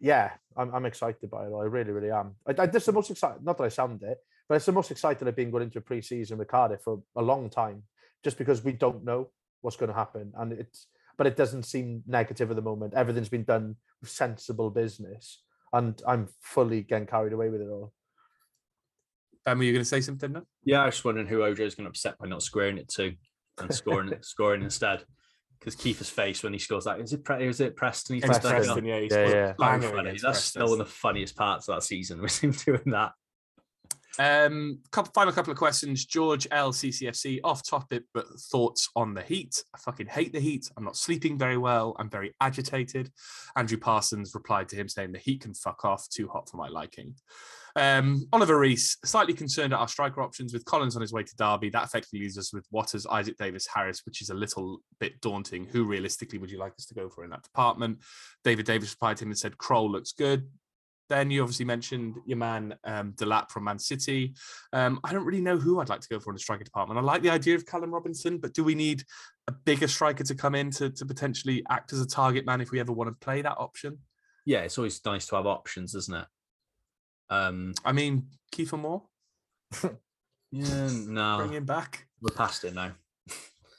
yeah, 0.02 0.30
I'm, 0.56 0.74
I'm 0.74 0.86
excited 0.86 1.28
by 1.30 1.44
it. 1.44 1.52
I 1.54 1.64
really, 1.64 1.92
really 1.92 2.10
am. 2.10 2.36
I, 2.48 2.62
I, 2.62 2.66
this 2.66 2.82
is 2.82 2.86
the 2.86 2.92
most 2.92 3.10
excited. 3.10 3.44
Not 3.44 3.58
that 3.58 3.64
I 3.64 3.68
sound 3.68 4.02
it, 4.02 4.16
but 4.50 4.56
it's 4.56 4.66
the 4.66 4.72
most 4.72 4.90
excited 4.90 5.28
I've 5.28 5.36
been 5.36 5.52
going 5.52 5.62
into 5.62 5.80
pre-season 5.80 6.36
with 6.36 6.48
Cardiff 6.48 6.80
for 6.82 7.00
a 7.14 7.22
long 7.22 7.48
time, 7.48 7.84
just 8.24 8.36
because 8.36 8.64
we 8.64 8.72
don't 8.72 9.04
know 9.04 9.28
what's 9.60 9.76
going 9.76 9.90
to 9.92 9.94
happen, 9.94 10.32
and 10.36 10.52
it's. 10.52 10.88
But 11.16 11.28
it 11.28 11.36
doesn't 11.36 11.64
seem 11.64 12.02
negative 12.06 12.50
at 12.50 12.56
the 12.56 12.62
moment. 12.62 12.94
Everything's 12.94 13.28
been 13.28 13.44
done 13.44 13.76
with 14.00 14.10
sensible 14.10 14.70
business, 14.70 15.42
and 15.72 16.02
I'm 16.04 16.26
fully 16.40 16.82
getting 16.82 17.06
carried 17.06 17.32
away 17.32 17.48
with 17.48 17.60
it 17.60 17.68
all. 17.68 17.92
Ben, 19.44 19.56
were 19.56 19.64
you 19.64 19.72
going 19.72 19.84
to 19.84 19.88
say 19.88 20.00
something? 20.00 20.32
No? 20.32 20.42
Yeah, 20.64 20.82
I 20.82 20.86
was 20.86 20.96
just 20.96 21.04
wondering 21.04 21.28
who 21.28 21.44
Ojo 21.44 21.64
is 21.64 21.76
going 21.76 21.84
to 21.84 21.90
upset 21.90 22.18
by 22.18 22.26
not 22.26 22.42
squaring 22.42 22.78
it 22.78 22.88
to 22.94 23.12
and 23.58 23.72
scoring 23.72 24.12
scoring 24.22 24.62
instead. 24.62 25.04
Because 25.60 25.76
Kiefer's 25.76 26.10
face 26.10 26.42
when 26.42 26.54
he 26.54 26.58
scores 26.58 26.86
that 26.86 26.98
is 26.98 27.12
it? 27.12 27.22
Pre- 27.22 27.46
is 27.46 27.60
it 27.60 27.76
Preston? 27.76 28.16
He 28.16 28.22
Against 28.22 28.40
puts 28.40 28.50
that 28.50 28.56
Preston, 28.64 28.84
yeah, 28.84 28.98
he 28.98 29.08
Yeah, 29.10 29.28
yeah. 29.28 29.48
So 29.52 29.54
banger 29.60 30.02
That's 30.02 30.22
Preston. 30.22 30.34
still 30.34 30.70
one 30.70 30.80
of 30.80 30.88
the 30.88 30.92
funniest 30.92 31.36
parts 31.36 31.68
of 31.68 31.76
that 31.76 31.82
season. 31.82 32.20
Was 32.22 32.38
him 32.38 32.50
doing 32.50 32.82
that. 32.86 33.12
Um, 34.18 34.80
couple, 34.90 35.12
final 35.14 35.32
couple 35.32 35.52
of 35.52 35.58
questions. 35.58 36.04
George 36.04 36.46
L 36.50 36.72
CCFC 36.72 37.40
off 37.44 37.66
topic, 37.66 38.04
but 38.12 38.26
thoughts 38.50 38.88
on 38.96 39.14
the 39.14 39.22
heat. 39.22 39.62
I 39.74 39.78
fucking 39.78 40.08
hate 40.08 40.32
the 40.32 40.40
heat. 40.40 40.70
I'm 40.76 40.84
not 40.84 40.96
sleeping 40.96 41.38
very 41.38 41.56
well. 41.56 41.94
I'm 41.98 42.10
very 42.10 42.34
agitated. 42.40 43.10
Andrew 43.56 43.78
Parsons 43.78 44.34
replied 44.34 44.68
to 44.70 44.76
him 44.76 44.88
saying 44.88 45.12
the 45.12 45.18
heat 45.18 45.42
can 45.42 45.54
fuck 45.54 45.84
off. 45.84 46.08
Too 46.08 46.28
hot 46.28 46.48
for 46.48 46.56
my 46.56 46.68
liking. 46.68 47.14
Um, 47.76 48.26
Oliver 48.32 48.58
Reese 48.58 48.98
slightly 49.04 49.34
concerned 49.34 49.72
at 49.72 49.78
our 49.78 49.88
striker 49.88 50.22
options 50.22 50.52
with 50.52 50.64
Collins 50.64 50.96
on 50.96 51.02
his 51.02 51.12
way 51.12 51.22
to 51.22 51.36
Derby. 51.36 51.70
That 51.70 51.84
effectively 51.84 52.20
leaves 52.20 52.38
us 52.38 52.52
with 52.52 52.66
Waters, 52.70 53.06
Isaak 53.06 53.36
Davies, 53.36 53.68
Harris, 53.72 54.02
which 54.04 54.22
is 54.22 54.30
a 54.30 54.34
little 54.34 54.80
bit 54.98 55.20
daunting. 55.20 55.66
Who 55.66 55.84
realistically 55.84 56.38
would 56.38 56.50
you 56.50 56.58
like 56.58 56.72
us 56.72 56.86
to 56.86 56.94
go 56.94 57.08
for 57.08 57.24
in 57.24 57.30
that 57.30 57.42
department? 57.42 57.98
David 58.44 58.66
Davis 58.66 58.92
replied 58.92 59.18
to 59.18 59.24
him 59.24 59.30
and 59.30 59.38
said 59.38 59.58
Kroll 59.58 59.90
looks 59.90 60.12
good. 60.12 60.48
Then 61.10 61.28
you 61.28 61.42
obviously 61.42 61.64
mentioned 61.64 62.16
your 62.24 62.38
man 62.38 62.76
um, 62.84 63.12
Delap 63.14 63.50
from 63.50 63.64
Man 63.64 63.80
City. 63.80 64.32
Um, 64.72 65.00
I 65.02 65.12
don't 65.12 65.24
really 65.24 65.40
know 65.40 65.58
who 65.58 65.80
I'd 65.80 65.88
like 65.88 66.00
to 66.00 66.08
go 66.08 66.20
for 66.20 66.30
in 66.30 66.36
the 66.36 66.40
striker 66.40 66.62
department. 66.62 66.98
I 66.98 67.02
like 67.02 67.22
the 67.22 67.30
idea 67.30 67.56
of 67.56 67.66
Callum 67.66 67.92
Robinson, 67.92 68.38
but 68.38 68.54
do 68.54 68.62
we 68.62 68.76
need 68.76 69.02
a 69.48 69.52
bigger 69.52 69.88
striker 69.88 70.22
to 70.22 70.34
come 70.36 70.54
in 70.54 70.70
to, 70.70 70.88
to 70.88 71.04
potentially 71.04 71.64
act 71.68 71.92
as 71.92 72.00
a 72.00 72.06
target 72.06 72.46
man 72.46 72.60
if 72.60 72.70
we 72.70 72.78
ever 72.78 72.92
want 72.92 73.08
to 73.08 73.24
play 73.24 73.42
that 73.42 73.56
option? 73.58 73.98
Yeah, 74.46 74.60
it's 74.60 74.78
always 74.78 75.04
nice 75.04 75.26
to 75.26 75.36
have 75.36 75.46
options, 75.46 75.96
isn't 75.96 76.16
it? 76.16 76.26
Um, 77.28 77.74
I 77.84 77.90
mean, 77.90 78.28
Kiefer 78.52 78.78
Moore, 78.78 79.02
yeah, 80.52 80.88
no, 80.92 81.38
bring 81.38 81.54
him 81.54 81.64
back. 81.64 82.06
we're 82.20 82.34
past 82.34 82.62
it 82.64 82.74
now. 82.74 82.92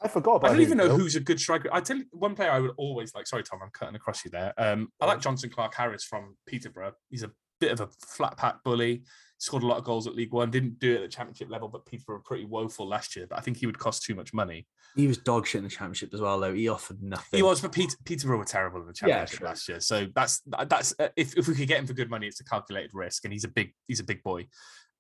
I 0.03 0.07
forgot 0.07 0.35
about. 0.37 0.51
I 0.51 0.53
don't 0.53 0.61
even 0.61 0.77
know 0.77 0.87
though. 0.87 0.97
who's 0.97 1.15
a 1.15 1.19
good 1.19 1.39
striker. 1.39 1.69
I 1.71 1.81
tell 1.81 1.97
you, 1.97 2.05
one 2.11 2.35
player 2.35 2.51
I 2.51 2.59
would 2.59 2.71
always 2.77 3.13
like. 3.13 3.27
Sorry, 3.27 3.43
Tom, 3.43 3.59
I'm 3.63 3.69
cutting 3.71 3.95
across 3.95 4.25
you 4.25 4.31
there. 4.31 4.53
Um, 4.57 4.89
I 4.99 5.05
like 5.05 5.19
Jonson 5.19 5.51
Clarke-Harris 5.51 6.03
from 6.03 6.35
Peterborough. 6.47 6.93
He's 7.09 7.23
a 7.23 7.31
bit 7.59 7.71
of 7.71 7.81
a 7.81 7.89
flat 8.05 8.37
pack 8.37 8.63
bully. 8.63 9.03
Scored 9.37 9.63
a 9.63 9.67
lot 9.67 9.77
of 9.77 9.83
goals 9.83 10.05
at 10.05 10.15
League 10.15 10.33
One. 10.33 10.51
Didn't 10.51 10.77
do 10.79 10.91
it 10.91 10.95
at 10.97 11.01
the 11.01 11.07
Championship 11.07 11.49
level, 11.49 11.67
but 11.67 11.85
Peterborough 11.85 12.17
were 12.17 12.23
pretty 12.23 12.45
woeful 12.45 12.87
last 12.87 13.15
year. 13.15 13.25
But 13.27 13.39
I 13.39 13.41
think 13.41 13.57
he 13.57 13.65
would 13.65 13.79
cost 13.79 14.03
too 14.03 14.13
much 14.13 14.33
money. 14.33 14.67
He 14.95 15.07
was 15.07 15.17
dog 15.17 15.47
shit 15.47 15.59
in 15.59 15.63
the 15.63 15.69
championship 15.69 16.13
as 16.13 16.21
well, 16.21 16.39
though. 16.39 16.53
He 16.53 16.67
offered 16.67 17.01
nothing. 17.01 17.37
He 17.37 17.43
was, 17.43 17.61
but 17.61 17.71
Peter, 17.71 17.95
Peterborough 18.05 18.37
were 18.37 18.45
terrible 18.45 18.81
in 18.81 18.87
the 18.87 18.93
Championship 18.93 19.39
sure. 19.39 19.47
last 19.47 19.67
year. 19.67 19.79
So 19.79 20.07
that's 20.13 20.41
that's 20.67 20.93
uh, 20.99 21.09
if, 21.15 21.35
if 21.37 21.47
we 21.47 21.55
could 21.55 21.67
get 21.67 21.79
him 21.79 21.87
for 21.87 21.93
good 21.93 22.09
money, 22.09 22.27
it's 22.27 22.39
a 22.39 22.43
calculated 22.43 22.91
risk, 22.93 23.23
and 23.23 23.33
he's 23.33 23.43
a 23.43 23.47
big 23.47 23.73
he's 23.87 23.99
a 23.99 24.03
big 24.03 24.21
boy. 24.21 24.47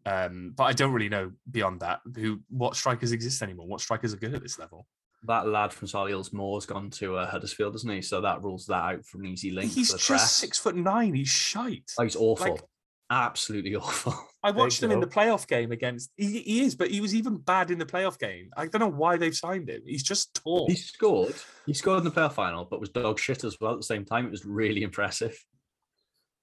Um, 0.05 0.53
but 0.55 0.63
I 0.63 0.73
don't 0.73 0.93
really 0.93 1.09
know 1.09 1.31
beyond 1.49 1.81
that 1.81 1.99
who 2.15 2.39
what 2.49 2.75
strikers 2.75 3.11
exist 3.11 3.41
anymore. 3.41 3.67
What 3.67 3.81
strikers 3.81 4.13
are 4.13 4.17
good 4.17 4.33
at 4.33 4.41
this 4.41 4.57
level? 4.59 4.87
that 5.23 5.47
lad 5.47 5.71
from 5.71 5.87
Solihull's 5.87 6.33
Moore's 6.33 6.65
gone 6.65 6.89
to 6.91 7.17
uh, 7.17 7.29
Huddersfield, 7.29 7.75
isn't 7.75 7.89
he? 7.89 8.01
So 8.01 8.21
that 8.21 8.41
rules 8.41 8.65
that 8.67 8.83
out 8.83 9.05
from 9.05 9.21
an 9.21 9.27
easy 9.27 9.51
link. 9.51 9.71
He's 9.71 9.89
for 9.89 9.93
the 9.93 9.97
just 9.99 10.07
press. 10.09 10.31
six 10.35 10.57
foot 10.57 10.75
nine. 10.75 11.13
He's 11.13 11.27
shite. 11.27 11.91
Oh, 11.99 12.03
he's 12.03 12.15
awful. 12.15 12.53
like- 12.53 12.63
Absolutely 13.11 13.75
awful. 13.75 14.15
I 14.41 14.51
watched 14.51 14.81
him 14.81 14.89
in 14.89 15.01
the 15.01 15.07
playoff 15.07 15.45
game 15.45 15.73
against. 15.73 16.11
He, 16.15 16.39
he 16.39 16.61
is, 16.61 16.75
but 16.75 16.89
he 16.89 17.01
was 17.01 17.13
even 17.13 17.35
bad 17.37 17.69
in 17.69 17.77
the 17.77 17.85
playoff 17.85 18.17
game. 18.17 18.49
I 18.55 18.67
don't 18.67 18.79
know 18.79 18.87
why 18.87 19.17
they've 19.17 19.35
signed 19.35 19.69
him. 19.69 19.81
He's 19.85 20.01
just 20.01 20.33
tall. 20.33 20.65
He 20.67 20.75
scored. 20.75 21.35
He 21.65 21.73
scored 21.73 21.99
in 21.99 22.03
the 22.05 22.11
playoff 22.11 22.33
final, 22.33 22.63
but 22.63 22.79
was 22.79 22.89
dog 22.89 23.19
shit 23.19 23.43
as 23.43 23.57
well 23.59 23.73
at 23.73 23.79
the 23.79 23.83
same 23.83 24.05
time. 24.05 24.25
It 24.25 24.31
was 24.31 24.45
really 24.45 24.81
impressive. 24.81 25.37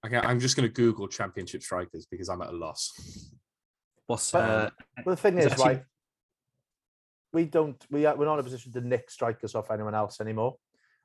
Okay, 0.06 0.18
I'm 0.18 0.38
just 0.38 0.56
going 0.56 0.68
to 0.68 0.72
Google 0.72 1.08
championship 1.08 1.62
strikers 1.62 2.06
because 2.06 2.28
I'm 2.28 2.42
at 2.42 2.50
a 2.50 2.56
loss. 2.56 2.92
What's 4.08 4.32
But- 4.32 4.50
uh, 4.50 4.70
But 5.04 5.10
the 5.12 5.16
thing 5.16 5.38
Is 5.38 5.46
is, 5.46 5.52
actually- 5.52 5.66
right? 5.76 5.84
We 7.32 7.44
don't. 7.44 7.86
We 7.90 8.06
are. 8.06 8.16
We're 8.16 8.24
not 8.24 8.34
in 8.34 8.40
a 8.40 8.42
position 8.42 8.72
to 8.72 8.80
nick 8.80 9.10
strikers 9.10 9.54
off 9.54 9.70
anyone 9.70 9.94
else 9.94 10.20
anymore. 10.20 10.56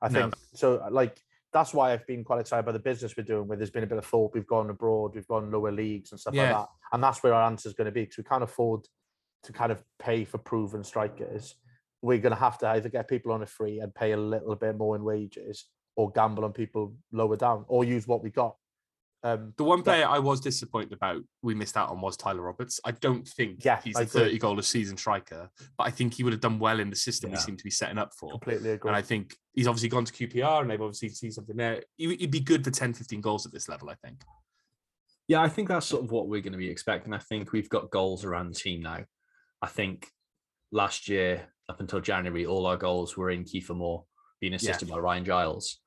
I 0.01 0.08
No. 0.08 0.22
think 0.22 0.36
so. 0.54 0.88
Like 0.89 1.22
that's 1.51 1.74
why 1.74 1.91
I've 1.91 2.08
been 2.08 2.24
quite 2.24 2.39
excited 2.39 2.66
by 2.66 2.72
the 2.72 2.80
business 2.80 3.16
we're 3.16 3.24
doing. 3.26 3.47
Where 3.47 3.58
there's 3.58 3.70
been 3.72 3.84
a 3.84 3.88
bit 3.88 3.97
of 3.97 4.06
thought. 4.06 4.34
We've 4.34 4.47
gone 4.47 4.70
abroad. 4.70 5.16
We've 5.16 5.28
gone 5.28 5.51
lower 5.51 5.72
leagues 5.72 6.12
and 6.12 6.20
stuff 6.20 6.34
Yeah. 6.34 6.43
like 6.58 6.66
that. 6.66 6.70
And 6.93 7.04
that's 7.04 7.22
where 7.22 7.34
our 7.34 7.43
answer 7.43 7.68
is 7.68 7.76
going 7.76 7.86
to 7.86 7.91
be 7.91 8.04
because 8.04 8.18
we 8.18 8.24
can't 8.24 8.41
afford 8.43 8.88
to 9.43 9.51
kind 9.54 9.72
of 9.72 9.84
pay 9.99 10.24
for 10.24 10.38
proven 10.38 10.84
strikers. 10.84 11.56
We're 12.01 12.20
going 12.20 12.32
to 12.34 12.39
have 12.39 12.58
to 12.60 12.68
either 12.70 12.88
get 12.89 13.10
people 13.10 13.34
on 13.34 13.43
a 13.43 13.45
free 13.45 13.80
and 13.82 13.93
pay 13.93 14.14
a 14.14 14.18
little 14.18 14.56
bit 14.56 14.78
more 14.78 14.95
in 14.95 15.04
wages, 15.04 15.70
or 15.97 16.10
gamble 16.12 16.45
on 16.45 16.54
people 16.54 16.95
lower 17.12 17.36
down, 17.36 17.66
or 17.68 17.84
use 17.84 18.08
what 18.08 18.24
we 18.24 18.30
got. 18.32 18.58
Um, 19.26 19.53
The 19.57 19.63
one 19.63 19.80
Yeah. 19.80 19.84
player 19.84 20.07
I 20.07 20.19
was 20.19 20.41
disappointed 20.41 20.91
about 20.91 21.24
we 21.41 21.55
missed 21.55 21.78
out 21.78 21.89
on 21.89 22.01
was 22.01 22.17
Tyler 22.17 22.41
Roberts. 22.41 22.80
I 22.84 22.91
don't 22.91 23.26
think 23.28 23.63
Yeah, 23.63 23.82
he's 23.82 23.95
I 23.95 24.01
a 24.01 24.05
30 24.05 24.38
goal 24.38 24.59
a 24.59 24.63
season 24.63 24.97
striker, 24.97 25.49
but 25.78 25.88
I 25.88 25.91
think 25.91 26.13
he 26.15 26.24
would 26.24 26.34
have 26.34 26.41
done 26.41 26.59
well 26.59 26.80
in 26.82 26.89
the 26.89 26.95
system 26.95 27.32
we 27.32 27.38
seem 27.38 27.55
to 27.55 27.63
be 27.63 27.69
setting 27.69 27.97
up 27.97 28.13
for. 28.13 28.32
completely 28.32 28.71
agree. 28.71 28.89
And 28.89 28.97
I 28.97 29.01
think 29.01 29.38
he's 29.53 29.67
obviously 29.67 29.88
gone 29.89 30.03
to 30.05 30.11
QPR 30.13 30.61
and 30.61 30.69
they've 30.69 30.82
obviously 30.82 31.09
seen 31.09 31.32
something 31.32 31.55
there. 31.55 31.84
He- 31.95 32.15
He'd 32.17 32.32
be 32.32 32.41
good 32.41 32.63
for 32.65 32.71
10, 32.71 32.93
15 32.93 33.21
goals 33.21 33.45
at 33.45 33.53
this 33.53 33.69
level, 33.69 33.89
I 33.89 33.95
think. 33.95 34.24
Yeah, 35.28 35.41
I 35.41 35.47
think 35.47 35.69
that's 35.69 35.86
sort 35.86 36.03
of 36.03 36.11
what 36.11 36.28
we're 36.28 36.41
going 36.41 36.51
to 36.51 36.57
be 36.59 36.69
expecting. 36.69 37.13
I 37.13 37.17
think 37.19 37.53
we've 37.53 37.69
got 37.69 37.89
goals 37.91 38.26
around 38.26 38.49
the 38.49 38.59
team 38.59 38.82
now. 38.82 39.05
I 39.61 39.67
think 39.67 40.11
last 40.74 41.07
year, 41.07 41.47
up 41.69 41.80
until 41.80 42.01
January, 42.01 42.45
all 42.45 42.65
our 42.65 42.76
goals 42.76 43.15
were 43.15 43.30
in 43.30 43.45
Kiefer 43.45 43.74
Moore 43.76 44.03
being 44.41 44.53
assisted 44.53 44.89
by 44.89 44.97
Ryan 44.97 45.24
Giles. 45.24 45.80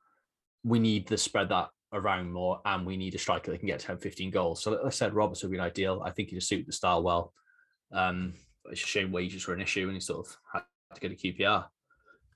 We 0.64 0.78
need 0.78 1.06
to 1.08 1.18
spread 1.18 1.50
that 1.50 1.68
around 1.96 2.32
more, 2.32 2.60
and 2.64 2.86
we 2.86 2.96
need 2.96 3.14
a 3.14 3.18
striker 3.18 3.50
that 3.50 3.58
can 3.58 3.66
get 3.66 3.80
10, 3.80 3.98
15 3.98 4.30
goals. 4.30 4.62
So, 4.62 4.72
like 4.72 4.80
I 4.84 4.90
said, 4.90 5.14
Roberts 5.14 5.42
would 5.42 5.52
be 5.52 5.58
ideal. 5.58 6.02
I 6.04 6.10
think 6.10 6.30
he'd 6.30 6.42
suit 6.42 6.66
the 6.66 6.72
style 6.72 7.02
well. 7.02 7.32
Um, 7.92 8.34
it's 8.70 8.82
a 8.82 8.86
shame 8.86 9.12
wages 9.12 9.46
were 9.46 9.54
an 9.54 9.60
issue, 9.60 9.84
and 9.84 9.94
he 9.94 10.00
sort 10.00 10.26
of 10.26 10.36
had 10.52 10.62
to 10.94 11.00
go 11.00 11.08
to 11.08 11.16
QPR. 11.16 11.66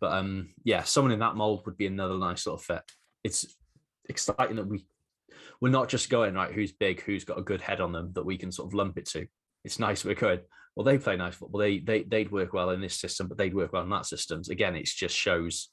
But 0.01 0.13
um, 0.13 0.49
yeah, 0.65 0.83
someone 0.83 1.13
in 1.13 1.21
that 1.21 1.37
mold 1.37 1.63
would 1.67 1.77
be 1.77 1.87
another 1.87 2.19
nice 2.19 2.43
sort 2.43 2.61
of 2.61 2.65
fit. 2.65 2.83
It's 3.23 3.47
exciting 4.09 4.57
that 4.57 4.67
we 4.67 4.85
we're 5.61 5.69
not 5.69 5.89
just 5.89 6.11
going 6.11 6.35
right 6.35 6.53
who's 6.53 6.73
big 6.73 7.01
who's 7.03 7.25
got 7.25 7.39
a 7.39 7.43
good 7.43 7.61
head 7.61 7.81
on 7.81 7.93
them 7.93 8.11
that 8.15 8.25
we 8.25 8.37
can 8.37 8.51
sort 8.51 8.69
of 8.69 8.75
lump 8.75 8.99
it 8.99 9.07
to 9.07 9.27
it's 9.65 9.79
nice 9.79 10.05
we're 10.05 10.15
going 10.15 10.41
well 10.75 10.85
they 10.85 10.99
play 10.99 11.17
nice 11.17 11.35
football 11.35 11.61
they, 11.61 11.79
they 11.79 12.03
they'd 12.03 12.33
work 12.33 12.53
well 12.53 12.71
in 12.71 12.81
this 12.81 12.99
system 12.99 13.29
but 13.29 13.39
they'd 13.39 13.55
work 13.55 13.73
well 13.73 13.83
in 13.83 13.91
that 13.91 14.07
systems 14.07 14.49
again 14.49 14.75
it 14.75 14.85
just 14.85 15.17
shows 15.17 15.69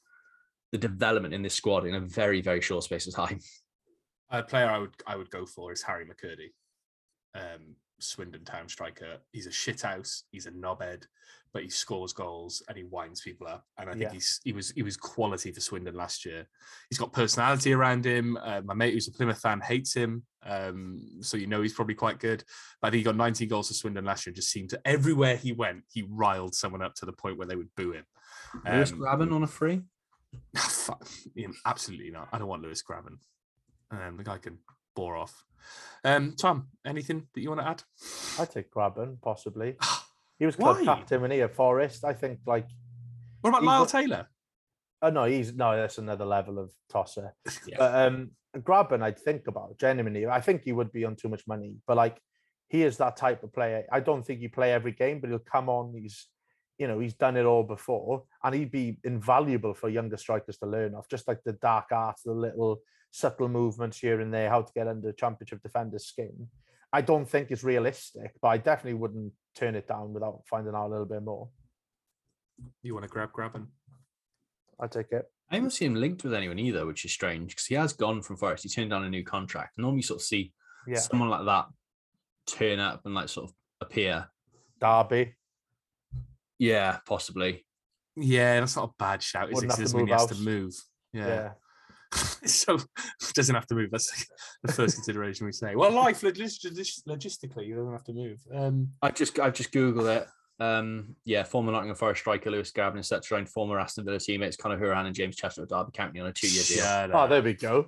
the 0.72 0.78
development 0.78 1.34
in 1.34 1.42
this 1.42 1.54
squad 1.54 1.86
in 1.86 1.94
a 1.94 2.00
very 2.00 2.40
very 2.40 2.60
short 2.60 2.84
space 2.84 3.06
of 3.06 3.14
time 3.14 3.40
A 4.30 4.42
player 4.42 4.66
I 4.68 4.78
would 4.78 4.94
I 5.06 5.16
would 5.16 5.30
go 5.30 5.46
for 5.46 5.72
is 5.72 5.82
Harry 5.82 6.04
McKirdy, 6.04 6.50
um, 7.34 7.76
Swindon 7.98 8.44
Town 8.44 8.68
striker. 8.68 9.18
He's 9.32 9.46
a 9.46 9.50
shithouse. 9.50 10.22
He's 10.30 10.46
a 10.46 10.50
knobhead, 10.50 11.04
but 11.54 11.62
he 11.62 11.70
scores 11.70 12.12
goals 12.12 12.62
and 12.68 12.76
he 12.76 12.84
winds 12.84 13.22
people 13.22 13.46
up. 13.46 13.64
And 13.78 13.88
I 13.88 13.92
think 13.92 14.02
Yeah. 14.04 14.12
he's 14.12 14.38
he 14.44 14.52
was 14.52 14.70
he 14.72 14.82
was 14.82 14.98
quality 14.98 15.50
for 15.50 15.60
Swindon 15.60 15.94
last 15.94 16.26
year. 16.26 16.46
He's 16.90 16.98
got 16.98 17.12
personality 17.12 17.72
around 17.72 18.04
him. 18.04 18.36
Uh, 18.36 18.60
my 18.64 18.74
mate 18.74 18.92
who's 18.92 19.08
a 19.08 19.12
Plymouth 19.12 19.40
fan 19.40 19.60
hates 19.62 19.94
him, 19.94 20.24
um, 20.44 21.00
so 21.22 21.38
you 21.38 21.46
know 21.46 21.62
he's 21.62 21.72
probably 21.74 21.94
quite 21.94 22.18
good. 22.18 22.44
But 22.82 22.88
I 22.88 22.90
think 22.90 22.98
he 22.98 23.04
got 23.04 23.16
19 23.16 23.48
goals 23.48 23.68
for 23.68 23.74
Swindon 23.74 24.04
last 24.04 24.26
year. 24.26 24.34
Just 24.34 24.50
seemed 24.50 24.68
to 24.70 24.80
everywhere 24.84 25.36
he 25.36 25.52
went, 25.52 25.84
he 25.90 26.02
riled 26.06 26.54
someone 26.54 26.82
up 26.82 26.94
to 26.96 27.06
the 27.06 27.12
point 27.14 27.38
where 27.38 27.46
they 27.48 27.56
would 27.56 27.74
boo 27.76 27.92
him. 27.92 28.04
Lewis 28.66 28.92
Um, 28.92 28.98
Grabban 29.00 29.32
on 29.34 29.42
a 29.42 29.46
free 29.46 29.82
Fuck, 30.56 31.08
absolutely 31.64 32.10
not. 32.10 32.28
I 32.30 32.38
don't 32.38 32.48
want 32.48 32.60
Lewis 32.62 32.82
Grabban. 32.82 33.16
Um, 33.90 34.16
the 34.16 34.24
guy 34.24 34.38
can 34.38 34.58
bore 34.94 35.16
off. 35.16 35.44
Um, 36.04 36.34
Tom, 36.38 36.68
anything 36.86 37.26
that 37.34 37.40
you 37.40 37.48
want 37.50 37.60
to 37.60 37.68
add? 37.68 37.82
I 38.38 38.44
take 38.44 38.70
Grabban 38.70 39.20
possibly. 39.20 39.76
He 40.38 40.46
was 40.46 40.54
club 40.54 40.76
Why? 40.76 40.84
captain 40.84 41.20
when 41.20 41.32
he 41.32 41.42
at 41.42 41.56
Forest. 41.56 42.04
I 42.04 42.12
think 42.12 42.38
like 42.46 42.68
What 43.40 43.50
about 43.50 43.64
Lyle 43.64 43.86
Taylor? 43.86 44.28
oh 45.02 45.10
no, 45.10 45.24
he's 45.24 45.52
no, 45.52 45.76
that's 45.76 45.98
another 45.98 46.24
level 46.24 46.60
of 46.60 46.70
tosser. 46.88 47.34
Yeah. 47.66 47.74
But 47.78 47.94
um 48.06 48.30
Grabban 48.56 49.02
I'd 49.02 49.18
think 49.18 49.48
about 49.48 49.76
genuinely. 49.78 50.28
I 50.28 50.40
think 50.40 50.62
he 50.62 50.72
would 50.72 50.92
be 50.92 51.04
on 51.04 51.16
too 51.16 51.28
much 51.28 51.42
money, 51.48 51.74
but 51.88 51.96
like 51.96 52.20
he 52.68 52.84
is 52.84 52.98
that 52.98 53.16
type 53.16 53.42
of 53.42 53.52
player. 53.52 53.84
I 53.90 53.98
don't 53.98 54.24
think 54.24 54.38
he 54.38 54.46
play 54.46 54.72
every 54.72 54.92
game, 54.92 55.18
but 55.18 55.28
he'll 55.28 55.40
come 55.40 55.68
on. 55.68 55.92
He's 55.92 56.28
you 56.78 56.86
know, 56.86 57.00
he's 57.00 57.14
done 57.14 57.36
it 57.36 57.44
all 57.44 57.64
before, 57.64 58.22
and 58.44 58.54
he'd 58.54 58.70
be 58.70 58.98
invaluable 59.02 59.74
for 59.74 59.88
younger 59.88 60.16
strikers 60.16 60.58
to 60.58 60.66
learn 60.66 60.94
off. 60.94 61.08
Just 61.08 61.26
like 61.26 61.42
the 61.44 61.54
dark 61.54 61.86
arts, 61.90 62.22
the 62.22 62.32
little 62.32 62.80
subtle 63.10 63.48
movements 63.48 63.98
here 63.98 64.20
and 64.20 64.32
there, 64.32 64.50
how 64.50 64.62
to 64.62 64.72
get 64.74 64.88
under 64.88 65.12
championship 65.12 65.62
defender's 65.62 66.06
skin. 66.06 66.48
I 66.92 67.02
don't 67.02 67.28
think 67.28 67.50
it's 67.50 67.64
realistic, 67.64 68.32
but 68.40 68.48
I 68.48 68.56
definitely 68.58 68.98
wouldn't 68.98 69.32
turn 69.54 69.74
it 69.74 69.86
down 69.86 70.12
without 70.12 70.42
finding 70.48 70.74
out 70.74 70.86
a 70.86 70.90
little 70.90 71.04
bit 71.06 71.22
more. 71.22 71.48
You 72.82 72.94
want 72.94 73.04
to 73.04 73.08
grab 73.08 73.30
Grabban? 73.32 73.66
I 74.80 74.86
take 74.86 75.12
it. 75.12 75.26
I 75.50 75.56
haven't 75.56 75.70
seen 75.70 75.92
him 75.92 76.00
linked 76.00 76.24
with 76.24 76.34
anyone 76.34 76.58
either, 76.58 76.86
which 76.86 77.04
is 77.04 77.12
strange 77.12 77.50
because 77.50 77.66
he 77.66 77.74
has 77.74 77.92
gone 77.92 78.22
from 78.22 78.36
Forest. 78.36 78.64
He 78.64 78.68
turned 78.68 78.90
down 78.90 79.04
a 79.04 79.08
new 79.10 79.24
contract. 79.24 79.78
Normally, 79.78 79.98
you 79.98 80.02
sort 80.02 80.20
of 80.20 80.24
see 80.26 80.52
Yeah, 80.86 80.98
someone 80.98 81.28
like 81.30 81.44
that 81.46 81.66
turn 82.46 82.78
up 82.78 83.02
and 83.04 83.14
like 83.14 83.28
sort 83.28 83.50
of 83.50 83.56
appear. 83.80 84.28
Derby. 84.80 85.34
Yeah, 86.58 86.98
possibly. 87.06 87.64
Yeah, 88.16 88.60
that's 88.60 88.76
not 88.76 88.90
a 88.90 88.92
bad 88.98 89.22
shout. 89.22 89.44
Is 89.44 89.50
it? 89.50 89.54
Wouldn't 89.54 89.70
'Cause 89.70 89.78
have 89.78 89.86
it 89.86 89.88
to 89.88 89.92
doesn't 89.92 89.98
mean 89.98 90.06
he 90.06 90.12
has 90.12 90.26
to 90.26 90.44
move. 90.44 90.74
Yeah. 91.12 91.26
Yeah. 91.26 91.52
so 92.44 92.78
doesn't 93.34 93.54
have 93.54 93.66
to 93.66 93.74
move. 93.74 93.90
That's 93.90 94.26
the 94.62 94.72
first 94.72 94.96
consideration 94.96 95.46
we 95.46 95.52
say. 95.52 95.74
Well, 95.76 95.90
life 95.92 96.20
logis- 96.22 96.64
logis- 96.64 97.02
logistically, 97.06 97.66
you 97.66 97.76
don't 97.76 97.92
have 97.92 98.04
to 98.04 98.12
move. 98.12 98.38
Um, 98.54 98.88
I've 99.02 99.14
just 99.14 99.38
I've 99.38 99.54
just 99.54 99.72
googled 99.72 100.16
it. 100.16 100.26
Um, 100.60 101.14
yeah, 101.24 101.44
former 101.44 101.70
Nottingham 101.70 101.94
Forest 101.96 102.20
striker 102.22 102.50
Lewis 102.50 102.72
Grabban 102.72 102.98
is 102.98 103.06
set 103.08 103.22
to 103.22 103.28
join 103.28 103.46
former 103.46 103.78
Aston 103.78 104.04
Villa 104.04 104.18
teammates 104.18 104.56
Conor 104.56 104.76
Hourihane 104.78 105.06
and 105.06 105.14
James 105.14 105.36
Chester 105.36 105.62
at 105.62 105.68
Derby 105.68 105.92
County 105.92 106.18
on 106.18 106.26
a 106.26 106.32
two-year 106.32 106.64
deal. 106.64 106.78
shut 106.78 107.10
Oh, 107.14 107.18
up. 107.20 107.30
there 107.30 107.42
we 107.42 107.54
go. 107.54 107.86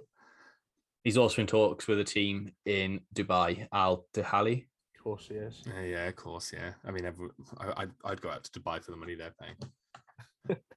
He's 1.03 1.16
also 1.16 1.41
in 1.41 1.49
talks 1.49 1.89
with 1.89 1.99
a 1.99 2.05
team 2.05 2.53
in 2.66 3.01
Dubai, 3.14 3.66
Al 3.73 4.05
Dihali. 4.14 4.66
Of 4.97 5.03
course 5.03 5.27
he 5.29 5.35
is. 5.35 5.62
Uh, 5.66 5.81
yeah, 5.81 6.05
of 6.07 6.14
course. 6.14 6.53
Yeah. 6.53 6.73
I 6.87 6.91
mean, 6.93 7.07
every, 7.07 7.31
I, 7.59 7.73
I'd, 7.83 7.91
I'd 8.05 8.21
go 8.21 8.31
out 8.31 8.45
to 8.45 8.61
Dubai 8.61 8.85
for 8.85 8.91
the 8.93 8.97
money 8.99 9.14
they're 9.16 9.35
paying. 9.41 9.57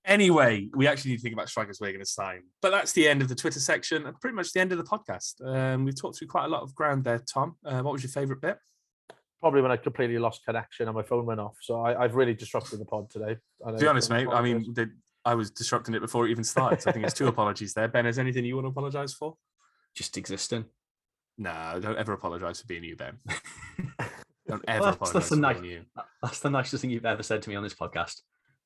Anyway, 0.05 0.69
we 0.75 0.87
actually 0.87 1.11
need 1.11 1.17
to 1.17 1.23
think 1.23 1.33
about 1.33 1.49
strikers 1.49 1.79
we're 1.79 1.91
going 1.91 1.99
to 1.99 2.05
sign. 2.05 2.41
But 2.61 2.71
that's 2.71 2.91
the 2.93 3.07
end 3.07 3.21
of 3.21 3.29
the 3.29 3.35
Twitter 3.35 3.59
section 3.59 4.05
and 4.05 4.19
pretty 4.19 4.35
much 4.35 4.51
the 4.53 4.59
end 4.59 4.71
of 4.71 4.77
the 4.77 4.83
podcast. 4.83 5.45
Um, 5.45 5.85
we've 5.85 5.99
talked 5.99 6.17
through 6.17 6.27
quite 6.27 6.45
a 6.45 6.49
lot 6.49 6.61
of 6.61 6.73
ground 6.75 7.03
there, 7.03 7.19
Tom. 7.19 7.55
Uh, 7.65 7.81
what 7.81 7.93
was 7.93 8.03
your 8.03 8.11
favourite 8.11 8.41
bit? 8.41 8.57
Probably 9.41 9.61
when 9.61 9.71
I 9.71 9.77
completely 9.77 10.17
lost 10.19 10.45
connection 10.45 10.87
and 10.87 10.95
my 10.95 11.03
phone 11.03 11.25
went 11.25 11.39
off. 11.39 11.57
So 11.61 11.81
I, 11.81 12.01
I've 12.03 12.15
really 12.15 12.33
disrupted 12.33 12.79
the 12.79 12.85
pod 12.85 13.09
today. 13.09 13.37
and 13.65 13.77
To 13.77 13.83
be 13.83 13.87
honest, 13.87 14.09
mate, 14.09 14.27
I 14.31 14.41
mean, 14.41 14.73
the, 14.73 14.89
I 15.25 15.35
was 15.35 15.51
disrupting 15.51 15.93
it 15.95 15.99
before 16.01 16.27
it 16.27 16.31
even 16.31 16.43
started. 16.45 16.81
So 16.81 16.89
I 16.89 16.93
think 16.93 17.05
it's 17.05 17.13
two 17.13 17.27
apologies 17.33 17.73
there. 17.73 17.87
Ben, 17.87 18.05
is 18.05 18.19
anything 18.19 18.45
you 18.45 18.55
want 18.55 18.65
to 18.65 18.69
apologise 18.69 19.13
for? 19.13 19.35
Just 19.95 20.17
existing. 20.17 20.65
No, 21.37 21.79
don't 21.81 21.97
ever 21.97 22.13
apologise 22.13 22.61
for 22.61 22.67
being 22.67 22.83
you, 22.83 22.95
Ben. 22.95 23.17
Don't 24.45 24.61
ever 24.67 24.81
Well, 24.81 24.91
that's- 24.91 24.95
apologise 24.95 25.13
that's 25.13 25.27
for 25.29 25.35
nice- 25.37 25.59
being 25.59 25.71
you. 25.73 25.81
That's 26.21 26.39
the 26.41 26.49
nicest 26.49 26.81
thing 26.81 26.91
you've 26.91 27.05
ever 27.05 27.23
said 27.23 27.41
to 27.41 27.49
me 27.49 27.55
on 27.55 27.63
this 27.63 27.73
podcast. 27.73 28.21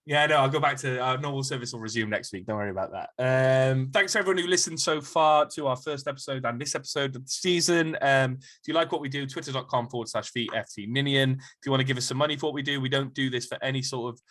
Yeah, 0.07 0.25
no, 0.25 0.37
I'll 0.37 0.49
go 0.49 0.61
back 0.61 0.77
to 0.77 0.99
our 0.99 1.17
normal 1.17 1.43
service 1.43 1.73
will 1.73 1.81
resume 1.81 2.09
next 2.09 2.31
week. 2.31 2.45
Don't 2.45 2.55
worry 2.55 2.69
about 2.69 2.93
that. 2.93 3.09
Um, 3.19 3.89
thanks 3.91 4.13
to 4.13 4.19
everyone 4.19 4.41
who 4.41 4.47
listened 4.47 4.79
so 4.79 5.01
far 5.01 5.45
to 5.47 5.67
our 5.67 5.75
first 5.75 6.07
episode 6.07 6.45
and 6.45 6.61
this 6.61 6.75
episode 6.75 7.13
of 7.17 7.25
the 7.25 7.29
season. 7.29 7.97
Um, 8.01 8.37
if 8.39 8.67
you 8.69 8.73
like 8.73 8.93
what 8.93 9.01
we 9.01 9.09
do, 9.09 9.27
twitter.com 9.27 9.89
forward 9.89 10.07
slash 10.07 10.31
VFT 10.31 10.87
Minion. 10.87 11.31
If 11.31 11.65
you 11.65 11.71
want 11.71 11.81
to 11.81 11.85
give 11.85 11.97
us 11.97 12.05
some 12.05 12.17
money 12.17 12.37
for 12.37 12.45
what 12.45 12.53
we 12.53 12.61
do, 12.61 12.79
we 12.79 12.87
don't 12.87 13.13
do 13.13 13.29
this 13.29 13.47
for 13.47 13.61
any 13.61 13.81
sort 13.81 14.13
of 14.13 14.21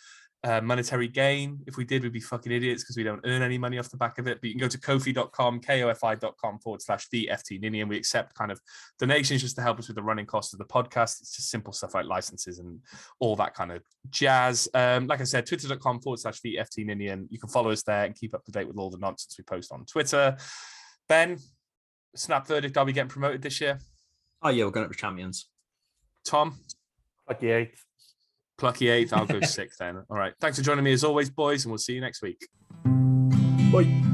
uh, 0.47 0.61
monetary 0.61 1.09
gain. 1.09 1.59
If 1.67 1.75
we 1.75 1.83
did, 1.83 2.03
we'd 2.03 2.13
be 2.13 2.21
fucking 2.21 2.51
idiots 2.51 2.81
because 2.81 2.95
we 2.95 3.03
don't 3.03 3.19
earn 3.25 3.41
any 3.41 3.57
money 3.57 3.77
off 3.79 3.89
the 3.89 3.97
back 3.97 4.17
of 4.17 4.27
it. 4.27 4.39
But 4.39 4.47
you 4.47 4.53
can 4.53 4.61
go 4.61 4.69
to 4.69 4.77
kofi.com, 4.77 5.59
kofi.com 5.59 6.59
forward 6.59 6.81
slash 6.81 7.09
DFT 7.09 7.61
ninny, 7.61 7.81
and 7.81 7.89
we 7.89 7.97
accept 7.97 8.33
kind 8.33 8.49
of 8.49 8.61
donations 8.97 9.41
just 9.41 9.57
to 9.57 9.61
help 9.61 9.77
us 9.77 9.87
with 9.87 9.97
the 9.97 10.03
running 10.03 10.25
costs 10.25 10.53
of 10.53 10.59
the 10.59 10.65
podcast. 10.65 11.19
It's 11.19 11.35
just 11.35 11.49
simple 11.49 11.73
stuff 11.73 11.93
like 11.95 12.05
licenses 12.05 12.59
and 12.59 12.79
all 13.19 13.35
that 13.35 13.55
kind 13.55 13.73
of 13.73 13.83
jazz. 14.09 14.69
Um, 14.73 15.07
like 15.07 15.19
I 15.19 15.25
said, 15.25 15.45
twitter.com 15.45 15.99
forward 15.99 16.19
slash 16.19 16.39
DFT 16.39 16.85
ninny, 16.85 17.07
and 17.07 17.27
you 17.29 17.39
can 17.39 17.49
follow 17.49 17.71
us 17.71 17.83
there 17.83 18.05
and 18.05 18.15
keep 18.15 18.33
up 18.33 18.45
to 18.45 18.51
date 18.51 18.69
with 18.69 18.77
all 18.77 18.89
the 18.89 18.99
nonsense 18.99 19.35
we 19.37 19.43
post 19.43 19.73
on 19.73 19.85
Twitter. 19.85 20.37
Ben, 21.09 21.37
snap 22.15 22.47
verdict, 22.47 22.77
are 22.77 22.85
we 22.85 22.93
getting 22.93 23.09
promoted 23.09 23.41
this 23.41 23.59
year? 23.59 23.79
Oh, 24.41 24.49
yeah, 24.49 24.63
we're 24.63 24.71
going 24.71 24.85
up 24.85 24.91
to 24.91 24.97
champions. 24.97 25.49
Tom? 26.25 26.57
28th. 27.29 27.86
Plucky 28.57 28.89
eighth. 28.89 29.13
I'll 29.13 29.25
go 29.25 29.41
sixth 29.41 29.79
then. 29.79 30.03
All 30.09 30.17
right. 30.17 30.33
Thanks 30.39 30.57
for 30.57 30.63
joining 30.63 30.83
me 30.83 30.93
as 30.93 31.03
always, 31.03 31.29
boys, 31.29 31.65
and 31.65 31.71
we'll 31.71 31.77
see 31.77 31.93
you 31.93 32.01
next 32.01 32.21
week. 32.21 32.47
Bye. 33.71 34.07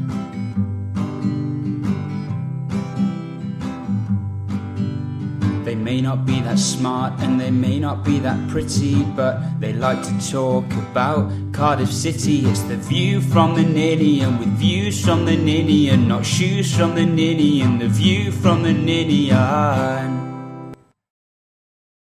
They 5.64 5.76
may 5.76 6.02
not 6.02 6.26
be 6.26 6.42
that 6.42 6.60
smart 6.60 7.22
and 7.22 7.40
they 7.40 7.50
may 7.50 7.80
not 7.80 8.04
be 8.04 8.20
that 8.20 8.50
pretty, 8.50 9.02
but 9.16 9.40
they 9.62 9.72
like 9.72 10.04
to 10.04 10.32
talk 10.32 10.66
about 10.74 11.32
Cardiff 11.54 11.92
City. 11.92 12.46
It's 12.46 12.64
the 12.64 12.76
view 12.76 13.22
from 13.22 13.56
the 13.56 13.64
ninny, 13.64 14.22
and 14.22 14.40
with 14.40 14.50
views 14.50 15.04
from 15.04 15.24
the 15.26 15.38
ninny, 15.38 15.90
and 15.90 16.08
not 16.08 16.26
shoes 16.26 16.76
from 16.76 16.96
the 16.96 17.06
ninny, 17.06 17.62
and 17.62 17.80
the 17.80 17.88
view 17.88 18.32
from 18.32 18.64
the 18.64 18.74
ninny. 18.74 19.32
And... 19.32 20.23